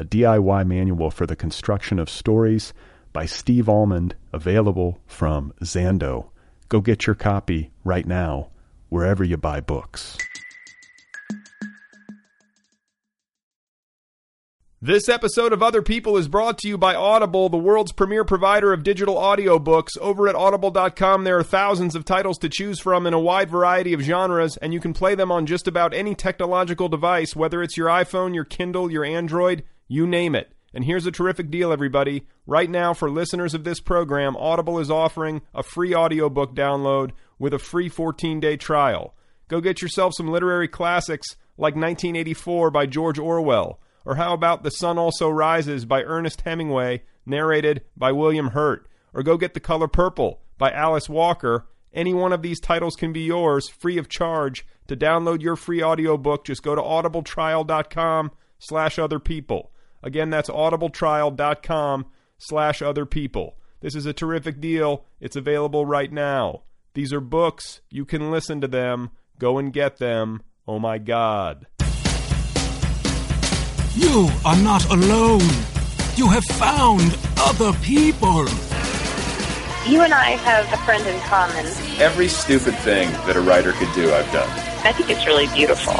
a 0.00 0.04
DIY 0.04 0.66
manual 0.66 1.10
for 1.10 1.26
the 1.26 1.36
construction 1.36 1.98
of 1.98 2.08
stories 2.08 2.72
by 3.12 3.26
Steve 3.26 3.68
Almond, 3.68 4.14
available 4.32 4.98
from 5.06 5.52
Zando. 5.62 6.30
Go 6.70 6.80
get 6.80 7.06
your 7.06 7.14
copy 7.14 7.70
right 7.84 8.06
now, 8.06 8.48
wherever 8.88 9.22
you 9.22 9.36
buy 9.36 9.60
books. 9.60 10.16
This 14.80 15.10
episode 15.10 15.52
of 15.52 15.62
Other 15.62 15.82
People 15.82 16.16
is 16.16 16.28
brought 16.28 16.56
to 16.60 16.68
you 16.68 16.78
by 16.78 16.94
Audible, 16.94 17.50
the 17.50 17.58
world's 17.58 17.92
premier 17.92 18.24
provider 18.24 18.72
of 18.72 18.82
digital 18.82 19.16
audiobooks. 19.16 19.98
Over 20.00 20.28
at 20.28 20.34
audible.com, 20.34 21.24
there 21.24 21.36
are 21.36 21.42
thousands 21.42 21.94
of 21.94 22.06
titles 22.06 22.38
to 22.38 22.48
choose 22.48 22.80
from 22.80 23.06
in 23.06 23.12
a 23.12 23.20
wide 23.20 23.50
variety 23.50 23.92
of 23.92 24.00
genres, 24.00 24.56
and 24.56 24.72
you 24.72 24.80
can 24.80 24.94
play 24.94 25.14
them 25.14 25.30
on 25.30 25.44
just 25.44 25.68
about 25.68 25.92
any 25.92 26.14
technological 26.14 26.88
device, 26.88 27.36
whether 27.36 27.62
it's 27.62 27.76
your 27.76 27.88
iPhone, 27.88 28.34
your 28.34 28.46
Kindle, 28.46 28.90
your 28.90 29.04
Android, 29.04 29.62
you 29.90 30.06
name 30.06 30.36
it. 30.36 30.52
And 30.72 30.84
here's 30.84 31.04
a 31.04 31.10
terrific 31.10 31.50
deal, 31.50 31.72
everybody. 31.72 32.24
Right 32.46 32.70
now, 32.70 32.94
for 32.94 33.10
listeners 33.10 33.54
of 33.54 33.64
this 33.64 33.80
program, 33.80 34.36
Audible 34.36 34.78
is 34.78 34.88
offering 34.88 35.42
a 35.52 35.64
free 35.64 35.92
audiobook 35.92 36.54
download 36.54 37.10
with 37.40 37.52
a 37.52 37.58
free 37.58 37.88
14 37.88 38.38
day 38.38 38.56
trial. 38.56 39.14
Go 39.48 39.60
get 39.60 39.82
yourself 39.82 40.14
some 40.16 40.28
literary 40.28 40.68
classics 40.68 41.26
like 41.58 41.74
1984 41.74 42.70
by 42.70 42.86
George 42.86 43.18
Orwell. 43.18 43.80
Or 44.04 44.14
how 44.14 44.32
about 44.32 44.62
The 44.62 44.70
Sun 44.70 44.96
Also 44.96 45.28
Rises 45.28 45.84
by 45.84 46.02
Ernest 46.04 46.42
Hemingway, 46.42 47.02
narrated 47.26 47.82
by 47.96 48.12
William 48.12 48.50
Hurt? 48.50 48.88
Or 49.12 49.24
go 49.24 49.36
get 49.36 49.54
The 49.54 49.60
Color 49.60 49.88
Purple 49.88 50.40
by 50.56 50.70
Alice 50.70 51.08
Walker. 51.08 51.66
Any 51.92 52.14
one 52.14 52.32
of 52.32 52.42
these 52.42 52.60
titles 52.60 52.94
can 52.94 53.12
be 53.12 53.22
yours 53.22 53.68
free 53.68 53.98
of 53.98 54.08
charge. 54.08 54.64
To 54.86 54.96
download 54.96 55.42
your 55.42 55.56
free 55.56 55.82
audiobook, 55.82 56.44
just 56.44 56.62
go 56.62 56.76
to 56.76 56.80
audibletrial.com 56.80 58.30
slash 58.60 58.96
other 59.00 59.18
people. 59.18 59.72
Again, 60.02 60.30
that's 60.30 60.48
audibletrial.com 60.48 62.06
slash 62.38 62.82
other 62.82 63.06
people. 63.06 63.56
This 63.80 63.94
is 63.94 64.06
a 64.06 64.12
terrific 64.12 64.60
deal. 64.60 65.04
It's 65.20 65.36
available 65.36 65.86
right 65.86 66.12
now. 66.12 66.62
These 66.94 67.12
are 67.12 67.20
books. 67.20 67.80
You 67.90 68.04
can 68.04 68.30
listen 68.30 68.60
to 68.60 68.68
them. 68.68 69.10
Go 69.38 69.58
and 69.58 69.72
get 69.72 69.98
them. 69.98 70.42
Oh 70.66 70.78
my 70.78 70.98
God. 70.98 71.66
You 73.94 74.28
are 74.44 74.56
not 74.56 74.88
alone. 74.90 75.40
You 76.16 76.28
have 76.28 76.44
found 76.44 77.16
other 77.38 77.72
people. 77.80 78.46
You 79.88 80.02
and 80.02 80.12
I 80.12 80.36
have 80.36 80.70
a 80.72 80.76
friend 80.84 81.06
in 81.06 81.18
common. 81.20 81.66
Every 81.98 82.28
stupid 82.28 82.74
thing 82.76 83.10
that 83.26 83.36
a 83.36 83.40
writer 83.40 83.72
could 83.72 83.92
do, 83.94 84.12
I've 84.12 84.30
done. 84.32 84.48
I 84.84 84.92
think 84.92 85.10
it's 85.10 85.26
really 85.26 85.48
beautiful. 85.48 85.94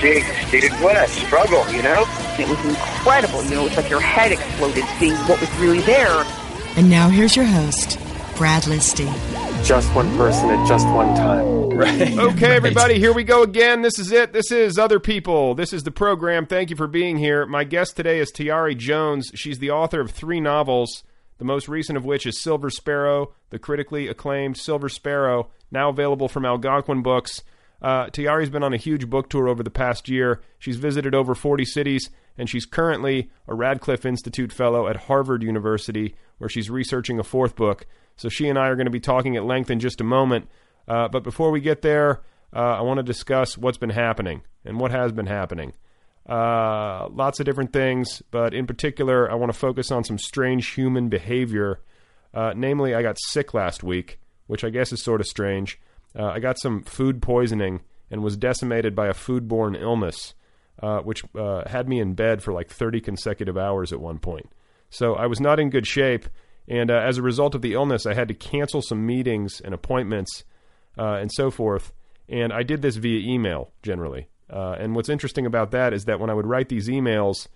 Big 0.00 0.24
stated 0.48 0.72
what? 0.82 1.08
Struggle, 1.08 1.68
you 1.72 1.82
know? 1.82 2.04
It 2.38 2.48
was 2.48 2.62
incredible. 2.64 3.42
You 3.44 3.50
know, 3.56 3.66
it's 3.66 3.76
like 3.76 3.88
your 3.90 4.00
head 4.00 4.32
exploded 4.32 4.84
seeing 4.98 5.14
what 5.28 5.40
was 5.40 5.50
really 5.56 5.80
there. 5.80 6.24
And 6.76 6.90
now 6.90 7.08
here's 7.08 7.36
your 7.36 7.44
host, 7.44 7.98
Brad 8.36 8.64
Listi. 8.64 9.06
Just 9.64 9.94
one 9.94 10.14
person 10.16 10.50
at 10.50 10.66
just 10.68 10.86
one 10.88 11.14
time. 11.14 11.70
Right. 11.70 12.12
Okay, 12.18 12.54
everybody, 12.54 12.98
here 12.98 13.12
we 13.12 13.24
go 13.24 13.42
again. 13.42 13.82
This 13.82 13.98
is 13.98 14.12
it. 14.12 14.32
This 14.32 14.50
is 14.52 14.78
Other 14.78 15.00
People. 15.00 15.54
This 15.54 15.72
is 15.72 15.82
the 15.82 15.90
program. 15.90 16.46
Thank 16.46 16.70
you 16.70 16.76
for 16.76 16.86
being 16.86 17.16
here. 17.16 17.46
My 17.46 17.64
guest 17.64 17.96
today 17.96 18.18
is 18.18 18.30
Tayari 18.30 18.76
Jones. 18.76 19.30
She's 19.34 19.58
the 19.58 19.70
author 19.70 20.00
of 20.00 20.10
three 20.10 20.40
novels, 20.40 21.02
the 21.38 21.44
most 21.44 21.68
recent 21.68 21.96
of 21.96 22.04
which 22.04 22.26
is 22.26 22.40
Silver 22.40 22.70
Sparrow, 22.70 23.32
the 23.50 23.58
critically 23.58 24.06
acclaimed 24.08 24.56
Silver 24.56 24.88
Sparrow, 24.88 25.50
now 25.70 25.88
available 25.88 26.28
from 26.28 26.44
Algonquin 26.44 27.02
Books. 27.02 27.42
Uh, 27.84 28.06
Tayari's 28.06 28.48
been 28.48 28.62
on 28.62 28.72
a 28.72 28.78
huge 28.78 29.10
book 29.10 29.28
tour 29.28 29.46
over 29.46 29.62
the 29.62 29.68
past 29.68 30.08
year. 30.08 30.40
She's 30.58 30.78
visited 30.78 31.14
over 31.14 31.34
40 31.34 31.66
cities, 31.66 32.08
and 32.38 32.48
she's 32.48 32.64
currently 32.64 33.30
a 33.46 33.54
Radcliffe 33.54 34.06
Institute 34.06 34.54
Fellow 34.54 34.88
at 34.88 34.96
Harvard 34.96 35.42
University, 35.42 36.14
where 36.38 36.48
she's 36.48 36.70
researching 36.70 37.18
a 37.18 37.22
fourth 37.22 37.56
book. 37.56 37.84
So 38.16 38.30
she 38.30 38.48
and 38.48 38.58
I 38.58 38.68
are 38.68 38.74
going 38.74 38.86
to 38.86 38.90
be 38.90 39.00
talking 39.00 39.36
at 39.36 39.44
length 39.44 39.70
in 39.70 39.80
just 39.80 40.00
a 40.00 40.04
moment. 40.04 40.48
Uh, 40.88 41.08
but 41.08 41.24
before 41.24 41.50
we 41.50 41.60
get 41.60 41.82
there, 41.82 42.22
uh, 42.56 42.58
I 42.58 42.80
want 42.80 43.00
to 43.00 43.02
discuss 43.02 43.58
what's 43.58 43.76
been 43.76 43.90
happening 43.90 44.40
and 44.64 44.80
what 44.80 44.90
has 44.90 45.12
been 45.12 45.26
happening. 45.26 45.74
Uh, 46.26 47.08
lots 47.10 47.38
of 47.38 47.44
different 47.44 47.74
things, 47.74 48.22
but 48.30 48.54
in 48.54 48.66
particular, 48.66 49.30
I 49.30 49.34
want 49.34 49.52
to 49.52 49.58
focus 49.58 49.90
on 49.90 50.04
some 50.04 50.16
strange 50.16 50.68
human 50.68 51.10
behavior. 51.10 51.80
Uh, 52.32 52.54
namely, 52.56 52.94
I 52.94 53.02
got 53.02 53.18
sick 53.28 53.52
last 53.52 53.82
week, 53.82 54.20
which 54.46 54.64
I 54.64 54.70
guess 54.70 54.90
is 54.90 55.02
sort 55.02 55.20
of 55.20 55.26
strange. 55.26 55.78
Uh, 56.16 56.26
I 56.26 56.38
got 56.38 56.58
some 56.60 56.82
food 56.82 57.20
poisoning 57.20 57.82
and 58.10 58.22
was 58.22 58.36
decimated 58.36 58.94
by 58.94 59.08
a 59.08 59.14
foodborne 59.14 59.80
illness, 59.80 60.34
uh, 60.82 61.00
which 61.00 61.22
had 61.66 61.88
me 61.88 62.00
in 62.00 62.14
bed 62.14 62.42
for 62.42 62.52
like 62.52 62.70
30 62.70 63.00
consecutive 63.00 63.56
hours 63.56 63.92
at 63.92 64.00
one 64.00 64.18
point. 64.18 64.48
So 64.90 65.14
I 65.14 65.26
was 65.26 65.40
not 65.40 65.58
in 65.58 65.70
good 65.70 65.86
shape. 65.86 66.28
And 66.68 66.90
as 66.90 67.18
a 67.18 67.22
result 67.22 67.54
of 67.54 67.62
the 67.62 67.74
illness, 67.74 68.06
I 68.06 68.14
had 68.14 68.28
to 68.28 68.34
cancel 68.34 68.80
some 68.80 69.04
meetings 69.04 69.60
and 69.60 69.74
appointments 69.74 70.44
uh, 70.96 71.14
and 71.14 71.30
so 71.32 71.50
forth. 71.50 71.92
And 72.28 72.52
I 72.52 72.62
did 72.62 72.80
this 72.80 72.96
via 72.96 73.20
email 73.20 73.72
generally. 73.82 74.28
Uh, 74.48 74.76
and 74.78 74.94
what's 74.94 75.08
interesting 75.08 75.46
about 75.46 75.72
that 75.72 75.92
is 75.92 76.04
that 76.04 76.20
when 76.20 76.30
I 76.30 76.34
would 76.34 76.46
write 76.46 76.68
these 76.68 76.88
emails, 76.88 77.48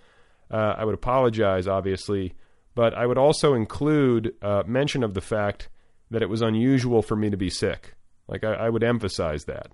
uh, 0.51 0.75
I 0.77 0.85
would 0.85 0.95
apologize, 0.95 1.69
obviously, 1.69 2.35
but 2.75 2.95
I 2.95 3.07
would 3.07 3.19
also 3.19 3.55
include 3.55 4.35
uh, 4.43 4.63
mention 4.67 5.03
of 5.03 5.15
the 5.15 5.21
fact 5.21 5.69
that 6.11 6.23
it 6.23 6.29
was 6.29 6.43
unusual 6.43 7.03
for 7.03 7.17
me 7.17 7.31
to 7.31 7.37
be 7.37 7.51
sick. 7.51 7.95
Like 8.29 8.45
I, 8.45 8.55
I 8.55 8.69
would 8.69 8.85
emphasize 8.85 9.45
that. 9.45 9.73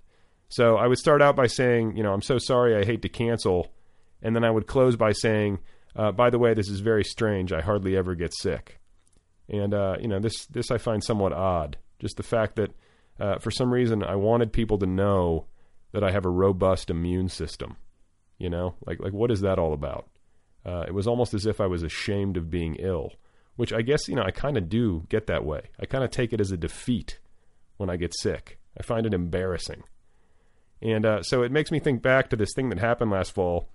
So 0.48 0.76
I 0.76 0.86
would 0.86 0.98
start 0.98 1.20
out 1.20 1.36
by 1.36 1.46
saying, 1.46 1.96
you 1.96 2.02
know, 2.02 2.12
I'm 2.12 2.22
so 2.22 2.38
sorry, 2.38 2.76
I 2.76 2.84
hate 2.84 3.02
to 3.02 3.08
cancel, 3.08 3.72
and 4.22 4.36
then 4.36 4.44
I 4.44 4.50
would 4.50 4.66
close 4.66 4.96
by 4.96 5.12
saying, 5.12 5.58
uh, 5.96 6.12
by 6.12 6.30
the 6.30 6.38
way, 6.38 6.54
this 6.54 6.68
is 6.68 6.80
very 6.80 7.04
strange. 7.04 7.52
I 7.52 7.60
hardly 7.60 7.96
ever 7.96 8.14
get 8.14 8.34
sick, 8.34 8.78
and 9.48 9.74
uh, 9.74 9.96
you 10.00 10.08
know, 10.08 10.20
this 10.20 10.46
this 10.46 10.70
I 10.70 10.78
find 10.78 11.02
somewhat 11.02 11.32
odd. 11.32 11.76
Just 11.98 12.16
the 12.16 12.22
fact 12.22 12.56
that 12.56 12.70
uh, 13.20 13.38
for 13.38 13.50
some 13.50 13.72
reason, 13.72 14.02
I 14.02 14.16
wanted 14.16 14.52
people 14.52 14.78
to 14.78 14.86
know 14.86 15.46
that 15.92 16.02
I 16.02 16.10
have 16.10 16.24
a 16.24 16.30
robust 16.30 16.90
immune 16.90 17.28
system. 17.28 17.76
You 18.38 18.50
know, 18.50 18.74
like 18.86 19.00
like 19.00 19.12
what 19.12 19.30
is 19.30 19.40
that 19.42 19.58
all 19.58 19.72
about? 19.72 20.08
Uh, 20.66 20.84
it 20.86 20.94
was 20.94 21.06
almost 21.06 21.34
as 21.34 21.46
if 21.46 21.60
I 21.60 21.66
was 21.66 21.82
ashamed 21.82 22.36
of 22.36 22.50
being 22.50 22.76
ill, 22.76 23.12
which 23.56 23.72
I 23.72 23.82
guess 23.82 24.08
you 24.08 24.16
know 24.16 24.24
I 24.24 24.32
kind 24.32 24.56
of 24.56 24.68
do 24.68 25.04
get 25.08 25.28
that 25.28 25.44
way. 25.44 25.62
I 25.80 25.86
kind 25.86 26.02
of 26.02 26.10
take 26.10 26.32
it 26.32 26.40
as 26.40 26.50
a 26.50 26.56
defeat 26.56 27.18
when 27.76 27.90
I 27.90 27.96
get 27.96 28.14
sick. 28.14 28.58
I 28.78 28.82
find 28.82 29.06
it 29.06 29.14
embarrassing, 29.14 29.84
and 30.82 31.06
uh, 31.06 31.22
so 31.22 31.42
it 31.42 31.52
makes 31.52 31.70
me 31.70 31.78
think 31.78 32.02
back 32.02 32.30
to 32.30 32.36
this 32.36 32.52
thing 32.54 32.68
that 32.70 32.78
happened 32.78 33.10
last 33.10 33.32
fall, 33.32 33.68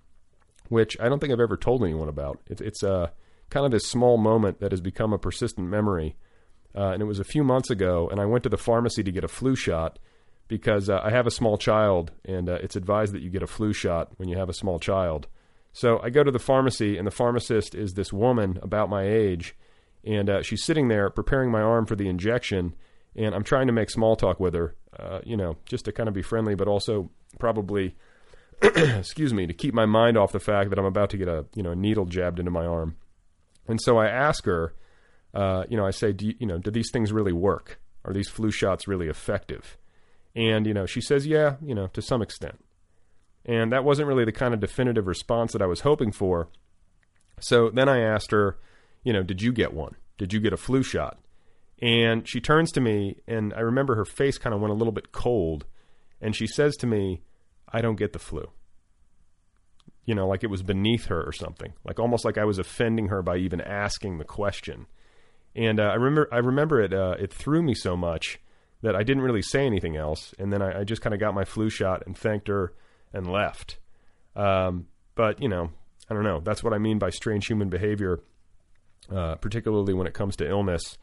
which 0.67 0.99
I 0.99 1.07
don't 1.07 1.19
think 1.19 1.31
I've 1.31 1.39
ever 1.39 1.57
told 1.57 1.83
anyone 1.83 2.09
about. 2.09 2.39
It's 2.47 2.61
it's 2.61 2.83
uh, 2.83 3.09
kind 3.49 3.65
of 3.65 3.71
this 3.71 3.87
small 3.87 4.17
moment 4.17 4.59
that 4.59 4.71
has 4.71 4.81
become 4.81 5.13
a 5.13 5.17
persistent 5.17 5.69
memory 5.69 6.17
uh, 6.75 6.91
and 6.91 7.01
it 7.01 7.05
was 7.05 7.19
a 7.19 7.23
few 7.23 7.43
months 7.43 7.69
ago, 7.69 8.07
and 8.09 8.19
I 8.19 8.25
went 8.25 8.43
to 8.43 8.49
the 8.49 8.57
pharmacy 8.57 9.03
to 9.03 9.11
get 9.11 9.23
a 9.23 9.29
flu 9.29 9.55
shot 9.55 9.97
because 10.47 10.89
uh, 10.89 10.99
I 11.03 11.11
have 11.11 11.27
a 11.27 11.31
small 11.31 11.57
child, 11.57 12.11
and 12.25 12.49
uh, 12.49 12.59
it's 12.61 12.75
advised 12.75 13.13
that 13.13 13.21
you 13.21 13.29
get 13.29 13.43
a 13.43 13.47
flu 13.47 13.73
shot 13.73 14.11
when 14.17 14.29
you 14.29 14.37
have 14.37 14.49
a 14.49 14.53
small 14.53 14.79
child. 14.79 15.27
So 15.73 15.99
I 16.01 16.09
go 16.09 16.23
to 16.23 16.31
the 16.31 16.39
pharmacy, 16.39 16.97
and 16.97 17.07
the 17.07 17.11
pharmacist 17.11 17.75
is 17.75 17.93
this 17.93 18.13
woman 18.13 18.59
about 18.61 18.89
my 18.89 19.03
age, 19.03 19.55
and 20.03 20.29
uh, 20.29 20.41
she's 20.41 20.63
sitting 20.63 20.87
there 20.87 21.09
preparing 21.09 21.51
my 21.51 21.61
arm 21.61 21.85
for 21.85 21.95
the 21.95 22.07
injection, 22.07 22.75
and 23.15 23.33
I'm 23.33 23.43
trying 23.43 23.67
to 23.67 23.73
make 23.73 23.89
small 23.89 24.15
talk 24.15 24.39
with 24.39 24.53
her, 24.53 24.75
uh, 24.97 25.19
you 25.23 25.37
know, 25.37 25.57
just 25.65 25.85
to 25.85 25.91
kind 25.91 26.07
of 26.07 26.15
be 26.15 26.21
friendly, 26.21 26.55
but 26.55 26.67
also 26.67 27.09
probably, 27.39 27.95
excuse 28.61 29.33
me, 29.33 29.47
to 29.47 29.53
keep 29.53 29.73
my 29.73 29.85
mind 29.85 30.17
off 30.17 30.31
the 30.31 30.39
fact 30.39 30.69
that 30.69 30.79
I'm 30.79 30.85
about 30.85 31.09
to 31.11 31.17
get 31.17 31.27
a 31.27 31.45
you 31.55 31.63
know 31.63 31.71
a 31.71 31.75
needle 31.75 32.05
jabbed 32.05 32.39
into 32.39 32.51
my 32.51 32.65
arm. 32.65 32.95
And 33.67 33.79
so 33.81 33.97
I 33.97 34.07
ask 34.07 34.45
her 34.45 34.73
uh, 35.33 35.65
you 35.69 35.77
know, 35.77 35.85
I 35.85 35.91
say, 35.91 36.11
do 36.11 36.27
you, 36.27 36.35
you 36.39 36.47
know, 36.47 36.57
do 36.57 36.71
these 36.71 36.89
things 36.91 37.11
really 37.11 37.33
work? 37.33 37.79
Are 38.05 38.13
these 38.13 38.29
flu 38.29 38.51
shots 38.51 38.87
really 38.87 39.07
effective? 39.07 39.77
And 40.35 40.65
you 40.65 40.73
know, 40.73 40.85
she 40.85 41.01
says, 41.01 41.27
yeah, 41.27 41.55
you 41.61 41.75
know, 41.75 41.87
to 41.87 42.01
some 42.01 42.21
extent. 42.21 42.63
And 43.45 43.71
that 43.71 43.83
wasn't 43.83 44.07
really 44.07 44.25
the 44.25 44.31
kind 44.31 44.53
of 44.53 44.59
definitive 44.59 45.07
response 45.07 45.53
that 45.53 45.61
I 45.61 45.65
was 45.65 45.81
hoping 45.81 46.11
for. 46.11 46.49
So 47.39 47.69
then 47.69 47.87
I 47.87 48.01
asked 48.01 48.31
her, 48.31 48.57
you 49.03 49.13
know, 49.13 49.23
did 49.23 49.41
you 49.41 49.51
get 49.51 49.73
one? 49.73 49.95
Did 50.17 50.33
you 50.33 50.39
get 50.39 50.53
a 50.53 50.57
flu 50.57 50.83
shot? 50.83 51.17
And 51.81 52.27
she 52.27 52.41
turns 52.41 52.71
to 52.73 52.81
me, 52.81 53.17
and 53.27 53.53
I 53.53 53.61
remember 53.61 53.95
her 53.95 54.05
face 54.05 54.37
kind 54.37 54.53
of 54.53 54.59
went 54.59 54.71
a 54.71 54.75
little 54.75 54.91
bit 54.91 55.11
cold. 55.11 55.65
And 56.21 56.35
she 56.35 56.47
says 56.47 56.75
to 56.77 56.87
me, 56.87 57.21
I 57.71 57.81
don't 57.81 57.95
get 57.95 58.13
the 58.13 58.19
flu. 58.19 58.51
You 60.05 60.15
know, 60.15 60.27
like 60.27 60.43
it 60.43 60.49
was 60.49 60.63
beneath 60.63 61.05
her 61.05 61.21
or 61.21 61.31
something, 61.31 61.73
like 61.85 61.99
almost 61.99 62.25
like 62.25 62.37
I 62.37 62.43
was 62.43 62.59
offending 62.59 63.07
her 63.07 63.21
by 63.21 63.37
even 63.37 63.61
asking 63.61 64.17
the 64.17 64.25
question. 64.25 64.87
And 65.55 65.79
uh, 65.79 65.83
I 65.83 65.95
remember, 65.95 66.27
I 66.31 66.39
remember 66.39 66.81
it. 66.81 66.93
Uh, 66.93 67.15
it 67.19 67.31
threw 67.31 67.61
me 67.61 67.73
so 67.75 67.95
much 67.95 68.39
that 68.81 68.95
I 68.95 69.03
didn't 69.03 69.23
really 69.23 69.41
say 69.41 69.65
anything 69.65 69.95
else. 69.95 70.33
And 70.39 70.51
then 70.51 70.61
I, 70.61 70.81
I 70.81 70.83
just 70.83 71.01
kind 71.01 71.13
of 71.13 71.19
got 71.19 71.33
my 71.33 71.45
flu 71.45 71.69
shot 71.69 72.03
and 72.05 72.17
thanked 72.17 72.47
her 72.47 72.73
and 73.13 73.31
left. 73.31 73.77
Um, 74.35 74.87
but 75.15 75.41
you 75.41 75.49
know, 75.49 75.71
I 76.09 76.13
don't 76.13 76.23
know. 76.23 76.39
That's 76.39 76.63
what 76.63 76.73
I 76.73 76.77
mean 76.77 76.97
by 76.97 77.09
strange 77.09 77.45
human 77.47 77.69
behavior, 77.69 78.19
uh, 79.13 79.35
particularly 79.35 79.93
when 79.93 80.07
it 80.07 80.13
comes 80.13 80.35
to 80.37 80.49
illness. 80.49 80.97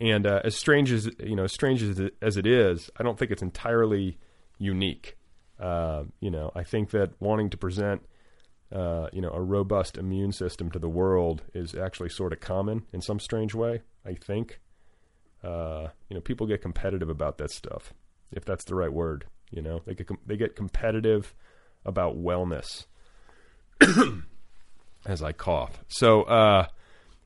And 0.00 0.26
uh, 0.26 0.40
as 0.44 0.54
strange 0.56 0.92
as 0.92 1.10
you 1.18 1.34
know, 1.34 1.44
as 1.44 1.52
strange 1.52 1.82
as 1.82 1.98
it, 1.98 2.14
as 2.22 2.36
it 2.36 2.46
is, 2.46 2.90
I 2.96 3.02
don't 3.02 3.18
think 3.18 3.30
it's 3.30 3.42
entirely 3.42 4.18
unique. 4.58 5.16
Uh, 5.58 6.04
you 6.20 6.30
know, 6.30 6.52
I 6.54 6.62
think 6.62 6.90
that 6.90 7.10
wanting 7.20 7.50
to 7.50 7.56
present, 7.56 8.02
uh, 8.72 9.08
you 9.12 9.20
know, 9.20 9.30
a 9.30 9.40
robust 9.40 9.98
immune 9.98 10.32
system 10.32 10.70
to 10.70 10.78
the 10.78 10.88
world 10.88 11.42
is 11.52 11.74
actually 11.74 12.10
sort 12.10 12.32
of 12.32 12.40
common 12.40 12.84
in 12.92 13.00
some 13.00 13.18
strange 13.18 13.54
way. 13.54 13.82
I 14.04 14.14
think. 14.14 14.60
Uh, 15.42 15.88
you 16.08 16.16
know, 16.16 16.20
people 16.20 16.48
get 16.48 16.60
competitive 16.60 17.08
about 17.08 17.38
that 17.38 17.50
stuff, 17.50 17.94
if 18.32 18.44
that's 18.44 18.64
the 18.64 18.74
right 18.74 18.92
word. 18.92 19.24
You 19.52 19.62
know, 19.62 19.82
they 19.86 19.94
get 19.94 20.08
com- 20.08 20.18
they 20.26 20.36
get 20.36 20.56
competitive 20.56 21.34
about 21.84 22.16
wellness. 22.16 22.86
as 25.06 25.22
I 25.22 25.32
cough. 25.32 25.82
So, 25.88 26.22
uh, 26.22 26.66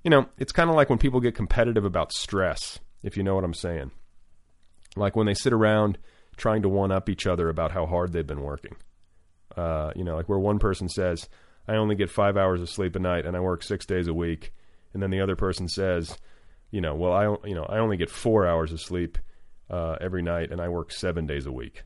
you 0.04 0.10
know, 0.10 0.26
it's 0.38 0.52
kind 0.52 0.70
of 0.70 0.76
like 0.76 0.90
when 0.90 0.98
people 0.98 1.20
get 1.20 1.34
competitive 1.34 1.84
about 1.84 2.12
stress, 2.12 2.80
if 3.02 3.16
you 3.16 3.22
know 3.22 3.34
what 3.34 3.44
I'm 3.44 3.54
saying. 3.54 3.90
Like 4.96 5.16
when 5.16 5.26
they 5.26 5.34
sit 5.34 5.52
around 5.52 5.98
trying 6.36 6.62
to 6.62 6.68
one 6.68 6.92
up 6.92 7.08
each 7.08 7.26
other 7.26 7.48
about 7.48 7.72
how 7.72 7.86
hard 7.86 8.12
they've 8.12 8.26
been 8.26 8.42
working. 8.42 8.76
Uh, 9.56 9.92
you 9.94 10.04
know, 10.04 10.16
like 10.16 10.28
where 10.28 10.38
one 10.38 10.58
person 10.58 10.88
says, 10.88 11.28
I 11.68 11.76
only 11.76 11.94
get 11.94 12.10
five 12.10 12.36
hours 12.36 12.60
of 12.60 12.70
sleep 12.70 12.96
a 12.96 12.98
night 12.98 13.26
and 13.26 13.36
I 13.36 13.40
work 13.40 13.62
six 13.62 13.86
days 13.86 14.08
a 14.08 14.14
week. 14.14 14.52
And 14.92 15.02
then 15.02 15.10
the 15.10 15.20
other 15.20 15.36
person 15.36 15.68
says, 15.68 16.16
you 16.70 16.80
know, 16.80 16.94
well, 16.94 17.12
I, 17.12 17.48
you 17.48 17.54
know, 17.54 17.64
I 17.64 17.78
only 17.78 17.96
get 17.96 18.10
four 18.10 18.46
hours 18.46 18.72
of 18.72 18.80
sleep 18.80 19.18
uh, 19.70 19.96
every 20.00 20.22
night 20.22 20.50
and 20.50 20.60
I 20.60 20.68
work 20.68 20.90
seven 20.90 21.26
days 21.26 21.46
a 21.46 21.52
week, 21.52 21.84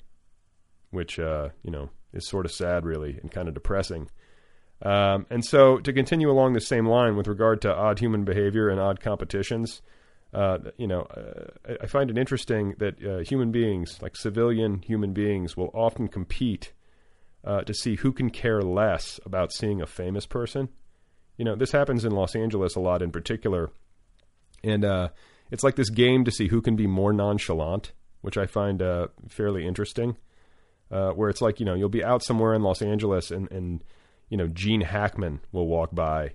which, 0.91 1.19
uh, 1.19 1.51
you 1.63 1.71
know, 1.71 1.91
is 2.13 2.27
sort 2.27 2.47
of 2.47 2.53
sad, 2.53 2.85
really, 2.85 3.19
and 3.21 3.31
kind 3.31 3.49
of 3.49 3.55
depressing. 3.55 4.09
Um, 4.83 5.27
and 5.31 5.45
so, 5.45 5.79
to 5.79 5.93
continue 5.93 6.31
along 6.31 6.53
the 6.53 6.61
same 6.61 6.87
line 6.87 7.17
with 7.17 7.29
regard 7.29 7.63
to 7.63 7.75
odd 7.75 7.99
human 7.99 8.25
behavior 8.25 8.69
and 8.69 8.79
odd 8.79 9.01
competitions, 9.01 9.81
uh, 10.35 10.59
you 10.77 10.87
know, 10.87 11.03
uh, 11.03 11.75
I 11.81 11.87
find 11.87 12.11
it 12.11 12.19
interesting 12.19 12.75
that 12.79 13.03
uh, 13.03 13.19
human 13.21 13.53
beings, 13.53 13.99
like 14.03 14.17
civilian 14.17 14.83
human 14.83 15.15
beings, 15.15 15.57
will 15.57 15.71
often 15.73 16.09
compete 16.09 16.73
uh, 17.43 17.63
to 17.63 17.73
see 17.73 17.97
who 17.97 18.13
can 18.13 18.29
care 18.29 18.61
less 18.61 19.19
about 19.25 19.53
seeing 19.53 19.81
a 19.81 19.87
famous 19.87 20.27
person. 20.27 20.69
You 21.39 21.47
know, 21.47 21.57
this 21.57 21.73
happens 21.73 22.05
in 22.05 22.13
Los 22.13 22.35
Angeles 22.35 22.75
a 22.75 22.81
lot 22.81 23.03
in 23.03 23.11
particular. 23.11 23.71
And 24.63 24.85
uh, 24.85 25.09
it's 25.51 25.63
like 25.65 25.77
this 25.77 25.91
game 25.91 26.25
to 26.25 26.31
see 26.31 26.49
who 26.49 26.61
can 26.61 26.77
be 26.77 26.87
more 26.87 27.13
nonchalant, 27.15 27.93
which 28.21 28.37
I 28.37 28.47
find 28.47 28.83
uh, 28.83 29.09
fairly 29.29 29.67
interesting. 29.67 30.17
where 30.89 31.31
it's 31.31 31.41
like, 31.41 31.61
you 31.61 31.67
know, 31.67 31.75
you'll 31.75 31.89
be 31.89 32.05
out 32.05 32.23
somewhere 32.23 32.53
in 32.53 32.63
Los 32.63 32.83
Angeles 32.83 33.31
and, 33.31 33.51
and 33.51 33.83
you 34.29 34.37
know, 34.37 34.49
Gene 34.49 34.81
Hackman 34.81 35.41
will 35.53 35.67
walk 35.67 35.95
by, 35.95 36.33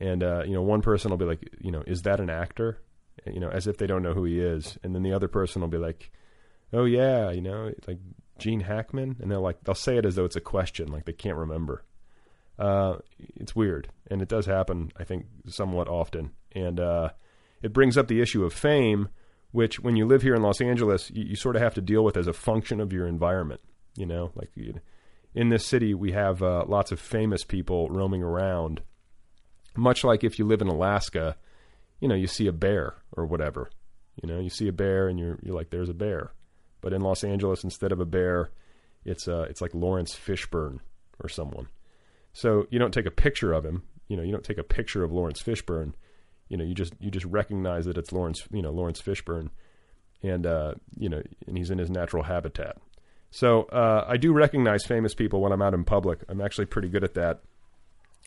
and 0.00 0.22
uh, 0.22 0.42
you 0.44 0.52
know, 0.52 0.62
one 0.62 0.82
person 0.82 1.10
will 1.10 1.18
be 1.18 1.24
like, 1.24 1.48
you 1.60 1.70
know, 1.70 1.82
is 1.86 2.02
that 2.02 2.20
an 2.20 2.30
actor? 2.30 2.80
You 3.26 3.40
know, 3.40 3.50
as 3.50 3.66
if 3.66 3.76
they 3.76 3.86
don't 3.86 4.02
know 4.02 4.14
who 4.14 4.24
he 4.24 4.40
is, 4.40 4.78
and 4.82 4.94
then 4.94 5.02
the 5.02 5.12
other 5.12 5.28
person 5.28 5.62
will 5.62 5.68
be 5.68 5.78
like, 5.78 6.10
oh 6.72 6.84
yeah, 6.84 7.30
you 7.30 7.40
know, 7.40 7.72
like 7.86 7.98
Gene 8.38 8.60
Hackman, 8.60 9.16
and 9.20 9.30
they'll 9.30 9.40
like 9.40 9.62
they'll 9.64 9.74
say 9.74 9.96
it 9.96 10.06
as 10.06 10.16
though 10.16 10.24
it's 10.24 10.36
a 10.36 10.40
question, 10.40 10.88
like 10.88 11.04
they 11.04 11.12
can't 11.12 11.36
remember. 11.36 11.84
Uh, 12.58 12.96
it's 13.36 13.56
weird, 13.56 13.88
and 14.10 14.20
it 14.20 14.28
does 14.28 14.46
happen, 14.46 14.92
I 14.96 15.04
think, 15.04 15.26
somewhat 15.46 15.88
often, 15.88 16.30
and 16.52 16.78
uh, 16.78 17.10
it 17.62 17.72
brings 17.72 17.96
up 17.96 18.08
the 18.08 18.20
issue 18.20 18.44
of 18.44 18.52
fame, 18.52 19.08
which 19.52 19.80
when 19.80 19.96
you 19.96 20.06
live 20.06 20.22
here 20.22 20.34
in 20.34 20.42
Los 20.42 20.60
Angeles, 20.60 21.10
you, 21.10 21.24
you 21.24 21.36
sort 21.36 21.56
of 21.56 21.62
have 21.62 21.74
to 21.74 21.80
deal 21.80 22.04
with 22.04 22.16
as 22.16 22.26
a 22.26 22.32
function 22.32 22.80
of 22.80 22.92
your 22.92 23.06
environment. 23.06 23.60
You 23.96 24.06
know, 24.06 24.32
like 24.34 24.50
you, 24.54 24.80
in 25.34 25.48
this 25.48 25.66
city, 25.66 25.94
we 25.94 26.12
have 26.12 26.42
uh, 26.42 26.64
lots 26.66 26.92
of 26.92 27.00
famous 27.00 27.44
people 27.44 27.88
roaming 27.88 28.22
around. 28.22 28.82
Much 29.76 30.04
like 30.04 30.22
if 30.22 30.38
you 30.38 30.44
live 30.44 30.60
in 30.60 30.68
Alaska, 30.68 31.36
you 32.00 32.08
know, 32.08 32.14
you 32.14 32.26
see 32.26 32.46
a 32.46 32.52
bear 32.52 32.94
or 33.16 33.24
whatever. 33.24 33.70
You 34.22 34.28
know, 34.28 34.40
you 34.40 34.50
see 34.50 34.68
a 34.68 34.72
bear 34.72 35.08
and 35.08 35.18
you're 35.18 35.38
you're 35.42 35.54
like, 35.54 35.70
there's 35.70 35.88
a 35.88 35.94
bear. 35.94 36.32
But 36.82 36.92
in 36.92 37.00
Los 37.00 37.24
Angeles, 37.24 37.64
instead 37.64 37.92
of 37.92 38.00
a 38.00 38.04
bear, 38.04 38.50
it's 39.04 39.26
uh, 39.26 39.46
it's 39.48 39.60
like 39.60 39.74
Laurence 39.74 40.14
Fishburne 40.14 40.80
or 41.20 41.28
someone. 41.28 41.68
So 42.32 42.66
you 42.70 42.78
don't 42.78 42.92
take 42.92 43.06
a 43.06 43.10
picture 43.10 43.52
of 43.52 43.64
him. 43.64 43.84
You 44.08 44.16
know, 44.16 44.22
you 44.22 44.32
don't 44.32 44.44
take 44.44 44.58
a 44.58 44.64
picture 44.64 45.04
of 45.04 45.12
Laurence 45.12 45.42
Fishburne. 45.42 45.94
You 46.48 46.56
know, 46.58 46.64
you 46.64 46.74
just 46.74 46.92
you 47.00 47.10
just 47.10 47.24
recognize 47.26 47.86
that 47.86 47.96
it's 47.96 48.12
Laurence. 48.12 48.42
You 48.50 48.60
know, 48.60 48.70
Laurence 48.70 49.00
Fishburne, 49.00 49.48
and 50.22 50.46
uh, 50.46 50.74
you 50.98 51.08
know, 51.08 51.22
and 51.46 51.56
he's 51.56 51.70
in 51.70 51.78
his 51.78 51.90
natural 51.90 52.24
habitat. 52.24 52.76
So 53.32 53.62
uh, 53.62 54.04
I 54.06 54.18
do 54.18 54.32
recognize 54.34 54.84
famous 54.84 55.14
people 55.14 55.40
when 55.40 55.52
I'm 55.52 55.62
out 55.62 55.72
in 55.72 55.84
public. 55.84 56.22
I'm 56.28 56.42
actually 56.42 56.66
pretty 56.66 56.88
good 56.88 57.02
at 57.02 57.14
that. 57.14 57.40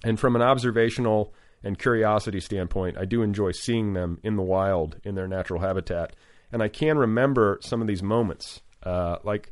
And 0.03 0.19
from 0.19 0.35
an 0.35 0.41
observational 0.41 1.31
and 1.63 1.77
curiosity 1.77 2.39
standpoint, 2.39 2.97
I 2.97 3.05
do 3.05 3.21
enjoy 3.21 3.51
seeing 3.51 3.93
them 3.93 4.19
in 4.23 4.35
the 4.35 4.41
wild 4.41 4.97
in 5.03 5.13
their 5.13 5.27
natural 5.27 5.61
habitat. 5.61 6.15
And 6.51 6.63
I 6.63 6.69
can 6.69 6.97
remember 6.97 7.59
some 7.61 7.81
of 7.81 7.87
these 7.87 8.01
moments. 8.01 8.61
Uh, 8.81 9.17
like 9.23 9.51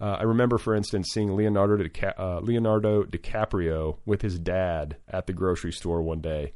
uh, 0.00 0.16
I 0.20 0.22
remember, 0.22 0.56
for 0.56 0.74
instance, 0.74 1.10
seeing 1.12 1.36
Leonardo, 1.36 1.76
Dica- 1.76 2.18
uh, 2.18 2.40
Leonardo 2.40 3.04
DiCaprio 3.04 3.98
with 4.06 4.22
his 4.22 4.38
dad 4.38 4.96
at 5.06 5.26
the 5.26 5.34
grocery 5.34 5.72
store 5.72 6.02
one 6.02 6.22
day, 6.22 6.54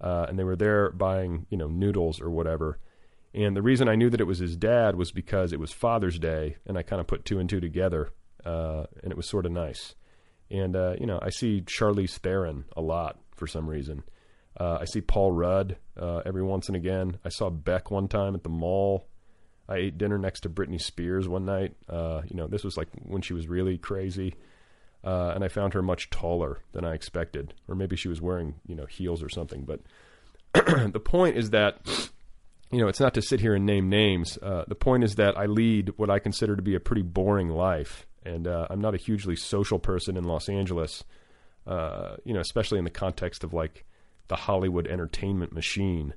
uh, 0.00 0.24
and 0.28 0.38
they 0.38 0.44
were 0.44 0.56
there 0.56 0.90
buying, 0.90 1.46
you 1.50 1.58
know, 1.58 1.68
noodles 1.68 2.18
or 2.18 2.30
whatever. 2.30 2.78
And 3.32 3.56
the 3.56 3.62
reason 3.62 3.88
I 3.88 3.94
knew 3.94 4.10
that 4.10 4.20
it 4.20 4.26
was 4.26 4.38
his 4.38 4.56
dad 4.56 4.96
was 4.96 5.12
because 5.12 5.52
it 5.52 5.60
was 5.60 5.70
Father's 5.70 6.18
Day, 6.18 6.56
and 6.66 6.76
I 6.76 6.82
kind 6.82 7.00
of 7.00 7.06
put 7.06 7.24
two 7.24 7.38
and 7.38 7.48
two 7.48 7.60
together, 7.60 8.12
uh, 8.44 8.84
and 9.02 9.12
it 9.12 9.16
was 9.16 9.28
sort 9.28 9.46
of 9.46 9.52
nice. 9.52 9.94
And 10.50 10.74
uh, 10.74 10.94
you 10.98 11.06
know, 11.06 11.20
I 11.22 11.30
see 11.30 11.62
Charlize 11.62 12.18
Theron 12.18 12.64
a 12.76 12.80
lot 12.80 13.18
for 13.36 13.46
some 13.46 13.68
reason. 13.68 14.02
Uh, 14.58 14.78
I 14.80 14.84
see 14.84 15.00
Paul 15.00 15.32
Rudd 15.32 15.76
uh, 15.98 16.22
every 16.26 16.42
once 16.42 16.68
and 16.68 16.76
again. 16.76 17.18
I 17.24 17.28
saw 17.28 17.50
Beck 17.50 17.90
one 17.90 18.08
time 18.08 18.34
at 18.34 18.42
the 18.42 18.48
mall. 18.48 19.06
I 19.68 19.76
ate 19.76 19.98
dinner 19.98 20.18
next 20.18 20.40
to 20.40 20.50
Britney 20.50 20.80
Spears 20.80 21.28
one 21.28 21.44
night. 21.44 21.76
Uh, 21.88 22.22
you 22.28 22.36
know, 22.36 22.48
this 22.48 22.64
was 22.64 22.76
like 22.76 22.88
when 23.04 23.22
she 23.22 23.32
was 23.32 23.46
really 23.46 23.78
crazy, 23.78 24.34
uh, 25.04 25.32
and 25.34 25.44
I 25.44 25.48
found 25.48 25.74
her 25.74 25.82
much 25.82 26.10
taller 26.10 26.58
than 26.72 26.84
I 26.84 26.94
expected, 26.94 27.54
or 27.68 27.76
maybe 27.76 27.94
she 27.94 28.08
was 28.08 28.20
wearing 28.20 28.56
you 28.66 28.74
know 28.74 28.86
heels 28.86 29.22
or 29.22 29.28
something. 29.28 29.64
But 29.64 29.80
the 30.92 30.98
point 30.98 31.36
is 31.36 31.50
that 31.50 31.78
you 32.70 32.78
know, 32.78 32.88
it's 32.88 33.00
not 33.00 33.14
to 33.14 33.22
sit 33.22 33.40
here 33.40 33.54
and 33.54 33.66
name 33.66 33.88
names. 33.88 34.38
Uh, 34.40 34.64
the 34.68 34.74
point 34.74 35.02
is 35.02 35.16
that 35.16 35.36
I 35.36 35.46
lead 35.46 35.92
what 35.96 36.10
I 36.10 36.18
consider 36.18 36.54
to 36.54 36.62
be 36.62 36.74
a 36.74 36.80
pretty 36.80 37.02
boring 37.02 37.48
life, 37.48 38.06
and 38.24 38.46
uh, 38.46 38.68
I'm 38.70 38.80
not 38.80 38.94
a 38.94 38.98
hugely 38.98 39.34
social 39.34 39.78
person 39.78 40.16
in 40.16 40.24
Los 40.24 40.48
Angeles. 40.48 41.04
Uh, 41.66 42.16
you 42.24 42.32
know, 42.32 42.40
especially 42.40 42.78
in 42.78 42.84
the 42.84 42.90
context 42.90 43.44
of 43.44 43.52
like 43.52 43.84
the 44.28 44.36
Hollywood 44.36 44.86
entertainment 44.86 45.52
machine. 45.52 46.14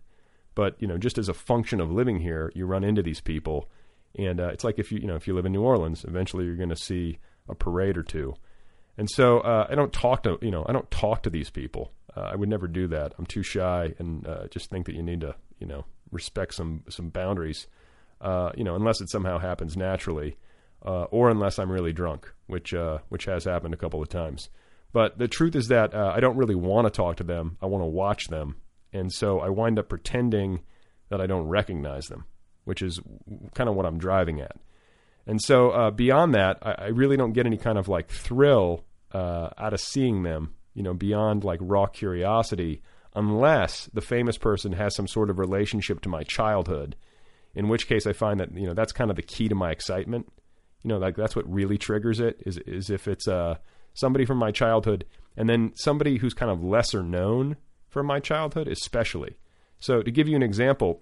But 0.55 0.75
you 0.79 0.87
know, 0.87 0.97
just 0.97 1.17
as 1.17 1.27
a 1.27 1.33
function 1.33 1.81
of 1.81 1.91
living 1.91 2.19
here, 2.19 2.51
you 2.53 2.65
run 2.65 2.83
into 2.83 3.01
these 3.01 3.19
people, 3.19 3.69
and 4.17 4.39
uh, 4.39 4.49
it's 4.49 4.63
like 4.63 4.77
if 4.77 4.91
you 4.91 4.99
you 4.99 5.07
know 5.07 5.15
if 5.15 5.27
you 5.27 5.33
live 5.33 5.47
in 5.47 5.51
New 5.51 5.63
Orleans, 5.63 6.05
eventually 6.05 6.45
you're 6.45 6.55
going 6.55 6.69
to 6.69 6.75
see 6.75 7.17
a 7.49 7.55
parade 7.55 7.97
or 7.97 8.03
two. 8.03 8.35
And 8.95 9.09
so 9.09 9.39
uh, 9.39 9.65
I 9.69 9.73
don't 9.73 9.91
talk 9.91 10.21
to 10.23 10.37
you 10.41 10.51
know 10.51 10.65
I 10.69 10.71
don't 10.71 10.89
talk 10.91 11.23
to 11.23 11.31
these 11.31 11.49
people. 11.49 11.91
Uh, 12.15 12.29
I 12.31 12.35
would 12.35 12.49
never 12.49 12.67
do 12.67 12.87
that. 12.89 13.13
I'm 13.17 13.25
too 13.25 13.41
shy, 13.41 13.95
and 13.97 14.27
just 14.51 14.69
think 14.69 14.85
that 14.85 14.93
you 14.93 15.01
need 15.01 15.21
to 15.21 15.35
you 15.59 15.65
know 15.65 15.85
respect 16.13 16.53
some 16.53 16.83
some 16.89 17.09
boundaries. 17.09 17.67
Uh, 18.21 18.51
you 18.55 18.63
know, 18.63 18.75
unless 18.75 19.01
it 19.01 19.09
somehow 19.09 19.37
happens 19.37 19.75
naturally, 19.75 20.37
uh, 20.85 21.03
or 21.05 21.29
unless 21.29 21.59
I'm 21.59 21.71
really 21.71 21.93
drunk, 21.93 22.31
which 22.47 22.73
uh, 22.73 22.99
which 23.09 23.25
has 23.25 23.43
happened 23.43 23.73
a 23.73 23.77
couple 23.77 24.01
of 24.01 24.09
times. 24.09 24.49
But 24.93 25.17
the 25.17 25.27
truth 25.27 25.55
is 25.55 25.67
that 25.67 25.93
uh, 25.93 26.13
I 26.15 26.19
don't 26.19 26.37
really 26.37 26.55
want 26.55 26.85
to 26.85 26.91
talk 26.91 27.17
to 27.17 27.23
them. 27.23 27.57
I 27.61 27.65
want 27.65 27.81
to 27.81 27.87
watch 27.87 28.27
them, 28.27 28.57
and 28.93 29.11
so 29.11 29.39
I 29.39 29.49
wind 29.49 29.79
up 29.79 29.89
pretending 29.89 30.61
that 31.09 31.19
I 31.19 31.27
don't 31.27 31.47
recognize 31.47 32.05
them, 32.05 32.25
which 32.63 32.81
is 32.81 32.99
kind 33.53 33.69
of 33.69 33.75
what 33.75 33.85
I'm 33.85 33.97
driving 33.97 34.39
at. 34.39 34.55
And 35.25 35.41
so 35.41 35.71
uh, 35.71 35.91
beyond 35.91 36.33
that, 36.35 36.59
I, 36.61 36.71
I, 36.71 36.87
really 36.87 37.15
don't 37.15 37.33
get 37.33 37.45
any 37.45 37.57
kind 37.57 37.77
of 37.77 37.87
like 37.87 38.09
thrill 38.09 38.83
uh, 39.13 39.49
out 39.57 39.73
of 39.73 39.79
seeing 39.79 40.23
them. 40.23 40.53
You 40.73 40.83
know, 40.83 40.93
beyond 40.93 41.43
like 41.43 41.59
raw 41.61 41.85
curiosity, 41.85 42.81
unless 43.15 43.85
the 43.93 44.01
famous 44.01 44.37
person 44.37 44.73
has 44.73 44.95
some 44.95 45.07
sort 45.07 45.29
of 45.29 45.39
relationship 45.39 46.01
to 46.01 46.09
my 46.09 46.23
childhood, 46.23 46.95
in 47.55 47.67
which 47.67 47.87
case 47.87 48.07
I 48.07 48.13
find 48.13 48.39
that 48.39 48.55
you 48.55 48.67
know 48.67 48.73
that's 48.73 48.91
kind 48.91 49.09
of 49.09 49.15
the 49.15 49.21
key 49.21 49.47
to 49.49 49.55
my 49.55 49.71
excitement. 49.71 50.31
You 50.83 50.89
know, 50.89 50.97
like 50.97 51.15
that's 51.15 51.35
what 51.35 51.51
really 51.51 51.77
triggers 51.77 52.19
it 52.19 52.41
is 52.45 52.57
is 52.59 52.89
if 52.89 53.07
it's 53.07 53.27
uh, 53.27 53.55
somebody 53.93 54.25
from 54.25 54.37
my 54.37 54.51
childhood 54.51 55.05
and 55.37 55.49
then 55.49 55.71
somebody 55.75 56.17
who's 56.17 56.33
kind 56.33 56.51
of 56.51 56.63
lesser 56.63 57.01
known 57.01 57.57
from 57.89 58.05
my 58.05 58.19
childhood, 58.19 58.67
especially. 58.67 59.37
So 59.79 60.01
to 60.01 60.11
give 60.11 60.27
you 60.27 60.35
an 60.35 60.43
example, 60.43 61.01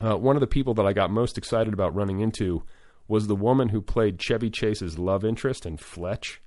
uh, 0.00 0.16
one 0.16 0.36
of 0.36 0.40
the 0.40 0.46
people 0.46 0.74
that 0.74 0.86
I 0.86 0.92
got 0.92 1.10
most 1.10 1.38
excited 1.38 1.72
about 1.72 1.94
running 1.94 2.20
into 2.20 2.62
was 3.06 3.26
the 3.26 3.36
woman 3.36 3.68
who 3.68 3.80
played 3.80 4.20
Chevy 4.20 4.50
Chase's 4.50 4.98
love 4.98 5.24
interest 5.24 5.66
in 5.66 5.76
Fletch, 5.76 6.40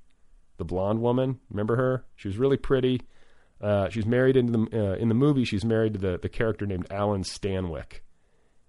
the 0.58 0.66
blonde 0.66 1.02
woman. 1.02 1.40
Remember 1.50 1.76
her? 1.76 2.06
She 2.16 2.28
was 2.28 2.38
really 2.38 2.58
pretty. 2.58 3.02
Uh, 3.62 3.90
she's 3.90 4.06
married 4.06 4.38
in 4.38 4.52
the 4.52 4.68
uh, 4.74 4.96
in 4.96 5.10
the 5.10 5.16
movie. 5.16 5.46
She's 5.46 5.66
married 5.66 5.94
to 5.94 6.00
the 6.00 6.18
the 6.18 6.30
character 6.30 6.66
named 6.66 6.88
Alan 6.92 7.24
Stanwyk, 7.24 8.02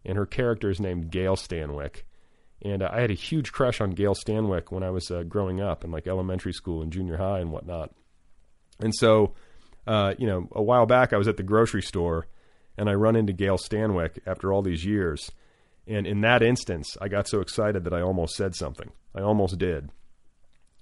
and 0.04 0.16
her 0.16 0.26
character 0.26 0.70
is 0.70 0.80
named 0.80 1.10
Gail 1.10 1.36
Stanwyk. 1.36 2.02
And 2.62 2.82
uh, 2.82 2.90
I 2.92 3.00
had 3.00 3.10
a 3.10 3.14
huge 3.14 3.52
crush 3.52 3.80
on 3.80 3.90
Gail 3.90 4.14
Stanwyk 4.14 4.70
when 4.70 4.82
I 4.82 4.90
was 4.90 5.10
uh, 5.10 5.22
growing 5.22 5.60
up 5.60 5.84
in 5.84 5.90
like 5.90 6.06
elementary 6.06 6.52
school 6.52 6.82
and 6.82 6.92
junior 6.92 7.16
high 7.16 7.38
and 7.38 7.52
whatnot. 7.52 7.94
And 8.80 8.94
so, 8.94 9.34
uh, 9.86 10.14
you 10.18 10.26
know, 10.26 10.48
a 10.52 10.62
while 10.62 10.86
back 10.86 11.12
I 11.12 11.18
was 11.18 11.28
at 11.28 11.36
the 11.36 11.42
grocery 11.42 11.82
store 11.82 12.26
and 12.76 12.88
I 12.88 12.94
run 12.94 13.16
into 13.16 13.32
Gail 13.32 13.58
Stanwyk 13.58 14.18
after 14.26 14.52
all 14.52 14.62
these 14.62 14.84
years. 14.84 15.30
And 15.86 16.06
in 16.06 16.20
that 16.20 16.42
instance, 16.42 16.96
I 17.00 17.08
got 17.08 17.28
so 17.28 17.40
excited 17.40 17.84
that 17.84 17.94
I 17.94 18.02
almost 18.02 18.36
said 18.36 18.54
something. 18.54 18.90
I 19.14 19.20
almost 19.20 19.58
did. 19.58 19.90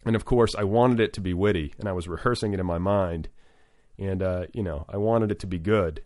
And 0.04 0.14
of 0.14 0.25
course, 0.25 0.54
I 0.54 0.64
wanted 0.64 1.00
it 1.00 1.12
to 1.14 1.20
be 1.20 1.32
witty, 1.32 1.75
and 1.78 1.88
I 1.88 1.92
was 1.92 2.06
rehearsing 2.06 2.52
it 2.52 2.60
in 2.60 2.66
my 2.66 2.78
mind. 2.78 3.28
And, 3.99 4.23
uh, 4.23 4.47
you 4.53 4.62
know, 4.62 4.85
I 4.88 4.97
wanted 4.97 5.31
it 5.31 5.41
to 5.41 5.47
be 5.47 5.59
good. 5.59 6.03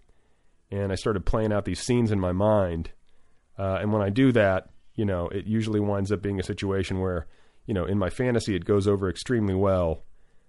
And 0.70 0.92
I 0.92 0.94
started 0.94 1.26
playing 1.26 1.52
out 1.52 1.64
these 1.64 1.80
scenes 1.80 2.12
in 2.12 2.20
my 2.20 2.32
mind. 2.32 2.90
Uh, 3.58 3.78
and 3.80 3.92
when 3.92 4.02
I 4.02 4.10
do 4.10 4.32
that, 4.32 4.70
you 4.94 5.04
know, 5.04 5.28
it 5.28 5.46
usually 5.46 5.80
winds 5.80 6.12
up 6.12 6.22
being 6.22 6.38
a 6.38 6.44
situation 6.44 7.00
where, 7.00 7.26
you 7.66 7.74
know, 7.74 7.84
in 7.84 7.98
my 7.98 8.10
fantasy, 8.10 8.54
it 8.54 8.64
goes 8.64 8.86
over 8.86 9.08
extremely 9.08 9.54
well. 9.54 10.04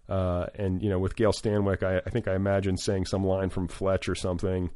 Uh, 0.07 0.47
and, 0.55 0.83
you 0.83 0.89
know, 0.89 0.99
with 0.99 1.15
Gail 1.15 1.31
Stanwyk, 1.31 1.83
I, 1.83 2.01
I 2.05 2.09
think 2.09 2.27
I 2.27 2.35
imagine 2.35 2.77
saying 2.77 3.05
some 3.05 3.23
line 3.23 3.49
from 3.49 3.67
Fletch 3.67 4.07
or 4.09 4.15
something 4.15 4.69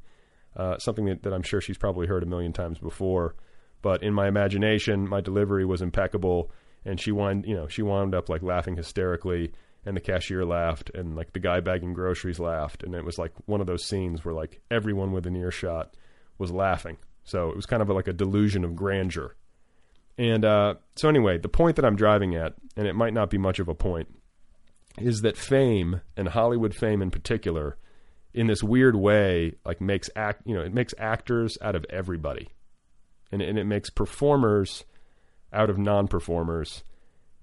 uh, 0.56 0.78
something 0.78 1.06
that, 1.06 1.24
that 1.24 1.34
I'm 1.34 1.44
sure 1.44 1.62
she's 1.62 1.78
probably 1.78 2.08
heard 2.08 2.24
a 2.24 2.28
million 2.28 2.54
times 2.54 2.80
before. 2.80 3.36
But 3.82 4.04
in 4.04 4.14
my 4.14 4.28
imagination, 4.28 5.08
my 5.08 5.22
delivery 5.22 5.66
was 5.66 5.82
impeccable, 5.82 6.52
and 6.86 7.00
she 7.00 7.12
wound, 7.12 7.46
you 7.46 7.56
know, 7.56 7.68
she 7.68 7.82
wound 7.82 8.16
up 8.16 8.30
like 8.30 8.42
laughing 8.42 8.76
hysterically, 8.76 9.52
and 9.86 9.96
the 9.96 10.02
cashier 10.02 10.46
laughed, 10.46 10.90
and 10.94 11.16
like 11.16 11.34
the 11.34 11.40
guy 11.40 11.60
bagging 11.60 11.94
groceries 11.94 12.40
laughed, 12.40 12.84
and 12.84 12.96
it 12.96 13.06
was 13.06 13.18
like 13.18 13.32
one 13.46 13.62
of 13.62 13.68
those 13.68 13.86
scenes 13.86 14.26
where 14.26 14.34
like 14.34 14.62
everyone 14.72 15.12
within 15.12 15.36
earshot 15.36 15.96
was 16.38 16.52
laughing. 16.52 16.98
So 17.24 17.50
it 17.50 17.56
was 17.56 17.66
kind 17.66 17.82
of 17.82 17.90
like 17.90 18.08
a 18.08 18.14
delusion 18.14 18.64
of 18.64 18.76
grandeur. 18.76 19.36
And 20.18 20.46
uh, 20.46 20.76
so 20.96 21.10
anyway, 21.10 21.38
the 21.38 21.50
point 21.50 21.76
that 21.76 21.86
I'm 21.86 21.96
driving 21.96 22.36
at, 22.36 22.54
and 22.78 22.88
it 22.88 22.96
might 22.96 23.14
not 23.14 23.30
be 23.30 23.38
much 23.38 23.60
of 23.60 23.68
a 23.68 23.76
point, 23.76 24.08
is 24.98 25.22
that 25.22 25.38
fame 25.38 26.02
and 26.16 26.30
Hollywood 26.30 26.74
fame 26.74 27.02
in 27.02 27.12
particular 27.12 27.78
in 28.34 28.48
this 28.48 28.62
weird 28.62 28.96
way 28.96 29.56
like 29.66 29.80
makes 29.80 30.10
act 30.16 30.42
you 30.46 30.54
know 30.54 30.62
it 30.62 30.74
makes 30.74 30.94
actors 30.98 31.58
out 31.62 31.76
of 31.76 31.86
everybody 31.90 32.50
and, 33.32 33.42
and 33.42 33.58
it 33.58 33.64
makes 33.64 33.90
performers 33.90 34.84
out 35.54 35.70
of 35.70 35.78
non-performers 35.78 36.84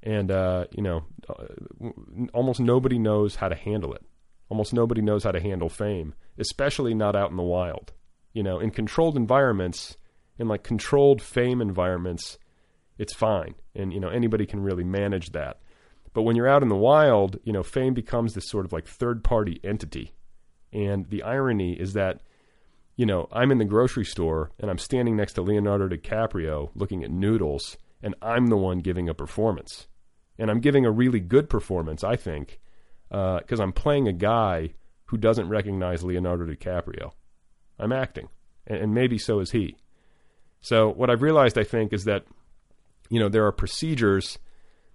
and 0.03 0.31
uh, 0.31 0.67
you 0.71 0.83
know 0.83 1.05
uh, 1.29 1.89
almost 2.33 2.61
nobody 2.61 2.99
knows 2.99 3.37
how 3.37 3.49
to 3.49 3.55
handle 3.55 3.95
it. 3.95 4.03
Almost 4.49 4.75
nobody 4.75 5.01
knows 5.01 5.25
how 5.25 5.33
to 5.33 5.41
handle 5.41 5.69
fame 5.69 6.15
especially 6.39 6.95
not 6.95 7.15
out 7.15 7.31
in 7.31 7.37
the 7.37 7.43
wild. 7.43 7.93
You 8.33 8.43
know 8.43 8.59
in 8.61 8.71
controlled 8.71 9.17
environments 9.17 9.97
in 10.39 10.49
like 10.49 10.63
controlled 10.63 11.23
fame 11.23 11.61
environments 11.61 12.39
it's 12.99 13.15
fine. 13.15 13.55
And 13.75 13.93
you 13.93 14.01
know 14.01 14.09
anybody 14.09 14.47
can 14.47 14.63
really 14.63 14.85
manage 14.85 15.33
that. 15.33 15.61
But 16.15 16.23
when 16.23 16.37
you're 16.37 16.49
out 16.49 16.63
in 16.63 16.69
the 16.69 16.77
wild 16.77 17.39
you 17.45 17.53
know 17.53 17.63
fame 17.63 17.95
becomes 17.95 18.35
this 18.35 18.49
sort 18.49 18.65
of 18.65 18.73
like 18.73 18.87
third 18.87 19.25
party 19.25 19.61
entity. 19.65 20.13
And 20.73 21.09
the 21.11 21.23
irony 21.23 21.75
is 21.75 21.93
that, 21.93 22.23
you 22.97 23.05
know, 23.05 23.29
I'm 23.31 23.51
in 23.51 23.59
the 23.59 23.65
grocery 23.65 24.05
store 24.05 24.51
and 24.59 24.71
I'm 24.71 24.79
standing 24.79 25.17
next 25.17 25.35
to 25.35 25.43
Leonardo 25.43 25.89
DiCaprio 25.89 26.71
looking 26.75 27.05
at 27.05 27.11
noodles, 27.11 27.77
and 28.03 28.15
I'm 28.23 28.47
the 28.47 28.57
one 28.57 28.79
giving 28.79 29.09
a 29.09 29.15
performance. 29.15 29.87
And 30.39 30.51
I'm 30.51 30.61
giving 30.61 30.85
a 30.87 30.91
really 30.91 31.21
good 31.21 31.49
performance, 31.49 32.03
I 32.03 32.17
think, 32.17 32.61
because 33.09 33.61
uh, 33.61 33.63
I'm 33.63 33.73
playing 33.73 34.09
a 34.09 34.13
guy 34.13 34.75
who 35.07 35.17
doesn't 35.17 35.49
recognize 35.49 36.03
Leonardo 36.03 36.47
DiCaprio. 36.47 37.13
I'm 37.79 37.93
acting, 37.93 38.29
and, 38.67 38.79
and 38.79 38.95
maybe 38.95 39.19
so 39.19 39.41
is 39.41 39.51
he. 39.51 39.77
So 40.61 40.89
what 40.89 41.11
I've 41.11 41.23
realized, 41.23 41.59
I 41.59 41.65
think, 41.65 41.93
is 41.93 42.05
that, 42.05 42.25
you 43.11 43.21
know, 43.21 43.29
there 43.29 43.47
are 43.47 43.53
procedures 43.53 44.39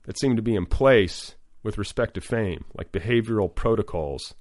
that 0.03 0.20
seem 0.20 0.36
to 0.36 0.41
be 0.41 0.56
in 0.56 0.65
place 0.65 1.36
with 1.62 1.77
respect 1.77 2.15
to 2.15 2.22
fame, 2.22 2.65
like 2.75 2.91
behavioral 2.91 3.53
protocols 3.53 4.34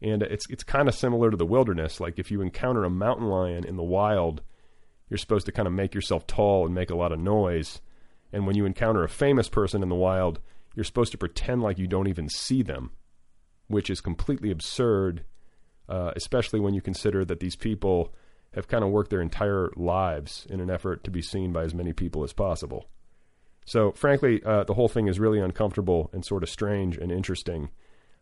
and 0.00 0.22
it's 0.22 0.48
it's 0.48 0.62
kind 0.62 0.88
of 0.88 0.94
similar 0.94 1.30
to 1.30 1.36
the 1.36 1.46
wilderness. 1.46 2.00
Like 2.00 2.18
if 2.18 2.30
you 2.30 2.40
encounter 2.40 2.84
a 2.84 2.90
mountain 2.90 3.26
lion 3.26 3.64
in 3.64 3.76
the 3.76 3.82
wild, 3.82 4.42
you're 5.08 5.18
supposed 5.18 5.46
to 5.46 5.52
kind 5.52 5.66
of 5.66 5.74
make 5.74 5.94
yourself 5.94 6.26
tall 6.26 6.66
and 6.66 6.74
make 6.74 6.90
a 6.90 6.96
lot 6.96 7.12
of 7.12 7.18
noise. 7.18 7.80
And 8.32 8.46
when 8.46 8.56
you 8.56 8.66
encounter 8.66 9.04
a 9.04 9.08
famous 9.08 9.48
person 9.48 9.82
in 9.82 9.88
the 9.88 9.94
wild, 9.94 10.40
you're 10.74 10.84
supposed 10.84 11.12
to 11.12 11.18
pretend 11.18 11.62
like 11.62 11.78
you 11.78 11.86
don't 11.86 12.08
even 12.08 12.28
see 12.28 12.62
them, 12.62 12.90
which 13.68 13.90
is 13.90 14.00
completely 14.00 14.50
absurd, 14.50 15.24
uh, 15.88 16.12
especially 16.14 16.60
when 16.60 16.74
you 16.74 16.80
consider 16.80 17.24
that 17.24 17.40
these 17.40 17.56
people 17.56 18.14
have 18.54 18.68
kind 18.68 18.84
of 18.84 18.90
worked 18.90 19.10
their 19.10 19.20
entire 19.20 19.70
lives 19.76 20.46
in 20.50 20.60
an 20.60 20.70
effort 20.70 21.04
to 21.04 21.10
be 21.10 21.22
seen 21.22 21.52
by 21.52 21.64
as 21.64 21.74
many 21.74 21.92
people 21.92 22.24
as 22.24 22.32
possible. 22.32 22.86
So, 23.66 23.92
frankly, 23.92 24.42
uh, 24.44 24.64
the 24.64 24.74
whole 24.74 24.88
thing 24.88 25.08
is 25.08 25.20
really 25.20 25.40
uncomfortable 25.40 26.10
and 26.12 26.24
sort 26.24 26.42
of 26.42 26.48
strange 26.48 26.96
and 26.96 27.12
interesting 27.12 27.68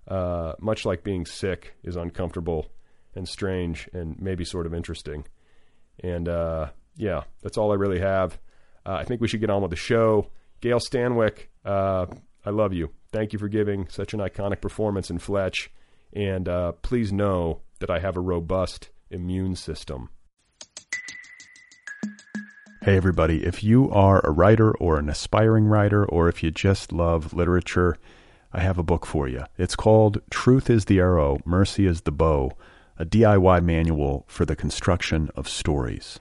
uh, 0.09 0.53
much 0.61 0.85
like 0.85 1.03
being 1.03 1.27
sick 1.27 1.75
is 1.83 1.97
uncomfortable 1.97 2.71
and 3.15 3.29
strange 3.29 3.89
and 3.93 4.21
maybe 4.21 4.45
sort 4.45 4.67
of 4.67 4.75
interesting. 4.75 5.27
And 6.03 6.29
uh, 6.29 6.71
yeah, 6.97 7.23
that's 7.43 7.59
all 7.59 7.73
I 7.73 7.77
really 7.77 8.01
have. 8.01 8.39
Uh, 8.87 8.93
I 8.93 9.05
think 9.05 9.21
we 9.21 9.27
should 9.27 9.41
get 9.41 9.51
on 9.51 9.63
with 9.63 9.71
the 9.71 9.77
show. 9.77 10.31
Gail 10.61 10.79
Stanwyk, 10.79 11.49
uh, 11.65 12.07
I 12.45 12.51
love 12.51 12.73
you. 12.73 12.91
Thank 13.11 13.33
you 13.33 13.39
for 13.39 13.49
giving 13.49 13.89
such 13.89 14.15
an 14.15 14.21
iconic 14.21 14.61
performance 14.61 15.11
in 15.11 15.19
Fletch. 15.19 15.71
And 16.13 16.49
uh, 16.49 16.73
please 16.73 17.13
know 17.13 17.63
that 17.81 17.91
I 17.91 17.99
have 17.99 18.17
a 18.17 18.21
robust 18.21 18.91
immune 19.11 19.57
system. 19.57 20.11
Hey, 22.83 22.97
everybody. 22.97 23.45
If 23.45 23.65
you 23.65 23.91
are 23.91 24.21
a 24.25 24.31
writer 24.31 24.71
or 24.77 24.99
an 25.01 25.09
aspiring 25.09 25.65
writer, 25.65 26.05
or 26.05 26.29
if 26.29 26.45
you 26.45 26.53
just 26.53 26.93
love 26.93 27.35
literature, 27.35 27.97
I 28.53 28.61
have 28.61 28.79
a 28.79 28.85
book 28.85 29.05
for 29.05 29.27
you. 29.27 29.43
It's 29.59 29.75
called 29.75 30.21
Truth 30.31 30.71
is 30.71 30.85
the 30.85 31.01
Arrow, 31.01 31.39
Mercy 31.45 31.87
is 31.87 32.03
the 32.03 32.13
Bow, 32.13 32.53
a 32.97 33.05
DIY 33.05 33.65
manual 33.65 34.25
for 34.29 34.45
the 34.45 34.55
construction 34.55 35.31
of 35.35 35.49
stories. 35.49 36.21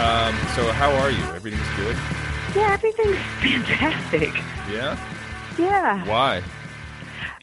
Um, 0.00 0.34
so 0.56 0.72
how 0.72 0.90
are 0.94 1.10
you? 1.10 1.22
Everything's 1.34 1.68
good? 1.76 1.94
Yeah, 2.56 2.72
everything's 2.72 3.16
fantastic. 3.42 4.32
Yeah? 4.72 4.98
Yeah. 5.58 6.08
Why? 6.08 6.42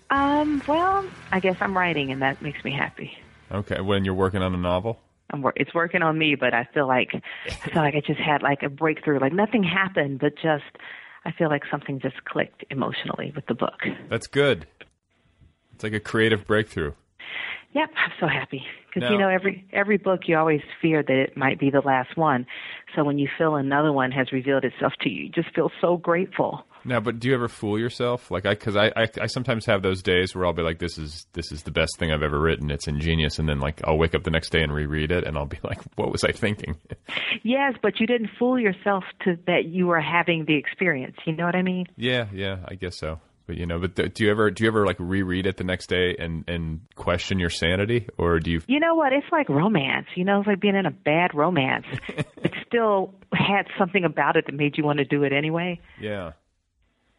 Um, 0.10 0.64
well, 0.68 1.06
I 1.32 1.40
guess 1.40 1.58
I'm 1.62 1.78
writing 1.78 2.12
and 2.12 2.20
that 2.24 2.42
makes 2.42 2.64
me 2.64 2.72
happy. 2.72 3.12
Okay, 3.52 3.80
when 3.82 4.06
you're 4.06 4.16
working 4.16 4.42
on 4.42 4.56
a 4.56 4.58
novel? 4.58 5.00
I'm 5.30 5.44
wor- 5.44 5.54
it's 5.56 5.72
working 5.76 6.02
on 6.02 6.18
me, 6.18 6.34
but 6.34 6.56
I 6.56 6.68
feel 6.74 6.88
like 6.88 7.12
I 7.14 7.70
feel 7.70 7.84
like 7.84 7.94
I 7.94 8.02
just 8.02 8.20
had 8.20 8.42
like 8.42 8.64
a 8.64 8.70
breakthrough. 8.70 9.20
Like 9.20 9.34
nothing 9.34 9.62
happened, 9.64 10.18
but 10.20 10.34
just 10.42 10.64
I 11.26 11.32
feel 11.34 11.50
like 11.50 11.62
something 11.70 12.00
just 12.00 12.24
clicked 12.26 12.66
emotionally 12.72 13.34
with 13.36 13.46
the 13.46 13.54
book. 13.54 13.82
That's 14.10 14.26
good. 14.26 14.66
It's 15.76 15.84
like 15.84 15.94
a 15.94 16.00
creative 16.00 16.48
breakthrough. 16.48 16.94
Yep, 17.74 17.90
I'm 17.96 18.12
so 18.20 18.28
happy 18.28 18.64
because 19.00 19.12
you 19.12 19.18
know 19.18 19.30
every 19.30 19.66
every 19.72 19.98
book 19.98 20.22
you 20.26 20.38
always 20.38 20.62
fear 20.82 21.04
that 21.04 21.16
it 21.16 21.38
might 21.38 21.60
be 21.60 21.70
the 21.70 21.82
last 21.82 22.18
one. 22.18 22.46
So 22.96 23.04
when 23.04 23.18
you 23.18 23.30
feel 23.38 23.56
another 23.56 23.92
one 23.92 24.12
has 24.12 24.32
revealed 24.32 24.64
itself 24.64 24.94
to 25.02 25.10
you, 25.10 25.26
you 25.26 25.30
just 25.30 25.54
feel 25.54 25.72
so 25.82 25.98
grateful. 25.98 26.66
Now, 26.86 27.02
but 27.02 27.20
do 27.20 27.28
you 27.28 27.34
ever 27.34 27.50
fool 27.50 27.78
yourself? 27.78 28.32
Like 28.32 28.46
I, 28.46 28.52
because 28.52 28.78
I, 28.78 28.88
I, 28.96 29.08
I 29.22 29.28
sometimes 29.28 29.66
have 29.66 29.82
those 29.82 30.02
days 30.02 30.34
where 30.34 30.46
I'll 30.46 30.54
be 30.54 30.62
like, 30.62 30.80
"This 30.80 30.98
is 30.98 31.28
this 31.34 31.52
is 31.52 31.64
the 31.64 31.72
best 31.72 31.98
thing 31.98 32.12
I've 32.12 32.24
ever 32.24 32.40
written. 32.40 32.72
It's 32.72 32.88
ingenious," 32.88 33.40
and 33.40 33.50
then 33.50 33.60
like 33.60 33.82
I'll 33.84 33.98
wake 33.98 34.16
up 34.16 34.24
the 34.24 34.32
next 34.32 34.52
day 34.52 34.62
and 34.62 34.74
reread 34.74 35.12
it, 35.12 35.26
and 35.26 35.38
I'll 35.38 35.46
be 35.46 35.60
like, 35.64 35.80
"What 35.96 36.12
was 36.12 36.24
I 36.24 36.32
thinking?" 36.32 36.78
Yes, 37.44 37.74
but 37.82 38.00
you 38.00 38.08
didn't 38.08 38.30
fool 38.40 38.60
yourself 38.60 39.04
to 39.26 39.38
that 39.48 39.66
you 39.66 39.88
were 39.88 40.02
having 40.02 40.46
the 40.46 40.56
experience. 40.56 41.18
You 41.26 41.36
know 41.36 41.46
what 41.46 41.56
I 41.56 41.62
mean? 41.62 41.88
yeah, 41.98 42.28
yeah, 42.34 42.58
I 42.66 42.76
guess 42.76 42.98
so. 42.98 43.20
But 43.48 43.58
you 43.58 43.66
know, 43.66 43.80
but 43.80 43.96
th- 43.96 44.14
do 44.14 44.26
you 44.26 44.32
ever 44.32 44.52
do 44.52 44.64
you 44.64 44.70
ever 44.70 44.86
like 44.86 44.98
reread 45.00 45.46
it 45.46 45.56
the 45.56 45.64
next 45.64 45.88
day 45.88 46.16
and 46.20 46.44
and 46.50 46.82
question 46.96 47.40
your 47.40 47.50
sanity, 47.50 48.08
or 48.18 48.40
do 48.40 48.52
you? 48.52 48.62
You 48.68 48.82
know 48.82 48.94
what? 48.96 49.14
It's 49.14 49.26
like 49.32 49.48
romance. 49.48 50.08
You 50.16 50.26
know, 50.26 50.40
it's 50.40 50.48
like 50.48 50.60
being 50.60 50.76
in 50.76 50.86
a 50.86 50.92
bad 50.92 51.34
romance. 51.34 51.86
it 52.10 52.54
still 52.68 53.16
had 53.32 53.68
something 53.80 54.04
about 54.04 54.36
it 54.36 54.46
that 54.48 54.54
made 54.54 54.78
you 54.78 54.84
want 54.84 55.00
to 55.00 55.06
do 55.06 55.24
it 55.24 55.32
anyway. 55.32 55.80
Yeah. 56.00 56.34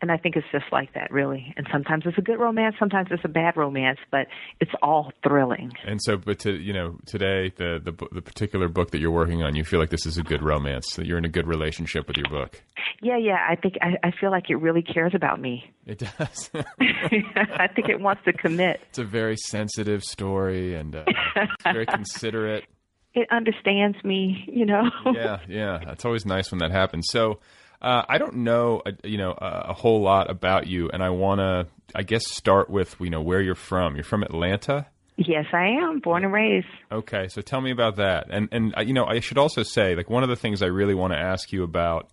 And 0.01 0.13
I 0.13 0.17
think 0.17 0.37
it's 0.37 0.47
just 0.53 0.67
like 0.71 0.95
that, 0.95 1.11
really. 1.11 1.53
And 1.57 1.67
sometimes 1.73 2.05
it's 2.07 2.19
a 2.19 2.23
good 2.23 2.39
romance, 2.39 2.77
sometimes 2.79 3.09
it's 3.11 3.25
a 3.25 3.29
bad 3.29 3.57
romance, 3.57 3.99
but 4.13 4.29
it's 4.61 4.71
all 4.81 5.13
thrilling. 5.25 5.73
And 5.85 6.01
so, 6.01 6.17
but 6.17 6.39
to 6.41 6.53
you 6.53 6.73
know, 6.73 6.97
today 7.07 7.53
the 7.57 7.81
the 7.83 7.93
the 8.13 8.23
particular 8.23 8.69
book 8.69 8.93
that 8.93 9.01
you're 9.01 9.11
working 9.11 9.43
on, 9.43 9.57
you 9.57 9.65
feel 9.65 9.81
like 9.81 9.91
this 9.91 10.07
is 10.07 10.17
a 10.17 10.23
good 10.23 10.43
romance. 10.43 10.95
That 10.95 11.07
you're 11.07 11.19
in 11.19 11.25
a 11.25 11.29
good 11.31 11.49
relationship 11.49 12.07
with 12.07 12.17
your 12.17 12.29
book. 12.29 12.63
Yeah, 13.03 13.17
yeah. 13.17 13.39
I 13.49 13.57
think 13.57 13.75
I, 13.81 13.97
I 14.07 14.13
feel 14.13 14.31
like 14.31 14.51
it 14.51 14.57
really 14.57 14.83
cares 14.83 15.13
about 15.15 15.41
me. 15.41 15.73
It 15.87 15.99
does. 15.99 16.51
I 16.81 17.67
think 17.75 17.89
it 17.89 18.01
wants 18.01 18.23
to 18.25 18.33
commit. 18.33 18.81
it's 18.91 18.99
a 18.99 19.05
very 19.05 19.37
sensitive 19.37 20.05
story, 20.05 20.75
and 20.75 20.95
uh, 20.95 21.05
it's 21.37 21.63
very 21.65 21.87
considerate. 21.87 22.65
It 23.15 23.27
understands 23.33 23.97
me. 24.05 24.45
You 24.47 24.67
know. 24.67 24.91
yeah, 25.13 25.39
yeah. 25.49 25.91
It's 25.91 26.05
always 26.05 26.25
nice 26.27 26.53
when 26.53 26.59
that 26.59 26.71
happens. 26.71 27.07
So, 27.11 27.41
uh, 27.81 28.03
I 28.09 28.19
don't 28.19 28.37
know, 28.39 28.83
uh, 28.85 28.93
you 29.05 29.19
know, 29.19 29.33
a, 29.33 29.67
a 29.69 29.73
whole 29.73 30.01
lot 30.03 30.31
about 30.31 30.67
you, 30.67 30.91
and 30.93 31.03
I 31.03 31.11
want 31.11 31.39
to, 31.41 31.67
I 31.95 32.03
guess, 32.03 32.29
start 32.29 32.69
with 32.71 32.97
you 33.01 33.11
know 33.11 33.23
where 33.23 33.41
you're 33.41 33.55
from. 33.55 33.95
You're 33.95 34.05
from 34.05 34.23
Atlanta. 34.23 34.87
yes, 35.17 35.47
I 35.53 35.67
am 35.69 36.01
born 36.01 36.25
and 36.25 36.33
raised. 36.33 36.67
Okay, 36.93 37.29
so 37.29 37.41
tell 37.41 37.61
me 37.61 37.71
about 37.71 37.97
that. 37.97 38.27
And 38.31 38.49
and 38.53 38.75
uh, 38.77 38.81
you 38.83 38.93
know, 38.95 39.05
I 39.07 39.21
should 39.21 39.39
also 39.39 39.63
say, 39.63 39.95
like, 39.95 40.11
one 40.11 40.23
of 40.23 40.29
the 40.29 40.37
things 40.37 40.63
I 40.63 40.67
really 40.67 40.95
want 40.95 41.13
to 41.13 41.19
ask 41.19 41.53
you 41.53 41.63
about 41.63 42.09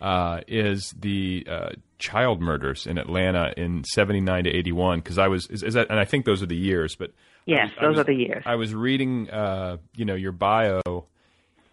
uh, 0.00 0.40
is 0.46 0.94
the 0.98 1.46
uh, 1.50 1.68
child 1.98 2.40
murders 2.42 2.86
in 2.86 2.98
Atlanta 2.98 3.52
in 3.56 3.84
'79 3.84 4.44
to 4.44 4.50
'81. 4.50 4.98
Because 5.00 5.18
I 5.18 5.28
was, 5.28 5.46
is, 5.48 5.62
is 5.62 5.74
that, 5.74 5.88
and 5.90 5.98
I 5.98 6.04
think 6.04 6.24
those 6.26 6.42
are 6.42 6.46
the 6.46 6.56
years, 6.56 6.94
but 6.96 7.12
Yes, 7.46 7.70
those 7.80 7.90
was- 7.90 7.98
are 8.00 8.04
the 8.04 8.14
years. 8.14 8.42
I 8.44 8.56
was 8.56 8.74
reading, 8.74 9.30
uh, 9.30 9.76
you 9.96 10.04
know, 10.04 10.14
your 10.16 10.32
bio, 10.32 10.82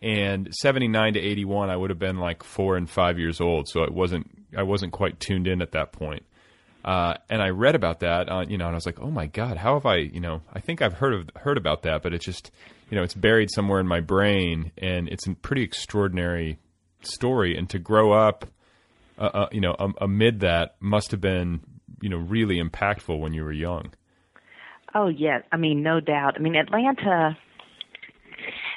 and 0.03 0.49
'79 0.51 1.13
to 1.13 1.19
'81, 1.19 1.69
I 1.69 1.77
would 1.77 1.89
have 1.89 1.97
been 1.97 2.17
like 2.17 2.43
four 2.43 2.75
and 2.75 2.89
five 2.89 3.17
years 3.17 3.39
old, 3.39 3.67
so 3.69 3.83
it 3.83 3.93
wasn't, 3.93 4.29
I 4.55 4.63
wasn't 4.63 4.91
quite 4.91 5.19
tuned 5.19 5.47
in 5.47 5.61
at 5.61 5.71
that 5.71 5.93
point. 5.93 6.23
Uh, 6.83 7.13
and 7.29 7.41
I 7.41 7.49
read 7.49 7.75
about 7.75 8.01
that, 8.01 8.29
uh, 8.29 8.43
you 8.47 8.57
know, 8.57 8.65
and 8.65 8.73
I 8.73 8.75
was 8.75 8.85
like, 8.85 8.99
oh 8.99 9.09
my 9.09 9.27
god, 9.27 9.55
how 9.55 9.75
have 9.75 9.85
I, 9.85 9.95
you 9.97 10.19
know, 10.19 10.41
I 10.51 10.59
think 10.59 10.81
I've 10.81 10.95
heard 10.95 11.13
of 11.13 11.29
heard 11.41 11.57
about 11.57 11.83
that, 11.83 12.03
but 12.03 12.13
it's 12.13 12.25
just, 12.25 12.51
you 12.89 12.97
know, 12.97 13.03
it's 13.03 13.13
buried 13.13 13.49
somewhere 13.51 13.79
in 13.79 13.87
my 13.87 14.01
brain, 14.01 14.73
and 14.77 15.07
it's 15.07 15.25
a 15.25 15.33
pretty 15.33 15.63
extraordinary 15.63 16.59
story. 17.01 17.55
And 17.57 17.69
to 17.69 17.79
grow 17.79 18.11
up, 18.11 18.45
uh, 19.17 19.29
uh, 19.33 19.47
you 19.53 19.61
know, 19.61 19.75
um, 19.79 19.95
amid 20.01 20.41
that 20.41 20.75
must 20.81 21.11
have 21.11 21.21
been, 21.21 21.61
you 22.01 22.09
know, 22.09 22.17
really 22.17 22.61
impactful 22.61 23.17
when 23.17 23.33
you 23.33 23.43
were 23.43 23.53
young. 23.53 23.93
Oh 24.93 25.07
yes, 25.07 25.43
I 25.53 25.57
mean 25.57 25.81
no 25.83 26.01
doubt. 26.01 26.33
I 26.35 26.39
mean 26.39 26.55
Atlanta 26.55 27.37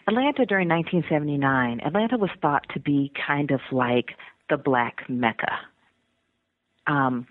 Atlanta 0.08 0.46
during 0.46 0.68
1979, 0.68 1.80
Atlanta 1.80 2.16
was 2.16 2.30
thought 2.40 2.64
to 2.74 2.80
be 2.80 3.12
kind 3.26 3.50
of 3.50 3.60
like 3.72 4.10
the 4.48 4.56
black 4.56 5.08
mecca. 5.08 5.58
Um 6.86 7.26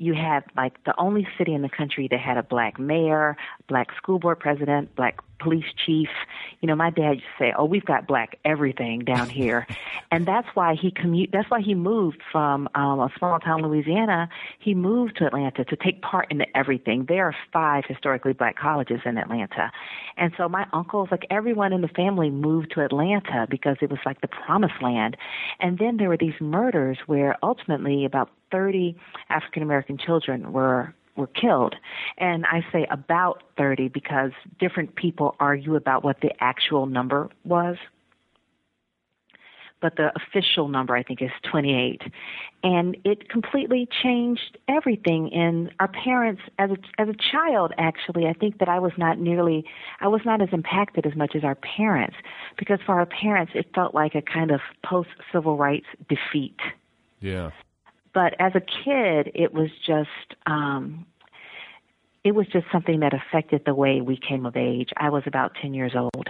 you 0.00 0.14
had 0.14 0.44
like 0.56 0.82
the 0.84 0.94
only 0.96 1.26
city 1.36 1.52
in 1.52 1.62
the 1.62 1.68
country 1.68 2.06
that 2.10 2.20
had 2.20 2.36
a 2.36 2.42
black 2.42 2.78
mayor, 2.78 3.36
black 3.68 3.88
school 3.96 4.18
board 4.18 4.40
president, 4.40 4.94
black 4.96 5.18
police 5.38 5.66
chief. 5.86 6.08
You 6.60 6.66
know, 6.66 6.74
my 6.74 6.90
dad 6.90 7.12
used 7.12 7.24
to 7.38 7.44
say, 7.44 7.52
"Oh, 7.56 7.64
we've 7.64 7.84
got 7.84 8.06
black 8.06 8.38
everything 8.44 9.00
down 9.00 9.28
here," 9.28 9.66
and 10.10 10.26
that's 10.26 10.48
why 10.54 10.74
he 10.74 10.90
commute. 10.90 11.30
That's 11.32 11.48
why 11.50 11.60
he 11.60 11.74
moved 11.74 12.20
from 12.32 12.68
um, 12.74 12.98
a 13.00 13.10
small 13.18 13.38
town, 13.38 13.62
Louisiana. 13.62 14.28
He 14.58 14.74
moved 14.74 15.16
to 15.18 15.26
Atlanta 15.26 15.64
to 15.64 15.76
take 15.76 16.02
part 16.02 16.26
in 16.30 16.38
the 16.38 16.46
everything. 16.56 17.04
There 17.06 17.26
are 17.26 17.36
five 17.52 17.84
historically 17.86 18.32
black 18.32 18.56
colleges 18.56 19.00
in 19.04 19.16
Atlanta, 19.16 19.70
and 20.16 20.32
so 20.36 20.48
my 20.48 20.66
uncles, 20.72 21.08
like 21.10 21.26
everyone 21.30 21.72
in 21.72 21.82
the 21.82 21.88
family, 21.88 22.30
moved 22.30 22.72
to 22.74 22.80
Atlanta 22.84 23.46
because 23.48 23.76
it 23.80 23.90
was 23.90 24.00
like 24.04 24.20
the 24.20 24.28
promised 24.28 24.82
land. 24.82 25.16
And 25.60 25.78
then 25.78 25.96
there 25.98 26.08
were 26.08 26.16
these 26.16 26.40
murders 26.40 26.98
where 27.06 27.36
ultimately 27.42 28.04
about 28.04 28.30
30 28.50 28.96
African 29.28 29.62
American 29.62 29.98
children 29.98 30.52
were 30.52 30.94
were 31.18 31.26
killed. 31.26 31.74
And 32.16 32.46
I 32.46 32.64
say 32.72 32.86
about 32.90 33.42
30 33.58 33.88
because 33.88 34.30
different 34.58 34.94
people 34.94 35.34
argue 35.38 35.76
about 35.76 36.04
what 36.04 36.20
the 36.22 36.30
actual 36.40 36.86
number 36.86 37.28
was. 37.44 37.76
But 39.80 39.94
the 39.96 40.10
official 40.16 40.66
number, 40.66 40.96
I 40.96 41.04
think, 41.04 41.22
is 41.22 41.30
28. 41.48 42.02
And 42.64 42.96
it 43.04 43.28
completely 43.28 43.86
changed 44.02 44.58
everything 44.66 45.28
in 45.28 45.70
our 45.78 45.86
parents 45.86 46.42
as 46.58 46.70
a, 46.70 47.00
as 47.00 47.08
a 47.08 47.14
child, 47.14 47.72
actually. 47.78 48.26
I 48.26 48.32
think 48.32 48.58
that 48.58 48.68
I 48.68 48.80
was 48.80 48.90
not 48.98 49.20
nearly, 49.20 49.64
I 50.00 50.08
was 50.08 50.22
not 50.24 50.42
as 50.42 50.48
impacted 50.50 51.06
as 51.06 51.14
much 51.14 51.36
as 51.36 51.44
our 51.44 51.54
parents 51.54 52.16
because 52.58 52.80
for 52.84 52.98
our 52.98 53.06
parents, 53.06 53.52
it 53.54 53.66
felt 53.72 53.94
like 53.94 54.16
a 54.16 54.22
kind 54.22 54.50
of 54.50 54.60
post 54.84 55.10
civil 55.32 55.56
rights 55.56 55.86
defeat 56.08 56.56
Yeah. 57.20 57.50
But 58.18 58.34
as 58.40 58.50
a 58.56 58.60
kid 58.60 59.30
it 59.36 59.54
was 59.54 59.70
just 59.86 60.34
um 60.46 61.06
it 62.24 62.32
was 62.32 62.48
just 62.48 62.66
something 62.72 62.98
that 62.98 63.12
affected 63.14 63.62
the 63.64 63.72
way 63.72 64.00
we 64.00 64.16
came 64.16 64.44
of 64.44 64.56
age. 64.56 64.90
I 64.96 65.08
was 65.08 65.22
about 65.24 65.52
10 65.62 65.72
years 65.72 65.92
old. 65.94 66.28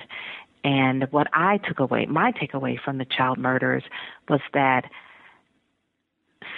And 0.64 1.06
what 1.12 1.28
i 1.32 1.56
took 1.56 1.78
away 1.78 2.04
my 2.04 2.32
takeaway 2.32 2.78
from 2.78 2.98
the 2.98 3.06
child 3.06 3.38
murders 3.38 3.84
was 4.28 4.40
that 4.52 4.82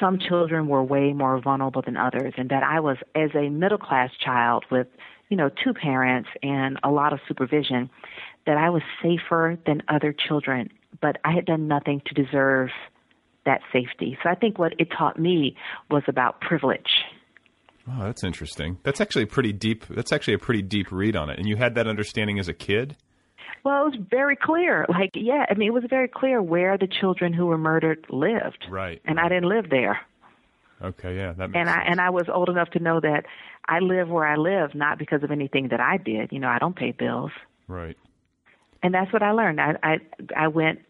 some 0.01 0.19
children 0.19 0.66
were 0.66 0.83
way 0.83 1.12
more 1.12 1.40
vulnerable 1.40 1.83
than 1.83 1.97
others 1.97 2.35
and 2.37 2.49
that 2.51 2.64
i 2.64 2.81
was 2.81 2.97
as 3.14 3.31
a 3.37 3.49
middle 3.51 3.79
class 3.79 4.11
child 4.19 4.64
with 4.69 4.88
you 5.29 5.37
know 5.37 5.49
two 5.62 5.73
parents 5.73 6.29
and 6.43 6.77
a 6.83 6.90
lot 6.90 7.12
of 7.12 7.21
supervision 7.29 7.88
that 8.47 8.57
i 8.57 8.69
was 8.69 8.83
safer 9.01 9.57
than 9.64 9.81
other 9.87 10.12
children. 10.12 10.71
But 11.01 11.19
i 11.25 11.31
had 11.31 11.45
done 11.45 11.69
nothing 11.69 12.03
to 12.07 12.14
deserve 12.21 12.71
that 13.46 13.61
safety. 13.72 14.18
So 14.22 14.29
I 14.31 14.35
think 14.35 14.59
what 14.59 14.74
it 14.79 14.88
taught 14.96 15.18
me 15.18 15.57
was 15.90 16.03
about 16.09 16.40
privilege. 16.40 16.90
Oh, 17.90 18.05
that's 18.05 18.22
interesting. 18.22 18.79
That's 18.83 19.00
actually 19.00 19.24
pretty 19.26 19.53
deep. 19.53 19.87
That's 19.88 20.12
actually 20.12 20.35
a 20.35 20.38
pretty 20.38 20.62
deep 20.62 20.92
read 20.92 21.16
on 21.16 21.31
it. 21.31 21.38
And 21.38 21.48
you 21.48 21.57
had 21.57 21.74
that 21.76 21.87
understanding 21.87 22.38
as 22.38 22.48
a 22.48 22.53
kid. 22.55 22.96
Well, 23.64 23.83
it 23.87 23.90
was 23.96 24.00
very 24.11 24.37
clear. 24.37 24.87
Like, 24.88 25.11
yeah, 25.14 25.44
I 25.50 25.55
mean, 25.55 25.68
it 25.68 25.74
was 25.74 25.85
very 25.90 26.09
clear 26.09 26.40
where 26.40 26.79
the 26.79 26.87
children 26.87 27.33
who 27.33 27.46
were 27.46 27.59
murdered 27.59 28.07
lived, 28.11 28.66
Right. 28.70 29.00
and 29.05 29.18
I 29.18 29.29
didn't 29.29 29.48
live 29.48 29.70
there. 29.70 30.00
Okay. 30.83 31.16
Yeah. 31.16 31.33
That 31.33 31.50
makes 31.50 31.59
And 31.61 31.68
I 31.68 31.74
sense. 31.74 31.85
and 31.88 32.00
I 32.00 32.11
was 32.11 32.24
old 32.33 32.48
enough 32.48 32.70
to 32.70 32.79
know 32.79 33.00
that 33.00 33.24
I 33.66 33.81
live 33.81 34.09
where 34.09 34.26
I 34.26 34.37
live, 34.37 34.74
not 34.74 34.98
because 34.98 35.22
of 35.22 35.31
anything 35.31 35.68
that 35.68 35.81
I 35.81 35.98
did. 35.98 36.33
You 36.33 36.38
know, 36.38 36.48
I 36.48 36.59
don't 36.59 36.74
pay 36.76 36.92
bills. 36.92 37.33
Right. 37.68 37.96
and 38.83 38.94
that's 38.94 39.12
what 39.12 39.22
I 39.22 39.33
learned. 39.33 39.61
I 39.61 39.74
I 39.83 39.98
I 40.35 40.48
went 40.48 40.81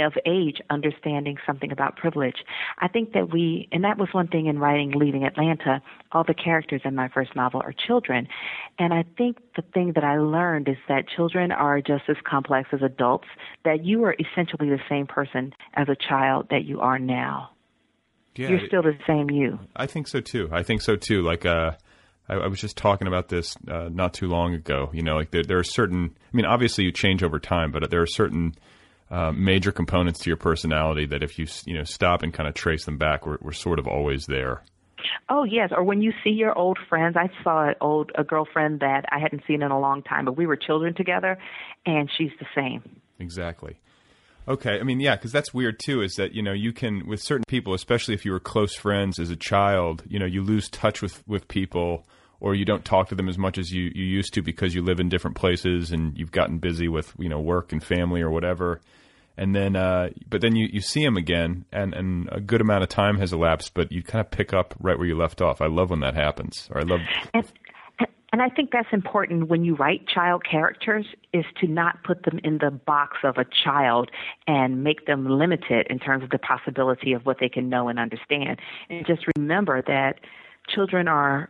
of 0.00 0.14
age 0.26 0.60
understanding 0.70 1.36
something 1.46 1.72
about 1.72 1.96
privilege. 1.96 2.36
I 2.78 2.88
think 2.88 3.12
that 3.12 3.32
we, 3.32 3.68
and 3.72 3.84
that 3.84 3.98
was 3.98 4.08
one 4.12 4.28
thing 4.28 4.46
in 4.46 4.58
writing 4.58 4.92
Leaving 4.92 5.24
Atlanta, 5.24 5.82
all 6.12 6.24
the 6.24 6.34
characters 6.34 6.82
in 6.84 6.94
my 6.94 7.08
first 7.08 7.34
novel 7.36 7.60
are 7.62 7.74
children. 7.86 8.28
And 8.78 8.92
I 8.92 9.04
think 9.16 9.38
the 9.56 9.62
thing 9.74 9.92
that 9.94 10.04
I 10.04 10.18
learned 10.18 10.68
is 10.68 10.76
that 10.88 11.08
children 11.08 11.52
are 11.52 11.80
just 11.80 12.04
as 12.08 12.16
complex 12.28 12.68
as 12.72 12.82
adults, 12.82 13.28
that 13.64 13.84
you 13.84 14.04
are 14.04 14.14
essentially 14.18 14.68
the 14.68 14.80
same 14.88 15.06
person 15.06 15.52
as 15.74 15.88
a 15.88 15.96
child 15.96 16.48
that 16.50 16.64
you 16.64 16.80
are 16.80 16.98
now. 16.98 17.50
Yeah, 18.36 18.50
You're 18.50 18.66
still 18.68 18.82
the 18.82 18.96
same 19.06 19.30
you. 19.30 19.58
I 19.74 19.86
think 19.86 20.06
so 20.06 20.20
too. 20.20 20.48
I 20.52 20.62
think 20.62 20.80
so 20.80 20.94
too. 20.94 21.22
Like, 21.22 21.44
uh, 21.44 21.72
I, 22.28 22.34
I 22.34 22.46
was 22.46 22.60
just 22.60 22.76
talking 22.76 23.08
about 23.08 23.28
this 23.28 23.56
uh, 23.68 23.88
not 23.90 24.14
too 24.14 24.28
long 24.28 24.54
ago. 24.54 24.90
You 24.92 25.02
know, 25.02 25.16
like 25.16 25.30
there, 25.30 25.42
there 25.42 25.58
are 25.58 25.64
certain. 25.64 26.14
I 26.32 26.36
mean, 26.36 26.46
obviously 26.46 26.84
you 26.84 26.92
change 26.92 27.22
over 27.22 27.38
time, 27.38 27.72
but 27.72 27.90
there 27.90 28.02
are 28.02 28.06
certain 28.06 28.54
uh, 29.10 29.32
major 29.32 29.72
components 29.72 30.20
to 30.20 30.30
your 30.30 30.36
personality 30.36 31.06
that 31.06 31.22
if 31.22 31.38
you 31.38 31.46
you 31.66 31.74
know 31.74 31.84
stop 31.84 32.22
and 32.22 32.32
kind 32.32 32.48
of 32.48 32.54
trace 32.54 32.84
them 32.84 32.98
back, 32.98 33.26
we're, 33.26 33.38
we're 33.40 33.52
sort 33.52 33.78
of 33.78 33.86
always 33.86 34.26
there. 34.26 34.62
Oh 35.28 35.44
yes, 35.44 35.70
or 35.74 35.82
when 35.84 36.02
you 36.02 36.12
see 36.24 36.30
your 36.30 36.56
old 36.56 36.78
friends. 36.88 37.16
I 37.16 37.30
saw 37.42 37.68
an 37.68 37.74
old 37.80 38.12
a 38.16 38.24
girlfriend 38.24 38.80
that 38.80 39.04
I 39.10 39.18
hadn't 39.18 39.42
seen 39.46 39.62
in 39.62 39.70
a 39.70 39.78
long 39.78 40.02
time, 40.02 40.24
but 40.24 40.36
we 40.36 40.46
were 40.46 40.56
children 40.56 40.94
together, 40.94 41.38
and 41.86 42.10
she's 42.16 42.30
the 42.38 42.46
same. 42.54 43.00
Exactly. 43.18 43.78
Okay, 44.46 44.80
I 44.80 44.82
mean, 44.82 44.98
yeah, 44.98 45.14
because 45.14 45.30
that's 45.30 45.52
weird 45.52 45.78
too. 45.78 46.00
Is 46.00 46.14
that 46.14 46.32
you 46.32 46.42
know 46.42 46.52
you 46.52 46.72
can 46.72 47.06
with 47.06 47.22
certain 47.22 47.44
people, 47.48 47.74
especially 47.74 48.14
if 48.14 48.24
you 48.24 48.32
were 48.32 48.40
close 48.40 48.74
friends 48.74 49.18
as 49.18 49.30
a 49.30 49.36
child, 49.36 50.04
you 50.08 50.18
know 50.18 50.26
you 50.26 50.42
lose 50.42 50.68
touch 50.68 51.02
with 51.02 51.22
with 51.28 51.48
people, 51.48 52.06
or 52.40 52.54
you 52.54 52.64
don't 52.64 52.84
talk 52.84 53.08
to 53.08 53.14
them 53.14 53.28
as 53.28 53.38
much 53.38 53.58
as 53.58 53.72
you 53.72 53.90
you 53.94 54.04
used 54.04 54.34
to 54.34 54.42
because 54.42 54.74
you 54.74 54.82
live 54.82 55.00
in 55.00 55.08
different 55.08 55.36
places 55.36 55.90
and 55.90 56.16
you've 56.18 56.32
gotten 56.32 56.58
busy 56.58 56.88
with 56.88 57.12
you 57.18 57.28
know 57.28 57.40
work 57.40 57.72
and 57.72 57.82
family 57.82 58.20
or 58.20 58.30
whatever. 58.30 58.80
And 59.36 59.54
then, 59.54 59.76
uh, 59.76 60.08
but 60.28 60.40
then 60.40 60.56
you, 60.56 60.68
you 60.72 60.80
see 60.80 61.04
them 61.04 61.16
again, 61.16 61.64
and, 61.70 61.94
and 61.94 62.28
a 62.32 62.40
good 62.40 62.60
amount 62.60 62.82
of 62.82 62.88
time 62.88 63.18
has 63.18 63.32
elapsed, 63.32 63.72
but 63.72 63.92
you 63.92 64.02
kind 64.02 64.20
of 64.20 64.32
pick 64.32 64.52
up 64.52 64.74
right 64.80 64.98
where 64.98 65.06
you 65.06 65.16
left 65.16 65.40
off. 65.40 65.60
I 65.60 65.68
love 65.68 65.90
when 65.90 66.00
that 66.00 66.16
happens, 66.16 66.68
or 66.72 66.80
I 66.80 66.82
love 66.82 66.98
And, 67.32 67.44
and 68.32 68.42
I 68.42 68.48
think 68.48 68.70
that's 68.72 68.88
important 68.92 69.48
when 69.48 69.64
you 69.64 69.76
write 69.76 70.06
child 70.06 70.42
characters 70.44 71.06
is 71.32 71.44
to 71.60 71.68
not 71.68 72.02
put 72.02 72.24
them 72.24 72.40
in 72.42 72.58
the 72.58 72.70
box 72.70 73.18
of 73.22 73.36
a 73.38 73.44
child 73.44 74.10
and 74.46 74.82
make 74.82 75.06
them 75.06 75.26
limited 75.26 75.86
in 75.88 75.98
terms 75.98 76.24
of 76.24 76.30
the 76.30 76.38
possibility 76.38 77.12
of 77.12 77.24
what 77.24 77.38
they 77.40 77.48
can 77.48 77.68
know 77.68 77.88
and 77.88 77.98
understand. 77.98 78.60
And 78.90 79.06
just 79.06 79.22
remember 79.36 79.82
that 79.82 80.18
children 80.68 81.08
are 81.08 81.48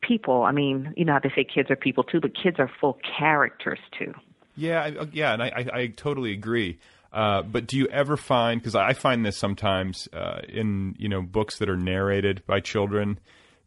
people. 0.00 0.42
I 0.42 0.52
mean, 0.52 0.94
you 0.96 1.04
know 1.04 1.14
how 1.14 1.20
they 1.20 1.32
say 1.34 1.44
kids 1.44 1.70
are 1.70 1.76
people 1.76 2.04
too, 2.04 2.20
but 2.20 2.32
kids 2.40 2.56
are 2.58 2.70
full 2.80 2.98
characters 3.18 3.78
too. 3.98 4.12
Yeah, 4.56 4.82
I, 4.82 5.06
yeah, 5.12 5.32
and 5.32 5.42
I, 5.42 5.46
I, 5.46 5.78
I 5.80 5.86
totally 5.88 6.32
agree. 6.32 6.78
Uh, 7.12 7.42
but 7.42 7.66
do 7.66 7.76
you 7.76 7.86
ever 7.88 8.16
find 8.16 8.60
because 8.60 8.74
I 8.74 8.92
find 8.92 9.24
this 9.24 9.36
sometimes 9.36 10.08
uh, 10.12 10.40
in 10.48 10.94
you 10.98 11.08
know 11.08 11.22
books 11.22 11.58
that 11.58 11.70
are 11.70 11.76
narrated 11.76 12.42
by 12.46 12.60
children 12.60 13.18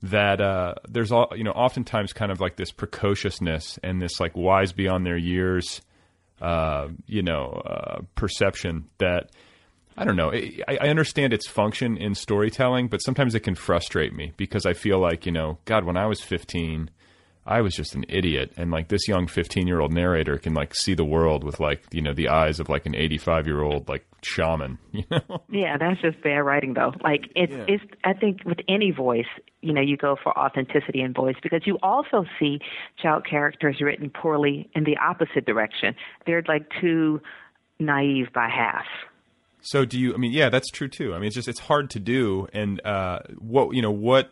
that 0.04 0.42
uh, 0.42 0.76
there's 0.88 1.12
all 1.12 1.34
you 1.36 1.44
know 1.44 1.52
oftentimes 1.52 2.14
kind 2.14 2.32
of 2.32 2.40
like 2.40 2.56
this 2.56 2.72
precociousness 2.72 3.80
and 3.84 4.02
this 4.02 4.20
like 4.20 4.36
wise 4.36 4.74
beyond 4.74 5.06
their 5.06 5.18
years 5.18 5.82
uh, 6.40 6.88
you 7.08 7.24
know 7.24 7.62
uh, 7.66 8.02
perception 8.16 8.88
that 9.00 9.32
I 10.02 10.06
don't 10.06 10.16
know 10.16 10.32
I, 10.34 10.78
I 10.82 10.90
understand 10.90 11.34
its 11.34 11.48
function 11.48 11.98
in 11.98 12.16
storytelling 12.16 12.88
but 12.88 12.98
sometimes 13.00 13.36
it 13.36 13.42
can 13.42 13.56
frustrate 13.56 14.14
me 14.14 14.34
because 14.38 14.66
I 14.66 14.74
feel 14.74 15.00
like 15.00 15.26
you 15.26 15.32
know 15.32 15.60
God 15.66 15.86
when 15.86 15.98
I 15.98 16.08
was 16.08 16.22
15 16.22 16.90
I 17.46 17.62
was 17.62 17.74
just 17.74 17.96
an 17.96 18.06
idiot. 18.08 18.54
And 18.56 18.70
like 18.70 18.90
this 18.90 19.08
young 19.08 19.28
15 19.28 19.68
year 19.68 19.80
old 19.80 19.92
narrator 19.92 20.38
can 20.38 20.54
like 20.54 20.76
see 20.76 20.94
the 20.94 21.06
world 21.06 21.44
with 21.44 21.60
like, 21.60 21.84
you 21.92 22.02
know, 22.02 22.14
the 22.14 22.30
eyes 22.30 22.60
of 22.60 22.70
like 22.70 22.86
an 22.86 22.96
85 22.96 23.48
year 23.48 23.62
old 23.62 23.90
like 23.90 24.06
shaman, 24.22 24.78
you 24.92 25.04
know? 25.10 25.44
Yeah, 25.50 25.78
that's 25.78 26.00
just 26.02 26.22
bad 26.22 26.40
writing 26.40 26.74
though. 26.76 26.94
Like 27.04 27.32
it's 27.36 27.52
Yeah. 27.52 27.66
it's 27.68 27.84
I 28.04 28.14
think 28.14 28.46
with 28.46 28.60
any 28.68 28.92
voice, 28.92 29.26
you 29.62 29.74
know, 29.74 29.82
you 29.82 29.98
go 29.98 30.16
for 30.22 30.38
authenticity 30.38 31.02
in 31.02 31.14
voice 31.14 31.36
because 31.42 31.62
you 31.66 31.80
also 31.82 32.26
see 32.40 32.60
child 33.02 33.26
characters 33.28 33.82
written 33.82 34.10
poorly 34.10 34.70
in 34.76 34.84
the 34.84 34.98
opposite 34.98 35.46
direction. 35.46 35.96
They're 36.26 36.44
like 36.48 36.68
too 36.80 37.22
naive 37.80 38.28
by 38.34 38.50
half. 38.50 38.86
So 39.62 39.86
do 39.86 40.00
you, 40.00 40.14
I 40.14 40.18
mean, 40.18 40.32
yeah, 40.32 40.50
that's 40.50 40.70
true 40.70 40.88
too. 40.88 41.14
I 41.14 41.18
mean, 41.18 41.28
it's 41.28 41.36
just, 41.36 41.48
it's 41.48 41.60
hard 41.60 41.90
to 41.92 42.00
do. 42.00 42.48
And, 42.54 42.84
uh, 42.86 43.20
what, 43.38 43.76
you 43.76 43.82
know, 43.82 43.92
what, 43.92 44.32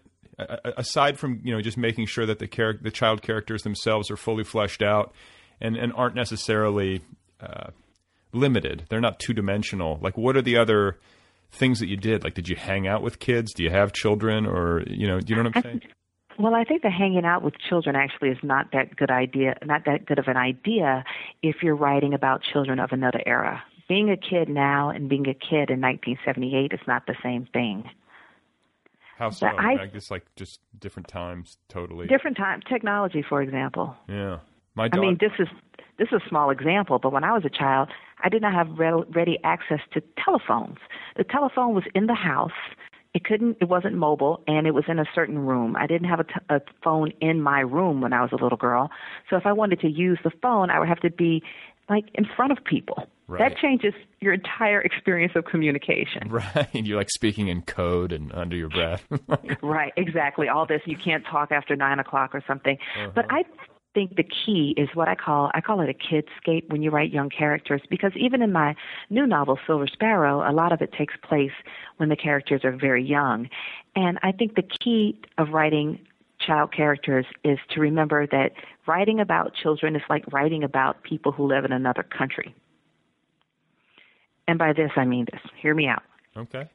aside 0.77 1.19
from, 1.19 1.41
you 1.43 1.53
know, 1.53 1.61
just 1.61 1.77
making 1.77 2.07
sure 2.07 2.25
that 2.25 2.39
the 2.39 2.47
character, 2.47 2.83
the 2.83 2.91
child 2.91 3.21
characters 3.21 3.63
themselves 3.63 4.09
are 4.09 4.17
fully 4.17 4.43
fleshed 4.43 4.81
out 4.81 5.13
and, 5.61 5.75
and 5.75 5.93
aren't 5.93 6.15
necessarily, 6.15 7.01
uh, 7.41 7.69
limited. 8.31 8.85
They're 8.89 9.01
not 9.01 9.19
two 9.19 9.33
dimensional. 9.33 9.99
Like, 10.01 10.17
what 10.17 10.37
are 10.37 10.41
the 10.41 10.57
other 10.57 10.97
things 11.51 11.79
that 11.79 11.87
you 11.87 11.97
did? 11.97 12.23
Like, 12.23 12.35
did 12.35 12.47
you 12.47 12.55
hang 12.55 12.87
out 12.87 13.01
with 13.01 13.19
kids? 13.19 13.53
Do 13.53 13.63
you 13.63 13.71
have 13.71 13.91
children 13.91 14.45
or, 14.45 14.83
you 14.87 15.07
know, 15.07 15.19
do 15.19 15.33
you 15.33 15.35
know 15.35 15.49
what 15.49 15.57
I'm 15.57 15.63
saying? 15.63 15.81
Well, 16.37 16.53
I 16.55 16.63
think 16.63 16.83
that 16.83 16.91
hanging 16.93 17.25
out 17.25 17.43
with 17.43 17.55
children 17.69 17.95
actually 17.95 18.29
is 18.29 18.37
not 18.43 18.67
that 18.71 18.95
good 18.95 19.11
idea, 19.11 19.57
not 19.65 19.85
that 19.85 20.05
good 20.05 20.19
of 20.19 20.27
an 20.27 20.37
idea 20.37 21.03
if 21.41 21.57
you're 21.61 21.75
writing 21.75 22.13
about 22.13 22.43
children 22.43 22.79
of 22.79 22.91
another 22.91 23.21
era. 23.25 23.61
Being 23.89 24.11
a 24.11 24.17
kid 24.17 24.47
now 24.47 24.91
and 24.91 25.09
being 25.09 25.27
a 25.27 25.33
kid 25.33 25.69
in 25.71 25.81
1978 25.81 26.71
is 26.73 26.79
not 26.87 27.07
the 27.07 27.15
same 27.23 27.47
thing. 27.51 27.89
How 29.17 29.31
so? 29.31 29.47
I- 29.47 29.81
I 29.81 29.85
guess 29.87 30.11
like 30.11 30.23
just 30.35 30.61
different 30.79 31.07
times, 31.09 31.57
totally. 31.67 32.07
Different 32.07 32.37
time, 32.37 32.61
technology, 32.61 33.21
for 33.21 33.41
example. 33.41 33.97
Yeah. 34.07 34.37
My 34.75 34.89
I 34.93 34.97
mean, 34.97 35.17
this 35.19 35.31
is 35.39 35.47
this 35.97 36.07
is 36.13 36.21
a 36.25 36.29
small 36.29 36.51
example, 36.51 36.99
but 36.99 37.11
when 37.11 37.25
I 37.25 37.33
was 37.33 37.43
a 37.43 37.49
child, 37.49 37.89
I 38.23 38.29
did 38.29 38.41
not 38.41 38.53
have 38.53 38.79
re- 38.79 39.03
ready 39.09 39.37
access 39.43 39.81
to 39.93 40.01
telephones. 40.23 40.77
The 41.17 41.25
telephone 41.25 41.73
was 41.73 41.83
in 41.93 42.05
the 42.05 42.13
house. 42.13 42.53
It 43.13 43.25
couldn't. 43.25 43.57
It 43.59 43.67
wasn't 43.67 43.95
mobile, 43.95 44.41
and 44.47 44.67
it 44.67 44.73
was 44.75 44.85
in 44.87 44.99
a 44.99 45.05
certain 45.15 45.39
room. 45.39 45.75
I 45.75 45.87
didn't 45.87 46.07
have 46.07 46.19
a, 46.19 46.23
t- 46.25 46.45
a 46.49 46.61
phone 46.83 47.11
in 47.19 47.41
my 47.41 47.59
room 47.61 48.01
when 48.01 48.13
I 48.13 48.21
was 48.21 48.31
a 48.31 48.35
little 48.41 48.57
girl. 48.57 48.91
So 49.29 49.35
if 49.35 49.47
I 49.47 49.51
wanted 49.51 49.81
to 49.81 49.89
use 49.89 50.19
the 50.23 50.31
phone, 50.43 50.69
I 50.69 50.79
would 50.79 50.87
have 50.87 50.99
to 51.01 51.09
be 51.09 51.41
like 51.89 52.05
in 52.13 52.25
front 52.35 52.51
of 52.51 52.63
people. 52.63 53.07
Right. 53.27 53.49
That 53.49 53.57
changes 53.59 53.93
your 54.21 54.33
entire 54.33 54.81
experience 54.81 55.33
of 55.35 55.45
communication. 55.45 56.29
Right. 56.29 56.69
You're 56.73 56.97
like 56.97 57.09
speaking 57.09 57.47
in 57.47 57.61
code 57.61 58.11
and 58.11 58.31
under 58.33 58.55
your 58.55 58.69
breath. 58.69 59.05
Right, 59.61 59.93
exactly. 59.97 60.47
All 60.47 60.65
this 60.65 60.81
you 60.85 60.95
can't 60.95 61.25
talk 61.25 61.51
after 61.51 61.75
nine 61.75 61.99
o'clock 61.99 62.33
or 62.33 62.43
something. 62.47 62.77
Uh-huh. 62.95 63.11
But 63.13 63.25
I 63.29 63.43
think 63.93 64.15
the 64.15 64.23
key 64.23 64.73
is 64.77 64.89
what 64.93 65.07
I 65.07 65.15
call 65.15 65.51
I 65.53 65.61
call 65.61 65.81
it 65.81 65.89
a 65.89 65.93
kidscape 65.93 66.69
when 66.69 66.81
you 66.81 66.91
write 66.91 67.11
young 67.11 67.29
characters 67.29 67.81
because 67.89 68.11
even 68.15 68.41
in 68.41 68.51
my 68.51 68.75
new 69.09 69.25
novel 69.25 69.59
Silver 69.65 69.87
Sparrow, 69.87 70.49
a 70.49 70.53
lot 70.53 70.71
of 70.71 70.81
it 70.81 70.93
takes 70.93 71.13
place 71.27 71.51
when 71.97 72.09
the 72.09 72.15
characters 72.15 72.63
are 72.63 72.71
very 72.71 73.03
young. 73.03 73.49
And 73.95 74.19
I 74.23 74.31
think 74.31 74.55
the 74.55 74.63
key 74.63 75.19
of 75.37 75.49
writing 75.49 75.99
child 76.45 76.71
characters 76.73 77.25
is 77.43 77.59
to 77.71 77.81
remember 77.81 78.25
that 78.27 78.51
writing 78.87 79.19
about 79.19 79.53
children 79.53 79.95
is 79.95 80.01
like 80.09 80.23
writing 80.31 80.63
about 80.63 81.03
people 81.03 81.31
who 81.31 81.47
live 81.47 81.65
in 81.65 81.71
another 81.71 82.03
country. 82.03 82.55
And 84.47 84.57
by 84.57 84.73
this 84.73 84.91
I 84.95 85.05
mean 85.05 85.25
this. 85.31 85.41
Hear 85.61 85.75
me 85.75 85.87
out 85.87 86.03
okay. 86.39 86.69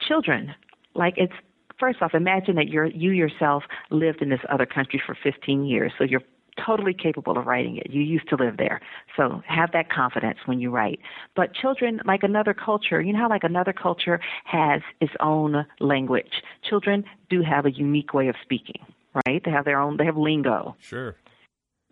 children 0.00 0.54
like 0.94 1.14
it's 1.16 1.32
first 1.78 2.00
off 2.02 2.14
imagine 2.14 2.56
that 2.56 2.68
you're 2.68 2.86
you 2.86 3.10
yourself 3.10 3.64
lived 3.90 4.22
in 4.22 4.28
this 4.28 4.40
other 4.50 4.66
country 4.66 5.00
for 5.04 5.16
15 5.22 5.64
years 5.64 5.92
so 5.98 6.04
you're 6.04 6.22
totally 6.64 6.94
capable 6.94 7.38
of 7.38 7.46
writing 7.46 7.76
it. 7.76 7.90
You 7.90 8.02
used 8.02 8.28
to 8.28 8.36
live 8.36 8.56
there. 8.56 8.80
So 9.16 9.42
have 9.46 9.72
that 9.72 9.90
confidence 9.90 10.38
when 10.46 10.60
you 10.60 10.70
write. 10.70 11.00
But 11.34 11.54
children 11.54 12.00
like 12.04 12.22
another 12.22 12.54
culture 12.54 13.00
you 13.00 13.12
know 13.12 13.20
how 13.20 13.28
like 13.28 13.44
another 13.44 13.72
culture 13.72 14.20
has 14.44 14.82
its 15.00 15.12
own 15.20 15.66
language? 15.80 16.42
Children 16.68 17.04
do 17.30 17.42
have 17.42 17.66
a 17.66 17.70
unique 17.70 18.14
way 18.14 18.28
of 18.28 18.36
speaking 18.42 18.80
right? 19.26 19.42
They 19.44 19.50
have 19.50 19.64
their 19.64 19.80
own 19.80 19.96
they 19.96 20.04
have 20.04 20.16
lingo. 20.16 20.76
Sure. 20.80 21.16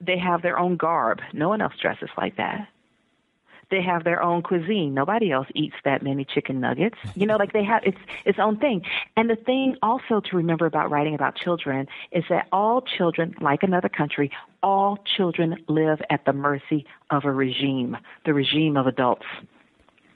they 0.00 0.18
have 0.18 0.42
their 0.42 0.58
own 0.58 0.76
garb. 0.76 1.20
No 1.32 1.48
one 1.48 1.62
else 1.62 1.74
dresses 1.80 2.10
like 2.16 2.36
that 2.36 2.68
they 3.70 3.82
have 3.82 4.04
their 4.04 4.22
own 4.22 4.42
cuisine. 4.42 4.94
Nobody 4.94 5.30
else 5.30 5.46
eats 5.54 5.74
that 5.84 6.02
many 6.02 6.24
chicken 6.24 6.60
nuggets. 6.60 6.96
You 7.14 7.26
know, 7.26 7.36
like 7.36 7.52
they 7.52 7.64
have 7.64 7.82
it's 7.84 7.98
its 8.24 8.38
own 8.38 8.58
thing. 8.58 8.82
And 9.16 9.28
the 9.30 9.36
thing 9.36 9.76
also 9.82 10.20
to 10.20 10.36
remember 10.36 10.66
about 10.66 10.90
writing 10.90 11.14
about 11.14 11.36
children 11.36 11.86
is 12.12 12.24
that 12.30 12.46
all 12.52 12.82
children, 12.82 13.34
like 13.40 13.62
another 13.62 13.88
country, 13.88 14.30
all 14.62 14.98
children 15.16 15.56
live 15.68 16.00
at 16.10 16.24
the 16.24 16.32
mercy 16.32 16.86
of 17.10 17.24
a 17.24 17.30
regime, 17.32 17.96
the 18.24 18.34
regime 18.34 18.76
of 18.76 18.86
adults. 18.86 19.26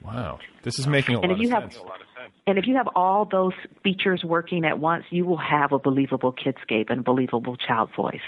Wow. 0.03 0.39
This 0.63 0.79
is 0.79 0.87
making 0.87 1.15
a 1.15 1.19
And 1.21 1.31
lot 1.31 1.31
if 1.31 1.37
of 1.37 1.41
you 1.43 1.49
have 1.49 1.73
sense. 1.73 1.83
and 2.47 2.57
if 2.57 2.67
you 2.67 2.75
have 2.75 2.87
all 2.95 3.25
those 3.25 3.53
features 3.83 4.23
working 4.23 4.65
at 4.65 4.79
once, 4.79 5.03
you 5.09 5.25
will 5.25 5.37
have 5.37 5.71
a 5.71 5.79
believable 5.79 6.33
kidscape 6.33 6.89
and 6.89 7.01
a 7.01 7.03
believable 7.03 7.55
child 7.57 7.89
voice. 7.95 8.21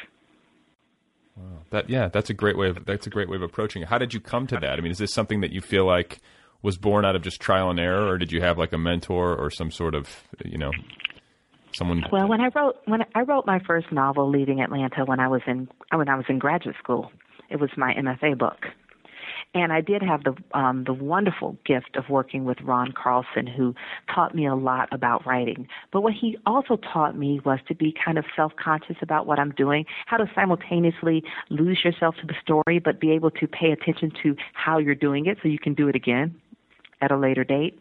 That 1.72 1.90
yeah, 1.90 2.10
that's 2.10 2.30
a 2.30 2.34
great 2.34 2.58
way 2.58 2.70
of 2.70 2.86
that's 2.86 3.08
a 3.08 3.10
great 3.10 3.30
way 3.30 3.38
of 3.38 3.42
approaching 3.42 3.82
it. 3.82 3.88
How 3.88 3.98
did 3.98 4.14
you 4.14 4.20
come 4.20 4.48
to 4.48 4.56
that? 4.60 4.78
I 4.78 4.82
mean, 4.82 4.92
is 4.92 4.98
this 4.98 5.14
something 5.14 5.42
that 5.42 5.52
you 5.52 5.62
feel 5.62 5.86
like 5.86 6.20
was 6.62 6.78
born 6.78 7.06
out 7.06 7.16
of 7.16 7.22
just 7.22 7.40
trial 7.40 7.70
and 7.70 7.80
error, 7.80 8.08
or 8.08 8.18
did 8.18 8.32
you 8.32 8.42
have 8.42 8.58
like 8.58 8.74
a 8.74 8.78
mentor 8.78 9.36
or 9.36 9.50
some 9.50 9.72
sort 9.72 9.96
of 9.96 10.10
you 10.44 10.58
know 10.58 10.72
someone? 11.74 12.04
Well, 12.12 12.28
when 12.28 12.42
I 12.42 12.50
wrote 12.54 12.78
when 12.86 13.02
I 13.16 13.22
wrote 13.22 13.46
my 13.46 13.60
first 13.66 13.92
novel, 13.92 14.30
Leaving 14.30 14.62
Atlanta, 14.62 15.06
when 15.06 15.20
I 15.20 15.28
was 15.28 15.42
in 15.48 15.70
when 15.94 16.10
I 16.10 16.16
was 16.16 16.26
in 16.28 16.40
graduate 16.40 16.76
school, 16.78 17.12
it 17.50 17.60
was 17.60 17.70
my 17.78 17.94
MFA 17.94 18.38
book, 18.38 18.66
And 19.54 19.74
I 19.74 19.82
did 19.82 20.02
have 20.02 20.24
the 20.24 20.34
um, 20.58 20.86
the 20.86 20.94
wonderful 20.94 21.58
gift 21.66 21.98
of 21.98 22.10
working 22.10 22.46
with 22.46 22.62
Ron 22.62 22.94
Carlson, 22.94 23.46
who 23.46 23.76
taught 24.14 24.34
me 24.34 24.48
a 24.48 24.56
lot 24.56 24.88
about 24.94 25.26
writing. 25.26 25.68
But 25.92 26.02
what 26.02 26.14
he 26.14 26.38
also 26.46 26.78
taught 26.78 27.18
me 27.18 27.42
was 27.44 27.60
to 27.68 27.76
be 27.76 27.94
kind 28.06 28.18
of 28.18 28.24
self 28.34 28.54
conscious 28.56 28.96
about 29.02 29.28
what 29.28 29.40
I'm 29.40 29.52
doing, 29.52 29.86
how 30.06 30.18
to 30.18 30.32
simultaneously 30.34 31.24
lose 31.50 31.84
yourself 31.84 32.16
to 32.22 32.28
the 32.28 32.36
story, 32.42 32.80
but 32.80 33.02
be 33.02 33.12
able 33.12 33.32
to 33.32 33.48
pay 33.48 33.72
attention 33.72 34.14
to 34.24 34.38
how 34.54 34.78
you're 34.78 34.96
doing 34.96 35.26
it 35.26 35.38
so 35.44 35.50
you 35.50 35.60
can 35.60 35.74
do 35.74 35.90
it 35.90 35.96
again 35.96 36.34
at 37.02 37.12
a 37.12 37.18
later 37.18 37.44
date. 37.44 37.78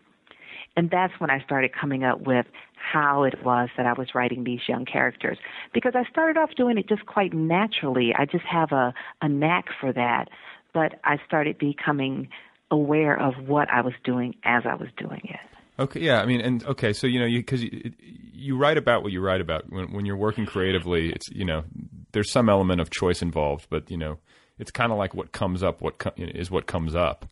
And 0.77 0.91
that's 0.91 1.13
when 1.19 1.31
I 1.31 1.43
started 1.45 1.73
coming 1.79 2.05
up 2.05 2.23
with 2.27 2.47
how 2.75 3.25
it 3.25 3.45
was 3.45 3.69
that 3.77 3.87
I 3.87 3.93
was 3.93 4.09
writing 4.15 4.45
these 4.45 4.61
young 4.69 4.85
characters. 4.85 5.39
Because 5.75 5.93
I 5.95 6.05
started 6.11 6.39
off 6.39 6.51
doing 6.57 6.79
it 6.79 6.89
just 6.89 7.07
quite 7.07 7.33
naturally. 7.33 8.15
I 8.17 8.25
just 8.25 8.45
have 8.45 8.73
a, 8.73 8.95
a 9.21 9.29
knack 9.29 9.67
for 9.81 9.93
that. 9.93 10.29
But 10.73 11.01
I 11.05 11.17
started 11.27 11.59
becoming 11.59 12.29
aware 12.71 13.19
of 13.19 13.35
what 13.49 13.69
I 13.71 13.81
was 13.81 13.95
doing 14.05 14.37
as 14.45 14.63
I 14.65 14.75
was 14.75 14.89
doing 14.97 15.21
it. 15.25 15.41
Okay, 15.79 16.01
yeah, 16.01 16.21
I 16.21 16.27
mean, 16.27 16.41
and 16.41 16.65
okay, 16.65 16.93
so 16.93 17.07
you 17.07 17.19
know, 17.19 17.27
because 17.27 17.63
you, 17.63 17.93
you, 18.35 18.57
write 18.57 18.77
about 18.77 19.03
what 19.03 19.13
you 19.13 19.21
write 19.23 19.41
about 19.41 19.71
when, 19.71 19.93
when 19.93 20.05
you're 20.05 20.17
working 20.17 20.45
creatively. 20.45 21.11
It's 21.11 21.29
you 21.31 21.45
know, 21.45 21.65
there's 22.13 22.31
some 22.31 22.51
element 22.51 22.81
of 22.83 22.91
choice 22.91 23.23
involved, 23.23 23.67
but 23.71 23.91
you 23.91 23.97
know, 23.97 24.19
it's 24.59 24.71
kind 24.71 24.93
of 24.93 24.99
like 24.99 25.15
what 25.15 25.33
comes 25.33 25.63
up, 25.63 25.81
what 25.81 25.99
co- 25.99 26.13
is 26.17 26.51
what 26.51 26.67
comes 26.67 26.95
up. 26.95 27.27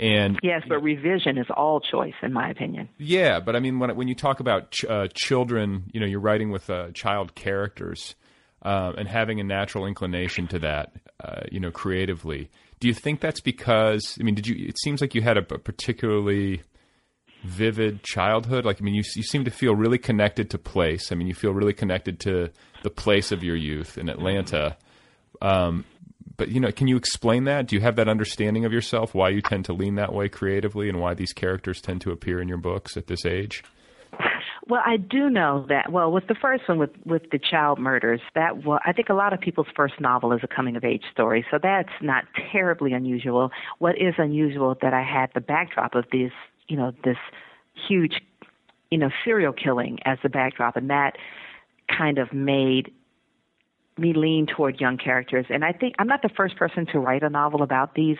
And 0.00 0.38
yes, 0.42 0.62
but 0.68 0.82
revision 0.82 1.38
is 1.38 1.46
all 1.54 1.80
choice, 1.80 2.14
in 2.22 2.32
my 2.32 2.50
opinion. 2.50 2.88
Yeah, 2.98 3.38
but 3.38 3.54
I 3.54 3.60
mean, 3.60 3.78
when 3.78 3.94
when 3.94 4.08
you 4.08 4.16
talk 4.16 4.40
about 4.40 4.72
ch- 4.72 4.84
uh, 4.86 5.06
children, 5.14 5.84
you 5.92 6.00
know, 6.00 6.06
you're 6.06 6.18
writing 6.20 6.50
with 6.50 6.68
uh, 6.70 6.90
child 6.92 7.36
characters 7.36 8.16
uh, 8.62 8.92
and 8.96 9.06
having 9.06 9.38
a 9.38 9.44
natural 9.44 9.86
inclination 9.86 10.48
to 10.48 10.58
that, 10.58 10.92
uh, 11.22 11.42
you 11.52 11.60
know, 11.60 11.70
creatively. 11.70 12.50
Do 12.82 12.88
you 12.88 12.94
think 12.94 13.20
that's 13.20 13.40
because? 13.40 14.18
I 14.18 14.24
mean, 14.24 14.34
did 14.34 14.48
you? 14.48 14.66
It 14.66 14.76
seems 14.76 15.00
like 15.00 15.14
you 15.14 15.22
had 15.22 15.36
a, 15.36 15.42
particularly 15.42 16.62
vivid 17.44 18.02
childhood. 18.02 18.64
Like, 18.64 18.82
I 18.82 18.84
mean, 18.84 18.96
you 18.96 19.04
you 19.14 19.22
seem 19.22 19.44
to 19.44 19.52
feel 19.52 19.76
really 19.76 19.98
connected 19.98 20.50
to 20.50 20.58
place. 20.58 21.12
I 21.12 21.14
mean, 21.14 21.28
you 21.28 21.34
feel 21.34 21.52
really 21.52 21.74
connected 21.74 22.18
to 22.20 22.50
the 22.82 22.90
place 22.90 23.30
of 23.30 23.44
your 23.44 23.54
youth 23.54 23.98
in 23.98 24.08
Atlanta. 24.08 24.76
Um, 25.40 25.84
but 26.36 26.48
you 26.48 26.58
know, 26.58 26.72
can 26.72 26.88
you 26.88 26.96
explain 26.96 27.44
that? 27.44 27.68
Do 27.68 27.76
you 27.76 27.82
have 27.82 27.94
that 27.94 28.08
understanding 28.08 28.64
of 28.64 28.72
yourself? 28.72 29.14
Why 29.14 29.28
you 29.28 29.42
tend 29.42 29.64
to 29.66 29.72
lean 29.72 29.94
that 29.94 30.12
way 30.12 30.28
creatively, 30.28 30.88
and 30.88 30.98
why 30.98 31.14
these 31.14 31.32
characters 31.32 31.80
tend 31.80 32.00
to 32.00 32.10
appear 32.10 32.42
in 32.42 32.48
your 32.48 32.58
books 32.58 32.96
at 32.96 33.06
this 33.06 33.24
age? 33.24 33.62
Well, 34.68 34.82
I 34.84 34.96
do 34.96 35.28
know 35.28 35.66
that. 35.68 35.90
Well, 35.90 36.12
with 36.12 36.28
the 36.28 36.36
first 36.36 36.68
one, 36.68 36.78
with 36.78 36.90
with 37.04 37.30
the 37.30 37.38
child 37.38 37.78
murders, 37.80 38.20
that 38.34 38.64
well, 38.64 38.78
I 38.86 38.92
think 38.92 39.08
a 39.08 39.14
lot 39.14 39.32
of 39.32 39.40
people's 39.40 39.66
first 39.74 40.00
novel 40.00 40.32
is 40.32 40.40
a 40.42 40.46
coming 40.46 40.76
of 40.76 40.84
age 40.84 41.02
story, 41.10 41.44
so 41.50 41.58
that's 41.60 41.92
not 42.00 42.24
terribly 42.52 42.92
unusual. 42.92 43.50
What 43.78 43.96
is 44.00 44.14
unusual 44.18 44.76
that 44.80 44.94
I 44.94 45.02
had 45.02 45.30
the 45.34 45.40
backdrop 45.40 45.94
of 45.94 46.04
this, 46.12 46.30
you 46.68 46.76
know, 46.76 46.92
this 47.04 47.16
huge, 47.88 48.20
you 48.90 48.98
know, 48.98 49.10
serial 49.24 49.52
killing 49.52 49.98
as 50.04 50.18
the 50.22 50.28
backdrop, 50.28 50.76
and 50.76 50.90
that 50.90 51.16
kind 51.88 52.18
of 52.18 52.32
made 52.32 52.92
me 53.98 54.12
lean 54.14 54.46
toward 54.46 54.80
young 54.80 54.96
characters. 54.96 55.46
And 55.50 55.64
I 55.64 55.72
think 55.72 55.94
I'm 55.98 56.06
not 56.06 56.22
the 56.22 56.30
first 56.36 56.56
person 56.56 56.86
to 56.92 57.00
write 57.00 57.22
a 57.22 57.28
novel 57.28 57.62
about 57.62 57.94
these 57.94 58.16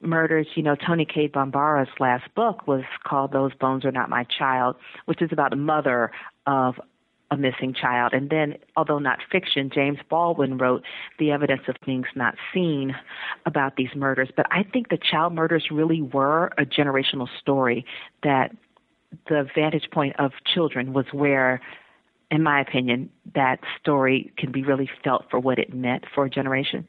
murders. 0.00 0.46
You 0.54 0.62
know, 0.62 0.74
Toni 0.74 1.04
Cade 1.04 1.32
Bambara's 1.32 1.88
last 1.98 2.32
book 2.34 2.66
was 2.66 2.84
called 3.04 3.32
Those 3.32 3.54
Bones 3.54 3.84
Are 3.84 3.92
Not 3.92 4.08
My 4.08 4.24
Child, 4.24 4.76
which 5.06 5.22
is 5.22 5.30
about 5.32 5.52
a 5.52 5.56
mother 5.56 6.10
of 6.46 6.80
a 7.30 7.36
missing 7.36 7.72
child. 7.72 8.12
And 8.12 8.28
then, 8.28 8.56
although 8.76 8.98
not 8.98 9.20
fiction, 9.30 9.70
James 9.72 9.98
Baldwin 10.08 10.58
wrote 10.58 10.82
The 11.18 11.30
Evidence 11.30 11.62
of 11.68 11.76
Things 11.84 12.06
Not 12.16 12.34
Seen 12.52 12.96
about 13.46 13.76
these 13.76 13.94
murders. 13.94 14.30
But 14.36 14.46
I 14.50 14.64
think 14.64 14.88
the 14.88 14.98
child 14.98 15.32
murders 15.32 15.68
really 15.70 16.02
were 16.02 16.50
a 16.58 16.64
generational 16.64 17.28
story 17.38 17.84
that 18.24 18.50
the 19.28 19.46
vantage 19.54 19.90
point 19.92 20.16
of 20.18 20.32
children 20.44 20.92
was 20.92 21.06
where 21.12 21.60
in 22.30 22.42
my 22.42 22.60
opinion, 22.60 23.10
that 23.34 23.58
story 23.80 24.32
can 24.36 24.52
be 24.52 24.62
really 24.62 24.88
felt 25.02 25.24
for 25.30 25.40
what 25.40 25.58
it 25.58 25.74
meant 25.74 26.04
for 26.14 26.26
a 26.26 26.30
generation. 26.30 26.86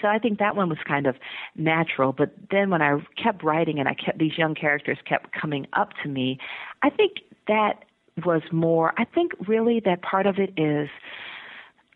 So 0.00 0.08
I 0.08 0.18
think 0.18 0.38
that 0.38 0.54
one 0.54 0.68
was 0.68 0.78
kind 0.86 1.06
of 1.06 1.16
natural. 1.56 2.12
But 2.12 2.32
then 2.50 2.70
when 2.70 2.82
I 2.82 2.98
kept 3.22 3.42
writing 3.42 3.78
and 3.78 3.88
I 3.88 3.94
kept 3.94 4.18
these 4.18 4.36
young 4.36 4.54
characters 4.54 4.98
kept 5.08 5.32
coming 5.32 5.66
up 5.72 5.90
to 6.02 6.08
me, 6.08 6.38
I 6.82 6.90
think 6.90 7.18
that 7.48 7.84
was 8.24 8.42
more. 8.52 8.92
I 8.98 9.04
think 9.04 9.32
really 9.46 9.80
that 9.80 10.02
part 10.02 10.26
of 10.26 10.38
it 10.38 10.52
is 10.56 10.88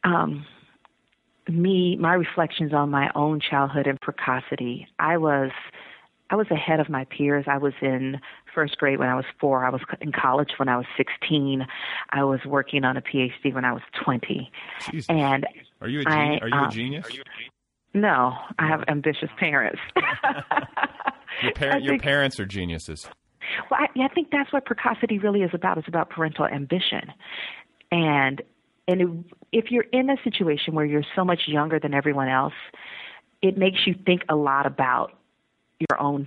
um, 0.05 0.46
me, 1.48 1.96
my 1.96 2.14
reflections 2.14 2.72
on 2.72 2.90
my 2.90 3.11
own 3.14 3.40
childhood 3.40 3.87
and 3.87 4.00
precocity. 4.00 4.87
I 4.98 5.16
was 5.18 5.50
I 6.33 6.35
was 6.35 6.46
ahead 6.50 6.81
of 6.81 6.88
my 6.88 7.05
peers. 7.05 7.44
I 7.46 7.59
was 7.59 7.74
in 7.83 8.18
first 8.55 8.78
grade 8.78 8.98
when 8.98 9.09
I 9.09 9.14
was 9.14 9.26
four. 9.38 9.66
I 9.66 9.70
was 9.70 9.83
in 10.00 10.12
college 10.12 10.52
when 10.57 10.66
I 10.66 10.78
was 10.78 10.87
16. 10.96 11.66
I 12.09 12.24
was 12.24 12.40
working 12.46 12.85
on 12.85 12.96
a 12.96 13.02
PhD 13.02 13.52
when 13.52 13.66
I 13.66 13.72
was 13.74 13.83
20. 14.02 14.50
Jesus. 14.90 15.07
And 15.11 15.46
are 15.83 15.88
you 15.88 16.00
a 16.00 16.05
genius? 16.05 16.40
I, 16.40 16.44
are 16.44 16.48
you 16.48 16.55
um, 16.55 16.68
a 16.68 16.70
genius? 16.70 17.07
No, 17.94 18.35
I 18.59 18.68
have 18.68 18.85
ambitious 18.88 19.28
parents. 19.38 19.81
your, 21.42 21.52
par- 21.52 21.78
your 21.78 21.98
parents 21.98 22.40
are 22.40 22.46
geniuses. 22.46 23.07
Well, 23.70 23.81
I, 23.81 24.05
I 24.05 24.09
think 24.09 24.28
that's 24.31 24.52
what 24.52 24.64
precocity 24.64 25.18
really 25.18 25.42
is 25.42 25.50
about. 25.52 25.78
It's 25.78 25.88
about 25.88 26.11
parental 26.11 26.46
ambition, 26.46 27.12
and 27.90 28.42
and 28.88 29.24
if 29.52 29.70
you're 29.70 29.87
in 29.92 30.11
a 30.11 30.16
situation 30.24 30.74
where 30.74 30.85
you're 30.85 31.05
so 31.14 31.24
much 31.24 31.42
younger 31.46 31.78
than 31.78 31.94
everyone 31.94 32.28
else, 32.28 32.55
it 33.40 33.57
makes 33.57 33.87
you 33.87 33.94
think 34.07 34.22
a 34.28 34.35
lot 34.35 34.66
about 34.66 35.12
your 35.90 36.00
own 36.00 36.26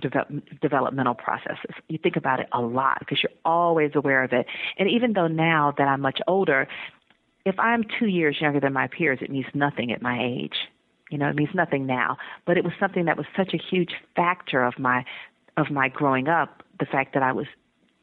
developmental 0.60 1.14
processes. 1.14 1.74
You 1.88 1.98
think 1.98 2.16
about 2.16 2.40
it 2.40 2.48
a 2.52 2.60
lot 2.60 2.98
because 3.00 3.18
you're 3.22 3.38
always 3.44 3.92
aware 3.94 4.22
of 4.22 4.32
it. 4.32 4.46
And 4.78 4.90
even 4.90 5.12
though 5.14 5.28
now 5.28 5.72
that 5.76 5.88
I'm 5.88 6.00
much 6.00 6.20
older, 6.26 6.68
if 7.44 7.58
I'm 7.58 7.84
two 7.98 8.06
years 8.06 8.36
younger 8.40 8.60
than 8.60 8.72
my 8.72 8.88
peers, 8.88 9.18
it 9.22 9.30
means 9.30 9.46
nothing 9.54 9.92
at 9.92 10.02
my 10.02 10.18
age. 10.22 10.56
You 11.10 11.18
know, 11.18 11.28
it 11.28 11.36
means 11.36 11.50
nothing 11.54 11.86
now. 11.86 12.16
But 12.46 12.56
it 12.56 12.64
was 12.64 12.72
something 12.80 13.04
that 13.04 13.16
was 13.16 13.26
such 13.36 13.54
a 13.54 13.58
huge 13.58 13.92
factor 14.14 14.64
of 14.64 14.78
my 14.78 15.04
of 15.56 15.70
my 15.70 15.88
growing 15.88 16.28
up, 16.28 16.62
the 16.78 16.86
fact 16.86 17.14
that 17.14 17.22
I 17.22 17.32
was 17.32 17.46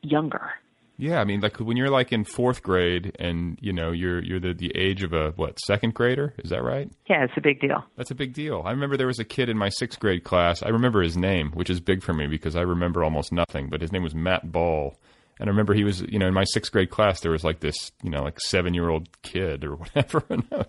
younger. 0.01 0.51
Yeah, 0.97 1.19
I 1.19 1.23
mean, 1.23 1.41
like 1.41 1.57
when 1.57 1.75
you're 1.75 1.89
like 1.89 2.11
in 2.11 2.23
fourth 2.23 2.61
grade, 2.61 3.15
and 3.17 3.57
you 3.59 3.73
know 3.73 3.91
you're 3.91 4.23
you're 4.23 4.39
the 4.39 4.53
the 4.53 4.71
age 4.75 5.01
of 5.03 5.11
a 5.11 5.31
what 5.31 5.59
second 5.59 5.95
grader, 5.95 6.33
is 6.37 6.51
that 6.51 6.63
right? 6.63 6.89
Yeah, 7.09 7.23
it's 7.23 7.33
a 7.35 7.41
big 7.41 7.59
deal. 7.59 7.83
That's 7.97 8.11
a 8.11 8.15
big 8.15 8.33
deal. 8.33 8.61
I 8.63 8.71
remember 8.71 8.95
there 8.95 9.07
was 9.07 9.19
a 9.19 9.25
kid 9.25 9.49
in 9.49 9.57
my 9.57 9.69
sixth 9.69 9.99
grade 9.99 10.23
class. 10.23 10.61
I 10.61 10.69
remember 10.69 11.01
his 11.01 11.17
name, 11.17 11.51
which 11.53 11.69
is 11.69 11.79
big 11.79 12.03
for 12.03 12.13
me 12.13 12.27
because 12.27 12.55
I 12.55 12.61
remember 12.61 13.03
almost 13.03 13.31
nothing. 13.31 13.69
But 13.69 13.81
his 13.81 13.91
name 13.91 14.03
was 14.03 14.13
Matt 14.13 14.51
Ball, 14.51 14.95
and 15.39 15.49
I 15.49 15.51
remember 15.51 15.73
he 15.73 15.83
was 15.83 16.01
you 16.01 16.19
know 16.19 16.27
in 16.27 16.33
my 16.33 16.43
sixth 16.43 16.71
grade 16.71 16.91
class 16.91 17.21
there 17.21 17.31
was 17.31 17.43
like 17.43 17.59
this 17.59 17.91
you 18.03 18.11
know 18.11 18.21
like 18.21 18.39
seven 18.39 18.75
year 18.75 18.89
old 18.89 19.09
kid 19.23 19.63
or 19.65 19.75
whatever. 19.75 20.23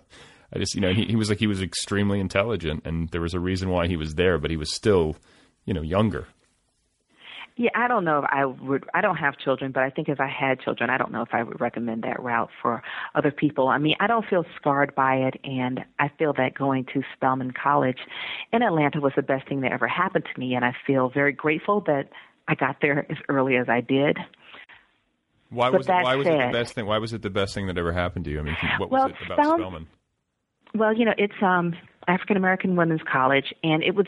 I 0.55 0.59
just 0.59 0.73
you 0.73 0.81
know 0.81 0.93
he, 0.93 1.05
he 1.05 1.15
was 1.15 1.29
like 1.29 1.39
he 1.39 1.47
was 1.47 1.61
extremely 1.61 2.19
intelligent, 2.19 2.83
and 2.85 3.09
there 3.09 3.21
was 3.21 3.33
a 3.33 3.39
reason 3.39 3.69
why 3.69 3.87
he 3.87 3.97
was 3.97 4.15
there, 4.15 4.37
but 4.37 4.51
he 4.51 4.57
was 4.57 4.73
still 4.73 5.17
you 5.65 5.73
know 5.73 5.81
younger. 5.81 6.27
Yeah, 7.57 7.69
I 7.73 7.87
don't 7.87 8.03
know 8.03 8.19
if 8.19 8.25
I 8.29 8.45
would. 8.45 8.85
I 8.93 9.01
don't 9.01 9.17
have 9.17 9.37
children, 9.37 9.71
but 9.71 9.83
I 9.83 9.89
think 9.89 10.09
if 10.09 10.19
I 10.19 10.27
had 10.27 10.59
children, 10.61 10.89
I 10.89 10.97
don't 10.97 11.11
know 11.11 11.21
if 11.21 11.33
I 11.33 11.43
would 11.43 11.59
recommend 11.59 12.03
that 12.03 12.21
route 12.21 12.49
for 12.61 12.83
other 13.15 13.31
people. 13.31 13.67
I 13.67 13.77
mean, 13.77 13.95
I 13.99 14.07
don't 14.07 14.25
feel 14.29 14.45
scarred 14.57 14.95
by 14.95 15.15
it, 15.15 15.35
and 15.43 15.81
I 15.99 16.09
feel 16.17 16.33
that 16.33 16.53
going 16.53 16.85
to 16.93 17.01
Spelman 17.15 17.51
College 17.51 17.99
in 18.51 18.61
Atlanta 18.61 18.99
was 18.99 19.13
the 19.15 19.21
best 19.21 19.47
thing 19.47 19.61
that 19.61 19.71
ever 19.71 19.87
happened 19.87 20.25
to 20.33 20.39
me, 20.39 20.53
and 20.53 20.65
I 20.65 20.73
feel 20.87 21.09
very 21.09 21.31
grateful 21.33 21.81
that 21.87 22.09
I 22.47 22.55
got 22.55 22.77
there 22.81 23.09
as 23.09 23.17
early 23.29 23.55
as 23.57 23.67
I 23.69 23.81
did. 23.81 24.17
Why 25.49 25.69
but 25.69 25.79
was 25.79 25.87
it, 25.87 25.91
why 25.91 26.15
was 26.15 26.27
it 26.27 26.37
the 26.37 26.51
best 26.51 26.73
thing? 26.73 26.85
Why 26.85 26.97
was 26.97 27.13
it 27.13 27.21
the 27.21 27.29
best 27.29 27.53
thing 27.53 27.67
that 27.67 27.77
ever 27.77 27.93
happened 27.93 28.25
to 28.25 28.31
you? 28.31 28.39
I 28.39 28.43
mean, 28.43 28.57
what 28.79 28.89
well, 28.89 29.07
was 29.07 29.13
it 29.21 29.25
about 29.25 29.37
Spelman, 29.37 29.59
Spelman? 29.59 29.87
Well, 30.75 30.93
you 30.93 31.05
know, 31.05 31.13
it's 31.17 31.41
um 31.41 31.73
African 32.07 32.37
American 32.37 32.75
Women's 32.75 33.01
College, 33.09 33.53
and 33.63 33.81
it 33.81 33.95
was 33.95 34.07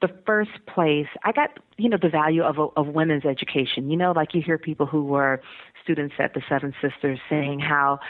the 0.00 0.08
first 0.24 0.52
place 0.66 1.06
I 1.24 1.32
got, 1.32 1.58
you 1.76 1.88
know, 1.88 1.98
the 2.00 2.08
value 2.08 2.42
of 2.42 2.58
of 2.76 2.86
women's 2.88 3.24
education. 3.24 3.90
You 3.90 3.96
know, 3.96 4.12
like 4.12 4.34
you 4.34 4.42
hear 4.42 4.58
people 4.58 4.86
who 4.86 5.04
were 5.04 5.40
students 5.82 6.14
at 6.18 6.34
the 6.34 6.42
Seven 6.48 6.74
Sisters 6.80 7.18
saying 7.28 7.60
how 7.60 8.00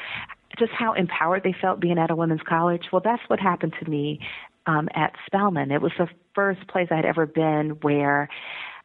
just 0.58 0.72
how 0.72 0.92
empowered 0.92 1.42
they 1.42 1.54
felt 1.60 1.80
being 1.80 1.98
at 1.98 2.10
a 2.10 2.16
women's 2.16 2.42
college. 2.42 2.86
Well, 2.92 3.02
that's 3.04 3.22
what 3.28 3.40
happened 3.40 3.74
to 3.82 3.90
me 3.90 4.20
um, 4.66 4.88
at 4.94 5.14
Spelman. 5.26 5.70
It 5.70 5.80
was 5.80 5.92
the 5.98 6.08
first 6.34 6.66
place 6.68 6.88
I'd 6.90 7.04
ever 7.04 7.26
been 7.26 7.70
where 7.82 8.28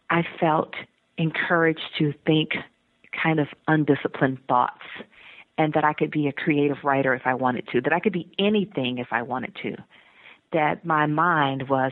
I 0.10 0.24
felt 0.40 0.74
encouraged 1.18 1.90
to 2.00 2.14
think 2.26 2.52
kind 3.22 3.40
of 3.40 3.48
undisciplined 3.68 4.40
thoughts 4.48 4.84
and 5.58 5.74
that 5.74 5.84
I 5.84 5.94
could 5.94 6.12
be 6.12 6.28
a 6.28 6.34
creative 6.34 6.78
writer 6.84 7.14
if 7.14 7.22
I 7.26 7.34
wanted 7.34 7.68
to, 7.72 7.82
that 7.82 7.94
I 7.94 8.00
could 8.00 8.14
be 8.14 8.30
anything 8.38 8.98
if 8.98 9.08
I 9.12 9.22
wanted 9.22 9.56
to, 9.64 9.76
that 10.54 10.86
my 10.86 11.06
mind 11.06 11.70
was 11.70 11.92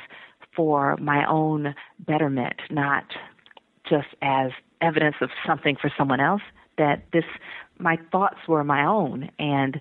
for 0.55 0.97
my 0.97 1.25
own 1.27 1.73
betterment, 1.99 2.61
not 2.69 3.05
just 3.89 4.07
as 4.21 4.51
evidence 4.81 5.15
of 5.21 5.29
something 5.47 5.75
for 5.81 5.91
someone 5.97 6.19
else, 6.19 6.41
that 6.77 7.03
this 7.11 7.23
my 7.79 7.97
thoughts 8.11 8.37
were 8.47 8.63
my 8.63 8.85
own 8.85 9.29
and 9.39 9.79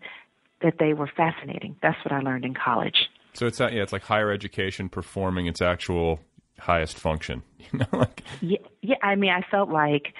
that 0.62 0.74
they 0.78 0.94
were 0.94 1.10
fascinating. 1.14 1.76
That's 1.82 1.98
what 2.04 2.12
I 2.12 2.20
learned 2.20 2.44
in 2.44 2.54
college. 2.54 3.10
So 3.34 3.46
it's 3.46 3.60
yeah, 3.60 3.68
it's 3.68 3.92
like 3.92 4.02
higher 4.02 4.30
education 4.30 4.88
performing 4.88 5.46
its 5.46 5.60
actual 5.60 6.20
highest 6.58 6.98
function. 6.98 7.42
You 7.72 7.78
know, 7.78 7.86
like 7.92 8.22
Yeah, 8.40 8.58
yeah. 8.82 8.96
I 9.02 9.14
mean, 9.14 9.30
I 9.30 9.42
felt 9.50 9.70
like 9.70 10.14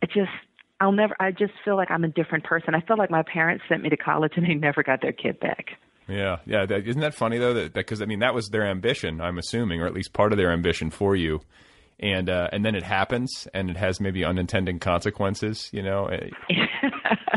it 0.00 0.10
just. 0.12 0.30
I'll 0.82 0.92
never. 0.92 1.14
I 1.20 1.30
just 1.30 1.52
feel 1.64 1.76
like 1.76 1.90
I'm 1.90 2.02
a 2.04 2.08
different 2.08 2.44
person. 2.44 2.74
I 2.74 2.80
feel 2.80 2.96
like 2.98 3.10
my 3.10 3.22
parents 3.22 3.64
sent 3.68 3.82
me 3.82 3.88
to 3.90 3.96
college 3.96 4.32
and 4.36 4.44
they 4.44 4.54
never 4.54 4.82
got 4.82 5.00
their 5.00 5.12
kid 5.12 5.38
back. 5.40 5.66
Yeah, 6.08 6.38
yeah. 6.44 6.64
Isn't 6.68 7.00
that 7.02 7.14
funny 7.14 7.38
though? 7.38 7.54
That 7.54 7.72
because 7.72 8.02
I 8.02 8.06
mean 8.06 8.18
that 8.18 8.34
was 8.34 8.48
their 8.48 8.66
ambition, 8.66 9.20
I'm 9.20 9.38
assuming, 9.38 9.80
or 9.80 9.86
at 9.86 9.94
least 9.94 10.12
part 10.12 10.32
of 10.32 10.38
their 10.38 10.50
ambition 10.50 10.90
for 10.90 11.14
you, 11.14 11.40
and 12.00 12.28
uh, 12.28 12.48
and 12.52 12.64
then 12.64 12.74
it 12.74 12.82
happens, 12.82 13.46
and 13.54 13.70
it 13.70 13.76
has 13.76 14.00
maybe 14.00 14.24
unintended 14.24 14.80
consequences. 14.80 15.70
You 15.72 15.82
know, 15.84 16.06
Uh, 16.06 16.16
do 16.50 16.56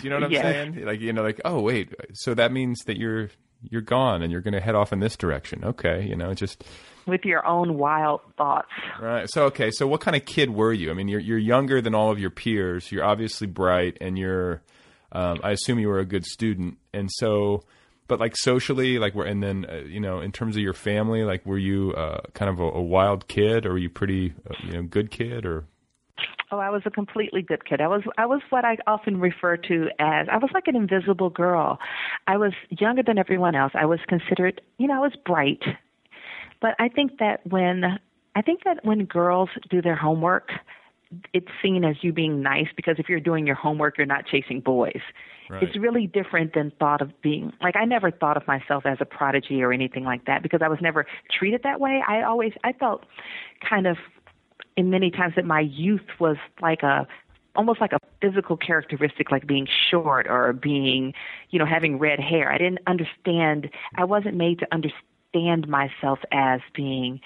you 0.01 0.10
know 0.10 0.15
what 0.15 0.23
I'm 0.23 0.31
Yes. 0.31 0.41
saying? 0.41 0.84
Like 0.84 0.99
you 0.99 1.13
know, 1.13 1.21
like 1.21 1.39
oh 1.45 1.62
wait, 1.62 1.93
so 2.13 2.34
that 2.34 2.51
means 2.51 2.81
that 2.86 2.97
you're 2.97 3.29
you're 3.69 3.81
gone 3.81 4.23
and 4.23 4.31
you're 4.31 4.41
going 4.41 4.53
to 4.55 4.60
head 4.62 4.75
off 4.75 4.91
in 4.91 4.99
this 4.99 5.15
direction. 5.15 5.63
Okay, 5.63 6.03
you 6.03 6.15
know, 6.15 6.34
just 6.34 6.63
With 7.07 7.23
your 7.23 7.45
own 7.45 7.77
wild 7.77 8.21
thoughts. 8.37 8.69
Right. 8.99 9.29
So 9.29 9.45
okay. 9.45 9.71
So 9.71 9.85
what 9.87 10.01
kind 10.01 10.15
of 10.15 10.25
kid 10.25 10.49
were 10.49 10.73
you? 10.73 10.89
I 10.89 10.93
mean, 10.93 11.07
you're 11.07 11.19
you're 11.19 11.37
younger 11.37 11.81
than 11.81 11.93
all 11.93 12.11
of 12.11 12.19
your 12.19 12.31
peers. 12.31 12.91
You're 12.91 13.05
obviously 13.05 13.47
bright, 13.47 13.97
and 14.01 14.17
you're. 14.17 14.61
Um, 15.11 15.39
I 15.43 15.51
assume 15.51 15.79
you 15.79 15.87
were 15.87 15.99
a 15.99 16.05
good 16.05 16.25
student, 16.25 16.77
and 16.93 17.09
so, 17.09 17.63
but 18.07 18.19
like 18.19 18.35
socially, 18.35 18.97
like 18.97 19.15
were 19.15 19.23
and 19.23 19.41
then 19.41 19.65
uh, 19.69 19.75
you 19.85 19.99
know, 19.99 20.19
in 20.19 20.31
terms 20.31 20.55
of 20.55 20.61
your 20.61 20.73
family, 20.73 21.23
like 21.23 21.45
were 21.45 21.57
you 21.57 21.93
uh, 21.93 22.21
kind 22.33 22.49
of 22.49 22.59
a, 22.59 22.63
a 22.63 22.81
wild 22.81 23.27
kid, 23.27 23.65
or 23.65 23.73
were 23.73 23.77
you 23.77 23.89
pretty, 23.89 24.33
uh, 24.49 24.55
you 24.65 24.71
know, 24.73 24.83
good 24.83 25.11
kid, 25.11 25.45
or 25.45 25.65
Oh, 26.51 26.59
I 26.59 26.69
was 26.69 26.83
a 26.85 26.91
completely 26.91 27.41
good 27.41 27.65
kid. 27.65 27.81
I 27.81 27.87
was 27.87 28.03
I 28.17 28.25
was 28.25 28.41
what 28.49 28.63
I 28.63 28.77
often 28.85 29.19
refer 29.19 29.57
to 29.57 29.87
as 29.99 30.27
I 30.31 30.37
was 30.37 30.51
like 30.53 30.67
an 30.67 30.75
invisible 30.75 31.29
girl. 31.29 31.79
I 32.27 32.37
was 32.37 32.53
younger 32.69 33.03
than 33.03 33.17
everyone 33.17 33.55
else. 33.55 33.73
I 33.73 33.85
was 33.85 33.99
considered, 34.07 34.61
you 34.77 34.87
know, 34.87 34.93
I 34.95 34.99
was 34.99 35.13
bright. 35.25 35.63
But 36.61 36.75
I 36.79 36.89
think 36.89 37.19
that 37.19 37.45
when 37.45 37.99
I 38.35 38.41
think 38.41 38.63
that 38.65 38.83
when 38.83 39.05
girls 39.05 39.49
do 39.69 39.81
their 39.81 39.95
homework, 39.95 40.49
it's 41.33 41.47
seen 41.61 41.83
as 41.85 41.95
you 42.01 42.11
being 42.11 42.41
nice 42.41 42.67
because 42.75 42.95
if 42.97 43.07
you're 43.07 43.19
doing 43.19 43.45
your 43.45 43.55
homework, 43.55 43.97
you're 43.97 44.07
not 44.07 44.25
chasing 44.25 44.59
boys. 44.59 44.99
Right. 45.49 45.61
It's 45.61 45.77
really 45.77 46.07
different 46.07 46.53
than 46.53 46.71
thought 46.79 47.01
of 47.01 47.11
being 47.21 47.53
like 47.61 47.75
I 47.75 47.85
never 47.85 48.09
thought 48.09 48.35
of 48.37 48.47
myself 48.47 48.85
as 48.85 48.97
a 48.99 49.05
prodigy 49.05 49.61
or 49.61 49.71
anything 49.71 50.03
like 50.03 50.25
that 50.25 50.41
because 50.41 50.61
I 50.63 50.67
was 50.67 50.79
never 50.81 51.05
treated 51.31 51.61
that 51.63 51.79
way. 51.79 52.03
I 52.07 52.23
always 52.23 52.53
I 52.63 52.73
felt 52.73 53.05
kind 53.67 53.85
of 53.85 53.97
in 54.75 54.89
many 54.89 55.11
times 55.11 55.33
that 55.35 55.45
my 55.45 55.61
youth 55.61 56.07
was 56.19 56.37
like 56.61 56.83
a 56.83 57.07
almost 57.55 57.79
like 57.79 57.93
a 57.93 57.99
physical 58.21 58.57
characteristic 58.57 59.31
like 59.31 59.47
being 59.47 59.67
short 59.89 60.27
or 60.27 60.51
being 60.51 61.13
you 61.51 61.59
know 61.59 61.65
having 61.65 61.97
red 61.97 62.19
hair 62.19 62.51
i 62.51 62.57
didn't 62.57 62.79
understand 62.85 63.69
i 63.95 64.03
wasn't 64.03 64.35
made 64.35 64.59
to 64.59 64.67
understand 64.73 65.05
myself 65.67 66.19
as 66.31 66.61
being 66.73 67.19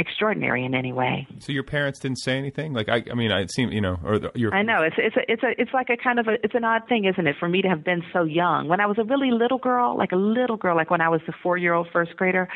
extraordinary 0.00 0.64
in 0.64 0.76
any 0.76 0.92
way 0.92 1.26
so 1.40 1.50
your 1.52 1.64
parents 1.64 1.98
didn't 1.98 2.18
say 2.18 2.38
anything? 2.38 2.72
Like 2.72 2.88
I, 2.88 3.02
I 3.10 3.14
mean, 3.14 3.32
I 3.32 3.46
seem 3.46 3.70
you 3.70 3.80
know, 3.80 3.98
or 4.04 4.18
the, 4.18 4.30
your 4.34 4.54
I 4.54 4.62
know 4.62 4.82
it's 4.82 4.96
it's 4.98 5.16
a, 5.16 5.32
it's 5.32 5.42
a 5.42 5.60
it's 5.60 5.72
like 5.72 5.88
a 5.90 5.96
kind 5.96 6.18
of 6.18 6.28
a 6.28 6.34
it's 6.44 6.54
an 6.54 6.64
odd 6.64 6.82
thing, 6.88 7.04
isn't 7.04 7.26
it, 7.26 7.36
for 7.38 7.48
me 7.48 7.62
to 7.62 7.68
have 7.68 7.84
been 7.84 8.02
so 8.12 8.22
young. 8.22 8.68
When 8.68 8.80
I 8.80 8.86
was 8.86 8.98
a 8.98 9.04
really 9.04 9.30
little 9.30 9.58
girl, 9.58 9.96
like 9.96 10.12
a 10.12 10.16
little 10.16 10.56
girl, 10.56 10.76
like 10.76 10.90
when 10.90 11.00
I 11.00 11.08
was 11.08 11.20
a 11.28 11.32
four 11.42 11.56
year 11.56 11.74
old 11.74 11.88
first 11.92 12.16
grader, 12.16 12.48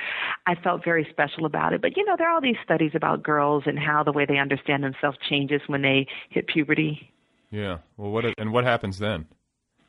I 0.47 0.55
felt 0.55 0.85
very 0.85 1.07
special 1.11 1.45
about 1.45 1.73
it. 1.73 1.83
But 1.83 1.97
you 1.97 2.05
know, 2.05 2.15
there 2.17 2.29
are 2.29 2.35
all 2.35 2.41
these 2.41 2.57
studies 2.65 2.93
about 2.95 3.23
girls 3.23 3.65
and 3.67 3.79
how 3.79 4.03
the 4.05 4.13
way 4.13 4.25
they 4.25 4.39
understand 4.39 4.85
themselves 4.85 5.19
changes 5.29 5.61
when 5.67 5.83
they 5.83 6.07
hit 6.31 6.47
puberty. 6.47 7.13
Yeah. 7.51 7.79
Well, 7.97 8.11
what 8.13 8.25
and 8.39 8.53
what 8.53 8.65
happens 8.65 8.99
then? 8.99 9.27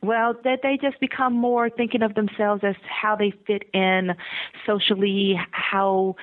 Well, 0.04 0.34
that 0.44 0.60
they 0.62 0.78
just 0.80 1.00
become 1.00 1.32
more 1.32 1.70
thinking 1.70 2.02
of 2.02 2.14
themselves 2.14 2.62
as 2.62 2.74
how 2.86 3.16
they 3.16 3.32
fit 3.46 3.64
in 3.72 4.12
socially, 4.66 5.40
how 5.50 6.16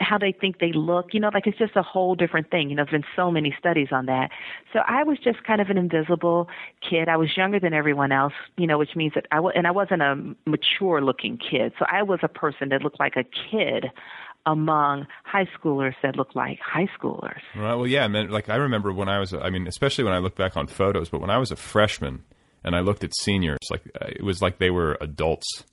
how 0.00 0.18
they 0.18 0.32
think 0.32 0.58
they 0.58 0.72
look. 0.72 1.12
You 1.12 1.20
know, 1.20 1.30
like 1.32 1.46
it's 1.46 1.58
just 1.58 1.76
a 1.76 1.82
whole 1.82 2.14
different 2.14 2.50
thing. 2.50 2.70
You 2.70 2.76
know, 2.76 2.84
there's 2.84 3.02
been 3.02 3.10
so 3.14 3.30
many 3.30 3.54
studies 3.58 3.88
on 3.92 4.06
that. 4.06 4.30
So 4.72 4.80
I 4.86 5.04
was 5.04 5.18
just 5.22 5.44
kind 5.44 5.60
of 5.60 5.70
an 5.70 5.78
invisible 5.78 6.48
kid. 6.88 7.08
I 7.08 7.16
was 7.16 7.36
younger 7.36 7.60
than 7.60 7.72
everyone 7.74 8.10
else. 8.10 8.32
You 8.56 8.66
know, 8.66 8.78
which 8.78 8.96
means 8.96 9.12
that 9.14 9.26
I 9.30 9.36
w- 9.36 9.52
and 9.54 9.66
I 9.66 9.70
wasn't 9.70 10.02
a 10.02 10.16
mature 10.46 11.00
looking 11.00 11.38
kid. 11.38 11.72
So 11.78 11.84
I 11.90 12.02
was 12.02 12.20
a 12.22 12.28
person 12.28 12.70
that 12.70 12.82
looked 12.82 12.98
like 12.98 13.16
a 13.16 13.24
kid 13.24 13.86
among 14.46 15.06
high 15.24 15.46
schoolers 15.58 15.94
that 16.02 16.16
looked 16.16 16.34
like 16.34 16.58
high 16.60 16.88
schoolers. 16.98 17.40
Right. 17.54 17.74
Well, 17.74 17.86
yeah. 17.86 18.04
I 18.04 18.08
mean, 18.08 18.30
like 18.30 18.48
I 18.48 18.56
remember 18.56 18.92
when 18.92 19.08
I 19.08 19.18
was, 19.18 19.34
I 19.34 19.50
mean, 19.50 19.66
especially 19.66 20.04
when 20.04 20.14
I 20.14 20.18
look 20.18 20.36
back 20.36 20.56
on 20.56 20.66
photos, 20.66 21.10
but 21.10 21.20
when 21.20 21.30
I 21.30 21.38
was 21.38 21.50
a 21.50 21.56
freshman 21.56 22.24
and 22.64 22.74
I 22.76 22.80
looked 22.80 23.04
at 23.04 23.10
seniors, 23.16 23.58
like 23.70 23.82
uh, 24.00 24.06
it 24.08 24.22
was 24.22 24.40
like 24.42 24.58
they 24.58 24.70
were 24.70 24.96
adults. 25.00 25.64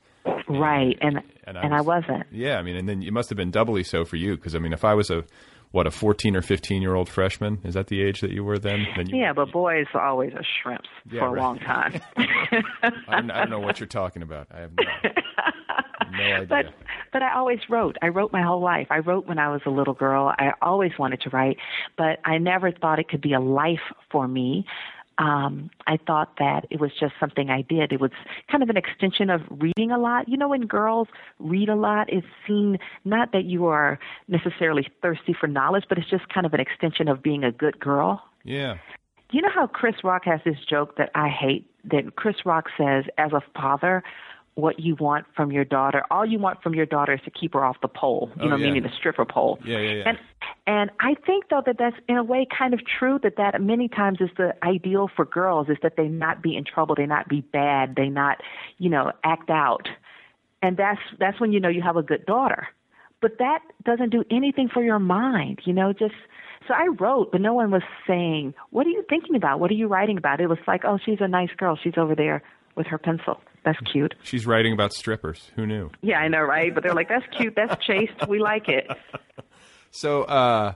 Right, 0.48 0.98
and 1.02 1.17
And 1.45 1.58
and 1.58 1.74
I 1.74 1.78
I, 1.78 1.82
was- 1.82 2.04
wasn't. 2.08 2.26
Yeah. 2.32 2.58
I 2.58 2.62
mean, 2.63 2.76
and 2.76 2.88
then 2.89 3.04
it 3.04 3.12
must 3.13 3.30
have 3.30 3.38
been 3.38 3.52
doubly 3.52 3.84
so 3.84 4.06
for 4.06 4.15
you 4.15 4.36
because 4.36 4.56
I 4.56 4.60
mean, 4.60 4.74
if 4.74 4.84
I 4.84 4.93
was 4.93 5.10
a 5.12 5.24
what 5.71 5.86
a 5.88 5.91
fourteen 5.91 6.36
or 6.36 6.41
fifteen 6.41 6.82
year 6.82 6.95
old 6.95 7.10
freshman, 7.10 7.60
is 7.63 7.74
that 7.74 7.88
the 7.88 8.02
age 8.02 8.21
that 8.21 8.32
you 8.32 8.43
were 8.43 8.58
then? 8.58 8.86
Then 8.95 9.08
you, 9.10 9.17
Yeah, 9.19 9.34
but 9.34 9.52
boys 9.52 9.86
are 9.93 10.02
always 10.06 10.34
a 10.34 10.43
shrimps 10.63 10.88
Yeah, 11.12 11.19
for 11.21 11.28
a 11.28 11.32
right. 11.32 11.41
long 11.41 11.60
time. 11.60 12.02
I, 12.17 12.91
don't, 13.10 13.32
I 13.32 13.39
don't 13.39 13.50
know 13.50 13.60
what 13.60 13.80
you're 13.80 13.88
talking 13.88 14.21
about. 14.21 14.48
I 14.52 14.62
have 14.62 14.71
no, 14.78 15.10
no 16.12 16.24
idea. 16.36 16.45
But 16.48 16.65
but 17.12 17.21
I 17.24 17.36
always 17.36 17.60
wrote. 17.69 17.98
I 18.02 18.08
wrote 18.08 18.32
my 18.32 18.41
whole 18.41 18.62
life. 18.62 18.88
I 18.89 19.00
wrote 19.00 19.28
when 19.28 19.38
I 19.39 19.50
was 19.50 19.62
a 19.65 19.69
little 19.69 19.93
girl. 19.93 20.34
I 20.38 20.52
always 20.62 20.91
wanted 20.98 21.21
to 21.21 21.30
write, 21.32 21.58
but 21.98 22.19
I 22.26 22.38
never 22.38 22.71
thought 22.71 23.00
it 23.00 23.10
could 23.10 23.21
be 23.21 23.34
a 23.34 23.39
life 23.39 23.80
for 24.12 24.28
me. 24.28 24.65
Um, 25.17 25.69
I 25.88 25.97
thought 25.97 26.34
that 26.39 26.65
it 26.69 26.80
was 26.80 26.91
just 26.99 27.13
something 27.19 27.49
I 27.49 27.62
did. 27.62 27.93
It 27.93 28.01
was 28.01 28.12
kind 28.51 28.62
of 28.62 28.69
an 28.69 28.78
extension 28.78 29.30
of 29.30 29.41
reading 29.49 29.91
a 29.91 29.97
lot. 29.97 30.28
You 30.28 30.38
know, 30.38 30.49
when 30.49 30.65
girls 30.65 31.08
read 31.39 31.69
a 31.69 31.75
lot, 31.75 32.12
it's 32.12 32.28
seen 32.45 32.78
not 33.06 33.32
that 33.32 33.45
you 33.45 33.65
are 33.67 33.97
necessarily 34.28 34.88
thirsty 35.01 35.34
for 35.39 35.47
knowledge, 35.47 35.86
but 35.88 35.97
it's 35.97 36.10
just 36.10 36.28
kind 36.30 36.45
of 36.45 36.54
an 36.54 36.60
extension 36.60 37.08
of 37.08 37.23
being 37.23 37.43
a 37.43 37.51
good 37.51 37.80
girl. 37.80 38.23
yeah. 38.43 38.78
You 39.32 39.41
know 39.41 39.49
how 39.54 39.65
Chris 39.65 39.95
Rock 40.04 40.23
has 40.25 40.39
this 40.45 40.60
joke 40.69 40.97
that 40.97 41.10
I 41.15 41.30
hate 41.30 41.67
that 41.86 42.15
Chris 42.15 42.45
Rock 42.45 42.65
says, 42.78 43.06
as 43.17 43.34
a 43.34 43.41
father, 43.60 44.04
what 44.56 44.80
you 44.80 44.96
want 44.96 45.26
from 45.36 45.52
your 45.52 45.65
daughter, 45.65 46.04
all 46.10 46.26
you 46.26 46.39
want 46.39 46.63
from 46.63 46.74
your 46.74 46.86
daughter 46.86 47.13
is 47.13 47.20
to 47.26 47.32
keep 47.32 47.54
her 47.54 47.63
off 47.63 47.76
the 47.82 47.89
pole, 47.89 48.32
you 48.38 48.44
Oh, 48.44 48.48
know, 48.50 48.56
yeah. 48.56 48.68
meaning 48.68 48.84
the 48.84 48.89
stripper 48.98 49.26
pole. 49.26 49.60
Yeah. 49.65 49.80
Yeah. 49.80 49.91
Yeah. 49.91 50.04
And 50.10 50.18
and 50.65 50.91
I 51.02 51.15
think 51.26 51.50
though 51.50 51.62
that 51.65 51.76
that's 51.78 51.98
in 52.08 52.15
a 52.18 52.24
way 52.24 52.48
kind 52.58 52.74
of 52.74 52.80
true 52.86 53.20
that 53.22 53.36
that 53.38 53.62
many 53.62 53.88
times 53.89 54.20
is 54.22 54.30
the 54.38 54.56
ideal 54.63 55.10
for 55.13 55.26
girls 55.26 55.68
is 55.70 55.78
that 55.84 55.98
they 55.98 56.08
not 56.08 56.41
be 56.41 56.56
in 56.56 56.63
trouble, 56.63 56.96
they 56.96 57.06
not 57.06 57.28
be 57.28 57.41
bad, 57.41 57.96
they 57.96 58.08
not, 58.08 58.41
you 58.78 58.89
know, 58.89 59.12
act 59.24 59.50
out. 59.50 59.88
And 60.62 60.78
that's 60.78 61.02
that's 61.20 61.39
when 61.39 61.52
you 61.52 61.60
know 61.60 61.70
you 61.70 61.82
have 61.82 61.98
a 61.98 62.04
good 62.04 62.26
daughter. 62.26 62.68
But 63.22 63.38
that 63.39 63.60
doesn't 63.84 64.10
do 64.10 64.24
anything 64.32 64.70
for 64.74 64.84
your 64.84 65.00
mind, 65.00 65.60
you 65.65 65.74
know, 65.74 65.91
just 65.94 66.15
so 66.68 66.74
I 66.74 66.88
wrote, 67.00 67.32
but 67.32 67.41
no 67.41 67.54
one 67.54 67.70
was 67.72 67.84
saying, 68.08 68.54
"What 68.72 68.88
are 68.88 68.89
you 68.89 69.04
thinking 69.10 69.36
about? 69.36 69.60
What 69.60 69.70
are 69.70 69.76
you 69.76 69.88
writing 69.88 70.18
about?" 70.18 70.39
It 70.41 70.48
was 70.48 70.58
like, 70.65 70.84
"Oh, 70.86 70.98
she's 71.04 71.20
a 71.22 71.28
nice 71.28 71.52
girl. 71.58 71.78
She's 71.82 71.98
over 71.98 72.15
there 72.15 72.41
with 72.76 72.88
her 72.88 72.98
pencil. 72.98 73.42
That's 73.64 73.80
cute." 73.92 74.16
She's 74.24 74.46
writing 74.46 74.74
about 74.74 74.94
strippers. 74.94 75.52
Who 75.56 75.66
knew? 75.66 75.92
Yeah, 76.02 76.20
I 76.20 76.28
know, 76.28 76.42
right? 76.42 76.74
But 76.74 76.84
they're 76.84 76.94
like, 76.94 77.10
"That's 77.10 77.26
cute. 77.38 77.56
That's 77.56 77.84
chaste. 77.84 78.28
We 78.28 78.40
like 78.40 78.70
it." 78.70 78.88
So, 79.96 80.24
uh, 80.24 80.74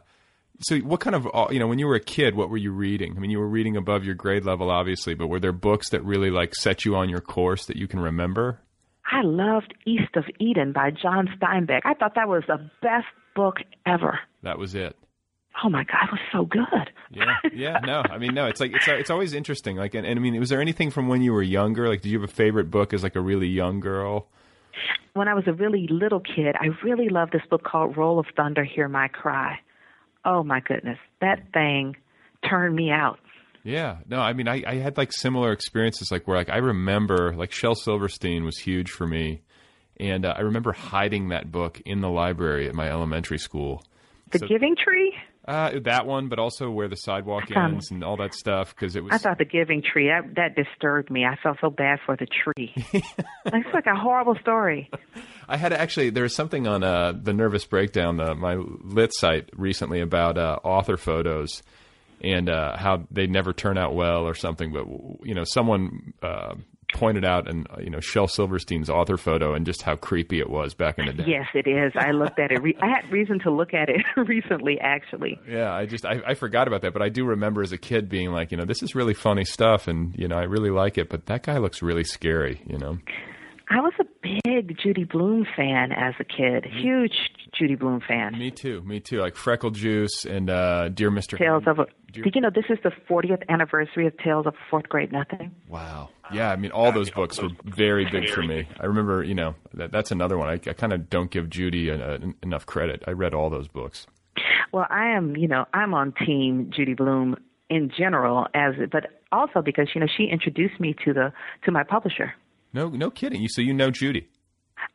so 0.62 0.78
what 0.78 1.02
kind 1.02 1.14
of 1.14 1.28
uh, 1.34 1.48
you 1.52 1.60
know 1.60 1.68
when 1.68 1.78
you 1.78 1.88
were 1.88 1.96
a 1.96 2.00
kid, 2.00 2.36
what 2.36 2.50
were 2.50 2.58
you 2.58 2.72
reading? 2.72 3.16
I 3.18 3.20
mean, 3.20 3.32
you 3.32 3.40
were 3.40 3.50
reading 3.50 3.76
above 3.76 4.06
your 4.06 4.16
grade 4.16 4.46
level, 4.46 4.72
obviously, 4.72 5.14
but 5.14 5.28
were 5.28 5.42
there 5.42 5.52
books 5.52 5.90
that 5.90 6.04
really 6.06 6.30
like 6.32 6.56
set 6.56 6.86
you 6.86 6.96
on 6.96 7.10
your 7.10 7.20
course 7.20 7.66
that 7.66 7.76
you 7.76 7.86
can 7.86 8.00
remember? 8.00 8.62
I 9.12 9.22
loved 9.24 9.74
East 9.86 10.16
of 10.16 10.24
Eden 10.40 10.72
by 10.72 10.92
John 10.92 11.28
Steinbeck. 11.38 11.82
I 11.84 11.96
thought 11.96 12.16
that 12.16 12.30
was 12.30 12.44
the 12.48 12.70
best 12.82 13.08
book 13.36 13.58
ever. 13.86 14.20
That 14.44 14.58
was 14.58 14.74
it. 14.74 14.96
Oh 15.64 15.70
my 15.70 15.84
God, 15.84 16.06
it 16.06 16.12
was 16.12 16.20
so 16.32 16.46
good. 16.46 16.90
Yeah, 17.12 17.36
yeah. 17.54 17.80
No, 17.86 18.02
I 18.10 18.18
mean, 18.18 18.34
no. 18.34 18.46
It's 18.46 18.60
like 18.60 18.72
it's 18.74 18.88
it's 18.88 19.10
always 19.10 19.34
interesting. 19.34 19.76
Like, 19.78 19.94
and, 19.96 20.06
and 20.06 20.18
I 20.18 20.22
mean, 20.22 20.40
was 20.40 20.50
there 20.50 20.62
anything 20.62 20.92
from 20.92 21.08
when 21.08 21.22
you 21.22 21.34
were 21.34 21.42
younger? 21.44 21.90
Like, 21.90 22.02
did 22.02 22.10
you 22.10 22.20
have 22.22 22.30
a 22.30 22.34
favorite 22.34 22.70
book 22.72 22.94
as 22.94 23.04
like 23.04 23.16
a 23.16 23.22
really 23.22 23.48
young 23.48 23.80
girl? 23.80 24.28
When 25.14 25.28
I 25.28 25.34
was 25.34 25.44
a 25.48 25.54
really 25.54 25.88
little 25.90 26.20
kid, 26.22 26.56
I 26.60 26.68
really 26.84 27.10
loved 27.10 27.32
this 27.34 27.42
book 27.50 27.64
called 27.64 27.98
Roll 27.98 28.20
of 28.20 28.28
Thunder, 28.38 28.64
Hear 28.64 28.88
My 28.88 29.08
Cry. 29.10 29.60
Oh 30.24 30.44
my 30.44 30.60
goodness, 30.62 30.98
that 31.22 31.52
thing 31.54 31.96
turned 32.48 32.76
me 32.76 32.92
out. 32.92 33.20
Yeah, 33.64 33.98
no, 34.08 34.20
I 34.20 34.32
mean, 34.34 34.48
I, 34.48 34.64
I 34.66 34.76
had 34.76 34.96
like 34.98 35.12
similar 35.12 35.52
experiences, 35.52 36.12
like 36.12 36.28
where 36.28 36.38
like 36.38 36.50
I 36.50 36.58
remember 36.58 37.34
like 37.36 37.52
Shel 37.52 37.76
Silverstein 37.76 38.46
was 38.46 38.58
huge 38.60 38.90
for 38.92 39.06
me, 39.08 39.42
and 40.00 40.26
uh, 40.26 40.34
I 40.38 40.42
remember 40.42 40.72
hiding 40.72 41.30
that 41.30 41.52
book 41.52 41.82
in 41.86 42.00
the 42.02 42.10
library 42.10 42.70
at 42.70 42.76
my 42.76 42.88
elementary 42.90 43.40
school. 43.40 43.84
The 44.32 44.40
So- 44.40 44.48
Giving 44.48 44.76
Tree? 44.82 45.14
Uh, 45.50 45.80
that 45.84 46.06
one, 46.06 46.30
but 46.30 46.38
also 46.38 46.70
where 46.70 46.88
the 46.88 46.96
sidewalk 46.96 47.50
found- 47.50 47.74
ends 47.74 47.90
and 47.90 48.04
all 48.04 48.16
that 48.18 48.36
stuff 48.36 48.76
because 48.76 48.96
it 48.96 49.04
was. 49.04 49.12
I 49.12 49.18
thought 49.18 49.40
the 49.40 49.46
Giving 49.46 49.82
Tree 49.82 50.08
that 50.08 50.36
that 50.36 50.56
disturbed 50.56 51.10
me. 51.10 51.26
I 51.26 51.38
felt 51.42 51.58
so 51.60 51.72
bad 51.72 51.98
for 52.06 52.16
the 52.16 52.28
tree. 52.28 52.72
it's 52.94 53.74
like 53.74 53.88
a 53.88 53.96
horrible 53.96 54.36
story. 54.42 54.92
I 55.48 55.58
had 55.58 55.74
actually 55.74 56.12
there 56.12 56.22
was 56.22 56.36
something 56.36 56.68
on 56.68 56.84
uh, 56.84 57.14
the 57.20 57.34
Nervous 57.34 57.66
Breakdown, 57.66 58.20
uh, 58.20 58.36
my 58.36 58.58
lit 58.58 59.12
site 59.12 59.50
recently 59.56 60.02
about 60.02 60.38
uh, 60.38 60.60
author 60.64 60.98
photos 60.98 61.64
and 62.22 62.48
uh, 62.48 62.78
how 62.78 63.08
they 63.10 63.26
never 63.26 63.52
turn 63.52 63.76
out 63.76 63.96
well 63.96 64.28
or 64.28 64.36
something. 64.36 64.72
But 64.72 64.86
you 65.26 65.34
know, 65.34 65.46
someone 65.46 66.14
uh, 66.22 66.54
pointed 66.94 67.26
out 67.26 67.48
and 67.48 67.68
uh, 67.70 67.80
you 67.80 67.90
know 67.90 68.00
Shel 68.00 68.28
Silverstein's 68.28 68.90
author 68.90 69.18
photo 69.18 69.54
and 69.54 69.66
just 69.66 69.82
how 69.82 69.96
creepy 69.96 70.40
it 70.40 70.50
was 70.50 70.74
back 70.74 71.00
in 71.00 71.06
the 71.06 71.14
day. 71.14 71.24
Yes, 71.28 71.46
it 71.54 71.68
is. 71.68 71.94
I 71.96 72.12
looked 72.12 72.40
at 72.40 72.52
it. 72.52 72.62
Re- 72.62 72.78
I 72.82 72.88
had 72.88 73.12
reason 73.12 73.40
to 73.40 73.52
look 73.52 73.74
at 73.74 73.90
it 73.90 74.02
recently, 74.28 74.80
actually. 74.80 75.40
Yeah, 75.48 75.74
I 75.74 75.86
just 75.86 76.06
I, 76.06 76.22
I 76.26 76.34
forgot 76.34 76.68
about 76.68 76.82
that, 76.82 76.94
but 76.94 77.02
I 77.02 77.10
do 77.10 77.26
remember 77.26 77.62
as 77.62 77.72
a 77.72 77.78
kid 77.78 78.10
being 78.10 78.32
like, 78.32 78.52
you 78.52 78.58
know, 78.58 78.66
this 78.66 78.82
is 78.84 78.96
really 78.96 79.14
funny 79.14 79.46
stuff, 79.46 79.88
and 79.88 80.16
you 80.18 80.28
know, 80.28 80.38
I 80.38 80.44
really 80.44 80.72
like 80.72 80.98
it, 80.98 81.10
but 81.10 81.26
that 81.28 81.44
guy 81.44 81.58
looks 81.58 81.82
really 81.82 82.04
scary, 82.04 82.62
you 82.66 82.78
know. 82.78 82.98
I 83.72 83.82
was 83.82 83.94
a 84.00 84.06
big 84.24 84.76
Judy 84.82 85.04
Blume 85.04 85.46
fan 85.56 85.92
as 85.92 86.16
a 86.20 86.24
kid. 86.24 86.66
Huge 86.66 87.14
Judy 87.54 87.76
Blume 87.76 88.02
fan. 88.06 88.38
Me 88.38 88.50
too. 88.50 88.82
Me 88.82 89.00
too. 89.00 89.22
Like 89.22 89.36
Freckle 89.36 89.70
Juice 89.70 90.26
and 90.26 90.50
uh, 90.50 90.90
Dear 90.90 91.12
Mr. 91.12 91.38
Tales 91.38 91.64
of 91.68 91.78
a. 91.78 91.86
Did 92.12 92.34
you 92.34 92.42
know 92.42 92.50
this 92.54 92.66
is 92.70 92.80
the 92.84 92.92
40th 93.08 93.44
anniversary 93.48 94.08
of 94.08 94.18
Tales 94.18 94.48
of 94.48 94.56
Fourth 94.72 94.90
Grade 94.90 95.12
Nothing? 95.12 95.52
Wow. 95.68 96.10
Yeah, 96.32 96.52
I 96.52 96.56
mean, 96.56 96.72
all 96.72 96.92
those 96.92 97.10
books 97.10 97.42
were 97.42 97.50
very 97.64 98.10
big 98.10 98.30
for 98.30 98.44
me. 98.44 98.68
I 98.80 98.86
remember, 98.86 99.24
you 99.24 99.34
know, 99.34 99.56
that, 99.74 99.92
that's 99.92 100.12
another 100.12 100.38
one. 100.38 100.50
I, 100.50 100.54
I 100.54 100.74
kind 100.74 100.94
of 100.94 101.10
don't 101.10 101.32
give 101.32 101.50
Judy 101.50 101.90
a, 101.90 102.16
a, 102.16 102.20
enough 102.44 102.66
credit. 102.66 103.04
I 103.08 103.12
read 103.12 103.34
all 103.34 103.50
those 103.50 103.68
books. 103.68 104.08
Well, 104.72 104.86
I 104.90 105.16
am, 105.16 105.36
you 105.36 105.48
know, 105.48 105.66
I'm 105.74 105.94
on 105.94 106.14
team 106.26 106.72
Judy 106.76 106.94
Blume 106.94 107.36
in 107.70 107.92
general, 107.96 108.48
as 108.54 108.74
but 108.92 109.08
also 109.32 109.62
because 109.64 109.90
you 109.94 110.02
know 110.02 110.08
she 110.18 110.26
introduced 110.26 110.80
me 110.80 110.96
to 111.06 111.14
the 111.14 111.32
to 111.66 111.72
my 111.72 111.84
publisher. 111.84 112.34
No, 112.74 112.90
no 112.90 113.10
kidding. 113.10 113.42
You 113.42 113.50
so 113.50 113.62
you 113.62 113.74
know 113.74 113.92
Judy. 113.92 114.28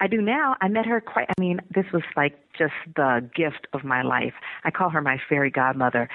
I 0.00 0.06
do 0.06 0.20
now. 0.20 0.56
I 0.60 0.68
met 0.68 0.86
her 0.86 1.00
quite. 1.00 1.28
I 1.28 1.40
mean, 1.40 1.60
this 1.74 1.84
was 1.92 2.02
like 2.16 2.34
just 2.58 2.72
the 2.96 3.28
gift 3.34 3.66
of 3.72 3.84
my 3.84 4.02
life. 4.02 4.32
I 4.64 4.70
call 4.70 4.90
her 4.90 5.00
my 5.00 5.18
fairy 5.28 5.50
godmother. 5.50 6.08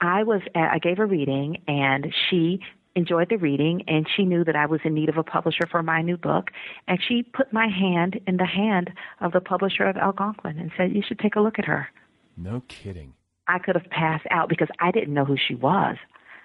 I 0.00 0.22
was. 0.22 0.42
At, 0.54 0.70
I 0.72 0.78
gave 0.78 0.98
a 0.98 1.06
reading, 1.06 1.62
and 1.66 2.06
she 2.30 2.60
enjoyed 2.96 3.28
the 3.28 3.36
reading, 3.36 3.84
and 3.86 4.06
she 4.16 4.24
knew 4.24 4.42
that 4.44 4.56
I 4.56 4.66
was 4.66 4.80
in 4.84 4.94
need 4.94 5.08
of 5.08 5.16
a 5.16 5.22
publisher 5.22 5.66
for 5.70 5.82
my 5.82 6.02
new 6.02 6.16
book, 6.16 6.50
and 6.88 6.98
she 7.06 7.22
put 7.22 7.52
my 7.52 7.68
hand 7.68 8.18
in 8.26 8.38
the 8.38 8.46
hand 8.46 8.90
of 9.20 9.32
the 9.32 9.40
publisher 9.40 9.84
of 9.84 9.96
Algonquin 9.96 10.58
and 10.58 10.72
said, 10.76 10.92
"You 10.92 11.02
should 11.06 11.18
take 11.20 11.36
a 11.36 11.40
look 11.40 11.58
at 11.58 11.66
her." 11.66 11.88
No 12.36 12.62
kidding. 12.66 13.12
I 13.46 13.58
could 13.58 13.76
have 13.76 13.88
passed 13.90 14.26
out 14.30 14.48
because 14.48 14.68
I 14.80 14.90
didn't 14.90 15.14
know 15.14 15.24
who 15.24 15.36
she 15.36 15.54
was. 15.54 15.96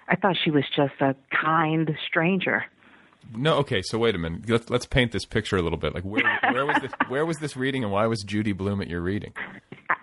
I 0.08 0.16
thought 0.16 0.36
she 0.42 0.50
was 0.50 0.64
just 0.76 0.94
a 1.00 1.16
kind 1.30 1.90
stranger. 2.06 2.64
No, 3.34 3.56
okay. 3.58 3.82
So 3.82 3.98
wait 3.98 4.14
a 4.14 4.18
minute. 4.18 4.48
Let's 4.48 4.70
let's 4.70 4.86
paint 4.86 5.12
this 5.12 5.24
picture 5.24 5.56
a 5.56 5.62
little 5.62 5.78
bit. 5.78 5.94
Like 5.94 6.04
where 6.04 6.22
where 6.52 6.66
was 6.66 6.76
this 6.82 6.92
where 7.08 7.26
was 7.26 7.38
this 7.38 7.56
reading, 7.56 7.82
and 7.82 7.92
why 7.92 8.06
was 8.06 8.22
Judy 8.22 8.52
Blume 8.52 8.80
at 8.82 8.88
your 8.88 9.00
reading? 9.00 9.32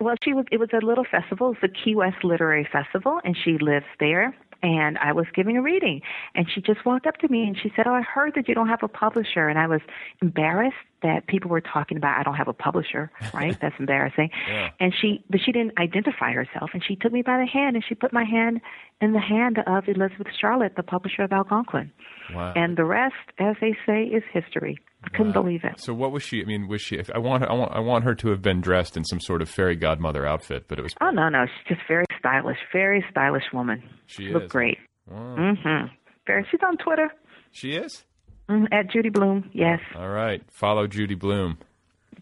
Well, 0.00 0.14
she 0.24 0.32
was. 0.32 0.46
It 0.50 0.58
was 0.58 0.70
a 0.72 0.84
little 0.84 1.04
festival. 1.04 1.52
It's 1.52 1.60
the 1.60 1.68
Key 1.68 1.94
West 1.94 2.24
Literary 2.24 2.66
Festival, 2.70 3.20
and 3.24 3.36
she 3.36 3.58
lives 3.58 3.86
there. 3.98 4.34
And 4.62 4.98
I 4.98 5.12
was 5.12 5.26
giving 5.34 5.56
a 5.56 5.62
reading, 5.62 6.02
and 6.34 6.46
she 6.52 6.60
just 6.60 6.84
walked 6.84 7.06
up 7.06 7.16
to 7.18 7.28
me 7.28 7.44
and 7.44 7.56
she 7.56 7.72
said, 7.74 7.86
"Oh, 7.86 7.94
I 7.94 8.02
heard 8.02 8.34
that 8.34 8.48
you 8.48 8.54
don't 8.54 8.68
have 8.68 8.82
a 8.82 8.88
publisher." 8.88 9.48
And 9.48 9.58
I 9.58 9.66
was 9.66 9.80
embarrassed 10.20 10.76
that 11.02 11.26
people 11.26 11.50
were 11.50 11.60
talking 11.62 11.96
about 11.96 12.18
I 12.18 12.22
don't 12.22 12.34
have 12.34 12.48
a 12.48 12.52
publisher. 12.52 13.10
Right? 13.32 13.58
That's 13.62 13.74
embarrassing. 13.78 14.30
Yeah. 14.48 14.70
And 14.78 14.94
she, 15.00 15.24
but 15.30 15.40
she 15.40 15.52
didn't 15.52 15.78
identify 15.78 16.32
herself, 16.32 16.70
and 16.72 16.84
she 16.84 16.96
took 16.96 17.12
me 17.12 17.22
by 17.22 17.38
the 17.38 17.46
hand 17.46 17.76
and 17.76 17.84
she 17.86 17.94
put 17.94 18.12
my 18.12 18.24
hand 18.24 18.60
in 19.00 19.12
the 19.12 19.20
hand 19.20 19.58
of 19.66 19.88
Elisabeth 19.88 20.28
Scharlatt, 20.40 20.76
the 20.76 20.82
publisher 20.82 21.22
of 21.22 21.32
Algonquin. 21.32 21.90
Wow. 22.34 22.52
And 22.54 22.76
the 22.76 22.84
rest, 22.84 23.14
as 23.38 23.56
they 23.60 23.76
say, 23.86 24.04
is 24.04 24.22
history. 24.32 24.78
I 25.02 25.08
couldn't 25.08 25.28
Wow. 25.34 25.42
believe 25.42 25.64
it. 25.64 25.80
So 25.80 25.94
what 25.94 26.12
was 26.12 26.22
she? 26.22 26.42
I 26.42 26.44
mean, 26.44 26.68
was 26.68 26.82
she? 26.82 26.96
If 26.96 27.10
I 27.14 27.18
want, 27.18 27.42
I 27.44 27.52
want, 27.54 27.72
I 27.72 27.80
want 27.80 28.04
her 28.04 28.14
to 28.16 28.28
have 28.28 28.42
been 28.42 28.60
dressed 28.60 28.96
in 28.96 29.04
some 29.04 29.20
sort 29.20 29.40
of 29.42 29.48
fairy 29.48 29.76
godmother 29.76 30.26
outfit, 30.26 30.66
but 30.68 30.78
it 30.78 30.82
was. 30.82 30.94
Oh 31.00 31.10
no, 31.10 31.28
no, 31.28 31.46
she's 31.46 31.76
just 31.76 31.88
very 31.88 32.04
stylish, 32.18 32.58
very 32.72 33.04
stylish 33.10 33.44
woman. 33.52 33.82
She 34.06 34.28
Look 34.28 34.44
is. 34.44 34.50
great. 34.50 34.78
Mm-hmm. 35.10 35.86
Very. 36.26 36.46
She's 36.50 36.60
on 36.66 36.76
Twitter 36.76 37.08
She 37.50 37.72
is. 37.72 38.04
mm, 38.48 38.66
at 38.72 38.90
Judy 38.90 39.08
Blume. 39.08 39.50
Yes, 39.52 39.80
All 39.96 40.08
right. 40.10 40.42
Follow 40.50 40.86
Judy 40.86 41.14
Blume. 41.14 41.58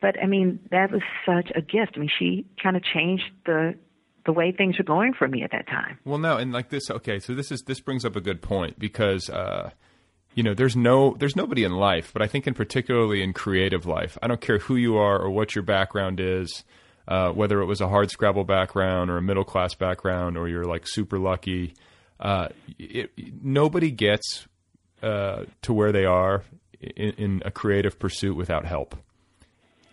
but 0.01 0.15
I 0.23 0.27
mean 0.27 0.61
that 0.71 0.91
was 0.91 1.03
such 1.27 1.51
a 1.57 1.61
gift. 1.61 1.93
I 1.97 2.01
mean, 2.01 2.11
she 2.19 2.47
kind 2.63 2.77
of 2.77 2.83
changed 2.85 3.25
the 3.45 3.75
the 4.25 4.33
way 4.33 4.53
things 4.53 4.77
were 4.79 4.85
going 4.85 5.15
for 5.19 5.27
me 5.27 5.43
at 5.43 5.51
that 5.53 5.67
time. 5.67 5.99
Well, 6.05 6.19
no, 6.19 6.37
and 6.37 6.53
like 6.53 6.69
this. 6.69 6.91
Okay, 6.91 7.19
so 7.19 7.35
this 7.35 7.51
is 7.51 7.63
this 7.63 7.81
brings 7.81 8.05
up 8.05 8.15
a 8.15 8.21
good 8.21 8.41
point 8.43 8.79
because 8.79 9.29
uh, 9.31 9.71
you 10.35 10.43
know 10.43 10.55
there's 10.55 10.77
no 10.77 11.17
there's 11.19 11.37
nobody 11.37 11.65
in 11.65 11.73
life, 11.73 12.13
but 12.13 12.23
I 12.23 12.27
think 12.27 12.47
in 12.47 12.55
particularly 12.55 13.23
in 13.23 13.33
creative 13.33 13.87
life, 13.87 14.17
I 14.23 14.27
don't 14.29 14.41
care 14.41 14.59
who 14.59 14.77
you 14.77 14.97
are 14.97 15.19
or 15.19 15.31
what 15.31 15.55
your 15.55 15.63
background 15.63 16.21
is, 16.21 16.65
uh, 17.07 17.31
whether 17.31 17.61
it 17.61 17.67
was 17.67 17.81
a 17.81 17.89
hard 17.89 18.11
Scrabble 18.11 18.45
background 18.45 19.11
or 19.11 19.17
a 19.17 19.23
middle 19.23 19.45
class 19.45 19.75
background 19.75 20.37
or 20.37 20.49
you're 20.49 20.65
like 20.65 20.87
super 20.87 21.19
lucky. 21.19 21.75
Uh, 22.21 22.49
it, 22.79 23.11
nobody 23.43 23.91
gets 23.91 24.47
uh, 25.03 25.45
to 25.63 25.73
where 25.73 25.93
they 25.93 26.05
are 26.05 26.45
in, 26.81 27.11
in 27.13 27.43
a 27.45 27.51
creative 27.51 27.99
pursuit 27.99 28.37
without 28.37 28.65
help. 28.65 28.97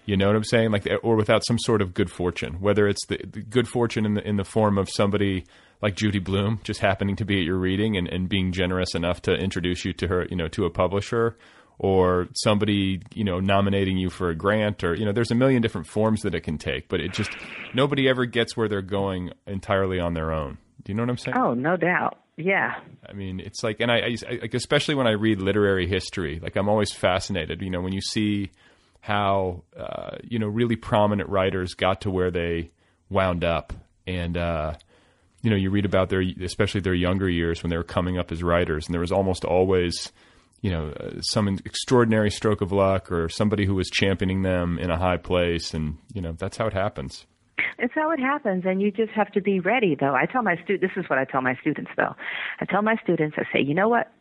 You 0.05 0.17
know 0.17 0.27
what 0.27 0.35
I'm 0.35 0.43
saying? 0.43 0.71
Like, 0.71 0.87
or 1.03 1.15
without 1.15 1.45
some 1.45 1.57
sort 1.59 1.81
of 1.81 1.93
good 1.93 2.11
fortune, 2.11 2.61
whether 2.61 2.87
it's 2.87 3.05
the, 3.07 3.17
the 3.17 3.41
good 3.41 3.67
fortune 3.67 4.05
in 4.05 4.13
the 4.13 4.27
in 4.27 4.37
the 4.37 4.43
form 4.43 4.77
of 4.77 4.89
somebody 4.89 5.45
like 5.81 5.95
Judy 5.95 6.19
Blume 6.19 6.59
just 6.63 6.79
happening 6.79 7.15
to 7.17 7.25
be 7.25 7.39
at 7.39 7.45
your 7.45 7.57
reading 7.57 7.97
and, 7.97 8.07
and 8.07 8.29
being 8.29 8.51
generous 8.51 8.95
enough 8.95 9.21
to 9.23 9.33
introduce 9.33 9.83
you 9.83 9.93
to 9.93 10.07
her, 10.07 10.25
you 10.29 10.35
know, 10.35 10.47
to 10.49 10.65
a 10.65 10.69
publisher, 10.69 11.35
or 11.79 12.27
somebody, 12.35 13.01
you 13.13 13.23
know, 13.23 13.39
nominating 13.39 13.97
you 13.97 14.09
for 14.09 14.29
a 14.29 14.35
grant, 14.35 14.83
or 14.83 14.95
you 14.95 15.05
know, 15.05 15.11
there's 15.11 15.31
a 15.31 15.35
million 15.35 15.61
different 15.61 15.87
forms 15.87 16.21
that 16.21 16.35
it 16.35 16.41
can 16.41 16.57
take. 16.57 16.87
But 16.87 17.01
it 17.01 17.11
just 17.11 17.31
nobody 17.73 18.07
ever 18.07 18.25
gets 18.25 18.55
where 18.55 18.69
they're 18.69 18.81
going 18.81 19.31
entirely 19.47 19.99
on 19.99 20.13
their 20.13 20.31
own. 20.31 20.57
Do 20.83 20.91
you 20.91 20.95
know 20.95 21.03
what 21.03 21.09
I'm 21.09 21.17
saying? 21.17 21.37
Oh, 21.37 21.53
no 21.55 21.77
doubt. 21.77 22.19
Yeah. 22.37 22.75
I 23.07 23.13
mean, 23.13 23.39
it's 23.39 23.63
like, 23.63 23.79
and 23.79 23.89
I, 23.89 23.95
I, 23.95 24.15
I 24.29 24.39
like, 24.41 24.53
especially 24.53 24.95
when 24.95 25.07
I 25.07 25.11
read 25.11 25.41
literary 25.41 25.87
history, 25.87 26.39
like 26.41 26.55
I'm 26.55 26.69
always 26.69 26.91
fascinated. 26.91 27.61
You 27.61 27.71
know, 27.71 27.81
when 27.81 27.93
you 27.93 28.01
see 28.01 28.51
how 29.05 29.61
uh, 29.77 30.17
you 30.23 30.39
know 30.39 30.47
really 30.47 30.75
prominent 30.75 31.29
writers 31.29 31.75
got 31.75 32.01
to 32.01 32.09
where 32.09 32.31
they 32.31 32.71
wound 33.07 33.43
up, 33.43 33.71
and 34.07 34.35
uh, 34.35 34.73
you 35.43 35.51
know, 35.51 35.55
you 35.55 35.69
read 35.69 35.85
about 35.85 36.09
their, 36.09 36.23
especially 36.41 36.81
their 36.81 36.95
younger 36.95 37.29
years 37.29 37.61
when 37.61 37.69
they 37.69 37.77
were 37.77 37.83
coming 37.83 38.17
up 38.17 38.31
as 38.31 38.41
writers, 38.41 38.87
and 38.87 38.93
there 38.93 39.01
was 39.01 39.11
almost 39.11 39.45
always. 39.45 40.11
You 40.61 40.71
know, 40.71 40.87
uh, 40.99 41.21
some 41.21 41.47
extraordinary 41.47 42.31
stroke 42.31 42.61
of 42.61 42.71
luck, 42.71 43.11
or 43.11 43.29
somebody 43.29 43.67
who 43.67 43.75
was 43.75 43.87
championing 43.91 44.41
them 44.41 44.79
in 44.79 44.89
a 44.89 44.97
high 44.97 45.17
place, 45.17 45.75
and 45.75 45.97
you 46.11 46.21
know 46.21 46.31
that's 46.31 46.57
how 46.57 46.65
it 46.65 46.73
happens. 46.73 47.27
It's 47.77 47.93
how 47.93 48.09
it 48.09 48.19
happens, 48.19 48.63
and 48.65 48.81
you 48.81 48.89
just 48.89 49.11
have 49.11 49.31
to 49.33 49.41
be 49.41 49.59
ready. 49.59 49.95
Though 49.99 50.15
I 50.15 50.25
tell 50.25 50.41
my 50.41 50.55
students, 50.63 50.81
this 50.95 51.03
is 51.03 51.07
what 51.07 51.19
I 51.19 51.25
tell 51.25 51.41
my 51.41 51.55
students. 51.61 51.91
Though 51.95 52.15
I 52.59 52.65
tell 52.65 52.81
my 52.81 52.95
students, 53.03 53.35
I 53.37 53.43
say, 53.53 53.61
you 53.61 53.75
know 53.75 53.89
what? 53.89 54.11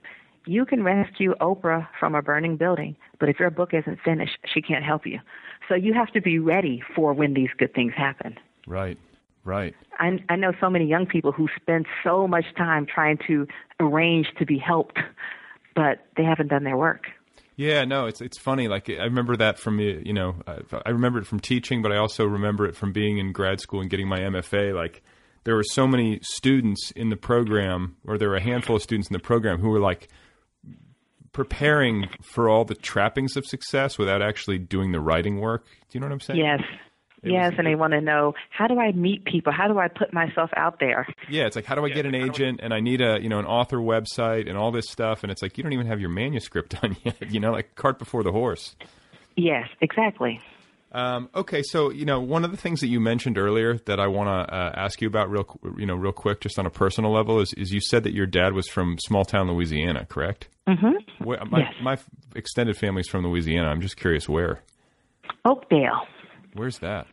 You 0.47 0.67
can 0.67 0.83
rescue 0.83 1.35
Oprah 1.41 1.89
from 1.99 2.15
a 2.15 2.23
burning 2.23 2.57
building, 2.57 2.97
but 3.19 3.29
if 3.29 3.39
your 3.39 3.51
book 3.51 3.73
isn't 3.73 4.01
finished, 4.05 4.39
she 4.53 4.61
can't 4.61 4.85
help 4.85 5.07
you. 5.07 5.21
So 5.69 5.75
you 5.75 5.95
have 5.95 6.13
to 6.13 6.21
be 6.21 6.39
ready 6.39 6.83
for 6.95 7.15
when 7.15 7.35
these 7.35 7.49
good 7.57 7.73
things 7.75 7.95
happen. 7.97 8.37
Right, 8.67 8.99
right. 9.45 9.75
I, 9.99 10.23
I 10.29 10.37
know 10.37 10.53
so 10.61 10.69
many 10.69 10.87
young 10.87 11.07
people 11.07 11.33
who 11.33 11.49
spend 11.57 11.87
so 12.03 12.29
much 12.29 12.45
time 12.57 12.87
trying 12.87 13.19
to 13.27 13.47
arrange 13.81 14.27
to 14.39 14.45
be 14.45 14.59
helped, 14.59 14.99
but 15.75 16.07
they 16.17 16.25
haven't 16.25 16.49
done 16.49 16.65
their 16.65 16.77
work. 16.77 17.07
Yeah, 17.57 17.85
no, 17.85 18.07
it's 18.07 18.21
it's 18.21 18.37
funny. 18.37 18.67
Like 18.67 18.91
I 18.91 19.05
remember 19.05 19.37
that 19.37 19.59
from 19.59 19.79
uh, 19.79 19.83
you 19.83 20.13
know, 20.13 20.35
I, 20.47 20.59
I 20.87 20.91
remember 20.91 21.21
it 21.21 21.27
from 21.27 21.39
teaching, 21.39 21.83
but 21.83 21.93
I 21.93 21.99
also 21.99 22.25
remember 22.25 22.67
it 22.67 22.75
from 22.75 22.93
being 22.93 23.19
in 23.19 23.33
grad 23.33 23.61
school 23.61 23.81
and 23.81 23.89
getting 23.89 24.09
my 24.09 24.19
MFA. 24.19 24.75
Like 24.75 25.05
there 25.45 25.55
were 25.55 25.63
so 25.63 25.87
many 25.87 26.19
students 26.23 26.91
in 26.97 27.11
the 27.11 27.17
program, 27.17 27.97
or 28.07 28.19
there 28.19 28.29
were 28.29 28.37
a 28.37 28.43
handful 28.43 28.77
of 28.77 28.83
students 28.83 29.09
in 29.09 29.13
the 29.13 29.21
program 29.21 29.61
who 29.61 29.69
were 29.69 29.79
like 29.79 30.09
preparing 31.35 32.09
for 32.23 32.49
all 32.49 32.65
the 32.65 32.75
trappings 32.75 33.37
of 33.37 33.45
success 33.45 33.99
without 33.99 34.23
actually 34.23 34.57
doing 34.57 34.93
the 34.93 35.01
writing 35.01 35.41
work. 35.41 35.67
Do 35.67 35.73
you 35.93 36.01
know 36.01 36.07
what 36.07 36.13
I'm 36.15 36.21
saying? 36.21 36.39
Yes. 36.41 36.61
yes, 37.23 37.53
and 37.59 37.67
they 37.67 37.75
want 37.75 37.93
to 37.93 38.01
know 38.01 38.33
how 38.51 38.67
do 38.67 38.79
I 38.79 38.93
meet 38.93 39.27
people? 39.27 39.53
How 39.53 39.69
do 39.69 39.79
I 39.79 39.89
put 39.89 40.15
myself 40.15 40.51
out 40.57 40.81
there? 40.81 41.07
Yeah, 41.29 41.45
it's 41.45 41.57
like 41.57 41.67
how 41.67 41.75
do 41.75 41.85
I 41.85 41.91
get 41.91 42.07
an 42.07 42.15
agent 42.15 42.61
and 42.63 42.73
I 42.73 42.81
need 42.81 43.03
a 43.03 43.19
you 43.21 43.29
know 43.29 43.39
an 43.39 43.47
author 43.47 43.79
website 43.79 44.49
and 44.49 44.57
all 44.57 44.71
this 44.73 44.87
stuff 44.89 45.23
and 45.23 45.31
it's 45.31 45.43
like 45.43 45.59
you 45.59 45.65
don't 45.65 45.75
even 45.75 45.87
have 45.87 46.01
your 46.01 46.11
manuscript 46.11 46.81
done 46.81 46.97
yet. 47.05 47.31
You 47.31 47.41
know, 47.41 47.53
like 47.53 47.75
cart 47.75 47.99
before 47.99 48.23
the 48.23 48.33
horse. 48.33 48.77
Yes, 49.37 49.69
exactly. 49.81 50.41
Um, 50.95 51.29
okay, 51.35 51.63
so 51.63 51.91
you 51.91 52.05
know 52.05 52.21
one 52.21 52.45
of 52.45 52.53
the 52.53 52.57
things 52.57 52.81
that 52.81 52.87
you 52.87 53.01
mentioned 53.01 53.37
earlier 53.37 53.79
that 53.87 53.99
I 53.99 54.07
want 54.07 54.29
to 54.29 54.55
uh, 54.55 54.73
ask 54.77 55.03
you 55.03 55.09
about 55.09 55.29
real 55.29 55.45
you 55.77 55.87
know 55.87 55.97
real 55.97 56.13
quick, 56.13 56.41
just 56.41 56.57
on 56.59 56.67
a 56.67 56.71
personal 56.71 57.13
level, 57.13 57.41
is, 57.41 57.53
is 57.55 57.73
you 57.73 57.81
said 57.81 58.05
that 58.05 58.15
your 58.15 58.27
dad 58.27 58.53
was 58.53 58.69
from 58.69 58.97
small 59.05 59.25
town 59.25 59.51
Louisiana, 59.51 60.07
correct? 60.09 60.49
Mm-hmm. 60.69 61.25
Where, 61.25 61.45
my 61.47 61.59
Yes. 61.59 61.75
my 61.83 61.99
extended 62.37 62.77
family's 62.77 63.09
from 63.09 63.27
Louisiana. 63.27 63.69
I'm 63.69 63.81
just 63.81 63.97
curious 63.97 64.29
where. 64.29 64.61
Oakdale. 65.45 66.07
Where's 66.55 66.79
that? 66.79 67.07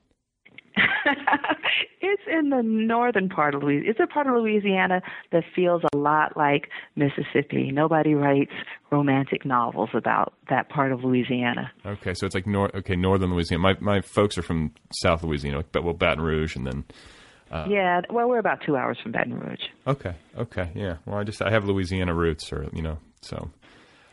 it's 2.01 2.22
in 2.28 2.49
the 2.49 2.61
northern 2.63 3.30
part 3.30 3.55
of 3.55 3.63
Louisiana. 3.63 3.89
It's 3.89 3.99
a 3.99 4.07
part 4.07 4.28
of 4.28 4.34
Louisiana 4.34 5.01
that 5.32 5.43
feels 5.55 5.82
a 5.93 5.97
lot 5.97 6.36
like 6.38 6.69
Mississippi. 6.95 7.72
Nobody 7.72 8.13
writes 8.13 8.51
romantic 8.91 9.45
novels 9.45 9.89
about 9.93 10.34
that 10.49 10.69
part 10.69 10.91
of 10.91 11.03
Louisiana. 11.03 11.72
Okay, 11.86 12.13
so 12.13 12.26
it's 12.26 12.36
like 12.36 12.47
nor- 12.47 12.76
okay 12.76 12.95
northern 12.95 13.32
Louisiana. 13.34 13.61
My 13.61 13.76
my 13.80 14.01
folks 14.01 14.38
are 14.38 14.43
from 14.43 14.74
South 14.93 15.24
Louisiana, 15.24 15.63
but 15.72 15.84
well 15.84 15.93
Baton 15.93 16.24
Rouge, 16.24 16.55
and 16.55 16.65
then 16.65 16.86
uh, 17.51 17.65
yeah, 17.69 18.01
well, 18.09 18.30
we're 18.30 18.39
about 18.39 18.59
two 18.65 18.78
hours 18.78 18.97
from 19.03 19.11
Baton 19.11 19.38
Rouge. 19.38 19.59
Okay. 19.86 20.15
Okay. 20.38 20.72
Yeah. 20.74 20.97
Well, 21.05 21.17
I 21.17 21.24
just 21.24 21.41
I 21.41 21.51
have 21.51 21.65
Louisiana 21.65 22.13
roots, 22.15 22.51
or 22.53 22.67
you 22.74 22.82
know, 22.82 22.97
so. 23.22 23.51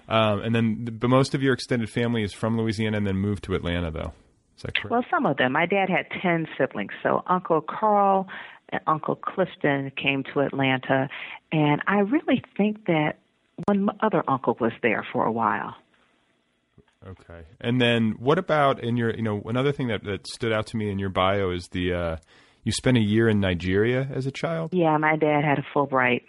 Um, 0.09 0.40
and 0.40 0.54
then, 0.54 0.84
the, 0.86 0.90
but 0.90 1.09
most 1.09 1.34
of 1.34 1.42
your 1.42 1.52
extended 1.52 1.90
family 1.90 2.22
is 2.22 2.32
from 2.32 2.59
Louisiana, 2.59 2.96
and 2.96 3.06
then 3.06 3.16
moved 3.16 3.44
to 3.44 3.54
Atlanta, 3.54 3.90
though. 3.90 4.12
Is 4.59 4.62
that 4.62 4.74
correct? 4.74 4.90
Well, 4.90 5.04
some 5.09 5.24
of 5.24 5.36
them. 5.36 5.52
My 5.52 5.66
dad 5.66 5.88
had 5.88 6.06
10 6.20 6.48
siblings. 6.59 6.90
So 7.02 7.22
Uncle 7.28 7.61
Carl 7.61 8.26
and 8.70 8.80
Uncle 8.88 9.14
Clifton 9.14 9.92
came 9.96 10.24
to 10.34 10.40
Atlanta. 10.40 11.09
And 11.52 11.80
I 11.86 12.00
really 12.00 12.42
think 12.56 12.86
that 12.86 13.18
one 13.66 13.88
other 14.00 14.24
uncle 14.26 14.56
was 14.61 14.72
there 14.82 15.06
for 15.12 15.24
a 15.24 15.32
while. 15.32 15.76
Okay. 17.06 17.44
And 17.61 17.80
then 17.80 18.16
what 18.18 18.38
about 18.38 18.82
in 18.82 18.96
your, 18.96 19.14
you 19.14 19.22
know, 19.22 19.42
another 19.46 19.70
thing 19.70 19.88
that, 19.88 20.02
that 20.02 20.26
stood 20.26 20.52
out 20.52 20.66
to 20.68 20.76
me 20.76 20.90
in 20.90 20.98
your 20.98 21.11
bio 21.11 21.50
is 21.50 21.68
the, 21.70 21.92
uh, 21.94 22.16
you 22.64 22.72
spent 22.72 22.96
a 22.96 23.00
year 23.00 23.28
in 23.28 23.38
Nigeria 23.38 24.09
as 24.12 24.26
a 24.26 24.32
child? 24.32 24.74
Yeah, 24.74 24.96
my 24.98 25.14
dad 25.14 25.44
had 25.44 25.61
a 25.61 25.64
Fulbright. 25.72 26.22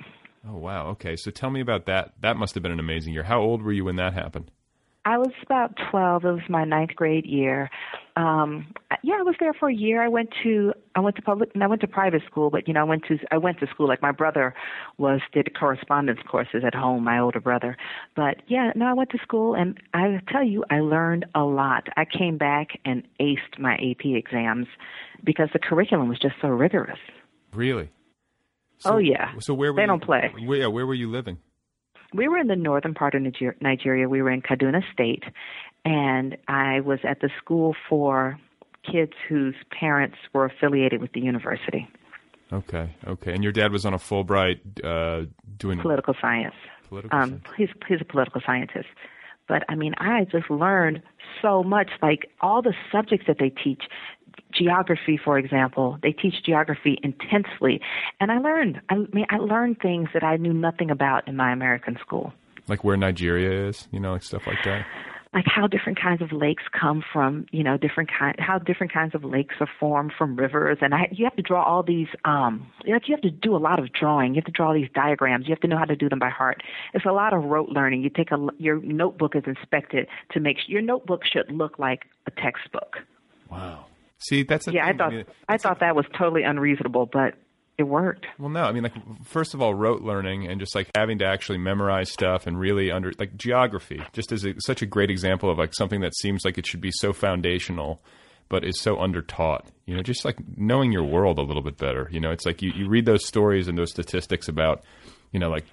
Oh, 0.47 0.57
wow. 0.57 0.89
Okay. 0.89 1.15
So 1.15 1.32
tell 1.32 1.49
me 1.49 1.61
about 1.61 1.88
that. 1.88 2.13
That 2.21 2.38
must 2.38 2.53
have 2.53 2.61
been 2.61 2.71
an 2.71 2.80
amazing 2.80 3.13
year. 3.13 3.23
How 3.23 3.41
old 3.41 3.63
were 3.63 3.73
you 3.73 3.86
when 3.86 3.95
that 3.95 4.13
happened? 4.13 4.51
I 5.05 5.17
was 5.17 5.32
about 5.43 5.75
12. 5.91 6.25
It 6.25 6.32
was 6.32 6.41
my 6.49 6.65
ninth 6.65 6.95
grade 6.95 7.25
year. 7.25 7.69
Um, 8.20 8.67
yeah, 9.01 9.15
I 9.17 9.22
was 9.22 9.36
there 9.39 9.53
for 9.53 9.70
a 9.70 9.74
year. 9.74 10.03
I 10.03 10.09
went 10.09 10.30
to 10.43 10.74
I 10.93 10.99
went 10.99 11.15
to 11.15 11.22
public 11.22 11.51
and 11.53 11.63
I 11.63 11.67
went 11.67 11.80
to 11.82 11.88
private 11.88 12.22
school, 12.30 12.49
but 12.49 12.67
you 12.67 12.74
know 12.74 12.82
I 12.82 12.84
went 12.84 13.05
to 13.07 13.17
I 13.32 13.38
went 13.38 13.61
to 13.61 13.67
school 13.67 13.88
like 13.88 14.01
my 14.01 14.11
brother 14.11 14.53
was 14.97 15.22
did 15.32 15.57
correspondence 15.57 16.20
courses 16.30 16.63
at 16.65 16.76
home. 16.76 17.05
My 17.05 17.17
older 17.17 17.39
brother, 17.39 17.78
but 18.17 18.41
yeah, 18.47 18.74
no, 18.76 18.88
I 18.88 18.93
went 18.93 19.11
to 19.11 19.20
school 19.20 19.55
and 19.55 19.80
I 19.93 20.20
tell 20.30 20.43
you 20.43 20.65
I 20.70 20.82
learned 20.82 21.28
a 21.34 21.43
lot. 21.43 21.88
I 21.95 22.03
came 22.03 22.38
back 22.38 22.78
and 22.84 23.07
aced 23.22 23.57
my 23.57 23.76
AP 23.76 24.05
exams 24.05 24.67
because 25.24 25.47
the 25.53 25.59
curriculum 25.59 26.09
was 26.09 26.20
just 26.20 26.36
so 26.41 26.49
rigorous. 26.49 26.99
Really? 27.53 27.89
oh 28.84 28.97
yeah. 28.97 29.32
So 29.39 29.53
where 29.53 29.72
were 29.72 29.78
they 29.78 29.84
you, 29.84 29.88
don't 29.88 30.03
play? 30.03 30.34
Where, 30.45 30.59
yeah, 30.59 30.67
where 30.67 30.86
were 30.86 30.93
you 30.93 31.09
living? 31.09 31.38
We 32.14 32.28
were 32.28 32.38
in 32.38 32.47
the 32.47 32.55
northern 32.55 32.93
part 32.93 33.16
of 33.16 33.22
Niger- 33.22 33.55
Nigeria. 33.62 34.07
We 34.10 34.22
were 34.22 34.32
in 34.32 34.41
Kaduna 34.41 34.82
State, 34.91 35.24
and 35.86 36.38
I 36.47 36.82
was 36.82 36.99
at 37.03 37.22
the 37.22 37.30
school 37.41 37.76
for 37.88 38.39
kids 38.89 39.14
whose 39.28 39.55
parents 39.78 40.18
were 40.34 40.45
affiliated 40.45 41.01
with 41.01 41.12
the 41.14 41.22
university. 41.22 41.88
Okay, 42.51 42.89
okay. 43.07 43.34
And 43.34 43.43
your 43.43 43.51
dad 43.51 43.72
was 43.72 43.86
on 43.86 43.93
a 43.93 43.97
Fulbright 43.97 44.60
uh, 44.84 45.28
doing 45.57 45.80
political 45.80 46.16
science. 46.20 46.55
Political 46.88 47.20
um, 47.20 47.30
science. 47.30 47.43
He's 47.57 47.70
he's 47.88 48.01
a 48.01 48.05
political 48.05 48.41
scientist. 48.45 48.88
But 49.47 49.64
I 49.68 49.76
mean, 49.76 49.93
I 49.97 50.26
just 50.32 50.49
learned 50.49 51.01
so 51.41 51.64
much. 51.64 51.89
Like 52.01 52.32
all 52.41 52.62
the 52.62 52.74
subjects 52.91 53.26
that 53.28 53.38
they 53.39 53.49
teach, 53.49 53.84
geography, 54.54 55.20
for 55.24 55.38
example, 55.38 55.97
they 56.02 56.12
teach 56.12 56.43
geography 56.45 57.00
intensely, 57.04 57.82
and 58.20 58.32
I 58.32 58.39
learned. 58.39 58.82
I 58.89 58.95
mean, 58.95 59.26
I 59.30 59.38
learned 59.38 59.80
things 59.82 60.10
that 60.14 60.24
I 60.24 60.38
knew 60.38 60.54
nothing 60.54 60.89
about 60.91 61.28
in 61.28 61.36
my 61.36 61.52
American 61.52 61.97
school. 62.02 62.34
Like 62.68 62.84
where 62.84 62.97
Nigeria 62.97 63.68
is, 63.68 63.88
you 63.91 64.00
know, 64.00 64.14
like 64.14 64.24
stuff 64.24 64.45
like 64.45 64.64
that. 64.66 64.86
Like 65.32 65.45
how 65.45 65.68
different 65.68 66.02
kinds 66.02 66.24
of 66.24 66.32
lakes 66.32 66.64
come 66.72 67.04
from, 67.14 67.45
you 67.52 67.64
know, 67.64 67.78
different 67.78 68.10
kind, 68.12 68.36
how 68.39 68.58
different 68.58 68.91
kinds 68.91 69.14
of 69.14 69.24
lakes 69.24 69.54
are 69.60 69.70
formed 69.80 70.12
from 70.18 70.36
rivers, 70.36 70.80
and 70.82 70.93
I, 70.95 71.08
you 71.12 71.24
have 71.26 71.36
to 71.36 71.43
draw 71.43 71.64
all 71.64 71.84
these. 71.84 72.08
um 72.26 72.66
You 72.84 72.93
have, 72.93 73.04
you 73.06 73.14
have 73.14 73.22
to 73.22 73.30
do 73.30 73.56
a 73.56 73.62
lot 73.62 73.78
of 73.78 73.93
drawing. 73.93 74.34
You 74.34 74.39
have 74.39 74.45
to 74.45 74.52
draw 74.52 74.74
these 74.74 74.89
diagrams. 74.95 75.47
You 75.47 75.52
have 75.52 75.62
to 75.62 75.68
know 75.68 75.78
how 75.78 75.86
to 75.86 75.95
do 75.95 76.10
them 76.10 76.18
by 76.18 76.30
heart. 76.30 76.64
It's 76.95 77.06
a 77.06 77.12
lot 77.12 77.34
of 77.34 77.43
rote 77.43 77.70
learning. 77.70 78.02
You 78.02 78.10
take 78.10 78.32
a 78.32 78.47
your 78.58 78.82
notebook 78.82 79.36
is 79.36 79.43
inspected 79.45 80.08
to 80.32 80.39
make 80.39 80.58
sure 80.58 80.72
your 80.72 80.82
notebook 80.82 81.24
should 81.24 81.52
look 81.52 81.78
like 81.78 82.06
a 82.26 82.32
textbook. 82.32 82.97
Wow. 83.52 83.86
See, 84.20 84.43
that's 84.43 84.67
yeah. 84.67 84.86
thing. 84.86 84.95
I 84.95 84.97
thought 84.97 85.13
mean, 85.13 85.26
I 85.47 85.57
thought 85.57 85.80
that 85.80 85.95
was 85.95 86.05
totally 86.17 86.43
unreasonable, 86.43 87.05
but 87.11 87.36
it 87.78 87.84
worked. 87.84 88.26
Well, 88.38 88.49
no, 88.49 88.63
I 88.63 88.74
mean, 88.74 88.84
like 88.84 88.93
first 89.24 89.53
of 89.53 89.61
all, 89.61 89.74
rote 89.74 90.01
learning 90.01 90.47
and 90.47 90.59
just 90.59 90.76
like 90.76 90.89
having 90.95 91.20
to 91.20 91.26
actually 91.26 91.57
memorize 91.59 92.11
stuff 92.11 92.45
and 92.45 92.59
really 92.59 92.91
under 92.91 93.13
like 93.17 93.38
geography, 93.38 94.03
just 94.11 94.34
as 94.34 94.45
a, 94.45 94.53
such 94.59 94.82
a 94.82 94.86
great 94.86 95.09
example 95.09 95.49
of 95.49 95.57
like 95.57 95.74
something 95.74 96.01
that 96.01 96.13
seems 96.17 96.43
like 96.43 96.57
it 96.57 96.67
should 96.67 96.82
be 96.82 96.91
so 96.91 97.13
foundational, 97.13 98.01
but 98.49 98.65
is 98.65 98.82
so 98.82 98.97
undertaught. 98.97 99.67
You 99.86 99.95
know, 99.95 100.03
just 100.03 100.26
like 100.26 100.38
knowing 100.57 100.91
your 100.91 101.05
world 101.05 101.39
a 101.39 101.41
little 101.41 101.63
bit 101.63 101.78
better. 101.78 102.09
You 102.11 102.20
know, 102.20 102.32
it's 102.32 102.45
like 102.45 102.61
you, 102.61 102.74
you 102.76 102.89
read 102.89 103.05
those 103.05 103.26
stories 103.26 103.70
and 103.70 103.78
those 103.78 103.91
statistics 103.91 104.49
about, 104.49 104.84
you 105.32 105.39
know, 105.39 105.49
like 105.49 105.65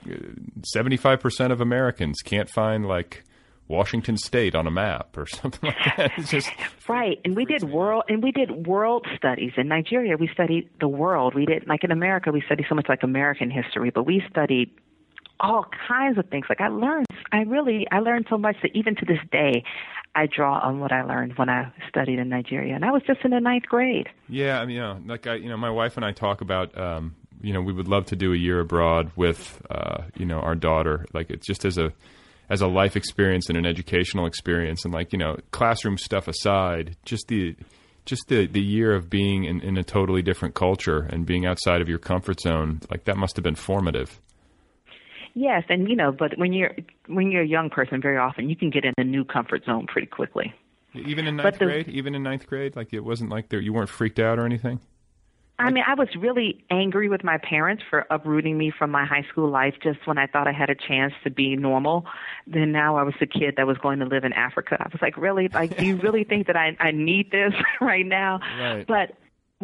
seventy 0.65 0.97
five 0.97 1.19
percent 1.19 1.53
of 1.53 1.61
Americans 1.61 2.23
can't 2.25 2.49
find 2.49 2.87
like 2.87 3.25
Washington 3.69 4.17
State 4.17 4.55
on 4.55 4.67
a 4.67 4.71
map 4.71 5.17
or 5.17 5.27
something 5.27 5.69
like 5.69 5.97
that. 5.97 6.13
It's 6.17 6.31
just 6.31 6.51
right. 6.89 7.19
And 7.25 7.37
we 7.37 7.45
did 7.45 7.65
world 7.65 8.05
and 8.09 8.23
we 8.23 8.33
did 8.33 8.67
world 8.67 9.07
studies 9.17 9.53
in 9.57 9.69
Nigeria. 9.69 10.17
We 10.17 10.29
studied 10.33 10.71
the 10.81 10.89
world. 10.89 11.35
We 11.35 11.47
did 11.47 11.67
like 11.67 11.85
in 11.85 11.91
America 11.91 12.31
we 12.33 12.43
studied 12.47 12.67
so 12.69 12.75
much 12.75 12.87
like 12.89 13.03
American 13.03 13.51
history, 13.51 13.91
but 13.91 14.05
we 14.05 14.23
studied 14.31 14.71
all 15.41 15.67
kinds 15.89 16.19
of 16.19 16.29
things. 16.29 16.47
Like 16.49 16.61
I 16.61 16.69
learned, 16.69 17.07
I 17.33 17.43
really, 17.43 17.87
I 17.91 17.99
learned 17.99 18.27
so 18.31 18.39
much 18.39 18.57
that 18.63 18.71
even 18.75 18.97
to 18.97 19.05
this 19.05 19.19
day, 19.31 19.65
I 20.15 20.27
draw 20.27 20.59
on 20.61 20.81
what 20.81 20.93
I 20.93 21.03
learned 21.03 21.37
when 21.37 21.51
I 21.51 21.71
studied 21.89 22.19
in 22.19 22.31
Nigeria, 22.31 22.75
and 22.75 22.85
I 22.85 22.91
was 22.91 23.03
just 23.07 23.21
in 23.23 23.33
the 23.33 23.41
ninth 23.41 23.67
grade. 23.67 24.09
Yeah, 24.29 24.61
I 24.61 24.65
mean, 24.65 24.77
you 24.77 24.81
know, 24.81 24.99
like 25.05 25.27
I, 25.27 25.35
you 25.35 25.51
know, 25.51 25.59
my 25.59 25.69
wife 25.69 25.97
and 25.97 26.07
I 26.07 26.13
talk 26.13 26.41
about, 26.41 26.77
um, 26.79 27.15
you 27.43 27.53
know, 27.53 27.61
we 27.61 27.73
would 27.73 27.87
love 27.87 28.07
to 28.07 28.17
do 28.17 28.33
a 28.33 28.37
year 28.37 28.61
abroad 28.61 29.11
with, 29.15 29.61
uh, 29.69 30.05
you 30.17 30.25
know, 30.25 30.41
our 30.41 30.55
daughter. 30.55 31.05
Like 31.13 31.29
it's 31.29 31.47
just 31.47 31.67
as 31.67 31.77
a 31.77 31.93
as 32.49 32.61
a 32.61 32.67
life 32.67 32.97
experience 32.97 33.49
and 33.49 33.59
an 33.59 33.67
educational 33.67 34.27
experience. 34.27 34.85
And 34.85 34.93
like 34.93 35.13
you 35.13 35.19
know 35.19 35.37
classroom 35.51 35.99
stuff 35.99 36.29
aside 36.29 36.97
just 37.05 37.29
the 37.29 37.57
just 38.05 38.29
the 38.29 38.47
the 38.47 38.63
year 38.63 38.95
of 38.95 39.11
being 39.11 39.45
in, 39.45 39.61
in 39.61 39.77
a 39.77 39.85
totally 39.85 40.23
different 40.23 40.55
culture 40.55 41.01
and 41.11 41.27
being 41.27 41.47
outside 41.47 41.81
of 41.81 41.89
your 41.89 41.99
comfort 41.99 42.41
zone 42.41 42.81
like 42.91 43.05
that 43.05 43.17
must 43.17 43.37
have 43.37 43.43
been 43.43 43.55
formative. 43.55 44.21
Yes 45.35 45.65
and 45.69 45.89
you 45.89 45.97
know 45.97 46.13
but 46.13 46.39
when 46.39 46.53
you're 46.53 46.75
when 47.09 47.31
you're 47.31 47.43
a 47.43 47.47
young 47.47 47.69
person 47.69 48.01
very 48.01 48.17
often 48.17 48.49
you 48.49 48.57
can 48.57 48.71
get 48.71 48.85
in 48.85 48.95
a 48.97 49.05
new 49.05 49.25
comfort 49.25 49.65
zone 49.65 49.87
pretty 49.87 50.07
quickly. 50.07 50.55
Even 50.95 51.27
in 51.27 51.37
ninth 51.37 51.59
the, 51.59 51.67
grade? 51.67 51.89
Even 51.89 52.15
in 52.15 52.23
ninth 52.23 52.47
grade? 52.47 52.75
Like 52.75 52.95
it 52.95 53.01
wasn't 53.01 53.31
like 53.31 53.51
there 53.51 53.61
you 53.61 53.75
weren't 53.75 53.91
freaked 53.91 54.19
out 54.19 54.39
or 54.39 54.47
anything 54.47 54.81
I 55.59 55.71
mean, 55.71 55.85
I 55.87 55.95
was 55.95 56.09
really 56.19 56.65
angry 56.71 57.09
with 57.09 57.25
my 57.25 57.39
parents 57.39 57.83
for 57.89 58.07
uprooting 58.11 58.59
me 58.59 58.71
from 58.77 58.91
my 58.91 59.07
high 59.07 59.25
school 59.31 59.49
life 59.49 59.75
just 59.83 60.07
when 60.07 60.19
I 60.19 60.27
thought 60.27 60.47
I 60.47 60.53
had 60.53 60.69
a 60.69 60.75
chance 60.75 61.15
to 61.25 61.31
be 61.31 61.57
normal. 61.57 62.05
Then 62.47 62.73
now 62.73 62.97
I 62.97 63.03
was 63.05 63.15
the 63.21 63.27
kid 63.27 63.55
that 63.57 63.67
was 63.67 63.79
going 63.79 64.01
to 64.01 64.05
live 64.05 64.25
in 64.25 64.35
Africa. 64.35 64.77
I 64.79 64.89
was 64.93 65.01
like, 65.01 65.17
really? 65.17 65.49
Like, 65.49 65.79
do 65.79 65.87
you 65.87 65.97
really 66.03 66.25
think 66.25 66.47
that 66.49 66.57
I, 66.57 66.77
I 66.79 66.91
need 66.91 67.31
this 67.31 67.55
right 67.81 68.05
now? 68.05 68.41
Right. 68.59 68.87
But 68.87 69.17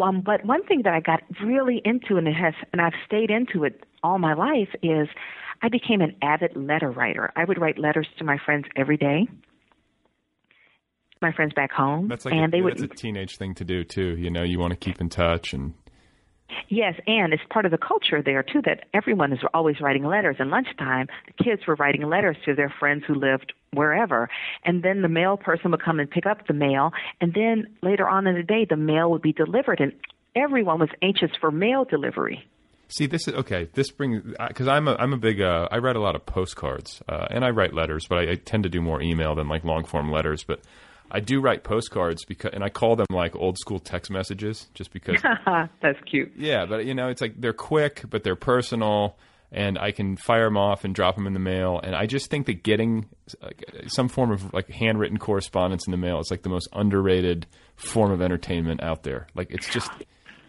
um, 0.02 0.22
but 0.22 0.46
one 0.46 0.64
thing 0.64 0.82
that 0.84 0.94
I 0.94 1.00
got 1.00 1.22
really 1.44 1.82
into 1.84 2.16
and 2.16 2.26
it 2.26 2.34
has 2.34 2.54
and 2.72 2.80
I've 2.80 2.94
stayed 3.04 3.30
into 3.30 3.64
it 3.64 3.84
all 4.02 4.18
my 4.18 4.32
life 4.32 4.70
is 4.82 5.08
I 5.60 5.68
became 5.68 6.00
an 6.00 6.16
avid 6.22 6.56
letter 6.56 6.90
writer. 6.90 7.30
I 7.36 7.44
would 7.44 7.60
write 7.60 7.78
letters 7.78 8.08
to 8.18 8.24
my 8.24 8.38
friends 8.38 8.64
every 8.74 8.96
day. 8.96 9.28
My 11.20 11.30
friends 11.30 11.52
back 11.52 11.70
home, 11.70 12.08
that's 12.08 12.24
like 12.24 12.34
and 12.34 12.52
a, 12.52 12.56
they 12.56 12.62
that's 12.62 12.80
would 12.80 12.92
a 12.92 12.94
teenage 12.96 13.36
thing 13.36 13.54
to 13.56 13.64
do 13.64 13.84
too. 13.84 14.16
You 14.16 14.30
know, 14.30 14.42
you 14.42 14.58
want 14.58 14.72
to 14.72 14.76
keep 14.76 15.00
in 15.00 15.08
touch 15.08 15.52
and 15.52 15.74
Yes, 16.68 16.94
and 17.06 17.32
it's 17.32 17.42
part 17.50 17.66
of 17.66 17.70
the 17.70 17.78
culture 17.78 18.22
there 18.22 18.42
too 18.42 18.62
that 18.64 18.86
everyone 18.94 19.32
is 19.32 19.40
always 19.52 19.80
writing 19.80 20.04
letters. 20.04 20.36
And 20.38 20.50
lunchtime, 20.50 21.06
the 21.26 21.44
kids 21.44 21.62
were 21.66 21.74
writing 21.74 22.02
letters 22.08 22.36
to 22.46 22.54
their 22.54 22.72
friends 22.80 23.04
who 23.06 23.14
lived 23.14 23.52
wherever. 23.72 24.28
And 24.64 24.82
then 24.82 25.02
the 25.02 25.08
mail 25.08 25.36
person 25.36 25.70
would 25.70 25.82
come 25.82 26.00
and 26.00 26.10
pick 26.10 26.26
up 26.26 26.46
the 26.46 26.54
mail. 26.54 26.92
And 27.20 27.34
then 27.34 27.74
later 27.82 28.08
on 28.08 28.26
in 28.26 28.36
the 28.36 28.42
day, 28.42 28.66
the 28.68 28.76
mail 28.76 29.10
would 29.10 29.22
be 29.22 29.32
delivered. 29.32 29.80
And 29.80 29.92
everyone 30.34 30.80
was 30.80 30.88
anxious 31.02 31.30
for 31.40 31.50
mail 31.50 31.84
delivery. 31.84 32.46
See, 32.88 33.06
this 33.06 33.26
is 33.26 33.34
okay. 33.34 33.68
This 33.72 33.90
brings 33.90 34.22
because 34.48 34.68
I'm 34.68 34.86
a 34.86 34.94
I'm 34.96 35.14
a 35.14 35.16
big 35.16 35.40
uh, 35.40 35.66
I 35.70 35.78
write 35.78 35.96
a 35.96 36.00
lot 36.00 36.14
of 36.14 36.26
postcards 36.26 37.02
uh, 37.08 37.26
and 37.30 37.42
I 37.42 37.48
write 37.48 37.72
letters, 37.72 38.06
but 38.06 38.18
I, 38.18 38.32
I 38.32 38.34
tend 38.34 38.64
to 38.64 38.68
do 38.68 38.82
more 38.82 39.00
email 39.00 39.34
than 39.34 39.48
like 39.48 39.64
long 39.64 39.84
form 39.84 40.10
letters. 40.10 40.44
But 40.44 40.60
I 41.14 41.20
do 41.20 41.40
write 41.40 41.62
postcards 41.62 42.24
because, 42.24 42.52
and 42.54 42.64
I 42.64 42.70
call 42.70 42.96
them 42.96 43.06
like 43.10 43.36
old 43.36 43.58
school 43.58 43.78
text 43.78 44.10
messages, 44.10 44.68
just 44.72 44.92
because. 44.92 45.20
That's 45.82 45.98
cute. 46.10 46.32
Yeah, 46.36 46.64
but 46.64 46.86
you 46.86 46.94
know, 46.94 47.08
it's 47.08 47.20
like 47.20 47.38
they're 47.38 47.52
quick, 47.52 48.02
but 48.08 48.24
they're 48.24 48.34
personal, 48.34 49.18
and 49.52 49.78
I 49.78 49.92
can 49.92 50.16
fire 50.16 50.44
them 50.44 50.56
off 50.56 50.84
and 50.84 50.94
drop 50.94 51.16
them 51.16 51.26
in 51.26 51.34
the 51.34 51.38
mail. 51.38 51.78
And 51.82 51.94
I 51.94 52.06
just 52.06 52.30
think 52.30 52.46
that 52.46 52.62
getting 52.62 53.10
like, 53.42 53.62
some 53.88 54.08
form 54.08 54.32
of 54.32 54.54
like 54.54 54.70
handwritten 54.70 55.18
correspondence 55.18 55.86
in 55.86 55.90
the 55.90 55.98
mail 55.98 56.18
is 56.18 56.30
like 56.30 56.42
the 56.42 56.48
most 56.48 56.68
underrated 56.72 57.46
form 57.76 58.10
of 58.10 58.22
entertainment 58.22 58.82
out 58.82 59.02
there. 59.02 59.26
Like 59.34 59.50
it's 59.50 59.68
just, 59.68 59.90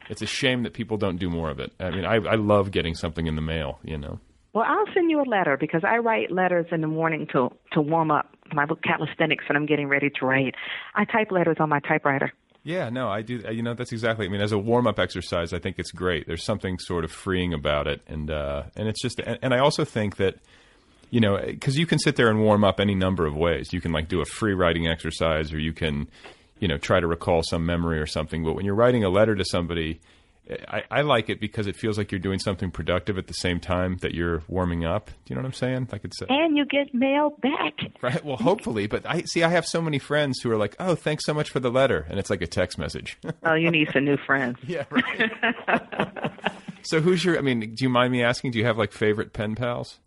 it's 0.10 0.22
a 0.22 0.26
shame 0.26 0.64
that 0.64 0.74
people 0.74 0.96
don't 0.96 1.18
do 1.18 1.30
more 1.30 1.50
of 1.50 1.60
it. 1.60 1.74
I 1.78 1.90
mean, 1.92 2.06
I, 2.06 2.16
I 2.16 2.36
love 2.36 2.72
getting 2.72 2.96
something 2.96 3.28
in 3.28 3.36
the 3.36 3.42
mail. 3.42 3.80
You 3.84 3.98
know. 3.98 4.20
Well, 4.54 4.66
I'll 4.68 4.86
send 4.94 5.10
you 5.10 5.20
a 5.20 5.28
letter 5.28 5.58
because 5.60 5.82
I 5.84 5.98
write 5.98 6.32
letters 6.32 6.68
in 6.72 6.82
the 6.82 6.88
morning 6.88 7.28
to 7.34 7.50
to 7.74 7.82
warm 7.82 8.12
up 8.12 8.34
my 8.56 8.66
book 8.66 8.82
calisthenics 8.84 9.48
when 9.48 9.56
I'm 9.56 9.66
getting 9.66 9.88
ready 9.88 10.10
to 10.10 10.26
write. 10.26 10.56
I 10.96 11.06
type 11.06 11.32
letters 11.32 11.58
on 11.60 11.70
my 11.70 11.80
typewriter. 11.80 12.32
Yeah, 12.66 12.90
no, 12.90 13.10
I 13.10 13.24
do. 13.24 13.44
You 13.52 13.62
know, 13.62 13.74
that's 13.74 13.92
exactly. 13.92 14.26
I 14.26 14.30
mean, 14.30 14.40
as 14.40 14.54
a 14.54 14.58
warm 14.58 14.88
up 14.88 14.98
exercise, 14.98 15.52
I 15.52 15.60
think 15.60 15.80
it's 15.80 15.92
great. 15.92 16.28
There's 16.28 16.46
something 16.46 16.80
sort 16.80 17.04
of 17.04 17.12
freeing 17.12 17.54
about 17.54 17.88
it, 17.88 18.02
and 18.08 18.32
uh, 18.32 18.64
and 18.78 18.88
it's 18.88 19.02
just. 19.02 19.20
And, 19.20 19.38
and 19.42 19.54
I 19.54 19.60
also 19.60 19.84
think 19.84 20.16
that, 20.16 20.36
you 21.10 21.20
know, 21.20 21.38
because 21.46 21.78
you 21.78 21.86
can 21.86 22.00
sit 22.00 22.16
there 22.16 22.30
and 22.30 22.42
warm 22.42 22.64
up 22.64 22.80
any 22.80 22.96
number 22.96 23.26
of 23.26 23.36
ways. 23.36 23.74
You 23.74 23.82
can 23.82 23.92
like 23.92 24.08
do 24.08 24.22
a 24.22 24.26
free 24.26 24.54
writing 24.54 24.88
exercise, 24.88 25.52
or 25.52 25.60
you 25.60 25.74
can, 25.74 26.08
you 26.60 26.70
know, 26.70 26.78
try 26.78 27.02
to 27.02 27.08
recall 27.08 27.44
some 27.44 27.66
memory 27.66 28.00
or 28.00 28.08
something. 28.08 28.46
But 28.46 28.54
when 28.54 28.64
you're 28.64 28.76
writing 28.76 29.04
a 29.04 29.10
letter 29.10 29.36
to 29.36 29.44
somebody, 29.44 30.00
I, 30.50 30.84
I 30.92 31.02
like 31.02 31.30
it 31.30 31.40
because 31.40 31.68
it 31.68 31.76
feels 31.76 31.98
like 31.98 32.12
you're 32.12 32.20
doing 32.20 32.40
something 32.40 32.70
productive 32.70 33.18
at 33.18 33.28
the 33.28 33.34
same 33.34 33.60
time 33.60 33.98
that 34.02 34.14
you're 34.14 34.44
warming 34.50 34.84
up. 34.84 35.08
Do 35.08 35.14
you 35.28 35.36
know 35.36 35.42
what 35.42 35.48
I'm 35.48 35.54
saying? 35.54 35.88
Like 35.92 36.04
it's 36.04 36.22
and 36.28 36.58
you 36.58 36.66
get 36.66 36.94
mail 36.94 37.32
back. 37.42 37.80
Right. 38.02 38.24
Well, 38.24 38.36
hopefully, 38.36 38.88
but 38.88 39.06
I 39.06 39.22
see. 39.22 39.44
I 39.44 39.50
have 39.50 39.66
so 39.66 39.82
many 39.82 40.00
friends 40.00 40.42
who 40.42 40.52
are 40.52 40.58
like, 40.58 40.76
"Oh, 40.80 40.96
thanks 40.96 41.26
so 41.26 41.34
much 41.34 41.50
for 41.50 41.60
the 41.62 41.72
letter," 41.72 42.06
and 42.10 42.20
it's 42.20 42.30
like 42.30 42.42
a 42.42 42.48
text 42.48 42.78
message. 42.78 43.18
oh, 43.44 43.54
you 43.54 43.72
need 43.72 43.90
some 43.94 44.04
new 44.04 44.18
friends. 44.18 44.58
yeah. 44.68 44.84
Right. 44.90 45.32
so, 46.82 47.00
who's 47.00 47.24
your? 47.24 47.38
I 47.38 47.42
mean, 47.42 47.74
do 47.74 47.84
you 47.84 47.90
mind 47.90 48.12
me 48.12 48.22
asking? 48.22 48.52
Do 48.52 48.60
you 48.60 48.66
have 48.66 48.78
like 48.78 48.92
favorite 48.92 49.32
pen 49.32 49.56
pals? 49.56 50.00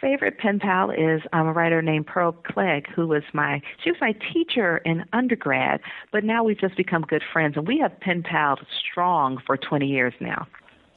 My 0.00 0.08
favorite 0.08 0.38
pen 0.38 0.58
pal 0.58 0.90
is 0.90 1.22
um, 1.32 1.46
a 1.46 1.52
writer 1.52 1.82
named 1.82 2.06
Pearl 2.06 2.32
Cleage, 2.32 2.86
who 2.94 3.06
was 3.06 3.22
my 3.32 3.60
she 3.82 3.90
was 3.90 4.00
my 4.00 4.14
teacher 4.32 4.78
in 4.78 5.04
undergrad, 5.12 5.80
but 6.12 6.24
now 6.24 6.44
we've 6.44 6.60
just 6.60 6.76
become 6.76 7.02
good 7.02 7.22
friends, 7.32 7.56
and 7.56 7.66
we 7.66 7.78
have 7.78 7.98
pen 8.00 8.22
pals 8.22 8.58
strong 8.90 9.38
for 9.46 9.56
20 9.56 9.86
years 9.86 10.14
now. 10.20 10.46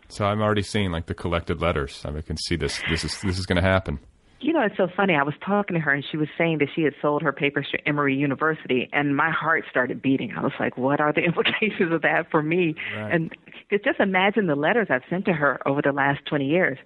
So 0.07 0.25
I'm 0.25 0.41
already 0.41 0.61
seeing 0.61 0.91
like 0.91 1.05
the 1.05 1.13
collected 1.13 1.61
letters. 1.61 2.01
I, 2.05 2.09
mean, 2.09 2.19
I 2.19 2.21
can 2.21 2.37
see 2.37 2.55
this. 2.55 2.81
This 2.89 3.03
is 3.03 3.19
this 3.21 3.39
is 3.39 3.45
going 3.45 3.61
to 3.61 3.67
happen. 3.67 3.99
You 4.39 4.53
know, 4.53 4.61
it's 4.61 4.75
so 4.75 4.87
funny. 4.95 5.13
I 5.13 5.21
was 5.23 5.35
talking 5.45 5.75
to 5.75 5.79
her, 5.79 5.93
and 5.93 6.03
she 6.09 6.17
was 6.17 6.27
saying 6.35 6.57
that 6.59 6.69
she 6.75 6.81
had 6.81 6.93
sold 6.99 7.21
her 7.21 7.31
papers 7.31 7.67
to 7.71 7.87
Emory 7.87 8.15
University, 8.15 8.89
and 8.91 9.15
my 9.15 9.29
heart 9.29 9.65
started 9.69 10.01
beating. 10.01 10.33
I 10.37 10.41
was 10.41 10.53
like, 10.59 10.77
"What 10.77 10.99
are 10.99 11.13
the 11.13 11.21
implications 11.25 11.91
of 11.91 12.01
that 12.01 12.29
for 12.29 12.41
me?" 12.41 12.75
Right. 12.95 13.13
And 13.13 13.35
just 13.71 13.99
imagine 13.99 14.47
the 14.47 14.55
letters 14.55 14.87
I've 14.89 15.03
sent 15.09 15.25
to 15.25 15.33
her 15.33 15.59
over 15.67 15.81
the 15.81 15.91
last 15.91 16.25
20 16.27 16.45
years 16.45 16.77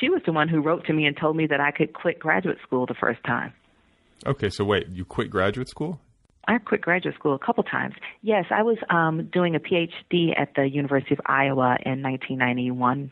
she 0.00 0.08
was 0.08 0.22
the 0.26 0.32
one 0.32 0.48
who 0.48 0.60
wrote 0.60 0.86
to 0.86 0.92
me 0.92 1.06
and 1.06 1.16
told 1.16 1.36
me 1.36 1.46
that 1.46 1.60
I 1.60 1.70
could 1.70 1.92
quit 1.92 2.18
graduate 2.18 2.58
school 2.62 2.86
the 2.86 2.94
first 2.94 3.22
time. 3.24 3.52
Okay, 4.24 4.50
so 4.50 4.64
wait, 4.64 4.88
you 4.88 5.04
quit 5.04 5.30
graduate 5.30 5.68
school? 5.68 6.00
I 6.48 6.58
quit 6.58 6.80
graduate 6.80 7.14
school 7.16 7.34
a 7.34 7.38
couple 7.38 7.64
times. 7.64 7.94
Yes, 8.22 8.46
I 8.50 8.62
was 8.62 8.78
um, 8.88 9.28
doing 9.32 9.54
a 9.56 9.60
PhD 9.60 10.38
at 10.38 10.54
the 10.54 10.68
University 10.68 11.14
of 11.14 11.20
Iowa 11.26 11.76
in 11.84 12.02
1991, 12.02 13.10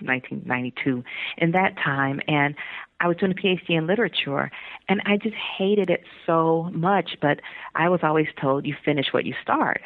1992, 0.00 1.02
in 1.38 1.50
that 1.52 1.76
time, 1.76 2.20
and 2.28 2.54
I 3.00 3.08
was 3.08 3.16
doing 3.16 3.32
a 3.32 3.34
PhD 3.34 3.70
in 3.70 3.86
literature, 3.86 4.50
and 4.88 5.00
I 5.04 5.16
just 5.16 5.34
hated 5.58 5.90
it 5.90 6.04
so 6.24 6.70
much. 6.72 7.16
But 7.20 7.40
I 7.74 7.88
was 7.88 8.00
always 8.02 8.28
told, 8.40 8.66
"You 8.66 8.76
finish 8.84 9.12
what 9.12 9.24
you 9.24 9.34
start." 9.42 9.82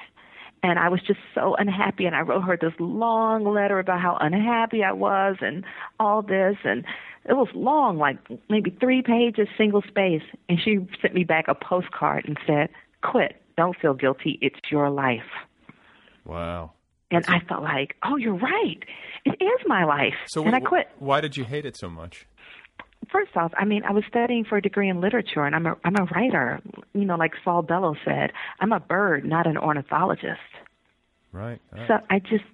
And 0.62 0.78
I 0.78 0.88
was 0.88 1.00
just 1.00 1.18
so 1.34 1.54
unhappy 1.56 2.06
and 2.06 2.14
I 2.14 2.20
wrote 2.20 2.42
her 2.42 2.56
this 2.56 2.72
long 2.78 3.44
letter 3.44 3.78
about 3.78 4.00
how 4.00 4.16
unhappy 4.20 4.84
I 4.84 4.92
was 4.92 5.36
and 5.40 5.64
all 5.98 6.22
this 6.22 6.56
and 6.64 6.84
it 7.24 7.34
was 7.34 7.48
long 7.54 7.98
like 7.98 8.18
maybe 8.48 8.70
3 8.80 9.02
pages 9.02 9.48
single 9.56 9.82
space. 9.82 10.22
And 10.48 10.58
she 10.62 10.78
sent 11.00 11.14
me 11.14 11.24
back 11.24 11.46
a 11.48 11.54
postcard 11.54 12.24
and 12.26 12.38
said 12.46 12.68
quit. 13.02 13.40
Don't 13.56 13.76
feel 13.76 13.94
guilty. 13.94 14.38
It's 14.40 14.58
your 14.70 14.90
life. 14.90 15.20
Wow. 16.24 16.72
And 17.10 17.24
I 17.26 17.40
felt 17.40 17.62
like 17.62 17.96
oh 18.04 18.16
you're 18.16 18.38
right. 18.38 18.82
It 19.24 19.42
is 19.42 19.66
my 19.66 19.84
life. 19.84 20.14
So 20.28 20.44
and 20.44 20.54
I 20.54 20.60
quit. 20.60 20.88
why 20.98 21.20
did 21.20 21.36
you 21.36 21.44
hate 21.44 21.66
it 21.66 21.76
so 21.76 21.88
much 21.88 22.26
first 23.12 23.36
off, 23.36 23.52
I 23.56 23.64
mean, 23.64 23.84
I 23.84 23.92
was 23.92 24.04
studying 24.08 24.44
for 24.44 24.56
a 24.56 24.62
degree 24.62 24.88
in 24.88 25.00
literature, 25.00 25.44
and 25.44 25.54
I'm 25.54 25.66
a 25.66 25.76
I'm 25.84 25.96
a 25.96 26.04
writer. 26.04 26.60
You 26.94 27.04
know, 27.04 27.16
like 27.16 27.32
Saul 27.44 27.62
Bellow 27.62 27.94
said, 28.04 28.32
I'm 28.58 28.72
a 28.72 28.80
bird, 28.80 29.24
not 29.24 29.46
an 29.46 29.56
ornithologist. 29.56 30.40
Right. 31.32 31.60
right. 31.72 31.88
So 31.88 31.94
I 32.10 32.18
just, 32.18 32.44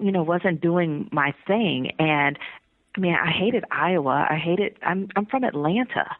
you 0.00 0.12
know, 0.12 0.22
wasn't 0.22 0.60
doing 0.60 1.08
my 1.12 1.32
thing, 1.46 1.92
and 1.98 2.38
I 2.96 3.00
mean, 3.00 3.14
I 3.14 3.30
hated 3.30 3.64
Iowa. 3.70 4.26
I 4.28 4.36
hated. 4.36 4.78
I'm 4.82 5.08
I'm 5.14 5.26
from 5.26 5.44
Atlanta, 5.44 6.16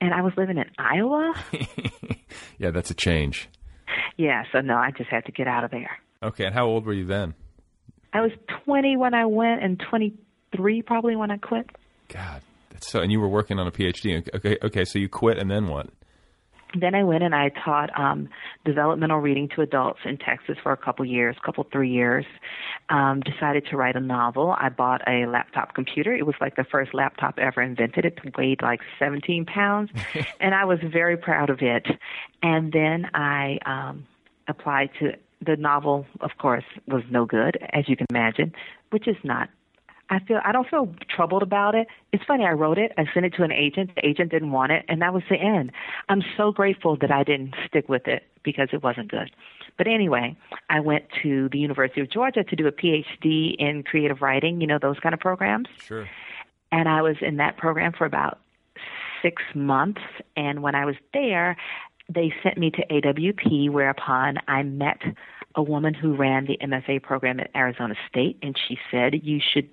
and 0.00 0.12
I 0.12 0.22
was 0.22 0.32
living 0.36 0.58
in 0.58 0.66
Iowa. 0.78 1.34
yeah, 2.58 2.70
that's 2.70 2.90
a 2.90 2.94
change. 2.94 3.48
Yeah. 4.16 4.44
So 4.52 4.60
no, 4.60 4.74
I 4.74 4.90
just 4.96 5.10
had 5.10 5.24
to 5.26 5.32
get 5.32 5.46
out 5.48 5.64
of 5.64 5.70
there. 5.70 5.98
Okay. 6.22 6.44
And 6.44 6.54
how 6.54 6.66
old 6.66 6.84
were 6.84 6.92
you 6.92 7.06
then? 7.06 7.34
I 8.12 8.20
was 8.20 8.32
20 8.64 8.96
when 8.98 9.14
I 9.14 9.24
went, 9.24 9.62
and 9.62 9.82
23 9.88 10.82
probably 10.82 11.16
when 11.16 11.30
I 11.30 11.38
quit. 11.38 11.68
God, 12.08 12.42
so, 12.82 13.00
and 13.00 13.10
you 13.10 13.20
were 13.20 13.28
working 13.28 13.58
on 13.58 13.66
a 13.66 13.70
PhD. 13.70 14.28
Okay, 14.34 14.58
okay. 14.62 14.84
So 14.84 14.98
you 14.98 15.08
quit, 15.08 15.38
and 15.38 15.50
then 15.50 15.68
what? 15.68 15.88
Then 16.78 16.94
I 16.94 17.04
went 17.04 17.22
and 17.22 17.34
I 17.34 17.50
taught 17.50 17.90
um, 17.98 18.28
developmental 18.64 19.18
reading 19.18 19.48
to 19.54 19.60
adults 19.60 20.00
in 20.04 20.16
Texas 20.16 20.56
for 20.62 20.72
a 20.72 20.76
couple 20.76 21.04
years, 21.04 21.36
couple 21.44 21.66
three 21.70 21.90
years. 21.90 22.24
Um, 22.88 23.20
decided 23.20 23.66
to 23.70 23.76
write 23.76 23.96
a 23.96 24.00
novel. 24.00 24.54
I 24.58 24.68
bought 24.68 25.02
a 25.06 25.26
laptop 25.26 25.74
computer. 25.74 26.14
It 26.14 26.26
was 26.26 26.34
like 26.40 26.56
the 26.56 26.64
first 26.64 26.94
laptop 26.94 27.38
ever 27.38 27.62
invented. 27.62 28.04
It 28.04 28.18
weighed 28.36 28.62
like 28.62 28.80
17 28.98 29.46
pounds, 29.46 29.90
and 30.40 30.54
I 30.54 30.64
was 30.64 30.78
very 30.82 31.16
proud 31.16 31.50
of 31.50 31.60
it. 31.60 31.86
And 32.42 32.72
then 32.72 33.06
I 33.14 33.58
um, 33.66 34.06
applied 34.48 34.90
to 35.00 35.12
the 35.44 35.56
novel. 35.56 36.06
Of 36.20 36.30
course, 36.38 36.64
was 36.86 37.02
no 37.10 37.26
good, 37.26 37.58
as 37.72 37.88
you 37.88 37.96
can 37.96 38.06
imagine, 38.10 38.52
which 38.90 39.06
is 39.06 39.16
not 39.22 39.48
I 40.12 40.18
feel 40.18 40.40
I 40.44 40.52
don't 40.52 40.68
feel 40.68 40.94
troubled 41.08 41.42
about 41.42 41.74
it. 41.74 41.86
It's 42.12 42.22
funny. 42.24 42.44
I 42.44 42.52
wrote 42.52 42.76
it. 42.76 42.92
I 42.98 43.06
sent 43.14 43.24
it 43.24 43.32
to 43.36 43.44
an 43.44 43.50
agent. 43.50 43.92
The 43.94 44.06
agent 44.06 44.30
didn't 44.30 44.52
want 44.52 44.70
it, 44.70 44.84
and 44.86 45.00
that 45.00 45.14
was 45.14 45.22
the 45.30 45.36
end. 45.36 45.72
I'm 46.10 46.22
so 46.36 46.52
grateful 46.52 46.98
that 47.00 47.10
I 47.10 47.24
didn't 47.24 47.54
stick 47.66 47.88
with 47.88 48.06
it 48.06 48.24
because 48.42 48.68
it 48.74 48.82
wasn't 48.82 49.10
good. 49.10 49.30
But 49.78 49.86
anyway, 49.86 50.36
I 50.68 50.80
went 50.80 51.04
to 51.22 51.48
the 51.50 51.58
University 51.58 52.02
of 52.02 52.10
Georgia 52.10 52.44
to 52.44 52.56
do 52.56 52.66
a 52.66 52.72
PhD 52.72 53.56
in 53.58 53.84
creative 53.84 54.20
writing. 54.20 54.60
You 54.60 54.66
know 54.66 54.78
those 54.78 54.98
kind 54.98 55.14
of 55.14 55.20
programs. 55.20 55.68
Sure. 55.82 56.06
And 56.70 56.90
I 56.90 57.00
was 57.00 57.16
in 57.22 57.38
that 57.38 57.56
program 57.56 57.92
for 57.96 58.04
about 58.04 58.38
six 59.22 59.42
months. 59.54 60.02
And 60.36 60.62
when 60.62 60.74
I 60.74 60.84
was 60.84 60.96
there, 61.14 61.56
they 62.14 62.34
sent 62.42 62.58
me 62.58 62.70
to 62.72 62.86
AWP, 62.86 63.70
whereupon 63.70 64.36
I 64.46 64.62
met 64.62 65.00
a 65.54 65.62
woman 65.62 65.94
who 65.94 66.14
ran 66.14 66.44
the 66.44 66.58
MFA 66.62 67.02
program 67.02 67.40
at 67.40 67.50
Arizona 67.56 67.94
State, 68.10 68.38
and 68.42 68.58
she 68.68 68.78
said, 68.90 69.14
You 69.22 69.40
should 69.40 69.70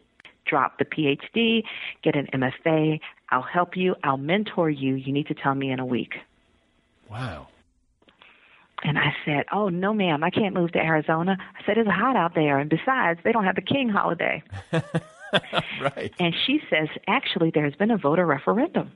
drop 0.50 0.80
the 0.80 0.86
PhD, 0.86 1.64
get 2.04 2.16
an 2.16 2.28
MFA. 2.34 3.00
I'll 3.30 3.42
help 3.42 3.76
you. 3.76 3.96
I'll 4.04 4.18
mentor 4.18 4.70
you. 4.70 4.96
You 4.96 5.14
need 5.14 5.28
to 5.28 5.34
tell 5.34 5.56
me 5.56 5.72
in 5.72 5.80
a 5.80 5.86
week. 5.86 6.14
Wow. 7.10 7.48
And 8.84 8.98
I 8.98 9.14
said, 9.26 9.46
Oh, 9.52 9.70
no, 9.70 9.94
ma'am, 9.94 10.24
I 10.24 10.30
can't 10.30 10.54
move 10.54 10.72
to 10.72 10.80
Arizona. 10.80 11.38
I 11.40 11.66
said, 11.66 11.78
It's 11.78 11.90
hot 11.90 12.16
out 12.16 12.34
there. 12.34 12.60
And 12.60 12.70
besides, 12.70 13.20
they 13.24 13.32
don't 13.32 13.44
have 13.44 13.56
the 13.56 13.62
King 13.62 13.90
holiday. 13.90 14.44
right. 14.72 16.14
And 16.20 16.34
she 16.46 16.60
says, 16.70 16.88
Actually, 17.08 17.52
there's 17.54 17.76
been 17.76 17.92
a 17.92 17.98
voter 17.98 18.26
referendum. 18.26 18.92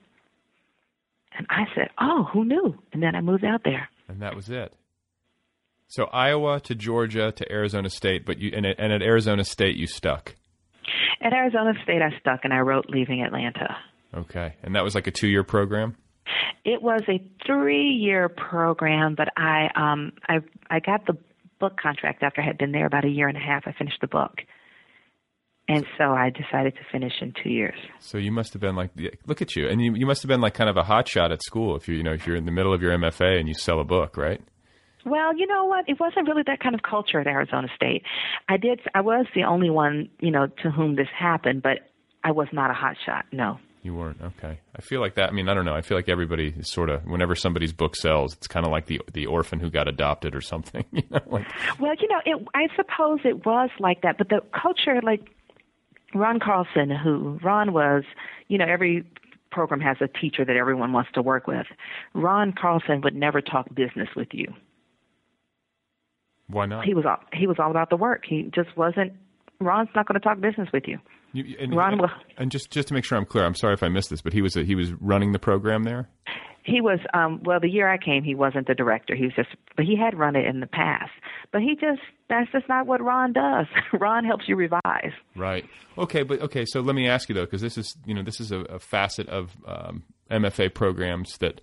And 1.38 1.48
I 1.50 1.66
said, 1.76 1.90
Oh, 2.00 2.24
who 2.32 2.46
knew? 2.46 2.76
And 2.94 3.04
then 3.04 3.16
I 3.16 3.22
moved 3.22 3.44
out 3.44 3.64
there. 3.66 3.90
And 4.08 4.22
that 4.22 4.36
was 4.36 4.50
it. 4.50 4.74
So 5.88 6.06
Iowa 6.06 6.60
to 6.62 6.76
Georgia 6.76 7.32
to 7.32 7.52
Arizona 7.52 7.90
State, 7.90 8.26
but 8.26 8.40
you 8.40 8.52
and 8.56 8.66
at, 8.66 8.80
and 8.80 8.92
at 8.92 9.02
Arizona 9.02 9.44
State 9.44 9.76
you 9.76 9.86
stuck. 9.86 10.36
At 11.22 11.34
Arizona 11.34 11.74
State, 11.84 12.02
I 12.02 12.18
stuck 12.20 12.42
and 12.44 12.54
I 12.54 12.60
wrote 12.60 12.90
Leaving 12.90 13.22
Atlanta. 13.22 13.78
Okay. 14.14 14.56
And 14.64 14.76
that 14.76 14.84
was 14.84 14.96
like 14.96 15.08
a 15.08 15.12
two 15.12 15.28
year 15.28 15.44
program? 15.44 15.96
It 16.66 16.82
was 16.82 17.02
a 17.10 17.22
three 17.46 17.90
year 17.90 18.30
program, 18.30 19.16
but 19.16 19.30
I 19.36 19.70
um 19.76 20.14
I 20.28 20.40
I 20.70 20.80
got 20.80 21.06
the 21.06 21.18
book 21.60 21.80
contract 21.82 22.24
after 22.24 22.42
I 22.42 22.46
had 22.46 22.58
been 22.58 22.72
there 22.72 22.86
about 22.86 23.06
a 23.06 23.10
year 23.10 23.28
and 23.28 23.38
a 23.38 23.42
half. 23.42 23.64
I 23.66 23.74
finished 23.74 24.00
the 24.02 24.08
book. 24.08 24.42
And 25.68 25.86
so 25.98 26.12
I 26.12 26.30
decided 26.30 26.74
to 26.76 26.82
finish 26.92 27.14
in 27.22 27.34
two 27.42 27.50
years. 27.50 27.78
So 28.00 28.18
you 28.18 28.34
must 28.34 28.52
have 28.52 28.62
been 28.62 28.76
like, 28.76 28.92
look 29.26 29.42
at 29.42 29.56
you, 29.56 29.70
and 29.70 29.82
you, 29.82 29.94
you 29.96 30.06
must 30.06 30.22
have 30.22 30.28
been 30.28 30.42
like 30.42 30.54
kind 30.54 30.70
of 30.70 30.76
a 30.76 30.82
hotshot 30.82 31.32
at 31.32 31.42
school 31.42 31.78
if 31.78 31.88
you 31.88 31.96
you 31.96 32.04
know 32.04 32.12
if 32.12 32.28
you're 32.28 32.36
in 32.36 32.46
the 32.46 32.52
middle 32.52 32.74
of 32.74 32.82
your 32.82 32.92
MFA 32.98 33.40
and 33.40 33.48
you 33.48 33.54
sell 33.54 33.80
a 33.80 33.86
book, 33.86 34.18
right? 34.18 34.42
Well, 35.06 35.36
you 35.36 35.48
know 35.48 35.66
what? 35.66 35.88
It 35.88 36.00
wasn't 36.00 36.28
really 36.28 36.44
that 36.48 36.60
kind 36.60 36.76
of 36.76 36.82
culture 36.82 37.20
at 37.20 37.28
Arizona 37.28 37.68
State. 37.76 38.04
I 38.48 38.58
did. 38.58 38.82
I 38.96 39.02
was 39.02 39.26
the 39.36 39.44
only 39.44 39.70
one, 39.70 40.10
you 40.20 40.32
know, 40.32 40.48
to 40.64 40.72
whom 40.72 40.96
this 40.96 41.08
happened, 41.18 41.62
but 41.62 41.80
I 42.24 42.32
was 42.32 42.48
not 42.52 42.72
a 42.72 42.74
hot 42.74 42.96
shot. 43.06 43.26
No. 43.32 43.60
You 43.82 43.94
weren't 43.94 44.22
okay. 44.22 44.60
I 44.74 44.82
feel 44.82 45.02
like 45.02 45.16
that. 45.16 45.30
I 45.30 45.34
mean, 45.34 45.50
I 45.50 45.54
don't 45.54 45.66
know. 45.66 45.76
I 45.76 45.82
feel 45.82 45.98
like 45.98 46.08
everybody 46.08 46.54
is 46.58 46.70
sort 46.70 46.90
of 46.90 47.06
whenever 47.06 47.36
somebody's 47.36 47.74
book 47.74 47.98
sells, 47.98 48.34
it's 48.34 48.48
kind 48.48 48.66
of 48.66 48.72
like 48.72 48.86
the 48.86 49.02
the 49.12 49.26
orphan 49.26 49.60
who 49.60 49.70
got 49.70 49.90
adopted 49.90 50.36
or 50.36 50.42
something. 50.42 50.86
You 50.94 51.04
know, 51.12 51.20
like. 51.28 51.46
Well, 51.80 51.94
you 52.00 52.08
know, 52.08 52.22
it, 52.26 52.48
I 52.54 52.68
suppose 52.78 53.20
it 53.26 53.46
was 53.46 53.70
like 53.80 54.04
that, 54.04 54.18
but 54.18 54.30
the 54.30 54.40
culture, 54.58 55.02
like 55.04 55.28
Ron 56.16 56.40
Carlson, 56.40 56.92
who 56.92 57.40
Ron 57.44 57.74
was, 57.74 58.04
you 58.48 58.58
know, 58.58 58.66
every 58.66 59.06
program 59.52 59.82
has 59.82 59.98
a 60.00 60.08
teacher 60.08 60.46
that 60.46 60.56
everyone 60.56 60.94
wants 60.94 61.12
to 61.14 61.22
work 61.22 61.46
with. 61.48 61.68
Ron 62.14 62.54
Carlson 62.54 63.02
would 63.02 63.16
never 63.16 63.42
talk 63.42 63.68
business 63.74 64.10
with 64.16 64.30
you. 64.32 64.54
Why 66.54 66.66
not? 66.66 66.86
He 66.86 66.94
was 66.94 67.06
all, 67.06 67.18
he 67.34 67.48
was 67.48 67.58
all 67.60 67.72
about 67.72 67.90
the 67.90 67.98
work. 67.98 68.24
He 68.28 68.50
just 68.54 68.76
wasn't. 68.78 69.14
Ron's 69.60 69.90
not 69.96 70.08
going 70.08 70.20
to 70.20 70.24
talk 70.24 70.40
business 70.40 70.70
with 70.74 70.84
you. 70.88 71.00
you 71.32 71.56
and, 71.60 71.76
Ron 71.76 72.00
and, 72.00 72.12
and 72.38 72.52
just 72.52 72.72
just 72.72 72.88
to 72.90 72.94
make 72.94 73.06
sure 73.06 73.18
I'm 73.18 73.26
clear, 73.26 73.46
I'm 73.46 73.56
sorry 73.56 73.74
if 73.74 73.84
I 73.84 73.90
missed 73.90 74.10
this, 74.10 74.22
but 74.22 74.34
he 74.34 74.42
was 74.42 74.56
a, 74.56 74.64
he 74.64 74.76
was 74.76 74.92
running 74.94 75.32
the 75.32 75.40
program 75.40 75.84
there. 75.84 76.10
He 76.66 76.80
was 76.80 77.00
um 77.14 77.42
well 77.44 77.60
the 77.60 77.70
year 77.70 77.90
I 77.90 77.98
came 77.98 78.24
he 78.24 78.36
wasn't 78.36 78.68
the 78.68 78.76
director. 78.76 79.16
He 79.16 79.24
was 79.26 79.34
just 79.36 79.50
but 79.76 79.86
he 79.86 79.98
had 79.98 80.18
run 80.18 80.36
it 80.36 80.46
in 80.46 80.60
the 80.60 80.68
past. 80.68 81.12
But 81.52 81.62
he 81.62 81.76
just 81.76 82.02
that's 82.30 82.52
just 82.52 82.68
not 82.70 82.88
what 82.88 83.02
Ron 83.02 83.34
does. 83.34 83.68
Ron 83.94 84.26
helps 84.26 84.48
you 84.48 84.56
revise. 84.56 85.12
Right. 85.36 85.66
Okay, 85.98 86.24
but 86.24 86.42
okay, 86.42 86.66
so 86.66 86.82
let 86.82 86.96
me 86.96 87.08
ask 87.08 87.30
you 87.30 87.36
though 87.36 87.46
cuz 87.46 87.62
this 87.62 87.78
is, 87.78 87.98
you 88.06 88.14
know, 88.14 88.24
this 88.24 88.40
is 88.40 88.52
a, 88.52 88.60
a 88.62 88.80
facet 88.80 89.28
of 89.30 89.52
um, 89.66 90.04
MFA 90.32 90.74
programs 90.74 91.38
that 91.40 91.62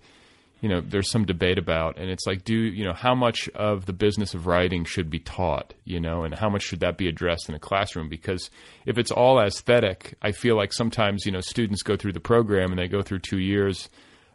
you 0.61 0.69
know 0.69 0.79
there's 0.79 1.09
some 1.09 1.25
debate 1.25 1.57
about 1.57 1.97
and 1.97 2.09
it's 2.09 2.25
like 2.25 2.43
do 2.43 2.53
you 2.53 2.85
know 2.85 2.93
how 2.93 3.13
much 3.13 3.49
of 3.49 3.85
the 3.85 3.93
business 3.93 4.33
of 4.33 4.47
writing 4.47 4.85
should 4.85 5.09
be 5.09 5.19
taught 5.19 5.73
you 5.83 5.99
know 5.99 6.23
and 6.23 6.35
how 6.35 6.49
much 6.49 6.63
should 6.63 6.79
that 6.79 6.97
be 6.97 7.07
addressed 7.07 7.49
in 7.49 7.55
a 7.55 7.59
classroom? 7.59 8.07
Because 8.07 8.49
if 8.85 8.97
it's 8.97 9.11
all 9.11 9.39
aesthetic 9.39 10.15
i 10.21 10.31
feel 10.31 10.55
like 10.55 10.71
sometimes 10.71 11.25
you 11.25 11.31
know 11.31 11.41
students 11.41 11.81
go 11.83 11.97
through 11.97 12.13
the 12.13 12.19
program 12.19 12.71
and 12.71 12.79
they 12.79 12.87
go 12.87 13.01
through 13.01 13.19
two 13.19 13.39
years 13.39 13.89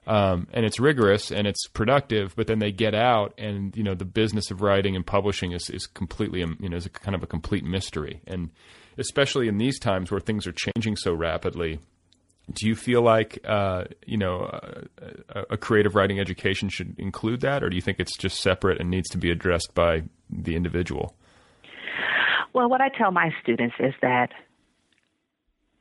um, 0.07 0.47
and 0.53 0.65
it's 0.65 0.79
rigorous 0.79 1.33
and 1.33 1.47
it's 1.47 1.67
productive 1.69 2.35
but 2.37 2.47
then 2.47 2.61
they 2.61 2.71
get 2.71 2.95
out 2.95 3.35
and 3.39 3.77
you 3.77 3.83
know 3.83 3.95
the 3.95 4.05
business 4.05 4.51
of 4.51 4.63
writing 4.63 4.95
and 4.95 5.07
publishing 5.07 5.53
is, 5.53 5.69
is 5.71 5.87
completely 5.87 6.43
um, 6.43 6.57
you 6.61 6.69
know 6.69 6.77
is 6.77 6.87
a 6.87 6.91
kind 6.91 7.15
of 7.15 7.23
a 7.23 7.27
complete 7.27 7.65
mystery. 7.65 8.21
And 8.27 8.51
especially 8.99 9.49
in 9.49 9.59
these 9.59 9.79
times 9.79 10.11
where 10.11 10.21
things 10.21 10.47
are 10.47 10.53
changing 10.53 10.97
so 10.97 11.13
rapidly 11.13 11.81
do 12.53 12.67
you 12.67 12.75
feel 12.75 13.03
like 13.03 13.39
uh, 13.45 13.85
you 14.07 14.17
know 14.17 14.49
a, 15.29 15.45
a, 15.51 15.57
creative 15.57 15.95
writing 15.95 16.21
education 16.21 16.69
should 16.69 16.95
include 16.99 17.41
that, 17.41 17.63
or 17.63 17.69
do 17.71 17.77
you 17.77 17.83
think 17.83 17.99
it's 17.99 18.17
just 18.17 18.41
separate 18.41 18.81
and 18.81 18.91
needs 18.91 19.09
to 19.11 19.19
be 19.19 19.31
addressed 19.31 19.75
by 19.75 20.03
the 20.31 20.55
individual? 20.55 21.17
Well, 22.53 22.69
what 22.69 22.81
I 22.81 22.89
tell 22.89 23.11
my 23.11 23.31
students 23.43 23.75
is 23.79 23.95
that 24.01 24.31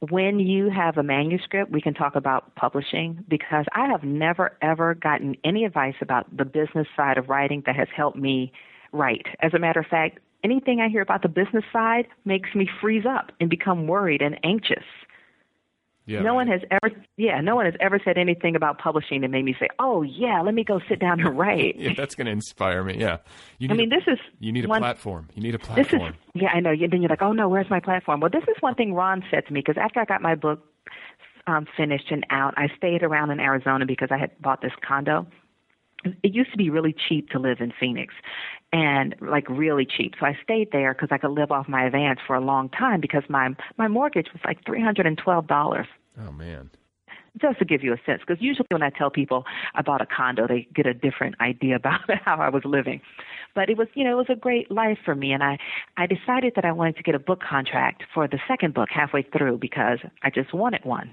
when 0.10 0.40
you 0.40 0.70
have 0.70 0.98
a 0.98 1.04
manuscript, 1.04 1.72
we 1.72 1.82
can 1.82 1.94
talk 1.94 2.16
about 2.16 2.54
publishing 2.56 3.24
because 3.28 3.66
I 3.74 3.88
have 3.88 4.04
never 4.04 4.58
ever 4.62 4.96
gotten 4.96 5.36
any 5.44 5.66
advice 5.66 5.96
about 6.02 6.36
the 6.36 6.46
business 6.46 6.88
side 6.96 7.18
of 7.18 7.30
writing 7.30 7.64
that 7.66 7.76
has 7.76 7.88
helped 7.96 8.18
me 8.18 8.52
write. 8.92 9.28
As 9.40 9.54
a 9.54 9.60
matter 9.60 9.80
of 9.80 9.86
fact, 9.86 10.20
anything 10.44 10.82
I 10.82 10.90
hear 10.90 11.02
about 11.02 11.22
the 11.22 11.30
business 11.30 11.64
side 11.72 12.08
makes 12.26 12.54
me 12.56 12.68
freeze 12.82 13.06
up 13.06 13.32
and 13.40 13.50
become 13.50 13.88
worried 13.88 14.22
and 14.22 14.40
anxious. 14.44 14.84
Yeah, 16.08 16.22
no 16.22 16.30
right. 16.30 16.36
one 16.36 16.48
has 16.48 16.62
ever, 16.70 16.96
yeah, 17.18 17.42
no 17.42 17.56
one 17.56 17.66
has 17.66 17.74
ever 17.80 18.00
said 18.04 18.18
anything 18.18 18.56
about 18.56 18.78
publishing 18.78 19.24
and 19.24 19.32
made 19.32 19.44
me 19.44 19.56
say, 19.60 19.68
"Oh 19.80 20.04
yeah, 20.04 20.42
let 20.42 20.54
me 20.54 20.64
go 20.64 20.80
sit 20.88 21.00
down 21.00 21.20
and 21.20 21.36
write." 21.38 21.76
yeah, 21.80 21.94
that's 21.98 22.14
going 22.14 22.26
to 22.26 22.32
inspire 22.32 22.84
me. 22.84 22.98
Yeah, 23.00 23.18
you 23.58 23.70
I 23.72 23.74
mean, 23.74 23.92
a, 23.92 23.96
this 23.96 24.08
is 24.08 24.20
you 24.40 24.52
need 24.52 24.66
a 24.66 24.68
one, 24.68 24.82
platform. 24.82 25.30
You 25.34 25.42
need 25.42 25.56
a 25.56 25.60
platform. 25.60 26.02
This 26.02 26.12
is, 26.36 26.42
yeah, 26.44 26.50
I 26.50 26.60
know. 26.60 26.76
Then 26.78 27.02
you're 27.02 27.10
like, 27.10 27.24
"Oh 27.24 27.32
no, 27.32 27.50
where's 27.50 27.70
my 27.72 27.80
platform?" 27.80 28.20
Well, 28.20 28.30
this 28.30 28.44
is 28.44 28.56
one 28.60 28.76
thing 28.76 28.94
Ron 28.94 29.24
said 29.32 29.48
to 29.48 29.54
me 29.54 29.62
because 29.62 29.82
after 29.82 30.00
I 30.00 30.06
got 30.06 30.22
my 30.22 30.36
book 30.36 30.64
um, 31.48 31.66
finished 31.76 32.12
and 32.12 32.24
out, 32.30 32.54
I 32.56 32.68
stayed 32.78 33.02
around 33.02 33.32
in 33.32 33.40
Arizona 33.40 33.88
because 33.88 34.10
I 34.12 34.18
had 34.18 34.40
bought 34.40 34.62
this 34.62 34.74
condo. 34.88 35.26
It 36.22 36.36
used 36.36 36.52
to 36.52 36.58
be 36.58 36.70
really 36.70 36.94
cheap 36.94 37.32
to 37.32 37.40
live 37.40 37.62
in 37.62 37.74
Phoenix, 37.80 38.14
and 38.76 39.16
like 39.22 39.48
really 39.50 39.86
cheap. 39.86 40.16
So 40.20 40.26
I 40.26 40.38
stayed 40.44 40.74
there 40.74 40.94
because 40.94 41.08
I 41.10 41.18
could 41.18 41.32
live 41.32 41.50
off 41.50 41.70
my 41.70 41.86
advance 41.86 42.20
for 42.28 42.36
a 42.36 42.42
long 42.42 42.68
time 42.70 43.00
because 43.00 43.24
my 43.30 43.56
my 43.78 43.88
mortgage 43.88 44.28
was 44.34 44.42
like 44.44 44.66
three 44.66 44.82
hundred 44.82 45.06
and 45.06 45.18
twelve 45.18 45.48
dollars. 45.48 45.88
Oh 46.20 46.32
man. 46.34 46.70
Just 47.42 47.60
to 47.60 47.66
give 47.66 47.84
you 47.84 47.92
a 47.92 47.98
sense, 48.06 48.22
because 48.26 48.42
usually 48.42 48.68
when 48.70 48.82
I 48.82 48.90
tell 48.90 49.10
people 49.10 49.44
I 49.74 49.82
bought 49.82 50.02
a 50.02 50.06
condo, 50.06 50.48
they 50.48 50.68
get 50.74 50.86
a 50.86 50.94
different 50.94 51.36
idea 51.42 51.76
about 51.76 52.00
how 52.26 52.38
I 52.38 52.48
was 52.50 52.64
living. 52.64 53.02
But 53.54 53.70
it 53.70 53.78
was, 53.78 53.88
you 53.94 54.06
know, 54.06 54.12
it 54.12 54.16
was 54.16 54.30
a 54.30 54.40
great 54.40 54.72
life 54.72 54.98
for 55.04 55.16
me, 55.16 55.34
and 55.34 55.44
I, 55.44 55.58
I 55.98 56.08
decided 56.08 56.54
that 56.56 56.64
I 56.64 56.72
wanted 56.72 56.96
to 56.96 57.04
get 57.04 57.14
a 57.14 57.20
book 57.20 57.42
contract 57.42 58.04
for 58.14 58.26
the 58.26 58.40
second 58.48 58.74
book 58.74 58.88
halfway 58.90 59.24
through 59.24 59.58
because 59.58 60.00
I 60.24 60.30
just 60.30 60.54
wanted 60.54 60.86
one. 60.86 61.12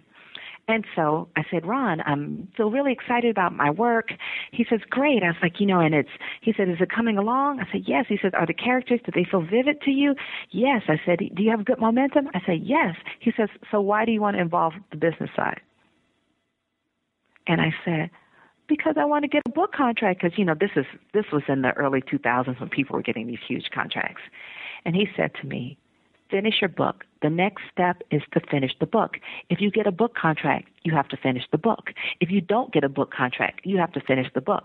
And 0.68 0.84
so 0.94 1.28
I 1.36 1.42
said, 1.50 1.66
Ron, 1.66 2.00
I'm 2.02 2.48
feel 2.56 2.70
really 2.70 2.92
excited 2.92 3.30
about 3.30 3.52
my 3.52 3.68
work. 3.70 4.10
He 4.52 4.64
says, 4.68 4.80
Great. 4.88 5.22
I 5.22 5.26
was 5.26 5.36
like, 5.42 5.58
you 5.58 5.66
know, 5.66 5.80
and 5.80 5.94
it's 5.94 6.08
he 6.40 6.54
said, 6.56 6.68
Is 6.68 6.76
it 6.80 6.90
coming 6.90 7.18
along? 7.18 7.60
I 7.60 7.70
said, 7.72 7.82
Yes. 7.86 8.06
He 8.08 8.18
says, 8.22 8.32
Are 8.34 8.46
the 8.46 8.54
characters, 8.54 9.00
do 9.04 9.10
they 9.14 9.26
feel 9.28 9.42
vivid 9.42 9.80
to 9.82 9.90
you? 9.90 10.14
Yes. 10.50 10.82
I 10.88 11.00
said, 11.04 11.18
Do 11.18 11.42
you 11.42 11.50
have 11.50 11.64
good 11.64 11.80
momentum? 11.80 12.28
I 12.34 12.40
said, 12.46 12.60
Yes. 12.62 12.94
He 13.20 13.32
says, 13.36 13.48
So 13.70 13.80
why 13.80 14.04
do 14.04 14.12
you 14.12 14.20
want 14.20 14.36
to 14.36 14.40
involve 14.40 14.74
the 14.90 14.96
business 14.96 15.30
side? 15.34 15.60
And 17.46 17.60
I 17.60 17.74
said, 17.84 18.10
because 18.68 18.94
I 18.98 19.04
want 19.04 19.24
to 19.24 19.28
get 19.28 19.42
a 19.46 19.50
book 19.50 19.72
contract 19.72 20.22
because 20.22 20.38
you 20.38 20.44
know 20.44 20.54
this 20.58 20.70
is 20.76 20.86
this 21.12 21.24
was 21.32 21.42
in 21.48 21.62
the 21.62 21.72
early 21.72 22.00
2000s 22.00 22.58
when 22.60 22.68
people 22.68 22.96
were 22.96 23.02
getting 23.02 23.26
these 23.26 23.40
huge 23.46 23.70
contracts. 23.74 24.22
And 24.84 24.94
he 24.94 25.06
said 25.16 25.32
to 25.40 25.46
me, 25.46 25.76
finish 26.30 26.54
your 26.60 26.68
book. 26.68 27.04
The 27.22 27.30
next 27.30 27.62
step 27.72 28.02
is 28.10 28.22
to 28.32 28.40
finish 28.50 28.72
the 28.80 28.86
book. 28.86 29.12
If 29.48 29.60
you 29.60 29.70
get 29.70 29.86
a 29.86 29.92
book 29.92 30.14
contract, 30.14 30.68
you 30.82 30.94
have 30.94 31.08
to 31.08 31.16
finish 31.16 31.44
the 31.52 31.58
book. 31.58 31.90
If 32.20 32.30
you 32.30 32.40
don't 32.40 32.72
get 32.72 32.84
a 32.84 32.88
book 32.88 33.12
contract, 33.12 33.60
you 33.64 33.78
have 33.78 33.92
to 33.92 34.00
finish 34.00 34.26
the 34.34 34.40
book. 34.40 34.64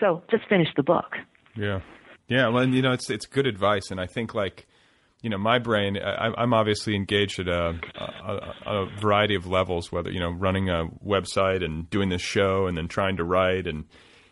So 0.00 0.22
just 0.30 0.48
finish 0.48 0.68
the 0.76 0.82
book. 0.82 1.16
Yeah, 1.54 1.80
yeah. 2.28 2.48
Well, 2.48 2.66
you 2.68 2.82
know, 2.82 2.92
it's 2.92 3.10
it's 3.10 3.26
good 3.26 3.46
advice, 3.46 3.90
and 3.90 4.00
I 4.00 4.06
think 4.06 4.34
like. 4.34 4.66
You 5.20 5.30
know, 5.30 5.38
my 5.38 5.58
brain. 5.58 5.98
I, 5.98 6.30
I'm 6.38 6.54
obviously 6.54 6.94
engaged 6.94 7.40
at 7.40 7.48
a, 7.48 7.74
a, 7.98 8.72
a 8.84 8.86
variety 9.00 9.34
of 9.34 9.48
levels. 9.48 9.90
Whether 9.90 10.12
you 10.12 10.20
know, 10.20 10.30
running 10.30 10.70
a 10.70 10.84
website 11.04 11.64
and 11.64 11.90
doing 11.90 12.08
this 12.08 12.22
show, 12.22 12.68
and 12.68 12.78
then 12.78 12.86
trying 12.86 13.16
to 13.16 13.24
write, 13.24 13.66
and 13.66 13.78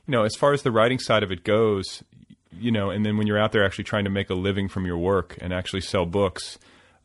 you 0.07 0.13
know, 0.13 0.23
as 0.23 0.37
far 0.37 0.53
as 0.53 0.63
the 0.63 0.71
writing 0.71 1.01
side 1.01 1.25
of 1.25 1.33
it 1.33 1.43
goes, 1.43 2.05
you 2.53 2.71
know, 2.71 2.91
and 2.91 3.05
then 3.05 3.17
when 3.17 3.27
you're 3.27 3.37
out 3.39 3.51
there 3.51 3.65
actually 3.65 3.83
trying 3.83 4.05
to 4.05 4.11
make 4.11 4.31
a 4.31 4.35
living 4.35 4.69
from 4.69 4.87
your 4.87 4.97
work 4.97 5.37
and 5.41 5.53
actually 5.53 5.81
sell 5.81 6.07
books, 6.07 6.57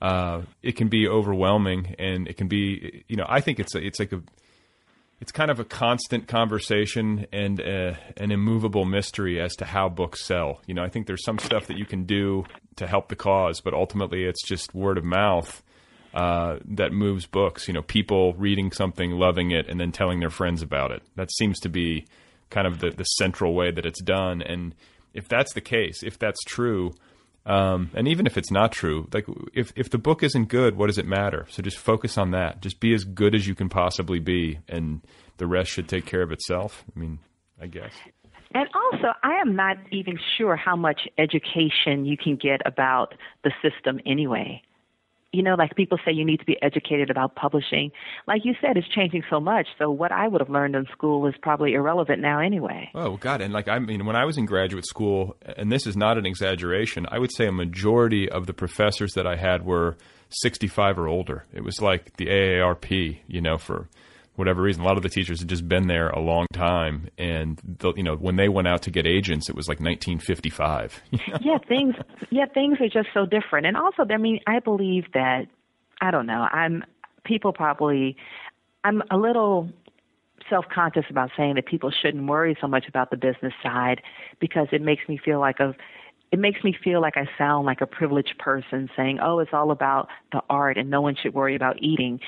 uh, 0.02 0.42
it 0.64 0.76
can 0.76 0.88
be 0.88 1.08
overwhelming 1.08 1.96
and 2.00 2.28
it 2.28 2.36
can 2.36 2.48
be, 2.48 3.04
you 3.08 3.16
know, 3.16 3.26
I 3.30 3.40
think 3.40 3.60
it's 3.60 3.76
a, 3.76 3.86
it's 3.86 4.00
like 4.00 4.12
a, 4.12 4.22
it's 5.20 5.32
kind 5.32 5.52
of 5.52 5.60
a 5.60 5.64
constant 5.64 6.28
conversation 6.28 7.28
and 7.32 7.60
a, 7.60 7.96
an 8.18 8.32
immovable 8.32 8.86
mystery 8.86 9.40
as 9.40 9.56
to 9.58 9.66
how 9.66 9.88
books 9.88 10.26
sell. 10.26 10.62
You 10.66 10.74
know, 10.74 10.84
I 10.84 10.90
think 10.90 11.06
there's 11.06 11.24
some 11.24 11.38
stuff 11.38 11.68
that 11.68 11.78
you 11.78 11.86
can 11.86 12.06
do 12.06 12.46
to 12.78 12.88
help 12.88 13.10
the 13.10 13.16
cause, 13.16 13.62
but 13.62 13.76
ultimately 13.76 14.24
it's 14.24 14.44
just 14.44 14.74
word 14.74 14.98
of 14.98 15.04
mouth 15.04 15.62
uh, 16.16 16.58
that 16.66 16.92
moves 16.92 17.28
books. 17.28 17.68
You 17.68 17.76
know, 17.76 17.84
people 17.84 18.34
reading 18.34 18.72
something, 18.72 19.12
loving 19.12 19.52
it, 19.52 19.70
and 19.70 19.80
then 19.80 19.92
telling 19.92 20.20
their 20.20 20.32
friends 20.32 20.64
about 20.64 20.90
it. 20.90 21.04
That 21.16 21.32
seems 21.32 21.60
to 21.60 21.70
be 21.70 22.08
kind 22.50 22.66
of 22.66 22.80
the, 22.80 22.90
the 22.90 23.04
central 23.04 23.54
way 23.54 23.70
that 23.70 23.86
it's 23.86 24.02
done. 24.02 24.42
And 24.42 24.74
if 25.14 25.28
that's 25.28 25.54
the 25.54 25.62
case, 25.62 26.02
if 26.02 26.18
that's 26.18 26.42
true, 26.48 26.94
um, 27.46 27.90
and 27.94 28.08
even 28.08 28.28
if 28.28 28.38
it's 28.38 28.52
not 28.52 28.72
true, 28.72 29.08
like 29.14 29.26
if 29.54 29.74
if 29.76 29.90
the 29.90 29.98
book 29.98 30.24
isn't 30.24 30.46
good, 30.50 30.76
what 30.76 30.88
does 30.88 30.98
it 30.98 31.08
matter? 31.08 31.48
So 31.50 31.62
just 31.62 31.78
focus 31.78 32.18
on 32.18 32.32
that. 32.32 32.62
Just 32.62 32.80
be 32.80 32.94
as 32.94 33.04
good 33.04 33.34
as 33.34 33.48
you 33.48 33.56
can 33.56 33.70
possibly 33.70 34.20
be, 34.20 34.60
and 34.70 35.02
the 35.38 35.48
rest 35.48 35.72
should 35.72 35.88
take 35.88 36.06
care 36.06 36.22
of 36.22 36.32
itself. 36.32 36.84
I 36.96 37.00
mean, 37.00 37.20
I 37.60 37.68
guess. 37.68 37.94
And 38.54 38.68
also, 38.76 39.08
I 39.24 39.36
am 39.36 39.56
not 39.56 39.78
even 39.92 40.20
sure 40.38 40.56
how 40.56 40.76
much 40.76 41.02
education 41.18 42.06
you 42.06 42.18
can 42.18 42.36
get 42.36 42.62
about 42.66 43.14
the 43.44 43.52
system 43.62 44.00
anyway 44.06 44.62
you 45.34 45.44
know, 45.44 45.56
like 45.56 45.76
people 45.76 45.98
say 46.06 46.12
you 46.12 46.26
need 46.26 46.40
to 46.40 46.46
be 46.46 46.58
educated 46.62 47.10
about 47.10 47.36
publishing. 47.36 47.92
Like 48.28 48.42
you 48.44 48.54
said, 48.62 48.76
it's 48.76 48.88
changing 48.90 49.24
so 49.30 49.40
much. 49.40 49.68
So 49.78 49.90
what 49.90 50.12
I 50.12 50.28
would 50.28 50.42
have 50.42 50.50
learned 50.50 50.76
in 50.76 50.86
school 50.92 51.26
is 51.28 51.34
probably 51.42 51.74
irrelevant 51.74 52.22
now 52.22 52.40
anyway. 52.40 52.90
Oh 52.94 53.18
God! 53.18 53.42
And 53.42 53.54
like 53.54 53.68
I 53.68 53.80
mean, 53.80 54.06
when 54.06 54.16
I 54.16 54.26
was 54.26 54.38
in 54.38 54.46
graduate 54.46 54.86
school, 54.86 55.38
and 55.58 55.72
this 55.72 55.88
is 55.88 55.96
not 55.96 56.18
an 56.18 56.26
exaggeration, 56.26 57.06
I 57.10 57.20
would 57.20 57.34
say 57.34 57.48
a 57.48 57.52
majority 57.52 58.30
of 58.30 58.46
the 58.46 58.54
professors 58.54 59.14
that 59.14 59.26
I 59.26 59.38
had 59.38 59.66
were 59.66 59.96
65 60.30 60.98
or 60.98 61.08
older. 61.08 61.46
It 61.54 61.64
was 61.64 61.82
like 61.82 62.18
the 62.18 62.28
AARP, 62.28 63.20
you 63.28 63.42
know, 63.42 63.58
for 63.58 63.88
whatever 64.42 64.64
reason. 64.64 64.82
A 64.82 64.86
lot 64.86 64.98
of 64.98 65.04
the 65.04 65.10
teachers 65.10 65.40
had 65.40 65.48
just 65.48 65.68
been 65.68 65.88
there 65.88 66.10
a 66.10 66.20
long 66.20 66.48
time, 66.52 67.10
and 67.18 67.62
the, 67.64 67.94
you 67.96 68.02
know 68.02 68.16
when 68.16 68.38
they 68.38 68.50
went 68.50 68.68
out 68.68 68.82
to 68.84 68.92
get 68.92 69.06
agents, 69.06 69.50
it 69.50 69.56
was 69.56 69.68
like 69.68 69.80
1955. 69.80 71.02
Yeah, 71.42 71.58
things. 71.68 71.96
Yeah, 72.30 72.46
things 72.54 72.78
are 72.82 72.90
just 72.90 73.10
so 73.14 73.26
different. 73.26 73.66
And 73.66 73.78
also, 73.78 74.04
I 74.10 74.18
mean, 74.18 74.40
I 74.48 74.60
believe 74.60 75.06
that 75.14 75.46
I 76.02 76.12
don't 76.12 76.26
know. 76.26 76.48
I'm 76.52 76.84
people 77.24 77.54
probably. 77.54 78.18
I'm 78.84 79.04
a 79.12 79.18
little 79.18 79.70
self-conscious 80.50 81.06
about 81.10 81.30
saying 81.38 81.56
that 81.56 81.68
people 81.68 81.92
shouldn't 82.02 82.28
worry 82.28 82.58
so 82.60 82.68
much 82.68 82.86
about 82.88 83.12
the 83.12 83.18
business 83.18 83.54
side 83.62 84.02
because 84.40 84.68
it 84.72 84.82
makes 84.82 85.08
me 85.08 85.20
feel 85.24 85.40
like 85.40 85.60
a 85.60 85.76
it 86.32 86.40
makes 86.40 86.64
me 86.64 86.76
feel 86.84 87.02
like 87.02 87.18
I 87.18 87.28
sound 87.38 87.66
like 87.66 87.82
a 87.82 87.86
privileged 87.86 88.38
person 88.40 88.90
saying, 88.96 89.20
"Oh, 89.22 89.40
it's 89.40 89.52
all 89.54 89.72
about 89.72 90.08
the 90.32 90.42
art 90.50 90.78
and 90.78 90.90
no 90.90 91.02
one 91.02 91.16
should 91.22 91.34
worry 91.34 91.56
about 91.56 91.82
eating." 91.82 92.20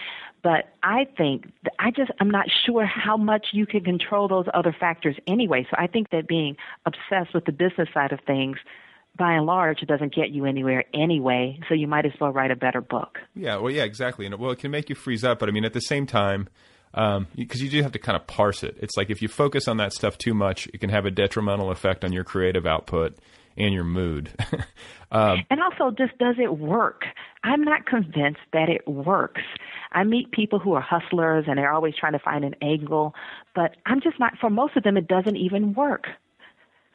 But 0.44 0.74
I 0.84 1.08
think 1.18 1.52
I 1.80 1.90
just 1.92 2.12
I'm 2.20 2.30
not 2.30 2.48
sure 2.66 2.86
how 2.86 3.16
much 3.16 3.48
you 3.54 3.66
can 3.66 3.84
control 3.84 4.28
those 4.28 4.46
other 4.54 4.76
factors 4.78 5.16
anyway. 5.26 5.66
So 5.70 5.78
I 5.80 5.88
think 5.88 6.10
that 6.10 6.28
being 6.28 6.58
obsessed 6.86 7.34
with 7.34 7.46
the 7.46 7.54
business 7.54 7.88
side 7.94 8.12
of 8.12 8.20
things 8.28 8.58
by 9.18 9.34
and 9.34 9.46
large 9.46 9.80
doesn't 9.82 10.14
get 10.14 10.32
you 10.32 10.46
anywhere 10.46 10.84
anyway. 10.94 11.60
So 11.70 11.76
you 11.76 11.88
might 11.88 12.06
as 12.06 12.12
well 12.20 12.32
write 12.32 12.52
a 12.52 12.56
better 12.56 12.82
book. 12.82 13.20
Yeah, 13.36 13.58
well, 13.58 13.72
yeah, 13.72 13.84
exactly. 13.84 14.26
And 14.26 14.36
well, 14.36 14.52
it 14.52 14.60
can 14.60 14.72
make 14.72 14.90
you 14.90 14.96
freeze 14.96 15.24
up, 15.24 15.40
but 15.40 15.50
I 15.50 15.52
mean, 15.52 15.66
at 15.66 15.74
the 15.74 15.82
same 15.82 16.06
time, 16.06 16.50
because 16.92 17.18
um, 17.18 17.28
you 17.38 17.70
do 17.70 17.82
have 17.82 17.92
to 17.94 18.00
kind 18.00 18.16
of 18.16 18.28
parse 18.28 18.64
it. 18.64 18.78
It's 18.80 18.98
like 18.98 19.10
if 19.10 19.22
you 19.22 19.28
focus 19.28 19.68
on 19.68 19.78
that 19.78 19.94
stuff 19.94 20.18
too 20.18 20.34
much, 20.34 20.68
it 20.74 20.80
can 20.80 20.90
have 20.90 21.06
a 21.06 21.12
detrimental 21.12 21.72
effect 21.72 22.04
on 22.04 22.12
your 22.12 22.24
creative 22.24 22.66
output 22.66 23.18
and 23.58 23.74
your 23.74 23.84
mood. 23.84 24.32
um, 25.12 25.44
and 25.50 25.60
also, 25.62 25.96
just 25.96 26.18
does 26.18 26.36
it 26.40 26.58
work? 26.58 27.04
I'm 27.44 27.64
not 27.64 27.86
convinced 27.86 28.40
that 28.52 28.70
it 28.70 28.88
works. 28.88 29.42
I 29.92 30.04
meet 30.04 30.32
people 30.32 30.60
who 30.60 30.74
are 30.74 30.82
hustlers 30.82 31.46
and 31.48 31.58
they're 31.58 31.72
always 31.72 31.94
trying 32.00 32.14
to 32.14 32.20
find 32.20 32.44
an 32.44 32.56
angle, 32.62 33.14
but 33.54 33.76
I'm 33.86 34.02
just 34.02 34.20
not, 34.20 34.34
for 34.40 34.50
most 34.50 34.76
of 34.76 34.84
them, 34.84 34.98
it 34.98 35.08
doesn't 35.08 35.36
even 35.36 35.74
work. 35.74 36.06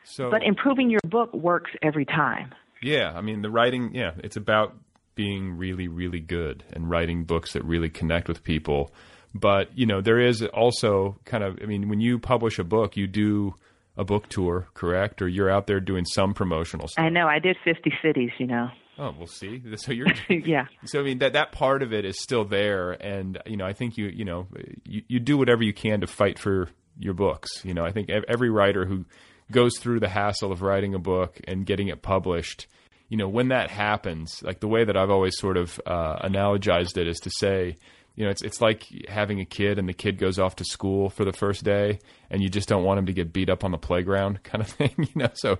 So, 0.04 0.30
but 0.30 0.42
improving 0.42 0.90
your 0.90 1.00
book 1.04 1.32
works 1.34 1.70
every 1.82 2.06
time. 2.06 2.54
Yeah, 2.82 3.12
I 3.14 3.20
mean, 3.20 3.42
the 3.42 3.50
writing, 3.50 3.94
yeah, 3.94 4.12
it's 4.18 4.36
about 4.36 4.74
being 5.14 5.56
really, 5.58 5.88
really 5.88 6.20
good 6.20 6.64
and 6.72 6.88
writing 6.88 7.24
books 7.24 7.52
that 7.52 7.64
really 7.64 7.90
connect 7.90 8.28
with 8.28 8.42
people. 8.42 8.92
But 9.34 9.76
you 9.76 9.84
know, 9.84 10.00
there 10.00 10.20
is 10.20 10.42
also 10.42 11.18
kind 11.24 11.44
of. 11.44 11.58
I 11.62 11.66
mean, 11.66 11.88
when 11.88 12.00
you 12.00 12.18
publish 12.18 12.58
a 12.58 12.64
book, 12.64 12.96
you 12.96 13.06
do 13.06 13.54
a 13.98 14.04
book 14.04 14.28
tour, 14.28 14.68
correct? 14.72 15.20
Or 15.20 15.28
you're 15.28 15.50
out 15.50 15.66
there 15.66 15.80
doing 15.80 16.04
some 16.06 16.32
promotional 16.32 16.88
stuff. 16.88 17.04
I 17.04 17.10
know. 17.10 17.26
I 17.26 17.40
did 17.40 17.56
50 17.64 17.92
cities. 18.00 18.30
You 18.38 18.46
know. 18.46 18.70
Oh, 18.98 19.14
we'll 19.16 19.26
see. 19.26 19.62
So 19.76 19.92
you're 19.92 20.08
yeah. 20.28 20.66
So 20.86 21.00
I 21.00 21.02
mean 21.02 21.18
that 21.18 21.34
that 21.34 21.52
part 21.52 21.82
of 21.82 21.92
it 21.92 22.04
is 22.04 22.20
still 22.20 22.44
there, 22.44 22.92
and 22.92 23.38
you 23.46 23.56
know 23.56 23.66
I 23.66 23.72
think 23.72 23.96
you 23.96 24.06
you 24.06 24.24
know 24.24 24.48
you, 24.84 25.02
you 25.08 25.20
do 25.20 25.36
whatever 25.36 25.62
you 25.62 25.72
can 25.72 26.00
to 26.00 26.06
fight 26.06 26.38
for 26.38 26.68
your 26.98 27.14
books. 27.14 27.64
You 27.64 27.74
know 27.74 27.84
I 27.84 27.92
think 27.92 28.10
every 28.10 28.50
writer 28.50 28.86
who 28.86 29.04
goes 29.50 29.78
through 29.78 30.00
the 30.00 30.08
hassle 30.08 30.52
of 30.52 30.62
writing 30.62 30.94
a 30.94 30.98
book 30.98 31.40
and 31.46 31.64
getting 31.64 31.88
it 31.88 32.02
published, 32.02 32.66
you 33.08 33.16
know 33.16 33.28
when 33.28 33.48
that 33.48 33.70
happens, 33.70 34.42
like 34.42 34.60
the 34.60 34.68
way 34.68 34.84
that 34.84 34.96
I've 34.96 35.10
always 35.10 35.38
sort 35.38 35.56
of 35.56 35.80
uh, 35.86 36.26
analogized 36.26 36.96
it 36.96 37.06
is 37.06 37.18
to 37.20 37.30
say. 37.30 37.76
You 38.18 38.24
know, 38.24 38.30
it's 38.32 38.42
it's 38.42 38.60
like 38.60 38.88
having 39.06 39.38
a 39.38 39.44
kid 39.44 39.78
and 39.78 39.88
the 39.88 39.92
kid 39.92 40.18
goes 40.18 40.40
off 40.40 40.56
to 40.56 40.64
school 40.64 41.08
for 41.08 41.24
the 41.24 41.32
first 41.32 41.62
day, 41.62 42.00
and 42.30 42.42
you 42.42 42.48
just 42.48 42.68
don't 42.68 42.82
want 42.82 42.98
him 42.98 43.06
to 43.06 43.12
get 43.12 43.32
beat 43.32 43.48
up 43.48 43.62
on 43.62 43.70
the 43.70 43.78
playground, 43.78 44.42
kind 44.42 44.60
of 44.60 44.68
thing. 44.68 44.92
You 44.98 45.06
know, 45.14 45.30
so 45.34 45.58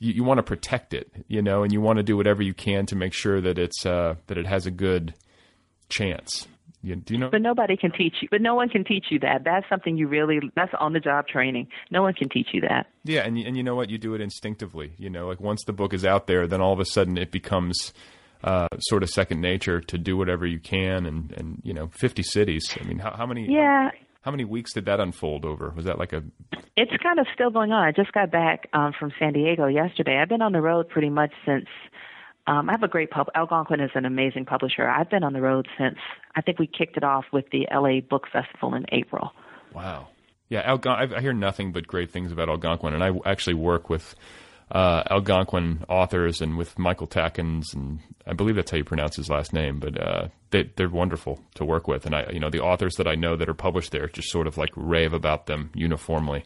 you, 0.00 0.14
you 0.14 0.24
want 0.24 0.38
to 0.38 0.42
protect 0.42 0.92
it, 0.92 1.08
you 1.28 1.40
know, 1.40 1.62
and 1.62 1.72
you 1.72 1.80
want 1.80 1.98
to 1.98 2.02
do 2.02 2.16
whatever 2.16 2.42
you 2.42 2.52
can 2.52 2.84
to 2.86 2.96
make 2.96 3.12
sure 3.12 3.40
that 3.40 3.58
it's 3.58 3.86
uh, 3.86 4.16
that 4.26 4.36
it 4.36 4.46
has 4.48 4.66
a 4.66 4.72
good 4.72 5.14
chance. 5.88 6.48
You, 6.82 6.96
do 6.96 7.14
you 7.14 7.20
know? 7.20 7.30
But 7.30 7.42
nobody 7.42 7.76
can 7.76 7.92
teach 7.92 8.16
you. 8.22 8.28
But 8.28 8.40
no 8.40 8.56
one 8.56 8.70
can 8.70 8.82
teach 8.82 9.06
you 9.10 9.20
that. 9.20 9.44
That's 9.44 9.68
something 9.68 9.96
you 9.96 10.08
really. 10.08 10.40
That's 10.56 10.72
on 10.80 10.94
the 10.94 11.00
job 11.00 11.28
training. 11.28 11.68
No 11.92 12.02
one 12.02 12.14
can 12.14 12.28
teach 12.28 12.48
you 12.52 12.62
that. 12.62 12.88
Yeah, 13.04 13.20
and 13.20 13.38
and 13.38 13.56
you 13.56 13.62
know 13.62 13.76
what? 13.76 13.88
You 13.88 13.98
do 13.98 14.14
it 14.14 14.20
instinctively. 14.20 14.94
You 14.98 15.10
know, 15.10 15.28
like 15.28 15.38
once 15.38 15.62
the 15.64 15.72
book 15.72 15.94
is 15.94 16.04
out 16.04 16.26
there, 16.26 16.48
then 16.48 16.60
all 16.60 16.72
of 16.72 16.80
a 16.80 16.86
sudden 16.86 17.16
it 17.16 17.30
becomes 17.30 17.92
uh, 18.42 18.68
sort 18.80 19.02
of 19.02 19.10
second 19.10 19.40
nature 19.40 19.80
to 19.80 19.98
do 19.98 20.16
whatever 20.16 20.46
you 20.46 20.58
can. 20.58 21.06
And 21.06 21.32
and 21.32 21.60
you 21.62 21.72
know, 21.72 21.88
fifty 21.92 22.22
cities. 22.22 22.64
I 22.80 22.84
mean, 22.84 22.98
how, 22.98 23.14
how 23.16 23.26
many? 23.26 23.46
Yeah. 23.50 23.90
How, 23.90 23.98
how 24.22 24.30
many 24.30 24.44
weeks 24.44 24.74
did 24.74 24.84
that 24.84 25.00
unfold 25.00 25.44
over? 25.44 25.72
Was 25.74 25.86
that 25.86 25.98
like 25.98 26.12
a? 26.12 26.22
It's 26.76 26.92
kind 27.02 27.18
of 27.18 27.26
still 27.34 27.50
going 27.50 27.72
on. 27.72 27.86
I 27.86 27.92
just 27.92 28.12
got 28.12 28.30
back 28.30 28.68
um, 28.72 28.92
from 28.98 29.12
San 29.18 29.32
Diego 29.32 29.66
yesterday. 29.66 30.18
I've 30.20 30.28
been 30.28 30.42
on 30.42 30.52
the 30.52 30.60
road 30.60 30.88
pretty 30.88 31.10
much 31.10 31.32
since. 31.46 31.66
Um, 32.46 32.68
I 32.68 32.72
have 32.72 32.82
a 32.82 32.88
great 32.88 33.10
pub. 33.10 33.28
Algonquin 33.34 33.80
is 33.80 33.90
an 33.94 34.04
amazing 34.04 34.44
publisher. 34.44 34.88
I've 34.88 35.08
been 35.10 35.22
on 35.22 35.32
the 35.32 35.40
road 35.40 35.68
since 35.78 35.98
I 36.34 36.40
think 36.40 36.58
we 36.58 36.66
kicked 36.66 36.96
it 36.96 37.04
off 37.04 37.24
with 37.32 37.44
the 37.50 37.66
LA 37.72 38.00
Book 38.00 38.26
Festival 38.32 38.74
in 38.74 38.86
April. 38.92 39.30
Wow. 39.74 40.08
Yeah, 40.48 40.68
Algon- 40.68 41.14
I 41.14 41.20
hear 41.20 41.32
nothing 41.32 41.70
but 41.72 41.86
great 41.86 42.10
things 42.10 42.32
about 42.32 42.48
Algonquin, 42.48 42.92
and 42.92 43.04
I 43.04 43.12
actually 43.24 43.54
work 43.54 43.88
with 43.88 44.16
uh, 44.70 45.02
Algonquin 45.10 45.84
authors 45.88 46.40
and 46.40 46.56
with 46.56 46.78
Michael 46.78 47.06
Taeckens, 47.06 47.74
and 47.74 48.00
I 48.26 48.32
believe 48.32 48.56
that's 48.56 48.70
how 48.70 48.76
you 48.76 48.84
pronounce 48.84 49.16
his 49.16 49.28
last 49.28 49.52
name. 49.52 49.80
But 49.80 50.00
uh, 50.00 50.28
they, 50.50 50.70
they're 50.76 50.88
wonderful 50.88 51.40
to 51.54 51.64
work 51.64 51.88
with, 51.88 52.06
and 52.06 52.14
I, 52.14 52.30
you 52.32 52.40
know, 52.40 52.50
the 52.50 52.60
authors 52.60 52.94
that 52.96 53.06
I 53.06 53.14
know 53.14 53.36
that 53.36 53.48
are 53.48 53.54
published 53.54 53.92
there 53.92 54.08
just 54.08 54.30
sort 54.30 54.46
of 54.46 54.56
like 54.56 54.70
rave 54.76 55.12
about 55.12 55.46
them 55.46 55.70
uniformly. 55.74 56.44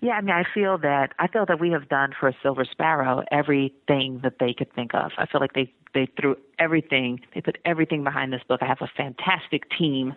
Yeah, 0.00 0.12
I 0.12 0.20
mean, 0.20 0.34
I 0.34 0.44
feel 0.54 0.78
that 0.78 1.12
I 1.18 1.26
feel 1.28 1.46
that 1.46 1.60
we 1.60 1.70
have 1.70 1.88
done 1.88 2.12
for 2.18 2.32
Silver 2.42 2.64
Sparrow 2.64 3.22
everything 3.30 4.20
that 4.22 4.34
they 4.38 4.54
could 4.56 4.72
think 4.74 4.94
of. 4.94 5.10
I 5.18 5.26
feel 5.26 5.40
like 5.40 5.52
they 5.52 5.72
they 5.96 6.06
threw 6.20 6.36
everything, 6.58 7.20
they 7.34 7.40
put 7.40 7.56
everything 7.64 8.04
behind 8.04 8.32
this 8.32 8.42
book. 8.46 8.60
I 8.62 8.66
have 8.66 8.82
a 8.82 8.90
fantastic 8.96 9.62
team, 9.78 10.14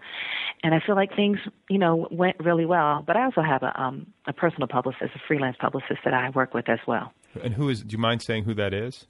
and 0.62 0.76
I 0.76 0.80
feel 0.86 0.96
like 0.96 1.16
things, 1.16 1.40
you 1.70 1.80
know, 1.80 2.08
went 2.12 2.38
really 2.40 2.66
well. 2.66 3.04
But 3.08 3.16
I 3.16 3.24
also 3.24 3.42
have 3.42 3.64
a 3.64 3.82
um 3.82 4.08
a 4.28 4.34
personal 4.34 4.68
publicist, 4.68 5.16
a 5.16 5.22
freelance 5.28 5.58
publicist 5.60 6.02
that 6.04 6.14
I 6.14 6.30
work 6.32 6.54
with 6.54 6.70
as 6.70 6.80
well. 6.86 7.14
And 7.42 7.54
who 7.54 7.70
is? 7.70 7.82
Do 7.82 7.94
you 7.94 7.98
mind 7.98 8.22
saying 8.22 8.44
who 8.44 8.54
that 8.56 8.74
is? 8.74 9.08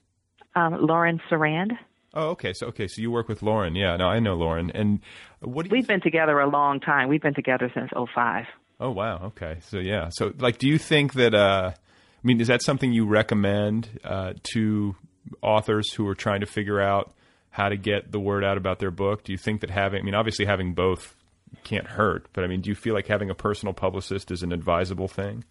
Um, 0.55 0.77
Lauren 0.79 1.19
Cerand. 1.29 1.71
Oh, 2.13 2.29
okay. 2.29 2.53
So 2.53 2.67
okay, 2.67 2.87
so 2.87 3.01
you 3.01 3.11
work 3.11 3.27
with 3.27 3.41
Lauren. 3.41 3.75
Yeah, 3.75 3.97
no, 3.97 4.05
I 4.05 4.19
know 4.19 4.35
Lauren. 4.35 4.71
And 4.71 4.99
what 5.41 5.63
do 5.63 5.69
you 5.69 5.79
We've 5.79 5.87
been 5.87 6.01
together 6.01 6.39
a 6.39 6.47
long 6.47 6.79
time. 6.79 7.09
We've 7.09 7.21
been 7.21 7.33
together 7.33 7.71
since 7.73 7.89
'05. 8.13 8.45
Oh 8.79 8.91
wow. 8.91 9.25
Okay. 9.25 9.57
So 9.61 9.79
yeah. 9.79 10.09
So 10.11 10.33
like, 10.37 10.59
do 10.59 10.67
you 10.67 10.77
think 10.77 11.13
that? 11.13 11.33
Uh, 11.33 11.71
I 11.73 12.27
mean, 12.27 12.41
is 12.41 12.47
that 12.47 12.61
something 12.61 12.91
you 12.91 13.07
recommend 13.07 13.99
uh, 14.03 14.33
to 14.53 14.95
authors 15.41 15.93
who 15.93 16.07
are 16.07 16.15
trying 16.15 16.41
to 16.41 16.45
figure 16.45 16.81
out 16.81 17.13
how 17.51 17.69
to 17.69 17.77
get 17.77 18.11
the 18.11 18.19
word 18.19 18.43
out 18.43 18.57
about 18.57 18.79
their 18.79 18.91
book? 18.91 19.23
Do 19.23 19.31
you 19.31 19.37
think 19.37 19.61
that 19.61 19.69
having? 19.69 19.99
I 19.99 20.03
mean, 20.03 20.15
obviously 20.15 20.45
having 20.45 20.73
both 20.73 21.15
can't 21.63 21.87
hurt, 21.87 22.27
but 22.33 22.43
I 22.43 22.47
mean, 22.47 22.61
do 22.61 22.69
you 22.69 22.75
feel 22.75 22.93
like 22.93 23.07
having 23.07 23.29
a 23.29 23.35
personal 23.35 23.73
publicist 23.73 24.31
is 24.31 24.43
an 24.43 24.51
advisable 24.51 25.07
thing? 25.07 25.43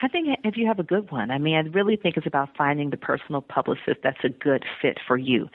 I 0.00 0.08
think 0.08 0.28
if 0.44 0.56
you 0.56 0.66
have 0.66 0.78
a 0.78 0.82
good 0.82 1.10
one, 1.10 1.30
I 1.30 1.38
mean, 1.38 1.54
I 1.54 1.60
really 1.60 1.96
think 1.96 2.16
it's 2.16 2.26
about 2.26 2.56
finding 2.56 2.90
the 2.90 2.96
personal 2.96 3.40
publicist 3.40 4.00
that's 4.02 4.22
a 4.24 4.28
good 4.28 4.64
fit 4.82 4.98
for 5.06 5.16
you. 5.16 5.48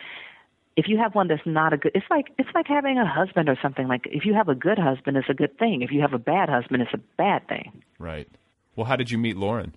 If 0.75 0.87
you 0.87 0.97
have 0.97 1.13
one 1.13 1.27
that's 1.27 1.45
not 1.45 1.73
a 1.73 1.77
good, 1.77 1.91
it's 1.93 2.05
like 2.09 2.27
it's 2.37 2.49
like 2.55 2.67
having 2.67 2.97
a 2.97 3.05
husband 3.05 3.49
or 3.49 3.57
something. 3.61 3.87
Like 3.87 4.05
if 4.05 4.25
you 4.25 4.33
have 4.33 4.47
a 4.47 4.55
good 4.55 4.79
husband, 4.79 5.17
it's 5.17 5.29
a 5.29 5.33
good 5.33 5.57
thing. 5.57 5.81
If 5.81 5.91
you 5.91 6.01
have 6.01 6.13
a 6.13 6.19
bad 6.19 6.49
husband, 6.49 6.81
it's 6.81 6.93
a 6.93 7.01
bad 7.17 7.47
thing. 7.47 7.83
Right. 7.97 8.29
Well, 8.75 8.85
how 8.85 8.95
did 8.95 9.11
you 9.11 9.17
meet 9.17 9.35
Lauren? 9.35 9.75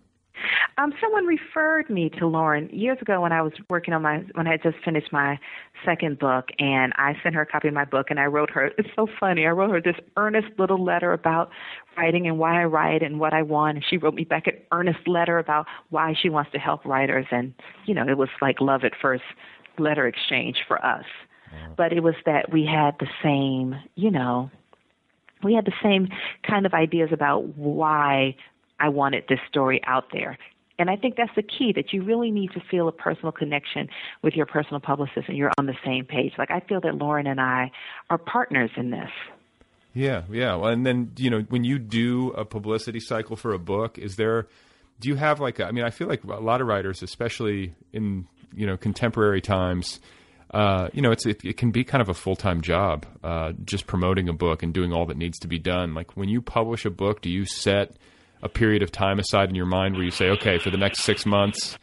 Um, 0.78 0.92
someone 1.00 1.26
referred 1.26 1.90
me 1.90 2.08
to 2.18 2.26
Lauren 2.26 2.68
years 2.70 2.98
ago 3.00 3.20
when 3.20 3.32
I 3.32 3.42
was 3.42 3.52
working 3.68 3.92
on 3.92 4.02
my 4.02 4.24
when 4.34 4.46
I 4.46 4.52
had 4.52 4.62
just 4.62 4.76
finished 4.84 5.12
my 5.12 5.38
second 5.84 6.18
book, 6.18 6.48
and 6.58 6.92
I 6.96 7.14
sent 7.22 7.34
her 7.34 7.42
a 7.42 7.46
copy 7.46 7.68
of 7.68 7.74
my 7.74 7.84
book, 7.84 8.06
and 8.10 8.18
I 8.18 8.26
wrote 8.26 8.50
her. 8.50 8.70
It's 8.78 8.88
so 8.96 9.06
funny. 9.20 9.46
I 9.46 9.50
wrote 9.50 9.70
her 9.70 9.80
this 9.80 10.00
earnest 10.16 10.48
little 10.58 10.82
letter 10.82 11.12
about 11.12 11.50
writing 11.96 12.26
and 12.26 12.38
why 12.38 12.62
I 12.62 12.64
write 12.64 13.02
and 13.02 13.20
what 13.20 13.34
I 13.34 13.42
want, 13.42 13.76
and 13.76 13.84
she 13.88 13.96
wrote 13.98 14.14
me 14.14 14.24
back 14.24 14.46
an 14.46 14.54
earnest 14.72 15.06
letter 15.06 15.38
about 15.38 15.66
why 15.90 16.14
she 16.20 16.28
wants 16.28 16.50
to 16.52 16.58
help 16.58 16.84
writers, 16.84 17.26
and 17.30 17.54
you 17.86 17.94
know, 17.94 18.08
it 18.08 18.16
was 18.16 18.30
like 18.40 18.60
love 18.60 18.82
at 18.84 18.92
first 19.00 19.24
letter 19.78 20.06
exchange 20.06 20.58
for 20.66 20.84
us. 20.84 21.04
But 21.76 21.92
it 21.92 22.02
was 22.02 22.14
that 22.24 22.50
we 22.50 22.64
had 22.64 22.94
the 22.98 23.08
same, 23.22 23.74
you 23.94 24.10
know, 24.10 24.50
we 25.42 25.54
had 25.54 25.66
the 25.66 25.72
same 25.82 26.08
kind 26.48 26.64
of 26.64 26.72
ideas 26.72 27.10
about 27.12 27.56
why 27.58 28.36
I 28.80 28.88
wanted 28.88 29.24
this 29.28 29.38
story 29.48 29.80
out 29.86 30.06
there. 30.12 30.38
And 30.78 30.88
I 30.90 30.96
think 30.96 31.16
that's 31.16 31.34
the 31.36 31.42
key 31.42 31.72
that 31.76 31.92
you 31.92 32.02
really 32.02 32.30
need 32.30 32.50
to 32.52 32.60
feel 32.70 32.88
a 32.88 32.92
personal 32.92 33.32
connection 33.32 33.88
with 34.22 34.34
your 34.34 34.46
personal 34.46 34.80
publicist 34.80 35.28
and 35.28 35.36
you're 35.36 35.52
on 35.58 35.66
the 35.66 35.76
same 35.84 36.04
page. 36.04 36.32
Like 36.38 36.50
I 36.50 36.60
feel 36.60 36.80
that 36.80 36.94
Lauren 36.94 37.26
and 37.26 37.40
I 37.40 37.70
are 38.10 38.18
partners 38.18 38.70
in 38.76 38.90
this. 38.90 39.10
Yeah, 39.94 40.22
yeah. 40.30 40.54
Well, 40.56 40.70
and 40.70 40.86
then 40.86 41.12
you 41.16 41.30
know 41.30 41.40
when 41.48 41.64
you 41.64 41.78
do 41.78 42.30
a 42.30 42.44
publicity 42.44 43.00
cycle 43.00 43.36
for 43.36 43.52
a 43.52 43.58
book, 43.58 43.98
is 43.98 44.16
there? 44.16 44.48
Do 45.00 45.08
you 45.08 45.16
have 45.16 45.40
like? 45.40 45.58
A, 45.58 45.66
I 45.66 45.72
mean, 45.72 45.84
I 45.84 45.90
feel 45.90 46.08
like 46.08 46.24
a 46.24 46.40
lot 46.40 46.60
of 46.60 46.66
writers, 46.66 47.02
especially 47.02 47.74
in 47.92 48.26
you 48.54 48.66
know 48.66 48.78
contemporary 48.78 49.42
times, 49.42 50.00
uh, 50.52 50.88
you 50.92 51.00
know, 51.00 51.12
it's 51.12 51.24
it, 51.24 51.44
it, 51.44 51.56
can 51.56 51.70
be 51.70 51.82
kind 51.82 52.02
of 52.02 52.08
a 52.08 52.14
full 52.14 52.36
time 52.36 52.60
job, 52.60 53.06
uh, 53.24 53.52
just 53.64 53.86
promoting 53.86 54.28
a 54.28 54.32
book 54.32 54.62
and 54.62 54.74
doing 54.74 54.92
all 54.92 55.06
that 55.06 55.16
needs 55.16 55.38
to 55.38 55.48
be 55.48 55.58
done. 55.58 55.94
Like 55.94 56.16
when 56.16 56.28
you 56.28 56.42
publish 56.42 56.84
a 56.84 56.90
book, 56.90 57.22
do 57.22 57.30
you 57.30 57.46
set 57.46 57.96
a 58.42 58.48
period 58.48 58.82
of 58.82 58.90
time 58.90 59.18
aside 59.18 59.48
in 59.48 59.54
your 59.54 59.66
mind 59.66 59.94
where 59.94 60.04
you 60.04 60.10
say, 60.10 60.28
okay, 60.30 60.58
for 60.58 60.70
the 60.70 60.76
next 60.76 61.02
six 61.02 61.24
months, 61.24 61.78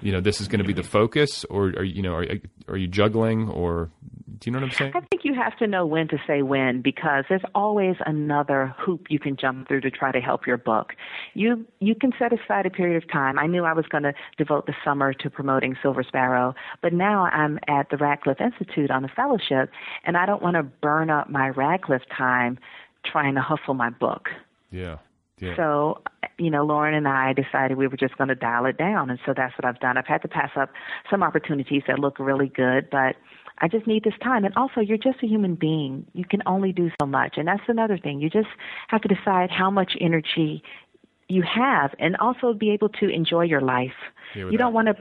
you 0.00 0.12
know, 0.12 0.20
this 0.20 0.40
is 0.40 0.48
going 0.48 0.60
to 0.60 0.64
be 0.64 0.72
the 0.72 0.82
focus, 0.82 1.44
or 1.50 1.66
are 1.68 1.84
you 1.84 2.02
know, 2.02 2.14
are, 2.14 2.26
are 2.68 2.76
you 2.76 2.86
juggling, 2.86 3.48
or 3.48 3.90
do 4.38 4.48
you 4.48 4.52
know 4.52 4.60
what 4.60 4.66
I'm 4.66 4.76
saying? 4.76 4.92
I 4.94 5.00
think 5.00 5.24
you 5.24 5.34
have 5.34 5.56
to 5.58 5.66
know 5.66 5.84
when 5.84 6.06
to 6.08 6.18
say 6.26 6.42
when 6.42 6.80
because 6.80 7.24
there's 7.28 7.42
always 7.54 7.96
another 8.06 8.74
hoop 8.78 9.06
you 9.08 9.18
can 9.18 9.36
jump 9.36 9.66
through 9.66 9.80
to 9.80 9.90
try 9.90 10.12
to 10.12 10.20
help 10.20 10.46
your 10.46 10.56
book. 10.56 10.94
You 11.34 11.66
you 11.80 11.94
can 11.94 12.12
set 12.18 12.32
aside 12.32 12.64
a 12.66 12.70
period 12.70 13.02
of 13.02 13.10
time. 13.10 13.38
I 13.38 13.46
knew 13.46 13.64
I 13.64 13.72
was 13.72 13.86
going 13.86 14.04
to 14.04 14.14
devote 14.36 14.66
the 14.66 14.74
summer 14.84 15.12
to 15.14 15.30
promoting 15.30 15.76
Silver 15.82 16.04
Sparrow, 16.04 16.54
but 16.82 16.92
now 16.92 17.24
I'm 17.24 17.58
at 17.66 17.90
the 17.90 17.96
Radcliffe 17.96 18.40
Institute 18.40 18.90
on 18.90 19.04
a 19.04 19.08
fellowship, 19.08 19.70
and 20.04 20.16
I 20.16 20.26
don't 20.26 20.42
want 20.42 20.54
to 20.54 20.62
burn 20.62 21.10
up 21.10 21.28
my 21.28 21.48
Radcliffe 21.48 22.02
time 22.16 22.58
trying 23.04 23.34
to 23.34 23.40
hustle 23.40 23.74
my 23.74 23.90
book. 23.90 24.28
Yeah. 24.70 24.98
Yeah. 25.40 25.56
So, 25.56 26.02
you 26.38 26.50
know, 26.50 26.64
Lauren 26.64 26.94
and 26.94 27.08
I 27.08 27.32
decided 27.32 27.76
we 27.76 27.86
were 27.86 27.96
just 27.96 28.16
going 28.16 28.28
to 28.28 28.34
dial 28.34 28.66
it 28.66 28.76
down, 28.76 29.10
and 29.10 29.18
so 29.24 29.34
that's 29.36 29.56
what 29.58 29.64
I've 29.64 29.80
done. 29.80 29.96
I've 29.96 30.06
had 30.06 30.22
to 30.22 30.28
pass 30.28 30.50
up 30.56 30.70
some 31.10 31.22
opportunities 31.22 31.82
that 31.86 31.98
look 31.98 32.18
really 32.18 32.48
good, 32.48 32.88
but 32.90 33.16
I 33.58 33.68
just 33.68 33.86
need 33.86 34.04
this 34.04 34.14
time. 34.22 34.44
And 34.44 34.54
also, 34.56 34.80
you're 34.80 34.98
just 34.98 35.22
a 35.22 35.26
human 35.26 35.54
being. 35.54 36.06
You 36.14 36.24
can 36.24 36.42
only 36.46 36.72
do 36.72 36.90
so 37.00 37.06
much, 37.06 37.34
and 37.36 37.48
that's 37.48 37.62
another 37.68 37.98
thing. 37.98 38.20
You 38.20 38.30
just 38.30 38.48
have 38.88 39.00
to 39.02 39.08
decide 39.08 39.50
how 39.50 39.70
much 39.70 39.92
energy 40.00 40.62
you 41.28 41.42
have, 41.42 41.94
and 41.98 42.16
also 42.16 42.54
be 42.54 42.70
able 42.70 42.88
to 42.88 43.08
enjoy 43.08 43.42
your 43.42 43.60
life. 43.60 43.92
You 44.34 44.56
don't 44.56 44.72
want 44.72 44.88
to 44.88 44.96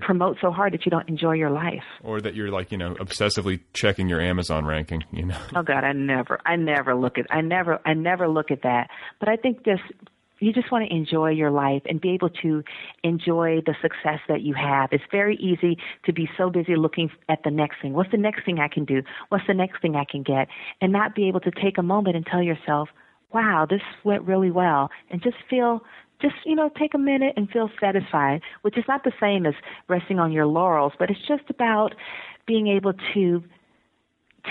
promote 0.00 0.36
so 0.40 0.50
hard 0.50 0.72
that 0.72 0.84
you 0.84 0.90
don't 0.90 1.08
enjoy 1.08 1.32
your 1.32 1.50
life 1.50 1.84
or 2.02 2.20
that 2.20 2.34
you're 2.34 2.50
like 2.50 2.72
you 2.72 2.78
know 2.78 2.94
obsessively 2.94 3.60
checking 3.72 4.08
your 4.08 4.20
amazon 4.20 4.64
ranking 4.64 5.02
you 5.12 5.24
know 5.24 5.38
oh 5.54 5.62
god 5.62 5.84
i 5.84 5.92
never 5.92 6.38
i 6.44 6.56
never 6.56 6.94
look 6.94 7.18
at 7.18 7.26
i 7.30 7.40
never 7.40 7.80
i 7.84 7.94
never 7.94 8.28
look 8.28 8.50
at 8.50 8.62
that 8.62 8.88
but 9.18 9.28
i 9.28 9.36
think 9.36 9.64
just 9.64 9.82
you 10.40 10.52
just 10.52 10.72
want 10.72 10.88
to 10.88 10.94
enjoy 10.94 11.30
your 11.30 11.50
life 11.50 11.82
and 11.84 12.00
be 12.00 12.10
able 12.10 12.30
to 12.30 12.64
enjoy 13.04 13.60
the 13.66 13.74
success 13.82 14.20
that 14.28 14.40
you 14.40 14.54
have. 14.54 14.88
It's 14.90 15.04
very 15.12 15.36
easy 15.36 15.76
to 16.06 16.12
be 16.12 16.28
so 16.36 16.50
busy 16.50 16.76
looking 16.76 17.10
at 17.28 17.40
the 17.44 17.50
next 17.50 17.76
thing. 17.82 17.92
What's 17.92 18.10
the 18.10 18.16
next 18.16 18.44
thing 18.46 18.58
I 18.58 18.68
can 18.68 18.86
do? 18.86 19.02
What's 19.28 19.46
the 19.46 19.54
next 19.54 19.82
thing 19.82 19.96
I 19.96 20.04
can 20.10 20.22
get? 20.22 20.48
And 20.80 20.92
not 20.92 21.14
be 21.14 21.28
able 21.28 21.40
to 21.40 21.50
take 21.50 21.76
a 21.78 21.82
moment 21.82 22.16
and 22.16 22.24
tell 22.24 22.42
yourself, 22.42 22.88
wow, 23.32 23.66
this 23.68 23.82
went 24.02 24.22
really 24.22 24.50
well. 24.50 24.88
And 25.10 25.22
just 25.22 25.36
feel 25.48 25.82
just 26.20 26.34
you 26.44 26.54
know 26.54 26.70
take 26.78 26.94
a 26.94 26.98
minute 26.98 27.34
and 27.36 27.48
feel 27.50 27.70
satisfied 27.80 28.40
which 28.62 28.76
is 28.76 28.84
not 28.88 29.04
the 29.04 29.12
same 29.20 29.46
as 29.46 29.54
resting 29.88 30.18
on 30.18 30.32
your 30.32 30.46
laurels 30.46 30.92
but 30.98 31.10
it's 31.10 31.26
just 31.26 31.48
about 31.50 31.94
being 32.46 32.68
able 32.68 32.92
to 33.14 33.42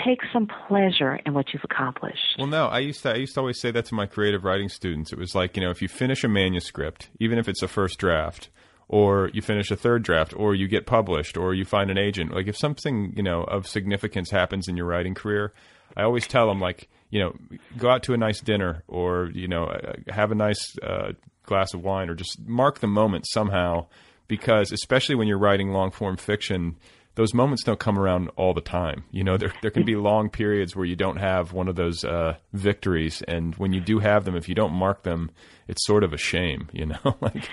take 0.04 0.20
some 0.32 0.48
pleasure 0.68 1.18
in 1.26 1.34
what 1.34 1.52
you've 1.52 1.64
accomplished. 1.64 2.36
Well, 2.38 2.46
no, 2.46 2.66
I 2.66 2.78
used 2.78 3.02
to 3.02 3.10
I 3.10 3.16
used 3.16 3.34
to 3.34 3.40
always 3.40 3.60
say 3.60 3.70
that 3.70 3.86
to 3.86 3.94
my 3.94 4.06
creative 4.06 4.44
writing 4.44 4.68
students. 4.68 5.12
It 5.12 5.18
was 5.18 5.34
like, 5.34 5.56
you 5.56 5.62
know, 5.62 5.70
if 5.70 5.82
you 5.82 5.88
finish 5.88 6.24
a 6.24 6.28
manuscript, 6.28 7.10
even 7.18 7.38
if 7.38 7.48
it's 7.48 7.62
a 7.62 7.68
first 7.68 7.98
draft, 7.98 8.50
or 8.88 9.30
you 9.32 9.42
finish 9.42 9.70
a 9.70 9.76
third 9.76 10.02
draft, 10.02 10.34
or 10.36 10.54
you 10.54 10.68
get 10.68 10.86
published, 10.86 11.36
or 11.36 11.54
you 11.54 11.64
find 11.64 11.90
an 11.90 11.98
agent, 11.98 12.34
like 12.34 12.46
if 12.46 12.56
something, 12.56 13.12
you 13.16 13.22
know, 13.22 13.42
of 13.44 13.66
significance 13.66 14.30
happens 14.30 14.68
in 14.68 14.76
your 14.76 14.86
writing 14.86 15.14
career, 15.14 15.52
I 15.96 16.02
always 16.02 16.26
tell 16.26 16.48
them 16.48 16.60
like, 16.60 16.88
you 17.10 17.20
know, 17.20 17.34
go 17.76 17.90
out 17.90 18.02
to 18.04 18.14
a 18.14 18.16
nice 18.16 18.40
dinner 18.40 18.82
or, 18.88 19.30
you 19.32 19.48
know, 19.48 19.64
uh, 19.64 19.92
have 20.08 20.30
a 20.30 20.34
nice 20.34 20.76
uh, 20.78 21.12
glass 21.50 21.74
of 21.74 21.82
wine 21.82 22.08
or 22.08 22.14
just 22.14 22.40
mark 22.46 22.78
the 22.78 22.86
moment 22.86 23.26
somehow 23.28 23.86
because 24.30 24.70
especially 24.70 25.16
when 25.16 25.26
you're 25.26 25.36
writing 25.38 25.72
long 25.72 25.90
form 25.90 26.16
fiction, 26.16 26.76
those 27.16 27.34
moments 27.34 27.64
don't 27.64 27.80
come 27.80 27.98
around 27.98 28.30
all 28.36 28.54
the 28.54 28.60
time. 28.60 29.02
You 29.10 29.24
know, 29.24 29.36
there 29.36 29.52
there 29.60 29.72
can 29.72 29.84
be 29.84 29.96
long 30.10 30.30
periods 30.30 30.76
where 30.76 30.86
you 30.86 30.96
don't 30.96 31.16
have 31.16 31.52
one 31.52 31.68
of 31.68 31.74
those 31.74 32.04
uh, 32.04 32.36
victories, 32.52 33.22
and 33.26 33.54
when 33.56 33.72
you 33.72 33.80
do 33.80 33.98
have 33.98 34.24
them, 34.24 34.36
if 34.36 34.48
you 34.48 34.54
don't 34.54 34.72
mark 34.72 35.02
them, 35.02 35.32
it's 35.66 35.84
sort 35.84 36.04
of 36.04 36.12
a 36.12 36.16
shame. 36.16 36.68
You 36.72 36.86
know, 36.86 37.16
like. 37.20 37.50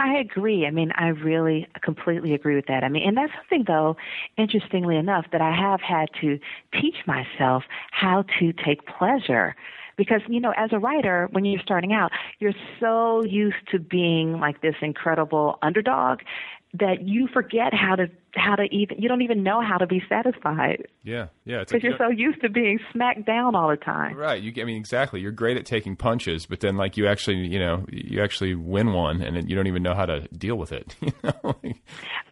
I 0.00 0.18
agree. 0.18 0.64
I 0.64 0.70
mean, 0.70 0.92
I 0.94 1.08
really 1.08 1.66
completely 1.82 2.32
agree 2.32 2.54
with 2.54 2.66
that. 2.66 2.84
I 2.84 2.88
mean, 2.88 3.02
and 3.04 3.16
that's 3.16 3.32
something, 3.34 3.64
though, 3.66 3.96
interestingly 4.36 4.96
enough, 4.96 5.26
that 5.32 5.40
I 5.40 5.52
have 5.52 5.80
had 5.80 6.08
to 6.20 6.38
teach 6.80 6.94
myself 7.04 7.64
how 7.90 8.22
to 8.38 8.52
take 8.52 8.86
pleasure. 8.86 9.56
Because, 9.98 10.22
you 10.28 10.40
know, 10.40 10.54
as 10.56 10.70
a 10.72 10.78
writer, 10.78 11.28
when 11.32 11.44
you're 11.44 11.60
starting 11.60 11.92
out, 11.92 12.10
you're 12.38 12.54
so 12.80 13.22
used 13.24 13.56
to 13.72 13.78
being 13.78 14.40
like 14.40 14.62
this 14.62 14.76
incredible 14.80 15.58
underdog 15.60 16.20
that 16.74 17.02
you 17.02 17.28
forget 17.32 17.72
how 17.72 17.96
to 17.96 18.06
how 18.34 18.54
to 18.54 18.64
even 18.64 19.00
you 19.00 19.08
don't 19.08 19.22
even 19.22 19.42
know 19.42 19.62
how 19.62 19.78
to 19.78 19.86
be 19.86 20.02
satisfied 20.08 20.86
Yeah, 21.02 21.28
yeah. 21.44 21.62
It's 21.62 21.72
because 21.72 21.82
you're 21.82 21.96
so 21.96 22.10
used 22.10 22.42
to 22.42 22.50
being 22.50 22.78
smacked 22.92 23.24
down 23.24 23.54
all 23.54 23.68
the 23.68 23.76
time. 23.76 24.16
Right. 24.16 24.40
You, 24.40 24.52
I 24.60 24.64
mean, 24.64 24.76
exactly. 24.76 25.20
You're 25.20 25.32
great 25.32 25.56
at 25.56 25.64
taking 25.64 25.96
punches, 25.96 26.46
but 26.46 26.60
then, 26.60 26.76
like, 26.76 26.96
you 26.96 27.08
actually, 27.08 27.46
you 27.46 27.58
know, 27.58 27.86
you 27.90 28.22
actually 28.22 28.54
win 28.54 28.92
one, 28.92 29.22
and 29.22 29.34
then 29.34 29.48
you 29.48 29.56
don't 29.56 29.66
even 29.66 29.82
know 29.82 29.94
how 29.94 30.06
to 30.06 30.28
deal 30.28 30.56
with 30.56 30.72
it. 30.72 30.94
You 31.08 31.12
know? 31.24 31.56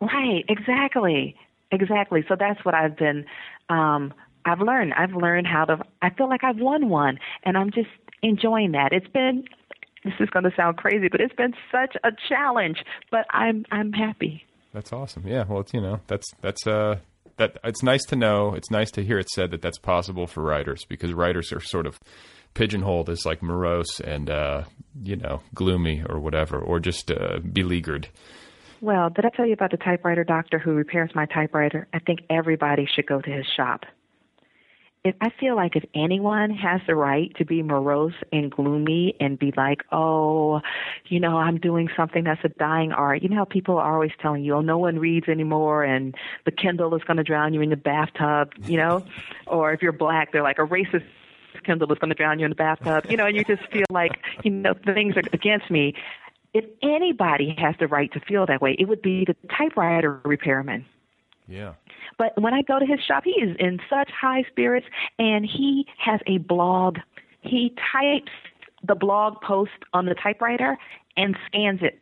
Right, 0.00 0.44
exactly. 0.48 1.34
Exactly. 1.72 2.24
So 2.28 2.36
that's 2.38 2.62
what 2.64 2.74
I've 2.74 2.96
been 2.96 3.24
um 3.68 4.12
I've 4.46 4.60
learned. 4.60 4.94
I've 4.94 5.14
learned 5.14 5.46
how 5.46 5.64
to 5.66 5.78
I 6.00 6.10
feel 6.10 6.28
like 6.28 6.44
I've 6.44 6.58
won 6.58 6.88
one 6.88 7.18
and 7.44 7.58
I'm 7.58 7.70
just 7.70 7.88
enjoying 8.22 8.72
that. 8.72 8.92
It's 8.92 9.08
been 9.08 9.44
this 10.04 10.14
is 10.20 10.30
going 10.30 10.44
to 10.44 10.52
sound 10.56 10.76
crazy, 10.76 11.08
but 11.10 11.20
it's 11.20 11.34
been 11.34 11.52
such 11.72 11.96
a 12.04 12.10
challenge, 12.28 12.78
but 13.10 13.26
I'm 13.30 13.64
I'm 13.70 13.92
happy. 13.92 14.44
That's 14.72 14.92
awesome. 14.92 15.26
Yeah. 15.26 15.44
Well, 15.48 15.60
it's 15.60 15.74
you 15.74 15.80
know, 15.80 16.00
that's 16.06 16.26
that's 16.40 16.66
uh 16.66 16.96
that 17.38 17.58
it's 17.64 17.82
nice 17.82 18.04
to 18.04 18.16
know. 18.16 18.54
It's 18.54 18.70
nice 18.70 18.90
to 18.92 19.04
hear 19.04 19.18
it 19.18 19.28
said 19.30 19.50
that 19.50 19.62
that's 19.62 19.78
possible 19.78 20.26
for 20.26 20.42
writers 20.42 20.84
because 20.88 21.12
writers 21.12 21.52
are 21.52 21.60
sort 21.60 21.86
of 21.86 21.98
pigeonholed 22.54 23.10
as 23.10 23.26
like 23.26 23.42
morose 23.42 24.00
and 24.00 24.30
uh, 24.30 24.64
you 25.02 25.16
know 25.16 25.42
gloomy 25.54 26.02
or 26.08 26.18
whatever, 26.18 26.58
or 26.58 26.80
just 26.80 27.10
uh, 27.10 27.38
beleaguered. 27.52 28.08
Well, 28.80 29.10
did 29.10 29.24
I 29.24 29.30
tell 29.30 29.46
you 29.46 29.54
about 29.54 29.70
the 29.70 29.78
typewriter 29.78 30.24
doctor 30.24 30.58
who 30.58 30.72
repairs 30.72 31.10
my 31.14 31.26
typewriter? 31.26 31.88
I 31.94 31.98
think 31.98 32.20
everybody 32.28 32.86
should 32.94 33.06
go 33.06 33.20
to 33.20 33.30
his 33.30 33.46
shop. 33.56 33.84
I 35.20 35.30
feel 35.38 35.56
like 35.56 35.76
if 35.76 35.84
anyone 35.94 36.50
has 36.50 36.80
the 36.86 36.94
right 36.94 37.34
to 37.36 37.44
be 37.44 37.62
morose 37.62 38.14
and 38.32 38.50
gloomy 38.50 39.14
and 39.20 39.38
be 39.38 39.52
like, 39.56 39.82
oh, 39.92 40.60
you 41.08 41.20
know, 41.20 41.36
I'm 41.36 41.58
doing 41.58 41.88
something 41.96 42.24
that's 42.24 42.44
a 42.44 42.48
dying 42.48 42.92
art. 42.92 43.22
You 43.22 43.28
know 43.28 43.36
how 43.36 43.44
people 43.44 43.78
are 43.78 43.94
always 43.94 44.12
telling 44.20 44.44
you, 44.44 44.54
oh, 44.54 44.60
no 44.60 44.78
one 44.78 44.98
reads 44.98 45.28
anymore, 45.28 45.84
and 45.84 46.14
the 46.44 46.50
Kindle 46.50 46.94
is 46.94 47.02
going 47.04 47.18
to 47.18 47.22
drown 47.22 47.54
you 47.54 47.60
in 47.60 47.70
the 47.70 47.76
bathtub. 47.76 48.52
You 48.64 48.78
know, 48.78 49.04
or 49.46 49.72
if 49.72 49.82
you're 49.82 49.92
black, 49.92 50.32
they're 50.32 50.42
like 50.42 50.58
a 50.58 50.66
racist 50.66 51.04
Kindle 51.64 51.92
is 51.92 51.98
going 51.98 52.10
to 52.10 52.14
drown 52.14 52.38
you 52.38 52.46
in 52.46 52.50
the 52.50 52.56
bathtub. 52.56 53.10
You 53.10 53.16
know, 53.16 53.26
and 53.26 53.36
you 53.36 53.44
just 53.44 53.70
feel 53.70 53.86
like, 53.90 54.12
you 54.44 54.50
know, 54.50 54.74
things 54.74 55.16
are 55.16 55.22
against 55.32 55.70
me. 55.70 55.94
If 56.54 56.64
anybody 56.82 57.54
has 57.58 57.74
the 57.78 57.86
right 57.86 58.10
to 58.12 58.20
feel 58.20 58.46
that 58.46 58.62
way, 58.62 58.76
it 58.78 58.86
would 58.86 59.02
be 59.02 59.24
the 59.24 59.36
typewriter 59.56 60.20
repairman. 60.24 60.86
Yeah. 61.48 61.74
But 62.18 62.40
when 62.40 62.54
I 62.54 62.62
go 62.62 62.78
to 62.78 62.86
his 62.86 63.00
shop, 63.06 63.24
he 63.24 63.32
is 63.32 63.56
in 63.58 63.78
such 63.90 64.10
high 64.10 64.44
spirits, 64.50 64.86
and 65.18 65.44
he 65.44 65.86
has 65.98 66.20
a 66.26 66.38
blog. 66.38 66.98
He 67.42 67.74
types 67.92 68.32
the 68.86 68.94
blog 68.94 69.40
post 69.42 69.72
on 69.92 70.06
the 70.06 70.14
typewriter 70.14 70.78
and 71.16 71.36
scans 71.46 71.80
it 71.82 72.00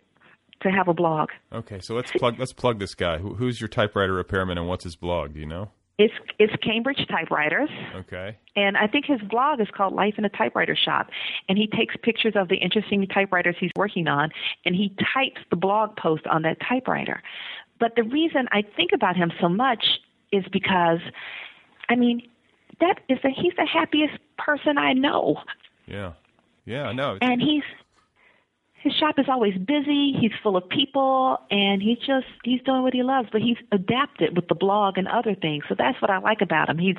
to 0.63 0.71
have 0.71 0.89
a 0.89 0.95
blog. 0.95 1.31
Okay, 1.53 1.81
so 1.81 1.95
let's 1.95 2.11
plug 2.13 2.39
let's 2.39 2.53
plug 2.53 2.79
this 2.79 2.95
guy. 2.95 3.19
Who, 3.19 3.35
who's 3.35 3.61
your 3.61 3.69
typewriter 3.69 4.13
repairman, 4.13 4.59
and 4.59 4.69
what's 4.69 4.85
his 4.85 4.97
blog? 4.97 5.35
Do 5.35 5.41
you 5.41 5.47
know? 5.47 5.71
It's 5.97 6.15
it's 6.41 6.53
Cambridge 6.57 7.07
Typewriters. 7.09 7.71
Okay. 7.95 8.37
And 8.57 8.77
I 8.77 8.89
think 8.89 9.05
his 9.07 9.21
blog 9.21 9.61
is 9.61 9.69
called 9.73 9.95
Life 9.95 10.15
in 10.19 10.25
a 10.25 10.29
Typewriter 10.29 10.77
Shop. 10.77 11.09
And 11.49 11.57
he 11.57 11.69
takes 11.69 11.95
pictures 12.03 12.33
of 12.35 12.49
the 12.49 12.57
interesting 12.57 13.07
typewriters 13.07 13.55
he's 13.61 13.71
working 13.77 14.09
on 14.09 14.31
and 14.65 14.75
he 14.75 14.89
types 15.15 15.41
the 15.51 15.57
blog 15.57 15.97
post 15.97 16.27
on 16.27 16.43
that 16.43 16.57
typewriter. 16.69 17.23
But 17.79 17.97
the 17.97 18.03
reason 18.03 18.47
I 18.53 18.63
think 18.77 18.91
about 18.95 19.17
him 19.17 19.33
so 19.41 19.49
much 19.49 19.85
is 20.33 20.45
because, 20.53 21.01
I 21.89 21.97
mean, 21.97 22.23
that 22.81 23.01
is 23.09 23.19
the, 23.23 23.31
he's 23.31 23.55
the 23.57 23.67
happiest 23.67 24.15
person 24.39 24.79
I 24.79 24.93
know. 24.93 25.37
Yeah. 25.87 26.13
Yeah, 26.65 26.85
I 26.85 26.93
know. 26.93 27.19
And 27.21 27.41
he's 27.41 27.63
his 28.85 28.93
shop 28.95 29.19
is 29.19 29.25
always 29.29 29.55
busy. 29.55 30.13
He's 30.13 30.31
full 30.43 30.59
of 30.59 30.69
people, 30.69 31.39
and 31.51 31.81
he's 31.81 31.99
just 31.99 32.27
he's 32.45 32.61
doing 32.63 32.83
what 32.83 32.93
he 32.93 33.03
loves. 33.03 33.29
But 33.33 33.41
he's 33.41 33.57
adapted 33.73 34.37
with 34.37 34.49
the 34.49 34.55
blog 34.55 34.99
and 34.99 35.09
other 35.09 35.35
things. 35.35 35.65
So 35.69 35.75
that's 35.77 36.01
what 36.03 36.11
I 36.11 36.19
like 36.19 36.43
about 36.43 36.69
him. 36.69 36.79
He's 36.79 36.97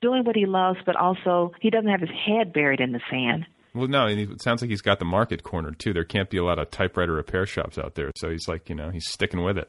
doing 0.00 0.24
what 0.24 0.34
he 0.34 0.46
loves, 0.46 0.78
but 0.86 0.96
also 0.96 1.52
he 1.60 1.68
doesn't 1.68 1.90
have 1.90 2.00
his 2.00 2.10
head 2.10 2.52
buried 2.54 2.80
in 2.80 2.92
the 2.92 3.00
sand. 3.10 3.46
Well, 3.74 3.88
no, 3.88 4.06
and 4.06 4.18
it 4.18 4.40
sounds 4.40 4.62
like 4.62 4.70
he's 4.70 4.80
got 4.80 4.98
the 4.98 5.04
market 5.04 5.42
cornered 5.42 5.78
too. 5.78 5.92
There 5.92 6.04
can't 6.04 6.30
be 6.30 6.38
a 6.38 6.44
lot 6.44 6.58
of 6.58 6.70
typewriter 6.70 7.12
repair 7.12 7.44
shops 7.44 7.76
out 7.76 7.94
there, 7.94 8.10
so 8.16 8.30
he's 8.30 8.48
like, 8.48 8.70
you 8.70 8.74
know, 8.74 8.88
he's 8.88 9.06
sticking 9.06 9.42
with 9.42 9.58
it. 9.58 9.68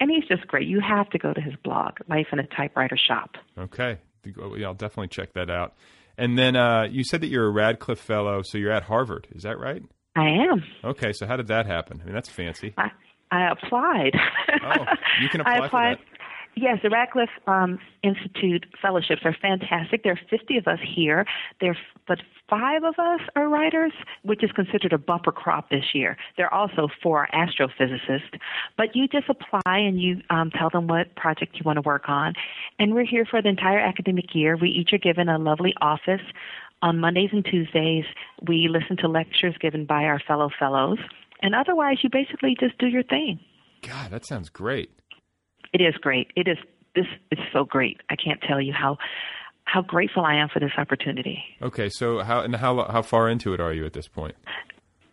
And 0.00 0.10
he's 0.10 0.24
just 0.28 0.46
great. 0.46 0.68
You 0.68 0.80
have 0.80 1.10
to 1.10 1.18
go 1.18 1.32
to 1.32 1.40
his 1.40 1.54
blog, 1.64 1.94
Life 2.08 2.28
in 2.32 2.38
a 2.38 2.46
Typewriter 2.46 2.96
Shop. 2.96 3.30
Okay, 3.58 3.98
yeah, 4.24 4.66
I'll 4.66 4.74
definitely 4.74 5.08
check 5.08 5.32
that 5.34 5.50
out. 5.50 5.74
And 6.16 6.38
then 6.38 6.56
uh, 6.56 6.84
you 6.90 7.04
said 7.04 7.20
that 7.20 7.28
you're 7.28 7.46
a 7.46 7.50
Radcliffe 7.50 8.00
Fellow, 8.00 8.42
so 8.42 8.58
you're 8.58 8.72
at 8.72 8.84
Harvard. 8.84 9.28
Is 9.34 9.42
that 9.44 9.58
right? 9.58 9.82
I 10.16 10.28
am. 10.28 10.64
Okay, 10.84 11.12
so 11.12 11.26
how 11.26 11.36
did 11.36 11.48
that 11.48 11.66
happen? 11.66 12.00
I 12.02 12.04
mean, 12.04 12.14
that's 12.14 12.28
fancy. 12.28 12.74
I, 12.76 12.90
I 13.30 13.50
applied. 13.50 14.12
Oh, 14.64 14.84
you 15.22 15.28
can 15.28 15.40
apply 15.42 15.52
I 15.52 15.66
applied. 15.66 15.98
Yes, 16.56 16.78
the 16.82 16.90
Radcliffe 16.90 17.28
um, 17.46 17.78
Institute 18.02 18.66
fellowships 18.82 19.22
are 19.24 19.36
fantastic. 19.40 20.02
There 20.02 20.12
are 20.12 20.20
50 20.28 20.58
of 20.58 20.66
us 20.66 20.78
here. 20.84 21.24
There, 21.60 21.76
but 22.06 22.18
five 22.50 22.82
of 22.82 22.94
us 22.98 23.20
are 23.36 23.48
writers, 23.48 23.92
which 24.22 24.42
is 24.42 24.50
considered 24.52 24.92
a 24.92 24.98
bumper 24.98 25.30
crop 25.30 25.70
this 25.70 25.94
year. 25.94 26.16
There 26.36 26.52
are 26.52 26.54
also 26.54 26.88
four 27.02 27.28
astrophysicists. 27.32 28.38
But 28.76 28.96
you 28.96 29.06
just 29.06 29.28
apply 29.28 29.60
and 29.78 30.00
you 30.00 30.20
um, 30.30 30.50
tell 30.50 30.70
them 30.70 30.88
what 30.88 31.14
project 31.14 31.56
you 31.56 31.62
want 31.64 31.76
to 31.76 31.82
work 31.82 32.08
on, 32.08 32.34
and 32.78 32.94
we're 32.94 33.06
here 33.06 33.24
for 33.24 33.40
the 33.40 33.48
entire 33.48 33.78
academic 33.78 34.34
year. 34.34 34.56
We 34.56 34.70
each 34.70 34.92
are 34.92 34.98
given 34.98 35.28
a 35.28 35.38
lovely 35.38 35.74
office. 35.80 36.22
On 36.80 36.98
Mondays 36.98 37.30
and 37.32 37.44
Tuesdays, 37.44 38.04
we 38.46 38.68
listen 38.68 38.96
to 38.98 39.08
lectures 39.08 39.54
given 39.60 39.84
by 39.84 40.04
our 40.04 40.20
fellow 40.26 40.48
fellows, 40.58 40.98
and 41.42 41.54
otherwise, 41.54 41.98
you 42.02 42.10
basically 42.10 42.56
just 42.58 42.78
do 42.78 42.86
your 42.86 43.02
thing. 43.02 43.40
God, 43.82 44.10
that 44.10 44.26
sounds 44.26 44.48
great. 44.48 44.90
It 45.72 45.80
is 45.80 45.94
great. 46.00 46.28
It 46.36 46.48
is 46.48 46.58
this 46.94 47.06
is 47.30 47.38
so 47.52 47.64
great. 47.64 48.00
I 48.10 48.16
can't 48.16 48.40
tell 48.42 48.60
you 48.60 48.72
how 48.72 48.98
how 49.64 49.82
grateful 49.82 50.24
I 50.24 50.34
am 50.36 50.48
for 50.48 50.60
this 50.60 50.72
opportunity. 50.78 51.42
Okay, 51.60 51.88
so 51.90 52.20
how 52.20 52.40
and 52.40 52.56
how 52.56 52.84
how 52.90 53.02
far 53.02 53.28
into 53.28 53.52
it 53.54 53.60
are 53.60 53.72
you 53.72 53.84
at 53.84 53.92
this 53.92 54.08
point? 54.08 54.34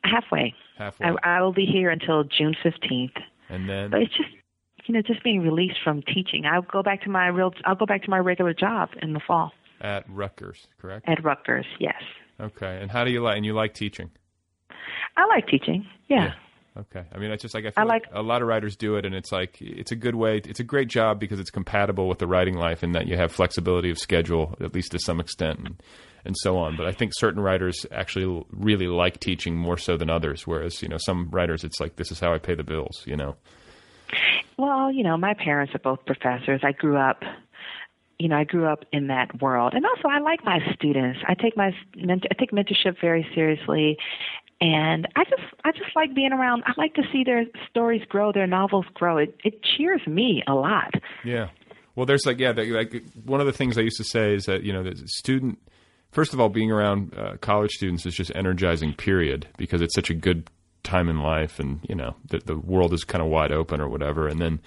Halfway. 0.03 0.53
Halfway. 0.77 1.07
I, 1.07 1.37
I 1.37 1.41
will 1.41 1.53
be 1.53 1.65
here 1.65 1.89
until 1.89 2.23
June 2.23 2.55
fifteenth. 2.61 3.13
And 3.49 3.69
then 3.69 3.89
But 3.91 4.01
it's 4.01 4.15
just 4.15 4.29
you 4.85 4.93
know 4.93 5.01
just 5.01 5.23
being 5.23 5.41
released 5.41 5.77
from 5.83 6.01
teaching. 6.03 6.45
I'll 6.45 6.61
go 6.61 6.81
back 6.83 7.01
to 7.03 7.09
my 7.09 7.27
real. 7.27 7.53
I'll 7.65 7.75
go 7.75 7.85
back 7.85 8.03
to 8.03 8.09
my 8.09 8.19
regular 8.19 8.53
job 8.53 8.89
in 9.01 9.13
the 9.13 9.19
fall 9.25 9.51
at 9.81 10.05
Rutgers, 10.09 10.67
correct? 10.79 11.07
at 11.09 11.23
Rutgers. 11.23 11.65
Yes, 11.79 12.01
Okay, 12.39 12.79
and 12.81 12.89
how 12.91 13.03
do 13.03 13.11
you 13.11 13.21
like? 13.21 13.35
And 13.37 13.45
you 13.45 13.53
like 13.53 13.73
teaching? 13.73 14.09
I 15.17 15.25
like 15.27 15.47
teaching. 15.47 15.85
Yeah. 16.07 16.33
Okay. 16.78 17.03
I 17.13 17.17
mean, 17.19 17.32
it's 17.32 17.41
just 17.41 17.53
like 17.53 17.63
I 17.65 17.69
I 17.69 17.71
feel 17.71 17.88
like- 17.88 18.05
a 18.11 18.21
lot 18.21 18.41
of 18.41 18.47
writers 18.47 18.76
do 18.76 18.95
it, 18.97 19.05
and 19.05 19.15
it's 19.15 19.32
like 19.32 19.61
it's 19.61 19.91
a 19.91 19.95
good 19.95 20.15
way. 20.15 20.38
It's 20.43 20.59
a 20.59 20.63
great 20.63 20.89
job 20.89 21.19
because 21.19 21.39
it's 21.39 21.49
compatible 21.49 22.07
with 22.09 22.19
the 22.19 22.28
writing 22.28 22.55
life, 22.57 22.84
and 22.84 22.93
that 22.95 23.07
you 23.07 23.15
have 23.15 23.32
flexibility 23.32 23.89
of 23.89 23.97
schedule, 23.97 24.55
at 24.59 24.73
least 24.73 24.91
to 24.91 24.99
some 24.99 25.19
extent, 25.21 25.59
and, 25.59 25.84
and 26.26 26.36
so 26.39 26.57
on. 26.57 26.76
But 26.76 26.86
I 26.88 26.91
think 26.91 27.13
certain 27.15 27.41
writers 27.41 27.86
actually 27.91 28.43
really 28.51 28.88
like 28.88 29.19
teaching 29.21 29.55
more 29.55 29.78
so 29.78 29.95
than 29.95 30.09
others. 30.09 30.45
Whereas 30.45 30.82
you 30.82 30.89
know, 30.89 30.97
some 30.97 31.30
writers, 31.32 31.63
it's 31.63 31.80
like 31.80 31.95
this 31.95 32.11
is 32.11 32.19
how 32.19 32.34
I 32.34 32.39
pay 32.39 32.55
the 32.55 32.63
bills. 32.63 33.03
You 33.05 33.15
know. 33.15 33.36
Well, 34.57 34.91
you 34.91 35.03
know, 35.03 35.17
my 35.17 35.34
parents 35.34 35.73
are 35.76 35.80
both 35.80 36.05
professors. 36.05 36.61
I 36.63 36.71
grew 36.71 36.95
up, 36.97 37.23
you 38.19 38.30
know, 38.30 38.38
I 38.38 38.43
grew 38.43 38.65
up 38.65 38.86
in 38.93 39.07
that 39.07 39.41
world, 39.41 39.73
and 39.73 39.86
also 39.86 40.07
I 40.09 40.19
like 40.19 40.43
my 40.45 40.59
students. 40.73 41.19
I 41.28 41.34
take 41.36 41.55
my 41.55 41.67
I 41.97 42.34
take 42.38 42.51
mentorship 42.51 42.99
very 43.01 43.26
seriously, 43.34 43.97
and 44.61 45.07
I 45.15 45.23
just 45.25 45.43
I 45.63 45.71
just 45.71 45.95
like 45.95 46.13
being 46.15 46.31
around. 46.31 46.63
I 46.65 46.73
like 46.77 46.93
to 46.95 47.03
see 47.11 47.23
their 47.23 47.43
stories 47.69 48.01
grow, 48.07 48.31
their 48.31 48.47
novels 48.47 48.85
grow. 48.93 49.17
It 49.17 49.35
it 49.43 49.61
cheers 49.63 50.01
me 50.07 50.43
a 50.47 50.53
lot. 50.53 50.93
Yeah. 51.23 51.49
Well, 51.95 52.05
there's 52.05 52.25
like 52.25 52.39
yeah, 52.39 52.51
like 52.51 53.03
one 53.23 53.39
of 53.39 53.45
the 53.45 53.53
things 53.53 53.77
I 53.77 53.81
used 53.81 53.97
to 53.97 54.03
say 54.03 54.33
is 54.33 54.45
that 54.45 54.63
you 54.63 54.73
know 54.73 54.83
the 54.83 54.95
student. 55.07 55.59
First 56.11 56.33
of 56.33 56.39
all, 56.39 56.47
being 56.47 56.71
around 56.71 57.13
uh, 57.17 57.35
college 57.41 57.71
students 57.71 58.05
is 58.05 58.15
just 58.15 58.31
energizing. 58.35 58.93
Period, 58.93 59.47
because 59.57 59.81
it's 59.81 59.93
such 59.93 60.09
a 60.09 60.13
good 60.13 60.49
time 60.83 61.09
in 61.09 61.19
life, 61.19 61.59
and 61.59 61.79
you 61.89 61.95
know 61.95 62.15
the, 62.29 62.39
the 62.39 62.57
world 62.57 62.93
is 62.93 63.03
kind 63.03 63.21
of 63.21 63.29
wide 63.29 63.51
open 63.51 63.81
or 63.81 63.89
whatever. 63.89 64.27
And 64.27 64.39
then, 64.39 64.61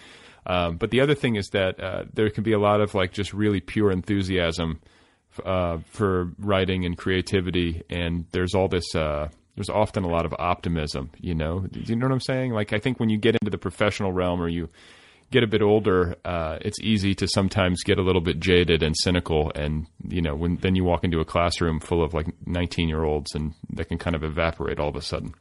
um, 0.47 0.77
but 0.77 0.91
the 0.91 1.01
other 1.01 1.15
thing 1.15 1.37
is 1.37 1.49
that 1.49 1.81
uh, 1.81 2.05
there 2.13 2.29
can 2.31 2.45
be 2.45 2.53
a 2.53 2.59
lot 2.59 2.81
of 2.81 2.95
like 2.95 3.13
just 3.13 3.33
really 3.33 3.61
pure 3.61 3.91
enthusiasm 3.91 4.81
uh, 5.45 5.79
for 5.91 6.33
writing 6.39 6.85
and 6.85 6.97
creativity, 6.97 7.83
and 7.89 8.27
there's 8.33 8.55
all 8.55 8.69
this. 8.69 8.95
Uh, 8.95 9.29
there's 9.59 9.69
often 9.69 10.05
a 10.05 10.09
lot 10.09 10.25
of 10.25 10.33
optimism. 10.39 11.11
You 11.21 11.35
know, 11.35 11.59
do 11.59 11.81
you 11.81 11.97
know 11.97 12.07
what 12.07 12.13
I'm 12.13 12.21
saying? 12.21 12.53
Like 12.53 12.73
I 12.73 12.79
think 12.79 13.01
when 13.01 13.09
you 13.09 13.19
get 13.19 13.35
into 13.35 13.51
the 13.51 13.59
professional 13.59 14.13
realm 14.13 14.41
or 14.41 14.47
you 14.47 14.69
get 15.33 15.43
a 15.43 15.49
bit 15.49 15.63
older, 15.63 16.15
uh, 16.25 16.59
it's 16.61 16.79
easy 16.79 17.13
to 17.17 17.27
sometimes 17.27 17.83
get 17.83 17.99
a 17.99 18.03
little 18.03 18.21
bit 18.21 18.39
jaded 18.39 18.85
and 18.85 18.95
cynical. 18.97 19.51
And 19.57 19.89
you 20.07 20.23
know, 20.23 20.37
when 20.37 20.59
then 20.59 20.77
you 20.77 20.85
walk 20.85 21.03
into 21.03 21.19
a 21.19 21.25
classroom 21.25 21.81
full 21.81 22.05
of 22.05 22.15
like 22.15 22.29
19 22.47 22.89
year 22.89 23.03
olds, 23.03 23.35
and 23.35 23.53
that 23.71 23.89
can 23.89 23.99
kind 23.99 24.15
of 24.15 24.23
evaporate 24.23 24.79
all 24.79 24.91
of 24.91 24.97
a 24.97 25.03
sudden. 25.03 25.35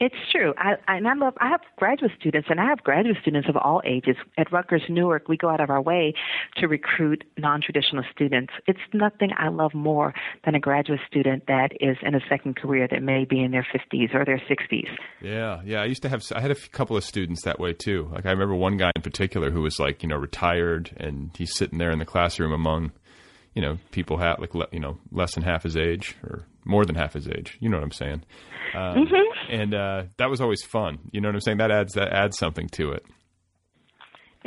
It's 0.00 0.14
true. 0.32 0.54
I, 0.58 0.74
and 0.88 1.06
I 1.06 1.14
love. 1.14 1.34
I 1.40 1.48
have 1.48 1.60
graduate 1.76 2.12
students, 2.18 2.48
and 2.50 2.60
I 2.60 2.66
have 2.66 2.82
graduate 2.82 3.16
students 3.22 3.48
of 3.48 3.56
all 3.56 3.82
ages 3.84 4.16
at 4.38 4.50
Rutgers 4.52 4.82
Newark. 4.88 5.28
We 5.28 5.36
go 5.36 5.48
out 5.48 5.60
of 5.60 5.70
our 5.70 5.80
way 5.80 6.14
to 6.56 6.66
recruit 6.66 7.24
non-traditional 7.38 8.04
students. 8.12 8.52
It's 8.66 8.80
nothing 8.92 9.30
I 9.36 9.48
love 9.48 9.74
more 9.74 10.14
than 10.44 10.54
a 10.54 10.60
graduate 10.60 11.00
student 11.06 11.44
that 11.46 11.70
is 11.80 11.96
in 12.02 12.14
a 12.14 12.20
second 12.28 12.56
career 12.56 12.88
that 12.90 13.02
may 13.02 13.24
be 13.24 13.42
in 13.42 13.50
their 13.50 13.66
50s 13.74 14.14
or 14.14 14.24
their 14.24 14.42
60s. 14.50 14.88
Yeah, 15.20 15.60
yeah. 15.64 15.82
I 15.82 15.86
used 15.86 16.02
to 16.02 16.08
have. 16.08 16.22
I 16.34 16.40
had 16.40 16.50
a 16.50 16.56
couple 16.72 16.96
of 16.96 17.04
students 17.04 17.42
that 17.42 17.60
way 17.60 17.72
too. 17.72 18.08
Like 18.12 18.26
I 18.26 18.30
remember 18.30 18.54
one 18.54 18.76
guy 18.76 18.90
in 18.96 19.02
particular 19.02 19.50
who 19.50 19.62
was 19.62 19.78
like 19.78 20.02
you 20.02 20.08
know 20.08 20.16
retired, 20.16 20.90
and 20.96 21.30
he's 21.36 21.54
sitting 21.54 21.78
there 21.78 21.90
in 21.90 21.98
the 21.98 22.04
classroom 22.04 22.52
among 22.52 22.92
you 23.54 23.62
know 23.62 23.78
people 23.90 24.18
have 24.18 24.38
like 24.40 24.52
you 24.72 24.80
know 24.80 24.98
less 25.10 25.34
than 25.34 25.42
half 25.42 25.62
his 25.62 25.76
age 25.76 26.16
or 26.22 26.46
more 26.64 26.84
than 26.84 26.94
half 26.94 27.14
his 27.14 27.28
age. 27.28 27.56
You 27.60 27.68
know 27.68 27.76
what 27.76 27.84
I'm 27.84 27.92
saying? 27.92 28.22
Um, 28.74 29.06
mm-hmm. 29.06 29.52
And 29.52 29.74
uh, 29.74 30.02
that 30.16 30.30
was 30.30 30.40
always 30.40 30.62
fun. 30.62 30.98
You 31.12 31.20
know 31.20 31.28
what 31.28 31.34
I'm 31.34 31.40
saying? 31.40 31.58
That 31.58 31.70
adds 31.70 31.94
that 31.94 32.12
adds 32.12 32.38
something 32.38 32.68
to 32.70 32.92
it. 32.92 33.04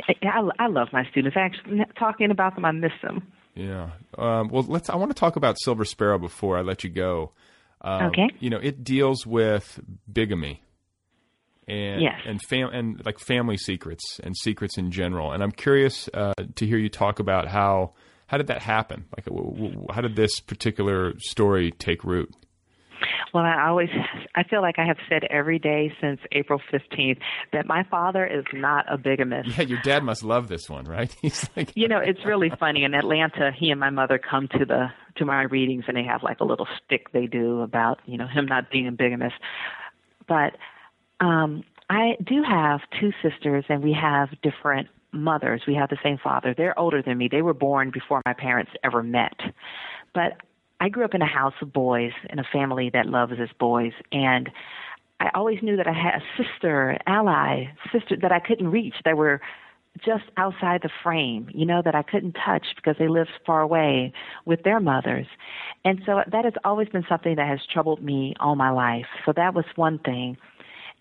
I, 0.08 0.40
I 0.58 0.66
love 0.68 0.88
my 0.92 1.04
students. 1.10 1.36
Actually, 1.36 1.80
talking 1.98 2.30
about 2.30 2.54
them, 2.54 2.64
I 2.64 2.72
miss 2.72 2.92
them. 3.02 3.32
Yeah. 3.54 3.90
Um, 4.16 4.48
well, 4.48 4.62
let's. 4.62 4.88
I 4.88 4.96
want 4.96 5.10
to 5.10 5.18
talk 5.18 5.36
about 5.36 5.56
Silver 5.60 5.84
Sparrow 5.84 6.18
before 6.18 6.56
I 6.56 6.62
let 6.62 6.84
you 6.84 6.90
go. 6.90 7.32
Um, 7.80 8.06
okay. 8.06 8.28
You 8.38 8.50
know, 8.50 8.58
it 8.58 8.84
deals 8.84 9.26
with 9.26 9.80
bigamy 10.10 10.62
and 11.66 12.00
yes. 12.00 12.20
and 12.26 12.40
fam- 12.42 12.72
and 12.72 13.04
like 13.04 13.18
family 13.18 13.56
secrets 13.56 14.20
and 14.22 14.36
secrets 14.36 14.78
in 14.78 14.90
general. 14.90 15.32
And 15.32 15.42
I'm 15.42 15.52
curious 15.52 16.08
uh, 16.14 16.34
to 16.56 16.66
hear 16.66 16.78
you 16.78 16.88
talk 16.88 17.18
about 17.20 17.48
how 17.48 17.94
how 18.28 18.36
did 18.36 18.46
that 18.46 18.62
happen? 18.62 19.06
Like, 19.16 19.26
how 19.90 20.02
did 20.02 20.14
this 20.14 20.38
particular 20.40 21.14
story 21.18 21.72
take 21.72 22.04
root? 22.04 22.30
Well, 23.32 23.44
I 23.44 23.68
always, 23.68 23.88
I 24.34 24.42
feel 24.42 24.60
like 24.60 24.78
I 24.78 24.86
have 24.86 24.98
said 25.08 25.24
every 25.30 25.58
day 25.58 25.92
since 26.00 26.20
April 26.32 26.60
15th 26.72 27.18
that 27.52 27.66
my 27.66 27.84
father 27.90 28.26
is 28.26 28.44
not 28.52 28.84
a 28.92 28.96
bigamist. 28.96 29.56
Yeah, 29.56 29.64
your 29.64 29.80
dad 29.82 30.02
must 30.02 30.22
love 30.22 30.48
this 30.48 30.68
one, 30.68 30.84
right? 30.84 31.14
He's 31.22 31.48
like, 31.56 31.72
you 31.74 31.88
know, 31.88 31.98
it's 31.98 32.24
really 32.24 32.50
funny. 32.60 32.84
In 32.84 32.94
Atlanta, 32.94 33.50
he 33.56 33.70
and 33.70 33.80
my 33.80 33.90
mother 33.90 34.18
come 34.18 34.48
to 34.58 34.64
the 34.64 34.88
to 35.16 35.24
my 35.24 35.42
readings, 35.42 35.84
and 35.88 35.96
they 35.96 36.04
have 36.04 36.22
like 36.22 36.40
a 36.40 36.44
little 36.44 36.68
stick 36.84 37.12
they 37.12 37.26
do 37.26 37.60
about 37.62 37.98
you 38.06 38.16
know 38.16 38.26
him 38.26 38.46
not 38.46 38.70
being 38.70 38.86
a 38.86 38.92
bigamist. 38.92 39.34
But 40.26 40.56
um, 41.20 41.64
I 41.90 42.16
do 42.24 42.42
have 42.42 42.80
two 43.00 43.10
sisters, 43.22 43.64
and 43.68 43.82
we 43.82 43.92
have 43.94 44.28
different 44.42 44.88
mothers. 45.12 45.62
We 45.66 45.74
have 45.74 45.88
the 45.88 45.98
same 46.02 46.18
father. 46.22 46.54
They're 46.56 46.78
older 46.78 47.02
than 47.02 47.18
me. 47.18 47.28
They 47.30 47.42
were 47.42 47.54
born 47.54 47.90
before 47.90 48.22
my 48.26 48.32
parents 48.32 48.72
ever 48.84 49.02
met. 49.02 49.38
But 50.14 50.38
I 50.80 50.88
grew 50.88 51.04
up 51.04 51.14
in 51.14 51.22
a 51.22 51.26
house 51.26 51.54
of 51.60 51.72
boys, 51.72 52.12
in 52.30 52.38
a 52.38 52.44
family 52.44 52.90
that 52.92 53.06
loves 53.06 53.34
its 53.38 53.52
boys, 53.58 53.92
and 54.12 54.50
I 55.20 55.30
always 55.34 55.58
knew 55.62 55.76
that 55.76 55.88
I 55.88 55.92
had 55.92 56.14
a 56.14 56.42
sister, 56.42 56.96
ally, 57.06 57.64
sister 57.92 58.16
that 58.22 58.30
I 58.30 58.38
couldn't 58.38 58.68
reach. 58.68 58.94
That 59.04 59.16
were 59.16 59.40
just 60.04 60.24
outside 60.36 60.82
the 60.82 60.90
frame, 61.02 61.48
you 61.52 61.66
know, 61.66 61.82
that 61.84 61.94
I 61.94 62.02
couldn't 62.02 62.36
touch 62.44 62.66
because 62.76 62.94
they 63.00 63.08
lived 63.08 63.30
far 63.44 63.60
away 63.60 64.12
with 64.44 64.62
their 64.62 64.78
mothers. 64.78 65.26
And 65.84 66.00
so 66.06 66.22
that 66.30 66.44
has 66.44 66.54
always 66.64 66.88
been 66.88 67.04
something 67.08 67.34
that 67.34 67.48
has 67.48 67.60
troubled 67.72 68.02
me 68.02 68.34
all 68.38 68.54
my 68.54 68.70
life. 68.70 69.06
So 69.26 69.32
that 69.34 69.54
was 69.54 69.64
one 69.74 69.98
thing 69.98 70.36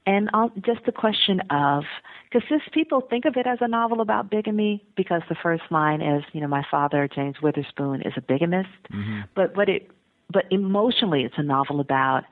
and 0.07 0.29
just 0.65 0.85
the 0.85 0.91
question 0.91 1.41
of 1.51 1.83
because 2.31 2.47
this 2.49 2.61
people 2.73 3.01
think 3.01 3.25
of 3.25 3.35
it 3.35 3.45
as 3.45 3.57
a 3.61 3.67
novel 3.67 3.99
about 3.99 4.31
bigamy 4.31 4.83
because 4.95 5.21
the 5.27 5.35
first 5.43 5.63
line 5.69 6.01
is 6.01 6.23
you 6.31 6.39
know 6.41 6.47
my 6.47 6.63
father 6.71 7.09
James 7.13 7.35
Witherspoon 7.43 8.01
is 8.01 8.13
a 8.15 8.21
bigamist. 8.21 8.69
Mm-hmm. 8.91 9.21
but 9.35 9.55
what 9.55 9.69
it 9.69 9.91
but 10.31 10.45
emotionally 10.49 11.23
it's 11.23 11.35
a 11.37 11.43
novel 11.43 11.81
about 11.81 12.23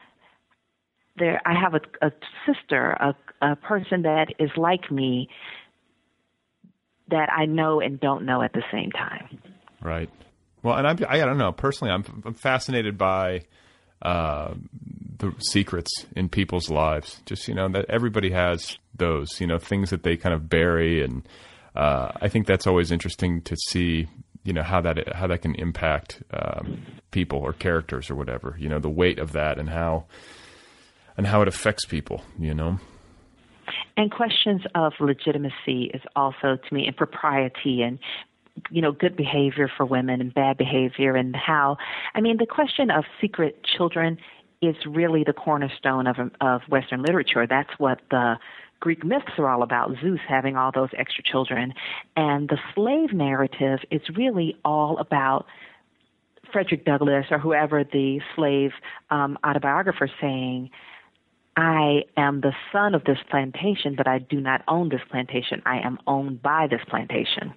there 1.17 1.41
I 1.45 1.53
have 1.59 1.73
a, 1.73 2.07
a 2.07 2.11
sister 2.45 2.91
a 2.91 3.13
a 3.41 3.55
person 3.57 4.03
that 4.03 4.27
is 4.39 4.49
like 4.55 4.89
me 4.89 5.29
that 7.09 7.29
I 7.29 7.45
know 7.45 7.81
and 7.81 7.99
don't 7.99 8.25
know 8.25 8.41
at 8.41 8.53
the 8.53 8.63
same 8.71 8.89
time. 8.91 9.37
Right. 9.81 10.09
Well 10.63 10.75
and 10.75 10.87
I'm 10.87 10.97
I, 11.09 11.21
I 11.21 11.25
don't 11.25 11.37
know 11.37 11.51
personally 11.51 11.93
I'm 11.93 12.23
I'm 12.25 12.33
fascinated 12.33 12.97
by 12.97 13.41
uh, 14.01 14.53
the 15.19 15.33
secrets 15.39 16.05
in 16.15 16.29
people's 16.29 16.69
lives. 16.69 17.21
Just 17.25 17.47
you 17.47 17.53
know 17.53 17.67
that 17.69 17.85
everybody 17.89 18.31
has 18.31 18.77
those 18.95 19.39
you 19.39 19.47
know 19.47 19.59
things 19.59 19.89
that 19.89 20.03
they 20.03 20.17
kind 20.17 20.33
of 20.33 20.49
bury, 20.49 21.03
and 21.03 21.27
uh, 21.75 22.11
I 22.21 22.29
think 22.29 22.47
that's 22.47 22.67
always 22.67 22.91
interesting 22.91 23.41
to 23.43 23.55
see. 23.67 24.07
You 24.43 24.53
know 24.53 24.63
how 24.63 24.81
that 24.81 25.15
how 25.15 25.27
that 25.27 25.41
can 25.41 25.55
impact 25.55 26.21
um, 26.31 26.81
people 27.11 27.39
or 27.39 27.53
characters 27.53 28.09
or 28.09 28.15
whatever. 28.15 28.55
You 28.59 28.69
know 28.69 28.79
the 28.79 28.89
weight 28.89 29.19
of 29.19 29.31
that 29.31 29.57
and 29.57 29.69
how 29.69 30.05
and 31.17 31.25
how 31.25 31.41
it 31.41 31.47
affects 31.47 31.85
people. 31.85 32.23
You 32.37 32.53
know. 32.53 32.79
And 33.97 34.11
questions 34.11 34.61
of 34.75 34.93
legitimacy 34.99 35.89
is 35.93 36.01
also 36.15 36.57
to 36.57 36.73
me 36.73 36.85
and 36.85 36.95
propriety 36.95 37.81
and 37.81 37.97
you 38.69 38.81
know 38.81 38.91
good 38.91 39.15
behavior 39.15 39.69
for 39.75 39.85
women 39.85 40.21
and 40.21 40.33
bad 40.33 40.57
behavior 40.57 41.15
and 41.15 41.35
how 41.35 41.77
i 42.13 42.21
mean 42.21 42.37
the 42.37 42.45
question 42.45 42.89
of 42.89 43.03
secret 43.19 43.63
children 43.63 44.17
is 44.61 44.75
really 44.85 45.23
the 45.23 45.33
cornerstone 45.33 46.07
of 46.07 46.17
of 46.41 46.61
Western 46.69 47.01
literature. 47.01 47.45
That's 47.47 47.69
what 47.77 47.99
the 48.09 48.37
Greek 48.79 49.03
myths 49.03 49.31
are 49.37 49.49
all 49.49 49.63
about. 49.63 49.91
Zeus 50.01 50.19
having 50.27 50.55
all 50.55 50.71
those 50.73 50.89
extra 50.97 51.23
children, 51.23 51.73
and 52.15 52.49
the 52.49 52.57
slave 52.73 53.13
narrative 53.13 53.79
is 53.91 54.01
really 54.15 54.55
all 54.63 54.97
about 54.97 55.45
Frederick 56.51 56.85
Douglass 56.85 57.25
or 57.31 57.39
whoever 57.39 57.83
the 57.83 58.19
slave 58.35 58.71
um, 59.09 59.37
autobiographer 59.43 60.09
saying. 60.21 60.69
I 61.57 62.01
am 62.17 62.41
the 62.41 62.51
son 62.73 62.95
of 62.95 63.05
this 63.05 63.17
plantation, 63.29 63.95
but 63.95 64.07
I 64.07 64.19
do 64.19 64.41
not 64.41 64.61
own 64.67 64.89
this 64.89 64.99
plantation. 65.09 65.61
I 65.65 65.77
am 65.79 65.99
owned 66.05 66.41
by 66.41 66.67
this 66.69 66.81
plantation. 66.89 67.53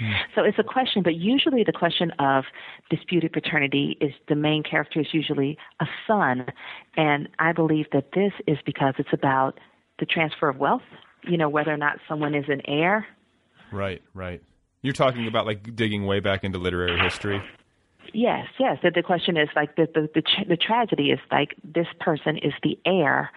Mm. 0.00 0.14
So 0.34 0.42
it's 0.42 0.58
a 0.58 0.62
question, 0.62 1.02
but 1.02 1.14
usually 1.14 1.64
the 1.64 1.72
question 1.72 2.10
of 2.18 2.44
disputed 2.90 3.32
paternity 3.32 3.96
is 4.00 4.12
the 4.28 4.34
main 4.34 4.62
character 4.62 5.00
is 5.00 5.08
usually 5.12 5.58
a 5.80 5.86
son, 6.06 6.46
and 6.96 7.28
I 7.38 7.52
believe 7.52 7.86
that 7.92 8.12
this 8.12 8.32
is 8.46 8.58
because 8.64 8.94
it's 8.98 9.12
about 9.12 9.58
the 9.98 10.06
transfer 10.06 10.48
of 10.48 10.56
wealth. 10.58 10.82
You 11.26 11.36
know, 11.36 11.48
whether 11.48 11.72
or 11.72 11.76
not 11.76 11.98
someone 12.08 12.34
is 12.34 12.44
an 12.48 12.62
heir. 12.68 13.06
Right, 13.72 14.02
right. 14.14 14.42
You're 14.82 14.92
talking 14.92 15.26
about 15.26 15.46
like 15.46 15.74
digging 15.74 16.06
way 16.06 16.20
back 16.20 16.44
into 16.44 16.58
literary 16.58 17.00
history. 17.00 17.42
Yes, 18.12 18.46
yes. 18.58 18.78
That 18.82 18.94
the 18.94 19.02
question 19.02 19.36
is 19.36 19.48
like 19.56 19.76
the 19.76 19.88
the 19.92 20.08
the, 20.14 20.22
the 20.48 20.56
tragedy 20.56 21.10
is 21.10 21.18
like 21.30 21.54
this 21.64 21.88
person 21.98 22.36
is 22.36 22.52
the 22.62 22.78
heir, 22.86 23.30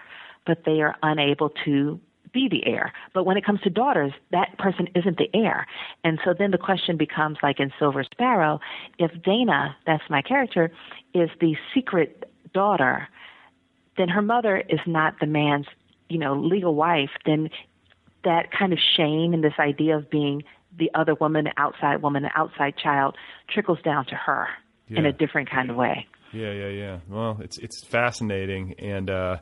but 0.46 0.64
they 0.64 0.80
are 0.80 0.94
unable 1.02 1.50
to 1.64 2.00
be 2.32 2.48
the 2.48 2.66
heir. 2.66 2.92
But 3.14 3.24
when 3.24 3.36
it 3.36 3.44
comes 3.44 3.60
to 3.62 3.70
daughters, 3.70 4.12
that 4.30 4.56
person 4.58 4.88
isn't 4.94 5.18
the 5.18 5.28
heir. 5.34 5.66
And 6.04 6.18
so 6.24 6.34
then 6.36 6.50
the 6.50 6.58
question 6.58 6.96
becomes 6.96 7.38
like 7.42 7.60
in 7.60 7.72
Silver 7.78 8.04
Sparrow, 8.04 8.60
if 8.98 9.10
Dana, 9.22 9.76
that's 9.86 10.02
my 10.08 10.22
character, 10.22 10.70
is 11.14 11.30
the 11.40 11.56
secret 11.74 12.30
daughter, 12.52 13.08
then 13.96 14.08
her 14.08 14.22
mother 14.22 14.62
is 14.68 14.80
not 14.86 15.14
the 15.20 15.26
man's, 15.26 15.66
you 16.08 16.18
know, 16.18 16.34
legal 16.34 16.74
wife, 16.74 17.10
then 17.26 17.50
that 18.24 18.50
kind 18.56 18.72
of 18.72 18.78
shame 18.96 19.32
and 19.32 19.42
this 19.42 19.54
idea 19.58 19.96
of 19.96 20.10
being 20.10 20.42
the 20.78 20.90
other 20.94 21.14
woman, 21.14 21.44
the 21.44 21.52
outside 21.56 22.02
woman, 22.02 22.22
the 22.22 22.30
outside 22.36 22.74
child 22.76 23.16
trickles 23.48 23.78
down 23.82 24.06
to 24.06 24.14
her 24.14 24.46
yeah. 24.88 24.98
in 24.98 25.06
a 25.06 25.12
different 25.12 25.50
kind 25.50 25.70
of 25.70 25.76
way. 25.76 26.06
Yeah, 26.32 26.52
yeah, 26.52 26.68
yeah. 26.68 26.98
Well, 27.08 27.38
it's 27.40 27.58
it's 27.58 27.84
fascinating 27.84 28.74
and 28.78 29.10
uh 29.10 29.36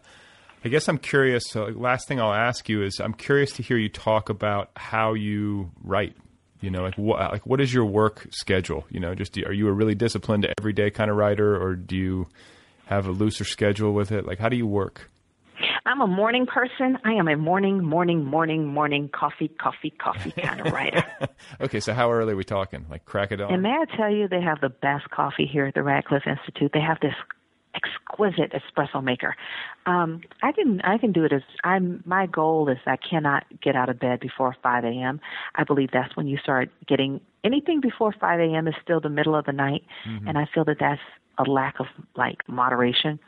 I 0.65 0.69
guess 0.69 0.89
I'm 0.89 0.99
curious. 0.99 1.45
So, 1.49 1.67
last 1.67 2.09
thing 2.09 2.21
I'll 2.21 2.33
ask 2.33 2.69
you 2.69 2.83
is, 2.83 3.01
I'm 3.01 3.15
curious 3.15 3.53
to 3.53 3.63
hear 3.63 3.77
you 3.77 3.89
talk 3.89 4.29
about 4.29 4.71
how 4.77 5.15
you 5.15 5.71
write. 5.83 6.17
You 6.61 6.71
know, 6.71 6.83
like 6.83 6.97
what 6.97 7.21
like 7.31 7.47
what 7.47 7.61
is 7.61 7.73
your 7.73 7.85
work 7.85 8.27
schedule? 8.31 8.85
You 8.91 8.99
know, 8.99 9.15
just 9.15 9.39
are 9.39 9.53
you 9.53 9.69
a 9.69 9.73
really 9.73 9.95
disciplined 9.95 10.47
everyday 10.59 10.91
kind 10.91 11.11
of 11.11 11.17
writer, 11.17 11.57
or 11.57 11.77
do 11.77 11.97
you 11.97 12.27
have 12.87 13.07
a 13.07 13.13
looser 13.13 13.45
schedule 13.45 13.93
with 13.93 14.11
it? 14.11 14.27
Like, 14.27 14.41
how 14.41 14.49
do 14.49 14.57
you 14.57 14.67
work? 14.67 15.09
I'm 15.87 16.01
a 16.01 16.07
morning 16.07 16.47
person. 16.47 16.99
I 17.05 17.13
am 17.13 17.29
a 17.29 17.37
morning, 17.37 17.83
morning, 17.83 18.25
morning, 18.25 18.67
morning, 18.67 19.09
coffee, 19.09 19.49
coffee, 19.49 19.91
coffee 19.91 20.33
kind 20.33 20.61
of 20.61 20.73
writer. 20.73 21.05
okay, 21.61 21.81
so 21.81 21.95
how 21.95 22.13
early 22.13 22.35
are 22.35 22.37
we 22.37 22.45
talking? 22.45 22.87
Like 22.91 23.05
crack 23.05 23.33
it 23.33 23.41
on? 23.41 23.53
and 23.53 23.63
may 23.63 23.71
I 23.71 23.97
tell 23.97 24.13
you, 24.13 24.29
they 24.29 24.41
have 24.41 24.61
the 24.61 24.69
best 24.69 25.09
coffee 25.11 25.47
here 25.47 25.67
at 25.67 25.75
the 25.75 25.83
Radcliffe 25.83 26.27
Institute. 26.27 26.73
They 26.75 26.81
have 26.81 26.99
this 27.01 27.15
exquisite 27.79 28.53
espresso 28.53 29.03
maker. 29.03 29.37
Um, 29.87 30.23
I 30.43 30.53
can 30.53 30.81
I 30.83 30.99
can 30.99 31.13
do 31.13 31.25
it 31.25 31.33
as 31.33 31.43
I'm. 31.65 32.03
My 32.05 32.27
goal 32.27 32.69
is 32.69 32.79
I 32.87 32.97
cannot 32.97 33.45
get 33.63 33.77
out 33.77 33.89
of 33.89 33.99
bed 33.99 34.21
before 34.21 34.57
5 34.63 34.85
a.m. 34.85 35.21
I 35.55 35.65
believe 35.65 35.91
that's 35.93 36.17
when 36.17 36.27
you 36.27 36.39
start 36.39 36.71
getting 36.87 37.21
anything 37.45 37.81
before 37.81 38.13
5 38.13 38.41
a.m. 38.41 38.69
is 38.69 38.75
still 38.83 39.01
the 39.01 39.09
middle 39.09 39.35
of 39.35 39.45
the 39.45 39.53
night, 39.53 39.83
and 40.27 40.39
I 40.39 40.47
feel 40.53 40.65
that 40.65 40.79
that's 40.81 41.01
a 41.39 41.45
lack 41.45 41.79
of 41.81 41.87
like 42.17 42.39
moderation. 42.49 43.19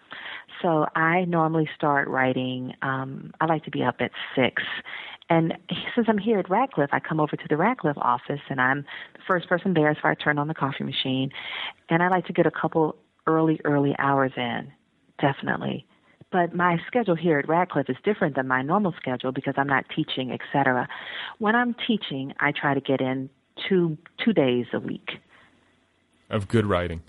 So 0.63 0.87
I 0.95 1.25
normally 1.25 1.69
start 1.75 2.09
writing. 2.09 2.75
Um, 2.83 3.33
I 3.41 3.47
like 3.47 3.65
to 3.65 3.71
be 3.71 3.83
up 3.83 3.97
at 4.01 4.11
six. 4.35 4.63
And 5.31 5.55
since 5.95 6.09
I'm 6.09 6.19
here 6.19 6.41
at 6.41 6.51
Radcliffe, 6.51 6.91
I 6.93 6.99
come 6.99 7.21
over 7.21 7.37
to 7.37 7.49
the 7.49 7.57
Radcliffe 7.57 7.97
office 7.99 8.41
and 8.49 8.61
I'm 8.61 8.85
the 9.15 9.21
first 9.27 9.49
person 9.49 9.75
there, 9.75 9.97
so 10.03 10.09
I 10.09 10.15
turn 10.15 10.39
on 10.39 10.49
the 10.49 10.55
coffee 10.55 10.83
machine. 10.83 11.31
And 11.89 12.03
I 12.03 12.09
like 12.09 12.27
to 12.27 12.33
get 12.33 12.47
a 12.47 12.51
couple 12.51 12.97
early, 13.27 13.61
early 13.65 13.95
hours 13.99 14.33
in, 14.37 14.73
definitely. 15.21 15.87
But 16.33 16.55
my 16.55 16.79
schedule 16.87 17.17
here 17.17 17.39
at 17.41 17.49
Radcliffe 17.49 17.91
is 17.91 17.97
different 18.05 18.37
than 18.37 18.47
my 18.47 18.63
normal 18.63 18.95
schedule 19.01 19.33
because 19.33 19.55
I'm 19.57 19.67
not 19.67 19.85
teaching, 19.95 20.31
etc. 20.31 20.89
When 21.39 21.57
I'm 21.57 21.75
teaching, 21.87 22.33
I 22.39 22.53
try 22.53 22.75
to 22.75 22.81
get 22.81 23.01
in 23.01 23.31
two 23.69 23.99
two 24.25 24.33
days 24.33 24.67
a 24.73 24.79
week 24.79 25.11
of 26.31 26.47
good 26.49 26.67
writing. 26.67 27.03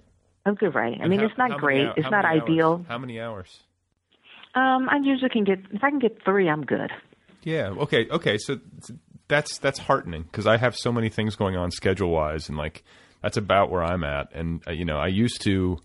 of 0.45 0.57
good 0.57 0.73
writing. 0.73 0.99
I 0.99 1.03
And 1.03 1.11
mean, 1.11 1.19
how- 1.19 1.27
it's 1.27 1.37
not 1.37 1.59
great. 1.59 1.87
it's 1.95 2.09
not 2.09 2.25
hours? 2.25 2.41
ideal. 2.43 2.85
How 2.87 2.97
many 2.97 3.19
hours? 3.21 3.61
Um, 4.55 4.89
I 4.89 4.97
usually 4.97 5.29
can 5.29 5.43
get 5.43 5.59
if 5.71 5.83
I 5.83 5.89
can 5.91 5.99
get 5.99 6.23
three, 6.25 6.49
I'm 6.49 6.65
good. 6.65 6.91
Yeah. 7.43 7.69
Okay. 7.69 8.07
Okay. 8.09 8.37
So 8.39 8.59
that's 9.27 9.59
that's 9.59 9.77
heartening 9.79 10.23
because 10.23 10.47
I 10.47 10.57
have 10.57 10.75
so 10.75 10.91
many 10.91 11.09
things 11.09 11.35
going 11.35 11.55
on 11.55 11.69
schedule 11.71 12.09
wise, 12.09 12.49
and 12.49 12.57
like 12.57 12.83
that's 13.21 13.37
about 13.37 13.69
where 13.69 13.83
I'm 13.83 14.03
at. 14.03 14.33
And 14.33 14.61
uh, 14.67 14.71
you 14.71 14.85
know, 14.85 14.97
I 14.97 15.07
used 15.07 15.41
to, 15.41 15.77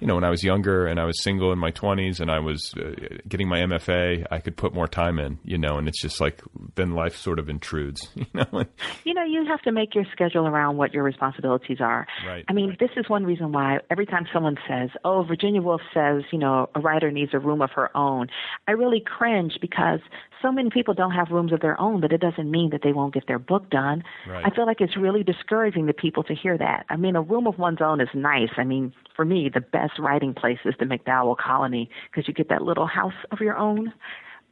you 0.00 0.06
know, 0.06 0.14
when 0.14 0.24
I 0.24 0.30
was 0.30 0.44
younger 0.44 0.86
and 0.86 1.00
I 1.00 1.04
was 1.04 1.22
single 1.22 1.52
in 1.52 1.58
my 1.58 1.72
20s 1.72 2.20
and 2.20 2.30
I 2.30 2.38
was 2.38 2.72
uh, 2.76 2.92
getting 3.28 3.48
my 3.48 3.58
MFA, 3.60 4.26
I 4.30 4.38
could 4.38 4.56
put 4.56 4.72
more 4.72 4.86
time 4.86 5.18
in. 5.18 5.38
You 5.44 5.58
know, 5.58 5.76
and 5.76 5.88
it's 5.88 6.00
just 6.00 6.20
like 6.20 6.40
then 6.76 6.92
life 6.92 7.16
sort 7.16 7.38
of 7.38 7.48
intrudes. 7.48 8.08
You 8.18 8.26
know. 8.34 8.64
You 9.04 9.14
know, 9.14 9.24
you 9.24 9.46
have 9.48 9.62
to 9.62 9.72
make 9.72 9.94
your 9.94 10.04
schedule 10.12 10.46
around 10.46 10.76
what 10.76 10.92
your 10.92 11.02
responsibilities 11.02 11.78
are. 11.80 12.06
Right, 12.26 12.44
I 12.48 12.52
mean, 12.52 12.76
this 12.78 12.90
is 12.96 13.08
one 13.08 13.24
reason 13.24 13.52
why 13.52 13.78
every 13.90 14.06
time 14.06 14.26
someone 14.32 14.56
says, 14.68 14.90
"Oh, 15.04 15.22
Virginia 15.22 15.62
Woolf 15.62 15.80
says, 15.94 16.24
you 16.30 16.38
know, 16.38 16.68
a 16.74 16.80
writer 16.80 17.10
needs 17.10 17.32
a 17.32 17.38
room 17.38 17.62
of 17.62 17.70
her 17.74 17.96
own," 17.96 18.28
I 18.66 18.72
really 18.72 19.00
cringe 19.04 19.58
because 19.60 20.00
so 20.42 20.52
many 20.52 20.70
people 20.70 20.94
don't 20.94 21.12
have 21.12 21.30
rooms 21.30 21.52
of 21.52 21.60
their 21.60 21.80
own, 21.80 22.00
but 22.00 22.12
it 22.12 22.20
doesn't 22.20 22.50
mean 22.50 22.70
that 22.70 22.82
they 22.82 22.92
won't 22.92 23.14
get 23.14 23.26
their 23.26 23.38
book 23.38 23.70
done. 23.70 24.02
Right. 24.26 24.44
I 24.44 24.54
feel 24.54 24.66
like 24.66 24.80
it's 24.80 24.96
really 24.96 25.22
discouraging 25.22 25.86
to 25.86 25.92
people 25.92 26.22
to 26.24 26.34
hear 26.34 26.56
that. 26.58 26.86
I 26.88 26.96
mean, 26.96 27.16
a 27.16 27.22
room 27.22 27.46
of 27.46 27.58
one's 27.58 27.80
own 27.80 28.00
is 28.00 28.08
nice. 28.14 28.50
I 28.56 28.64
mean, 28.64 28.92
for 29.16 29.24
me, 29.24 29.50
the 29.52 29.60
best 29.60 29.98
writing 29.98 30.34
place 30.34 30.58
is 30.64 30.74
the 30.78 30.86
MacDowell 30.86 31.36
Colony 31.36 31.90
because 32.10 32.28
you 32.28 32.34
get 32.34 32.48
that 32.48 32.62
little 32.62 32.86
house 32.86 33.14
of 33.32 33.40
your 33.40 33.56
own. 33.56 33.92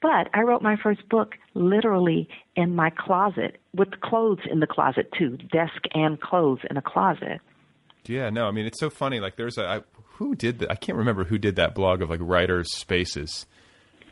But 0.03 0.29
I 0.35 0.43
wrote 0.43 0.63
my 0.63 0.77
first 0.83 1.09
book 1.09 1.35
literally 1.55 2.29
in 2.55 2.75
my 2.75 2.91
closet 2.91 3.59
with 3.75 4.01
clothes 4.01 4.41
in 4.51 4.61
the 4.61 4.67
closet 4.67 5.11
too, 5.19 5.39
desk 5.53 5.83
and 5.95 6.21
clothes 6.21 6.61
in 6.69 6.77
a 6.77 6.83
closet. 6.83 7.41
Yeah, 8.05 8.31
no, 8.31 8.47
I 8.47 8.51
mean 8.51 8.67
it's 8.67 8.79
so 8.79 8.91
funny. 8.91 9.21
Like 9.21 9.37
there's 9.37 9.59
a 9.59 9.67
I, 9.67 9.81
who 10.17 10.35
did 10.35 10.61
that? 10.61 10.71
I 10.71 10.75
can't 10.75 10.99
remember 10.99 11.25
who 11.25 11.39
did 11.39 11.57
that 11.57 11.75
blog 11.75 12.03
of 12.03 12.11
like 12.11 12.21
writers' 12.23 12.73
spaces. 12.75 13.47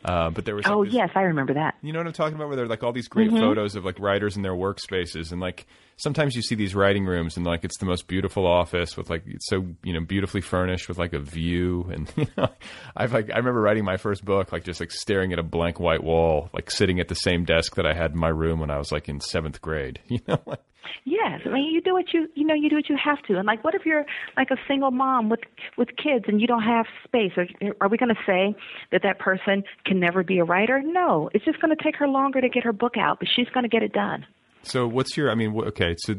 Uh, 0.05 0.29
but 0.29 0.45
there 0.45 0.53
was 0.55 0.65
like, 0.65 0.73
Oh 0.75 0.85
this- 0.85 0.93
yes, 0.93 1.09
I 1.15 1.21
remember 1.23 1.55
that. 1.55 1.75
You 1.81 1.91
know 1.91 1.97
what 1.99 2.05
I'm 2.05 2.13
talking 2.13 2.35
about? 2.35 2.47
Where 2.47 2.55
there 2.55 2.65
are 2.65 2.69
like 2.69 2.83
all 2.83 2.93
these 2.93 3.07
great 3.07 3.31
Mhm. 3.31 3.39
photos 3.39 3.75
of 3.75 3.83
like 3.85 3.99
writers 3.99 4.35
in 4.37 4.43
their 4.43 4.53
workspaces, 4.53 5.31
and 5.31 5.41
like 5.41 5.65
sometimes 5.97 6.35
you 6.35 6.43
see 6.43 6.53
these 6.53 6.75
writing 6.75 7.05
rooms, 7.05 7.37
and 7.37 7.45
like 7.45 7.63
it's 7.63 7.79
the 7.79 7.87
most 7.87 8.07
beautiful 8.07 8.45
office 8.45 8.95
with 8.95 9.09
like 9.09 9.23
it's 9.25 9.47
so 9.49 9.65
you 9.83 9.93
know 9.93 10.01
beautifully 10.01 10.41
furnished 10.41 10.87
with 10.87 10.99
like 10.99 11.13
a 11.13 11.19
view, 11.19 11.89
and 11.91 12.11
you 12.17 12.27
know 12.37 12.47
I've 12.95 13.13
like 13.13 13.31
I 13.31 13.37
remember 13.37 13.61
writing 13.61 13.83
my 13.83 13.97
first 13.97 14.23
book 14.23 14.51
like 14.51 14.63
just 14.63 14.79
like 14.79 14.91
staring 14.91 15.33
at 15.33 15.39
a 15.39 15.43
blank 15.43 15.79
white 15.79 16.03
wall, 16.03 16.49
like 16.53 16.69
sitting 16.69 16.99
at 16.99 17.07
the 17.07 17.15
same 17.15 17.43
desk 17.43 17.75
that 17.75 17.87
I 17.87 17.93
had 17.95 18.11
in 18.11 18.19
my 18.19 18.29
room 18.29 18.59
when 18.59 18.69
I 18.69 18.77
was 18.77 18.91
like 18.91 19.09
in 19.09 19.19
seventh 19.21 19.59
grade. 19.61 19.99
You 20.09 20.19
know, 20.27 20.39
like 20.45 20.61
Yes, 21.03 21.41
I 21.45 21.49
mean 21.49 21.73
you 21.73 21.81
do 21.81 21.93
what 21.93 22.13
you 22.13 22.27
you 22.35 22.45
know 22.45 22.53
you 22.53 22.69
do 22.69 22.75
what 22.75 22.89
you 22.89 22.97
have 23.03 23.21
to. 23.23 23.37
And 23.37 23.45
like, 23.45 23.63
what 23.63 23.75
if 23.75 23.85
you're 23.85 24.05
like 24.37 24.51
a 24.51 24.57
single 24.67 24.91
mom 24.91 25.29
with 25.29 25.41
with 25.77 25.89
kids 25.97 26.25
and 26.27 26.41
you 26.41 26.47
don't 26.47 26.63
have 26.63 26.85
space? 27.03 27.31
Are, 27.37 27.47
are 27.81 27.89
we 27.89 27.97
going 27.97 28.13
to 28.13 28.21
say 28.25 28.55
that 28.91 29.01
that 29.03 29.19
person 29.19 29.63
can 29.85 29.99
never 29.99 30.23
be 30.23 30.39
a 30.39 30.43
writer? 30.43 30.81
No, 30.83 31.29
it's 31.33 31.45
just 31.45 31.59
going 31.61 31.75
to 31.75 31.83
take 31.83 31.95
her 31.97 32.07
longer 32.07 32.41
to 32.41 32.49
get 32.49 32.63
her 32.63 32.73
book 32.73 32.97
out, 32.97 33.19
but 33.19 33.27
she's 33.35 33.47
going 33.49 33.63
to 33.63 33.69
get 33.69 33.83
it 33.83 33.93
done. 33.93 34.25
So 34.63 34.87
what's 34.87 35.15
your? 35.15 35.31
I 35.31 35.35
mean, 35.35 35.55
okay. 35.67 35.95
So 35.97 36.15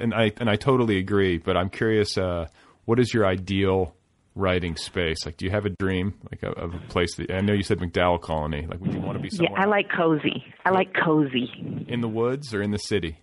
and 0.00 0.12
I 0.14 0.32
and 0.38 0.50
I 0.50 0.56
totally 0.56 0.98
agree, 0.98 1.38
but 1.38 1.56
I'm 1.56 1.70
curious. 1.70 2.18
Uh, 2.18 2.46
what 2.84 2.98
is 2.98 3.12
your 3.12 3.26
ideal 3.26 3.94
writing 4.34 4.76
space? 4.76 5.26
Like, 5.26 5.36
do 5.36 5.44
you 5.44 5.50
have 5.50 5.66
a 5.66 5.70
dream, 5.70 6.14
like 6.30 6.42
a, 6.42 6.50
of 6.50 6.74
a 6.74 6.78
place 6.88 7.16
that? 7.16 7.30
I 7.30 7.40
know 7.40 7.54
you 7.54 7.62
said 7.62 7.78
MacDowell 7.78 8.20
Colony. 8.20 8.66
Like, 8.66 8.80
would 8.80 8.92
you 8.92 9.00
want 9.00 9.16
to 9.18 9.22
be 9.22 9.30
somewhere? 9.30 9.52
Yeah, 9.52 9.62
I 9.62 9.66
like 9.66 9.86
cozy. 9.94 10.44
I 10.64 10.70
like 10.70 10.94
cozy. 10.94 11.50
in 11.88 12.00
the 12.00 12.08
woods 12.08 12.54
or 12.54 12.62
in 12.62 12.70
the 12.70 12.78
city? 12.78 13.18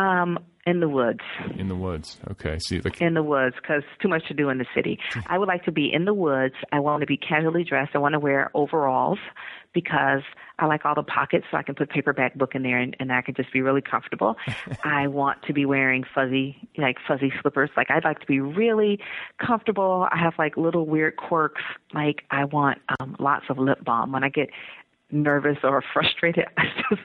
Um, 0.00 0.38
in 0.66 0.80
the 0.80 0.88
woods. 0.88 1.20
In 1.56 1.68
the 1.68 1.74
woods. 1.74 2.18
Okay. 2.30 2.58
See, 2.58 2.80
like, 2.80 3.00
in 3.00 3.14
the 3.14 3.22
woods 3.22 3.56
because 3.60 3.82
too 4.00 4.08
much 4.08 4.26
to 4.28 4.34
do 4.34 4.50
in 4.50 4.58
the 4.58 4.66
city. 4.74 4.98
I 5.26 5.38
would 5.38 5.48
like 5.48 5.64
to 5.64 5.72
be 5.72 5.90
in 5.92 6.04
the 6.04 6.14
woods. 6.14 6.54
I 6.70 6.80
want 6.80 7.00
to 7.00 7.06
be 7.06 7.16
casually 7.16 7.64
dressed. 7.64 7.92
I 7.94 7.98
want 7.98 8.12
to 8.12 8.18
wear 8.18 8.50
overalls 8.54 9.18
because 9.72 10.20
I 10.58 10.66
like 10.66 10.84
all 10.84 10.94
the 10.94 11.02
pockets 11.02 11.46
so 11.50 11.56
I 11.56 11.62
can 11.62 11.74
put 11.74 11.88
paperback 11.88 12.34
book 12.34 12.54
in 12.54 12.62
there 12.62 12.78
and, 12.78 12.94
and 13.00 13.10
I 13.10 13.22
can 13.22 13.34
just 13.34 13.52
be 13.52 13.62
really 13.62 13.80
comfortable. 13.80 14.36
I 14.84 15.06
want 15.06 15.42
to 15.44 15.54
be 15.54 15.64
wearing 15.64 16.04
fuzzy 16.14 16.68
like 16.76 16.96
fuzzy 17.08 17.32
slippers. 17.40 17.70
Like 17.76 17.90
I'd 17.90 18.04
like 18.04 18.20
to 18.20 18.26
be 18.26 18.40
really 18.40 19.00
comfortable. 19.44 20.08
I 20.12 20.18
have 20.18 20.34
like 20.38 20.56
little 20.56 20.86
weird 20.86 21.16
quirks. 21.16 21.62
Like 21.94 22.24
I 22.30 22.44
want 22.44 22.78
um 23.00 23.16
lots 23.18 23.46
of 23.48 23.58
lip 23.58 23.82
balm. 23.82 24.12
When 24.12 24.24
I 24.24 24.28
get 24.28 24.50
nervous 25.10 25.58
or 25.62 25.82
frustrated, 25.92 26.46
I 26.56 26.64
just 26.90 27.02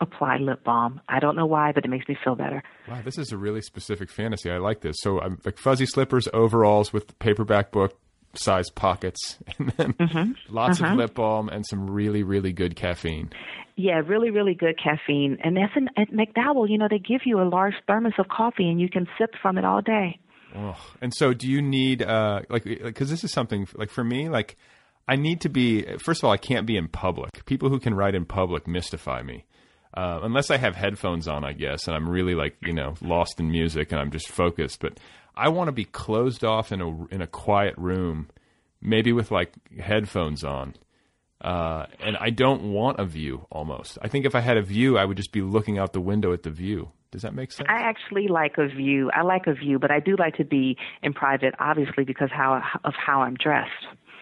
apply 0.00 0.36
lip 0.38 0.62
balm. 0.64 1.00
I 1.08 1.20
don't 1.20 1.36
know 1.36 1.46
why, 1.46 1.72
but 1.72 1.84
it 1.84 1.88
makes 1.88 2.08
me 2.08 2.16
feel 2.22 2.34
better. 2.34 2.62
wow, 2.88 3.00
this 3.04 3.18
is 3.18 3.32
a 3.32 3.36
really 3.38 3.62
specific 3.62 4.10
fantasy. 4.10 4.50
I 4.50 4.58
like 4.58 4.80
this. 4.80 4.96
So, 5.00 5.20
I'm 5.20 5.38
like 5.44 5.58
fuzzy 5.58 5.86
slippers, 5.86 6.28
overalls 6.32 6.92
with 6.92 7.18
paperback 7.18 7.70
book 7.72 7.98
size 8.34 8.68
pockets, 8.70 9.38
and 9.58 9.70
then 9.78 10.36
lots 10.50 10.80
Uh-huh. 10.80 10.92
of 10.92 10.98
lip 10.98 11.14
balm 11.14 11.48
and 11.48 11.64
some 11.66 11.88
really, 11.90 12.22
really 12.22 12.52
good 12.52 12.76
caffeine. 12.76 13.30
Yeah, 13.76 14.00
really, 14.06 14.30
really 14.30 14.54
good 14.54 14.78
caffeine. 14.82 15.38
And 15.42 15.56
that's 15.56 15.72
in, 15.76 15.88
at 15.96 16.10
MacDowell, 16.10 16.68
you 16.68 16.78
know, 16.78 16.88
they 16.90 16.98
give 16.98 17.22
you 17.26 17.40
a 17.40 17.48
large 17.48 17.74
thermos 17.86 18.12
of 18.18 18.28
coffee 18.28 18.68
and 18.70 18.80
you 18.80 18.88
can 18.88 19.06
sip 19.18 19.30
from 19.42 19.58
it 19.58 19.64
all 19.64 19.80
day. 19.82 20.18
Oh, 20.54 20.76
and 21.02 21.12
so 21.14 21.34
do 21.34 21.46
you 21.50 21.60
need 21.60 22.02
uh 22.02 22.40
like 22.48 22.64
because 22.64 23.10
this 23.10 23.22
is 23.24 23.32
something 23.32 23.68
like 23.74 23.90
for 23.90 24.02
me 24.04 24.30
like 24.30 24.56
I 25.06 25.16
need 25.16 25.42
to 25.42 25.50
be 25.50 25.82
first 25.98 26.20
of 26.20 26.24
all 26.24 26.30
I 26.32 26.38
can't 26.38 26.66
be 26.66 26.78
in 26.78 26.88
public. 26.88 27.44
People 27.44 27.68
who 27.68 27.78
can 27.78 27.92
write 27.94 28.14
in 28.14 28.24
public 28.24 28.66
mystify 28.66 29.20
me. 29.22 29.44
Uh, 29.96 30.20
unless 30.22 30.50
I 30.50 30.58
have 30.58 30.76
headphones 30.76 31.26
on, 31.26 31.42
I 31.44 31.52
guess, 31.54 31.86
and 31.86 31.96
I'm 31.96 32.08
really 32.08 32.34
like 32.34 32.56
you 32.60 32.74
know 32.74 32.94
lost 33.00 33.40
in 33.40 33.50
music 33.50 33.92
and 33.92 34.00
I'm 34.00 34.10
just 34.10 34.28
focused. 34.28 34.80
But 34.80 34.98
I 35.34 35.48
want 35.48 35.68
to 35.68 35.72
be 35.72 35.84
closed 35.86 36.44
off 36.44 36.70
in 36.72 36.80
a 36.82 37.06
in 37.06 37.22
a 37.22 37.26
quiet 37.26 37.74
room, 37.78 38.28
maybe 38.82 39.12
with 39.12 39.30
like 39.30 39.52
headphones 39.80 40.44
on. 40.44 40.74
Uh, 41.40 41.86
and 42.00 42.16
I 42.18 42.30
don't 42.30 42.72
want 42.72 42.98
a 42.98 43.04
view. 43.04 43.46
Almost, 43.50 43.98
I 44.02 44.08
think 44.08 44.24
if 44.26 44.34
I 44.34 44.40
had 44.40 44.56
a 44.56 44.62
view, 44.62 44.96
I 44.98 45.04
would 45.04 45.16
just 45.16 45.32
be 45.32 45.42
looking 45.42 45.78
out 45.78 45.92
the 45.92 46.00
window 46.00 46.32
at 46.32 46.42
the 46.42 46.50
view. 46.50 46.90
Does 47.10 47.22
that 47.22 47.34
make 47.34 47.52
sense? 47.52 47.68
I 47.70 47.80
actually 47.80 48.28
like 48.28 48.56
a 48.58 48.66
view. 48.66 49.10
I 49.14 49.22
like 49.22 49.46
a 49.46 49.54
view, 49.54 49.78
but 49.78 49.90
I 49.90 50.00
do 50.00 50.16
like 50.18 50.36
to 50.36 50.44
be 50.44 50.76
in 51.02 51.12
private, 51.12 51.54
obviously, 51.58 52.04
because 52.04 52.30
how 52.32 52.60
of 52.84 52.94
how 52.94 53.22
I'm 53.22 53.34
dressed. 53.34 53.70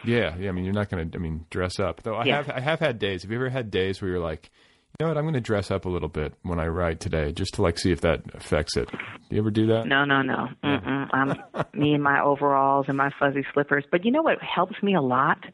Yeah, 0.05 0.37
yeah. 0.39 0.51
I 0.51 0.53
mean, 0.53 0.65
you're 0.65 0.75
not 0.75 0.91
going 0.91 1.11
to. 1.11 1.19
I 1.19 1.21
mean, 1.21 1.47
dress 1.51 1.81
up. 1.81 2.03
Though 2.03 2.15
I 2.17 2.25
Yeah. 2.27 2.37
have, 2.43 2.51
I 2.51 2.61
have 2.61 2.79
had 2.81 2.99
days. 2.99 3.23
Have 3.23 3.31
you 3.31 3.39
ever 3.39 3.49
had 3.49 3.71
days 3.71 4.03
where 4.03 4.11
you're 4.11 4.21
like, 4.21 4.51
you 4.99 5.07
know 5.07 5.11
what? 5.11 5.19
I'm 5.19 5.25
going 5.25 5.35
to 5.35 5.41
dress 5.41 5.73
up 5.73 5.87
a 5.87 5.89
little 5.89 6.09
bit 6.09 6.35
when 6.43 6.61
I 6.61 6.69
ride 6.69 7.01
today, 7.01 7.33
just 7.33 7.55
to 7.55 7.63
like 7.63 7.79
see 7.79 7.91
if 7.91 8.03
that 8.03 8.23
affects 8.33 8.77
it. 8.77 8.89
Do 8.91 8.99
you 9.31 9.39
ever 9.39 9.51
do 9.51 9.67
that? 9.67 9.87
No, 9.87 10.05
no, 10.05 10.23
no. 10.23 10.49
Mm-mm. 10.63 11.09
I'm 11.13 11.35
me 11.75 11.95
in 11.95 12.01
my 12.01 12.23
overalls 12.23 12.87
and 12.87 12.97
my 12.97 13.11
fuzzy 13.19 13.45
slippers. 13.53 13.85
But 13.91 14.05
you 14.05 14.13
know 14.13 14.23
what 14.23 14.41
helps 14.41 14.81
me 14.85 14.95
a 14.95 15.01
lot 15.01 15.45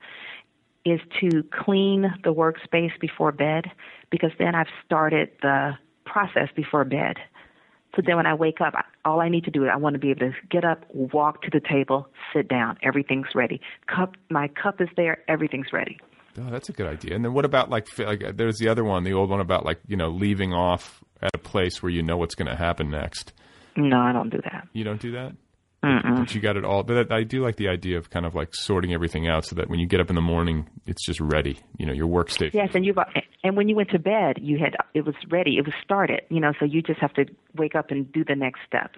is 0.84 1.00
to 1.20 1.42
clean 1.64 2.12
the 2.22 2.34
workspace 2.34 2.98
before 3.00 3.32
bed 3.32 3.64
because 4.10 4.30
then 4.38 4.54
I've 4.54 4.66
started 4.84 5.30
the 5.40 5.72
process 6.04 6.48
before 6.54 6.84
bed. 6.84 7.16
So 7.96 8.02
then 8.06 8.16
when 8.16 8.26
I 8.26 8.34
wake 8.34 8.60
up, 8.60 8.74
all 9.06 9.20
I 9.20 9.30
need 9.30 9.44
to 9.44 9.50
do 9.50 9.64
is 9.64 9.70
I 9.72 9.76
want 9.76 9.94
to 9.94 9.98
be 9.98 10.10
able 10.10 10.20
to 10.20 10.32
get 10.50 10.64
up, 10.64 10.84
walk 10.92 11.42
to 11.42 11.50
the 11.50 11.60
table, 11.60 12.08
sit 12.34 12.46
down. 12.46 12.76
Everything's 12.82 13.34
ready. 13.34 13.60
Cup, 13.86 14.16
my 14.28 14.48
cup 14.48 14.80
is 14.82 14.88
there. 14.96 15.22
Everything's 15.28 15.72
ready. 15.72 15.98
Oh, 16.38 16.50
that's 16.50 16.68
a 16.68 16.72
good 16.72 16.86
idea. 16.86 17.14
And 17.14 17.24
then 17.24 17.32
what 17.32 17.44
about 17.44 17.70
like, 17.70 17.86
like 17.98 18.36
there's 18.36 18.58
the 18.58 18.68
other 18.68 18.84
one, 18.84 19.04
the 19.04 19.12
old 19.12 19.30
one 19.30 19.40
about 19.40 19.64
like 19.64 19.80
you 19.86 19.96
know 19.96 20.08
leaving 20.08 20.52
off 20.52 21.02
at 21.22 21.30
a 21.34 21.38
place 21.38 21.82
where 21.82 21.90
you 21.90 22.02
know 22.02 22.16
what's 22.16 22.34
going 22.34 22.48
to 22.48 22.56
happen 22.56 22.90
next. 22.90 23.32
No, 23.76 23.98
I 23.98 24.12
don't 24.12 24.30
do 24.30 24.40
that. 24.44 24.68
You 24.72 24.84
don't 24.84 25.00
do 25.00 25.12
that. 25.12 25.32
But 25.82 26.34
you 26.34 26.40
got 26.42 26.56
it 26.56 26.64
all. 26.64 26.82
But 26.82 27.10
I 27.10 27.22
do 27.22 27.42
like 27.42 27.56
the 27.56 27.68
idea 27.68 27.96
of 27.96 28.10
kind 28.10 28.26
of 28.26 28.34
like 28.34 28.54
sorting 28.54 28.92
everything 28.92 29.26
out 29.28 29.46
so 29.46 29.56
that 29.56 29.70
when 29.70 29.80
you 29.80 29.86
get 29.86 30.00
up 30.00 30.10
in 30.10 30.14
the 30.14 30.20
morning, 30.20 30.68
it's 30.86 31.04
just 31.04 31.20
ready. 31.20 31.58
You 31.78 31.86
know, 31.86 31.92
your 31.92 32.06
workstation. 32.06 32.52
Yes, 32.52 32.70
and 32.74 32.84
you 32.84 32.94
and 33.42 33.56
when 33.56 33.68
you 33.68 33.76
went 33.76 33.90
to 33.90 33.98
bed, 33.98 34.36
you 34.40 34.58
had 34.58 34.76
it 34.94 35.06
was 35.06 35.14
ready. 35.30 35.56
It 35.56 35.64
was 35.64 35.74
started. 35.82 36.22
You 36.28 36.40
know, 36.40 36.52
so 36.58 36.66
you 36.66 36.82
just 36.82 37.00
have 37.00 37.14
to 37.14 37.24
wake 37.56 37.74
up 37.74 37.90
and 37.90 38.12
do 38.12 38.24
the 38.24 38.34
next 38.34 38.60
step. 38.66 38.96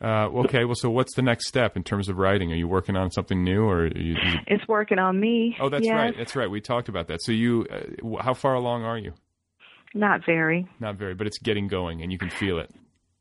Uh, 0.00 0.28
okay, 0.44 0.64
well, 0.64 0.76
so 0.76 0.88
what's 0.90 1.14
the 1.14 1.22
next 1.22 1.48
step 1.48 1.76
in 1.76 1.82
terms 1.82 2.08
of 2.08 2.18
writing? 2.18 2.52
Are 2.52 2.56
you 2.56 2.68
working 2.68 2.96
on 2.96 3.10
something 3.10 3.42
new, 3.42 3.64
or 3.64 3.86
you, 3.86 4.14
you... 4.14 4.34
it's 4.46 4.66
working 4.68 4.98
on 4.98 5.18
me? 5.18 5.56
Oh, 5.60 5.68
that's 5.68 5.84
yes. 5.84 5.94
right. 5.94 6.14
That's 6.16 6.36
right. 6.36 6.48
We 6.48 6.60
talked 6.60 6.88
about 6.88 7.08
that. 7.08 7.20
So 7.22 7.32
you, 7.32 7.66
uh, 7.70 8.22
how 8.22 8.34
far 8.34 8.54
along 8.54 8.84
are 8.84 8.98
you? 8.98 9.12
Not 9.94 10.24
very. 10.24 10.68
Not 10.78 10.96
very, 10.96 11.14
but 11.14 11.26
it's 11.26 11.38
getting 11.38 11.66
going, 11.66 12.02
and 12.02 12.12
you 12.12 12.18
can 12.18 12.30
feel 12.30 12.58
it. 12.58 12.70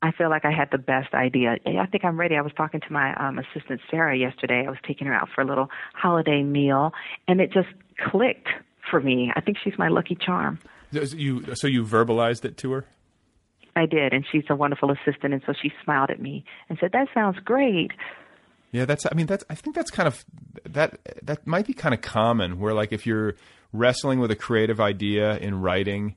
I 0.01 0.11
feel 0.11 0.29
like 0.29 0.45
I 0.45 0.51
had 0.51 0.69
the 0.71 0.77
best 0.77 1.13
idea. 1.15 1.57
I 1.65 1.85
think 1.87 2.05
I'm 2.05 2.19
ready. 2.19 2.35
I 2.35 2.41
was 2.41 2.51
talking 2.55 2.81
to 2.81 2.93
my 2.93 3.15
um, 3.15 3.39
assistant 3.39 3.81
Sarah 3.89 4.15
yesterday. 4.15 4.63
I 4.67 4.69
was 4.69 4.77
taking 4.87 5.07
her 5.07 5.13
out 5.13 5.29
for 5.33 5.41
a 5.41 5.45
little 5.45 5.69
holiday 5.95 6.43
meal, 6.43 6.91
and 7.27 7.41
it 7.41 7.51
just 7.51 7.69
clicked 8.11 8.49
for 8.91 9.01
me. 9.01 9.31
I 9.35 9.41
think 9.41 9.57
she's 9.63 9.73
my 9.79 9.87
lucky 9.87 10.15
charm. 10.15 10.59
You 10.91 11.55
so 11.55 11.67
you 11.67 11.83
verbalized 11.83 12.45
it 12.45 12.57
to 12.57 12.71
her? 12.73 12.85
I 13.77 13.85
did, 13.85 14.13
and 14.13 14.25
she's 14.31 14.43
a 14.49 14.55
wonderful 14.55 14.91
assistant, 14.91 15.33
and 15.33 15.41
so 15.45 15.53
she 15.59 15.71
smiled 15.83 16.09
at 16.09 16.19
me 16.19 16.43
and 16.69 16.77
said, 16.79 16.91
"That 16.93 17.07
sounds 17.13 17.37
great." 17.39 17.91
Yeah, 18.71 18.85
that's. 18.85 19.05
I 19.05 19.13
mean, 19.15 19.27
that's. 19.27 19.43
I 19.49 19.55
think 19.55 19.75
that's 19.75 19.91
kind 19.91 20.07
of 20.07 20.25
that. 20.65 20.99
That 21.23 21.45
might 21.45 21.67
be 21.67 21.73
kind 21.73 21.93
of 21.93 22.01
common, 22.01 22.59
where 22.59 22.73
like 22.73 22.91
if 22.91 23.05
you're 23.05 23.35
wrestling 23.71 24.19
with 24.19 24.31
a 24.31 24.35
creative 24.35 24.79
idea 24.79 25.37
in 25.37 25.61
writing, 25.61 26.15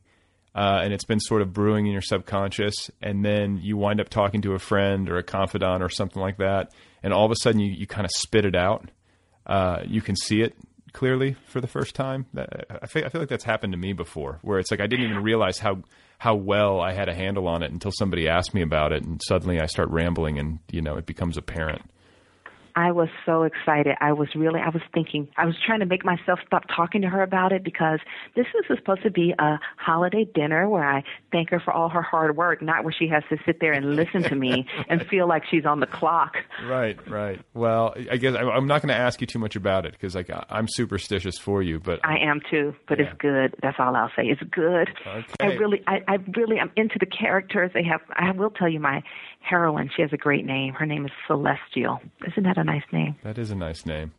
uh, 0.55 0.81
and 0.83 0.93
it's 0.93 1.05
been 1.05 1.21
sort 1.21 1.43
of 1.43 1.53
brewing 1.53 1.87
in 1.87 1.93
your 1.93 2.03
subconscious, 2.03 2.91
and 3.01 3.25
then 3.25 3.59
you 3.63 3.77
wind 3.77 4.01
up 4.01 4.09
talking 4.09 4.43
to 4.43 4.55
a 4.55 4.59
friend 4.59 5.09
or 5.09 5.19
a 5.19 5.23
confidant 5.23 5.83
or 5.83 5.89
something 5.89 6.21
like 6.21 6.39
that, 6.39 6.73
and 7.03 7.13
all 7.13 7.25
of 7.25 7.31
a 7.31 7.37
sudden 7.37 7.61
you, 7.61 7.71
you 7.73 7.87
kind 7.87 8.05
of 8.05 8.11
spit 8.11 8.45
it 8.45 8.57
out. 8.57 8.91
Uh, 9.47 9.83
you 9.87 10.01
can 10.01 10.17
see 10.17 10.43
it 10.43 10.55
clearly 10.93 11.37
for 11.47 11.61
the 11.61 11.67
first 11.67 11.95
time. 11.95 12.27
I 12.37 12.87
feel, 12.87 13.05
I 13.05 13.09
feel 13.09 13.21
like 13.21 13.29
that's 13.29 13.45
happened 13.45 13.73
to 13.73 13.79
me 13.79 13.93
before, 13.93 14.39
where 14.43 14.59
it's 14.59 14.71
like 14.71 14.81
I 14.81 14.87
didn't 14.87 15.07
even 15.07 15.23
realize 15.23 15.59
how 15.59 15.83
how 16.19 16.35
well 16.35 16.81
I 16.81 16.93
had 16.93 17.09
a 17.09 17.15
handle 17.15 17.49
on 17.49 17.63
it 17.63 17.73
until 17.73 17.93
somebody 17.93 18.29
asked 18.29 18.53
me 18.53 18.63
about 18.63 18.93
it, 18.93 19.03
and 19.03 19.21
suddenly 19.27 19.61
I 19.61 19.67
start 19.67 19.89
rambling, 19.91 20.39
and 20.39 20.59
you 20.71 20.83
know 20.83 20.97
it 20.97 21.07
becomes 21.07 21.37
apparent. 21.37 21.83
I 22.77 22.93
was 22.93 23.09
so 23.27 23.43
excited. 23.43 23.97
I 24.01 24.13
was 24.13 24.29
really, 24.35 24.61
I 24.61 24.69
was 24.69 24.83
thinking, 24.93 25.29
I 25.37 25.47
was 25.47 25.55
trying 25.65 25.81
to 25.81 25.87
make 25.87 26.05
myself 26.05 26.39
stop 26.47 26.65
talking 26.75 27.03
to 27.03 27.09
her 27.09 27.23
about 27.23 27.53
it 27.53 27.65
because 27.65 28.01
this 28.37 28.47
was 28.55 28.65
supposed 28.79 29.03
to 29.03 29.11
be 29.11 29.35
a 29.39 29.59
holiday 29.77 30.25
dinner 30.35 30.69
where 30.69 30.89
I 30.89 31.03
thank 31.33 31.51
her 31.51 31.61
for 31.61 31.73
all 31.73 31.89
her 31.89 32.03
hard 32.03 32.37
work, 32.37 32.63
not 32.63 32.85
where 32.85 32.95
she 32.97 33.09
has 33.09 33.23
to 33.31 33.37
sit 33.45 33.61
there 33.61 33.73
and 33.73 33.97
listen 33.97 34.23
to 34.25 34.35
me 34.35 34.67
and 34.89 35.07
feel 35.07 35.29
like 35.29 35.45
she's 35.51 35.65
on 35.65 35.81
the 35.81 35.87
clock. 35.87 36.37
Right, 36.67 36.99
right. 37.09 37.41
Well, 37.55 37.95
I 38.11 38.17
guess 38.17 38.35
I'm 38.35 38.67
not 38.67 38.83
going 38.83 38.95
to 38.95 39.01
ask 39.01 39.21
you 39.21 39.27
too 39.27 39.39
much 39.39 39.57
about 39.57 39.87
it 39.87 39.93
because 39.93 40.15
like 40.15 40.31
I'm 40.49 40.69
superstitious 40.69 41.39
for 41.39 41.63
you, 41.63 41.81
but 41.81 42.01
I 42.05 42.19
am 42.19 42.41
too. 42.51 42.75
But 42.89 42.99
yeah. 42.99 43.07
it's 43.07 43.19
good. 43.19 43.55
That's 43.63 43.77
all 43.79 43.95
I'll 43.95 44.11
say. 44.17 44.25
It's 44.25 44.43
good. 44.51 44.89
Okay. 45.07 45.25
I 45.41 45.47
really, 45.55 45.83
I, 45.87 46.01
I 46.07 46.19
really, 46.37 46.59
I'm 46.59 46.71
into 46.77 46.97
the 46.99 47.07
characters. 47.07 47.71
They 47.75 47.85
have. 47.85 48.01
I 48.15 48.31
will 48.33 48.51
tell 48.51 48.69
you, 48.69 48.81
my 48.81 49.03
heroine. 49.41 49.91
She 49.95 50.03
has 50.03 50.13
a 50.13 50.17
great 50.17 50.45
name. 50.45 50.75
Her 50.75 50.87
name 50.87 51.05
is 51.05 51.13
Celestial. 51.27 52.01
Isn't 52.27 52.45
that 52.45 52.59
a 52.59 52.65
nice 52.65 52.85
name? 52.93 53.17
That 53.25 53.39
is 53.39 53.51
a 53.51 53.55
nice 53.57 53.85
name. 53.87 54.13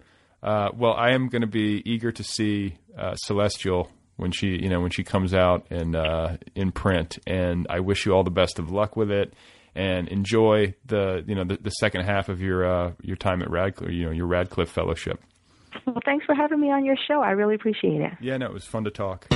Uh, 0.44 0.70
well, 0.76 0.94
I 0.94 1.12
am 1.12 1.30
going 1.30 1.42
to 1.42 1.48
be 1.48 1.82
eager 1.86 2.12
to 2.12 2.24
see 2.24 2.76
uh, 2.98 3.16
Celestial 3.16 3.90
when 4.18 4.32
she, 4.32 4.48
you 4.48 4.70
know, 4.70 4.82
when 4.82 4.92
she 4.92 5.04
comes 5.04 5.34
out 5.34 5.68
in 5.72 5.96
uh, 5.96 6.38
in 6.56 6.72
print, 6.72 7.20
and 7.28 7.68
I 7.70 7.80
wish 7.80 8.06
you 8.06 8.14
all 8.14 8.24
the 8.24 8.32
best 8.32 8.60
of 8.60 8.72
luck 8.72 8.96
with 8.96 9.12
it, 9.12 9.34
and 9.76 10.08
enjoy 10.08 10.74
the, 10.86 11.24
you 11.28 11.36
know, 11.36 11.44
the, 11.44 11.58
the 11.62 11.70
second 11.70 12.06
half 12.06 12.30
of 12.30 12.42
your 12.42 12.66
uh, 12.66 12.92
your 13.02 13.16
time 13.16 13.42
at 13.42 13.50
Radcliffe, 13.50 13.92
you 13.92 14.06
know, 14.06 14.12
your 14.12 14.28
Radcliffe 14.28 14.70
Fellowship. 14.70 15.22
Well, 15.86 16.02
thanks 16.04 16.26
for 16.26 16.36
having 16.36 16.60
me 16.60 16.72
on 16.72 16.86
your 16.86 16.98
show. 17.08 17.22
I 17.22 17.32
really 17.32 17.56
appreciate 17.56 18.02
it. 18.02 18.12
Yeah, 18.20 18.38
no, 18.38 18.48
it 18.48 18.54
was 18.54 18.66
fun 18.66 18.84
to 18.84 18.92
talk. 18.92 19.28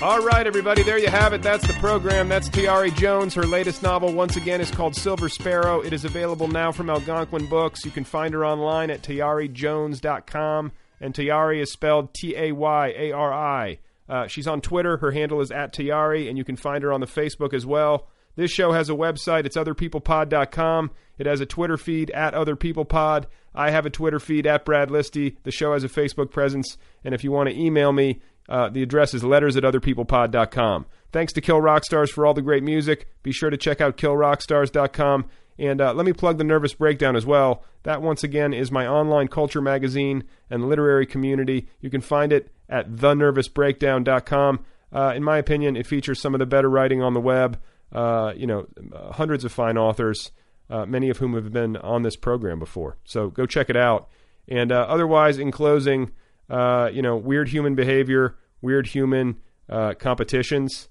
All 0.00 0.24
right, 0.24 0.46
everybody, 0.46 0.84
there 0.84 0.96
you 0.96 1.08
have 1.08 1.32
it. 1.32 1.42
That's 1.42 1.66
the 1.66 1.72
program. 1.74 2.28
That's 2.28 2.48
Tayari 2.48 2.94
Jones. 2.96 3.34
Her 3.34 3.44
latest 3.44 3.82
novel, 3.82 4.12
once 4.12 4.36
again, 4.36 4.60
is 4.60 4.70
called 4.70 4.94
Silver 4.94 5.28
Sparrow. 5.28 5.80
It 5.80 5.92
is 5.92 6.04
available 6.04 6.46
now 6.46 6.70
from 6.70 6.88
Algonquin 6.88 7.46
Books. 7.46 7.84
You 7.84 7.90
can 7.90 8.04
find 8.04 8.32
her 8.32 8.46
online 8.46 8.90
at 8.90 9.02
tayarijones.com. 9.02 10.70
And 11.00 11.14
Tayari 11.14 11.60
is 11.60 11.72
spelled 11.72 12.14
T 12.14 12.36
A 12.36 12.52
Y 12.52 12.94
A 12.96 13.10
R 13.10 13.32
I. 13.32 13.78
Uh, 14.08 14.28
she's 14.28 14.46
on 14.46 14.60
Twitter. 14.60 14.98
Her 14.98 15.10
handle 15.10 15.40
is 15.40 15.50
at 15.50 15.74
Tayari, 15.74 16.28
and 16.28 16.38
you 16.38 16.44
can 16.44 16.56
find 16.56 16.84
her 16.84 16.92
on 16.92 17.00
the 17.00 17.06
Facebook 17.06 17.52
as 17.52 17.66
well. 17.66 18.06
This 18.36 18.52
show 18.52 18.70
has 18.70 18.88
a 18.88 18.94
website. 18.94 19.46
It's 19.46 19.56
otherpeoplepod.com. 19.56 20.92
It 21.18 21.26
has 21.26 21.40
a 21.40 21.46
Twitter 21.46 21.76
feed 21.76 22.10
at 22.10 22.34
Other 22.34 22.56
People 22.56 22.84
Pod. 22.84 23.26
I 23.54 23.70
have 23.70 23.86
a 23.86 23.90
Twitter 23.90 24.20
feed 24.20 24.46
at 24.46 24.64
Brad 24.64 24.88
Listi. 24.88 25.36
The 25.42 25.50
show 25.50 25.72
has 25.72 25.84
a 25.84 25.88
Facebook 25.88 26.30
presence. 26.30 26.78
And 27.04 27.14
if 27.14 27.24
you 27.24 27.32
want 27.32 27.48
to 27.48 27.58
email 27.58 27.92
me, 27.92 28.20
uh, 28.48 28.70
the 28.70 28.82
address 28.82 29.14
is 29.14 29.24
letters 29.24 29.56
at 29.56 29.64
otherpeoplepod.com. 29.64 30.86
Thanks 31.12 31.32
to 31.34 31.40
Kill 31.40 31.60
Rock 31.60 31.84
Stars 31.84 32.10
for 32.10 32.26
all 32.26 32.34
the 32.34 32.42
great 32.42 32.62
music. 32.62 33.08
Be 33.22 33.32
sure 33.32 33.50
to 33.50 33.56
check 33.56 33.80
out 33.80 33.96
killrockstars.com. 33.96 35.26
And 35.58 35.80
uh, 35.80 35.92
let 35.92 36.06
me 36.06 36.12
plug 36.12 36.38
the 36.38 36.44
Nervous 36.44 36.72
Breakdown 36.74 37.16
as 37.16 37.26
well. 37.26 37.64
That, 37.82 38.00
once 38.00 38.22
again, 38.22 38.54
is 38.54 38.70
my 38.70 38.86
online 38.86 39.28
culture 39.28 39.60
magazine 39.60 40.24
and 40.48 40.68
literary 40.68 41.06
community. 41.06 41.68
You 41.80 41.90
can 41.90 42.00
find 42.00 42.32
it 42.32 42.52
at 42.68 42.90
thenervousbreakdown.com. 42.90 44.64
Uh, 44.92 45.12
in 45.14 45.24
my 45.24 45.38
opinion, 45.38 45.76
it 45.76 45.86
features 45.86 46.20
some 46.20 46.34
of 46.34 46.38
the 46.38 46.46
better 46.46 46.70
writing 46.70 47.02
on 47.02 47.14
the 47.14 47.20
web. 47.20 47.60
Uh, 47.90 48.32
you 48.36 48.46
know, 48.46 48.66
hundreds 49.12 49.44
of 49.44 49.52
fine 49.52 49.76
authors, 49.78 50.30
uh, 50.70 50.86
many 50.86 51.08
of 51.10 51.18
whom 51.18 51.34
have 51.34 51.52
been 51.52 51.76
on 51.76 52.02
this 52.02 52.16
program 52.16 52.58
before. 52.58 52.98
So 53.04 53.28
go 53.28 53.46
check 53.46 53.70
it 53.70 53.76
out. 53.76 54.08
And 54.48 54.72
uh, 54.72 54.86
otherwise, 54.88 55.38
in 55.38 55.50
closing, 55.50 56.10
uh, 56.48 56.90
you 56.92 57.02
know, 57.02 57.16
weird 57.16 57.48
human 57.48 57.74
behavior, 57.74 58.36
weird 58.62 58.86
human 58.86 59.36
uh, 59.68 59.94
competitions. 59.98 60.88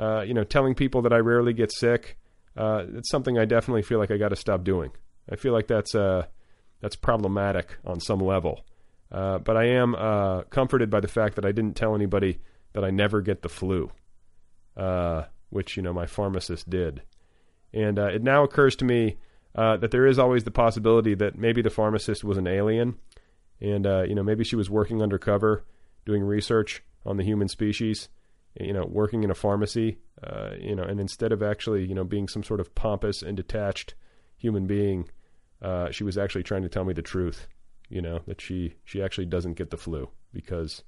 Uh, 0.00 0.22
you 0.22 0.32
know, 0.32 0.44
telling 0.44 0.74
people 0.74 1.02
that 1.02 1.12
I 1.12 1.18
rarely 1.18 1.52
get 1.52 1.70
sick. 1.70 2.16
Uh, 2.56 2.84
it's 2.94 3.10
something 3.10 3.38
I 3.38 3.44
definitely 3.44 3.82
feel 3.82 3.98
like 3.98 4.10
I 4.10 4.16
got 4.16 4.30
to 4.30 4.36
stop 4.36 4.64
doing. 4.64 4.92
I 5.30 5.36
feel 5.36 5.52
like 5.52 5.66
that's 5.66 5.94
uh, 5.94 6.24
that's 6.80 6.96
problematic 6.96 7.76
on 7.84 8.00
some 8.00 8.20
level. 8.20 8.64
Uh, 9.12 9.38
but 9.38 9.58
I 9.58 9.66
am 9.66 9.94
comforted 10.48 10.88
by 10.88 11.00
the 11.00 11.08
fact 11.08 11.36
that 11.36 11.44
I 11.44 11.52
didn't 11.52 11.74
tell 11.74 11.94
anybody 11.94 12.40
that 12.72 12.82
I 12.82 12.88
never 12.88 13.20
get 13.20 13.42
the 13.42 13.50
flu, 13.50 13.92
which 15.50 15.76
you 15.76 15.82
know 15.82 15.92
my 15.92 16.06
pharmacist 16.06 16.70
did. 16.70 17.02
And 17.72 17.98
it 17.98 18.22
now 18.22 18.42
occurs 18.42 18.74
to 18.76 18.84
me 18.84 19.16
that 19.54 19.90
there 19.90 20.06
is 20.06 20.18
always 20.18 20.44
the 20.44 20.50
possibility 20.50 21.14
that 21.14 21.38
maybe 21.38 21.62
the 21.62 21.70
pharmacist 21.70 22.24
was 22.24 22.38
an 22.38 22.46
alien 22.46 22.96
and 23.60 23.86
uh, 23.86 24.02
you 24.02 24.14
know 24.14 24.22
maybe 24.22 24.44
she 24.44 24.56
was 24.56 24.70
working 24.70 25.02
undercover 25.02 25.64
doing 26.06 26.22
research 26.22 26.82
on 27.04 27.16
the 27.16 27.24
human 27.24 27.48
species 27.48 28.08
you 28.58 28.72
know 28.72 28.84
working 28.84 29.22
in 29.22 29.30
a 29.30 29.34
pharmacy 29.34 29.98
uh, 30.22 30.50
you 30.58 30.74
know 30.74 30.82
and 30.82 31.00
instead 31.00 31.32
of 31.32 31.42
actually 31.42 31.84
you 31.84 31.94
know 31.94 32.04
being 32.04 32.28
some 32.28 32.42
sort 32.42 32.60
of 32.60 32.74
pompous 32.74 33.22
and 33.22 33.36
detached 33.36 33.94
human 34.36 34.66
being 34.66 35.08
uh, 35.62 35.90
she 35.90 36.04
was 36.04 36.16
actually 36.16 36.42
trying 36.42 36.62
to 36.62 36.68
tell 36.68 36.84
me 36.84 36.92
the 36.92 37.02
truth 37.02 37.46
you 37.88 38.00
know 38.00 38.20
that 38.26 38.40
she 38.40 38.74
she 38.84 39.02
actually 39.02 39.26
doesn't 39.26 39.54
get 39.54 39.70
the 39.70 39.76
flu 39.76 40.08
because 40.32 40.82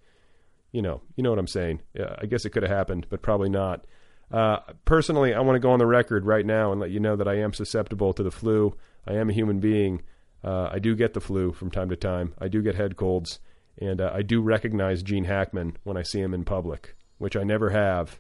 you 0.73 0.81
know 0.81 1.03
you 1.17 1.23
know 1.23 1.31
what 1.31 1.39
i'm 1.39 1.47
saying. 1.47 1.81
Yeah, 1.95 2.15
i 2.19 2.27
guess 2.27 2.45
it 2.45 2.51
could 2.51 2.63
have 2.63 2.73
happened 2.73 3.07
but 3.11 3.23
probably 3.23 3.51
not 3.51 3.85
uh, 4.33 4.59
personally 4.85 5.35
i 5.35 5.41
want 5.41 5.57
to 5.57 5.61
go 5.61 5.71
on 5.71 5.79
the 5.79 5.87
record 5.87 6.25
right 6.25 6.47
now 6.47 6.73
and 6.73 6.81
let 6.81 6.91
you 6.91 7.01
know 7.01 7.17
that 7.17 7.29
i 7.29 7.35
am 7.35 7.53
susceptible 7.53 8.13
to 8.13 8.23
the 8.23 8.31
flu 8.31 8.77
i 9.07 9.13
am 9.13 9.31
a 9.31 9.33
human 9.33 9.61
being 9.61 10.03
uh, 10.45 10.71
I 10.73 10.79
do 10.79 10.95
get 10.95 11.15
the 11.15 11.21
flu 11.21 11.53
from 11.53 11.71
time 11.71 11.89
to 11.91 11.97
time. 11.97 12.35
I 12.39 12.49
do 12.49 12.63
get 12.63 12.75
head 12.75 12.97
colds, 12.97 13.39
and 13.79 14.01
uh, 14.01 14.11
I 14.13 14.23
do 14.23 14.41
recognize 14.41 15.03
Gene 15.03 15.25
Hackman 15.25 15.77
when 15.85 15.97
I 15.97 16.03
see 16.03 16.21
him 16.21 16.35
in 16.35 16.45
public, 16.45 16.97
which 17.19 17.37
I 17.37 17.45
never 17.45 17.71
have, 17.71 18.19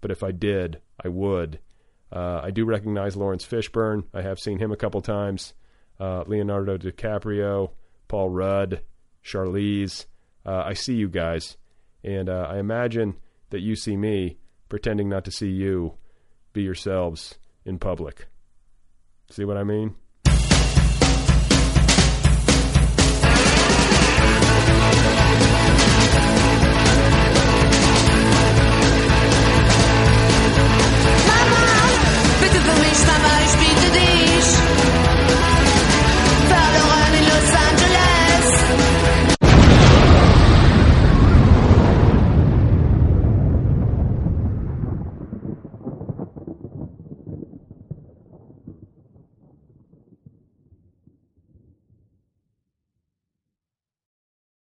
but 0.00 0.10
if 0.10 0.22
I 0.22 0.32
did, 0.32 0.80
I 1.02 1.08
would. 1.08 1.58
Uh, 2.10 2.40
I 2.42 2.50
do 2.50 2.64
recognize 2.64 3.16
Laurence 3.16 3.44
Fishburne. 3.44 4.04
I 4.14 4.22
have 4.22 4.38
seen 4.38 4.58
him 4.58 4.72
a 4.72 4.76
couple 4.76 5.02
times. 5.02 5.52
Uh, 6.00 6.24
Leonardo 6.26 6.78
DiCaprio, 6.78 7.72
Paul 8.06 8.30
Rudd, 8.30 8.82
Charlize. 9.22 10.06
Uh, 10.46 10.62
I 10.64 10.72
see 10.72 10.94
you 10.94 11.08
guys, 11.08 11.58
and 12.02 12.30
I 12.30 12.58
imagine 12.58 13.16
that 13.50 13.60
you 13.60 13.76
see 13.76 13.96
me 13.96 14.38
pretending 14.68 15.08
not 15.08 15.24
to 15.24 15.30
see 15.30 15.48
you. 15.48 15.94
Be 16.52 16.62
yourselves 16.62 17.38
in 17.64 17.78
public. 17.78 18.26
See 19.30 19.44
what 19.44 19.56
I 19.56 19.64
mean? 19.64 19.94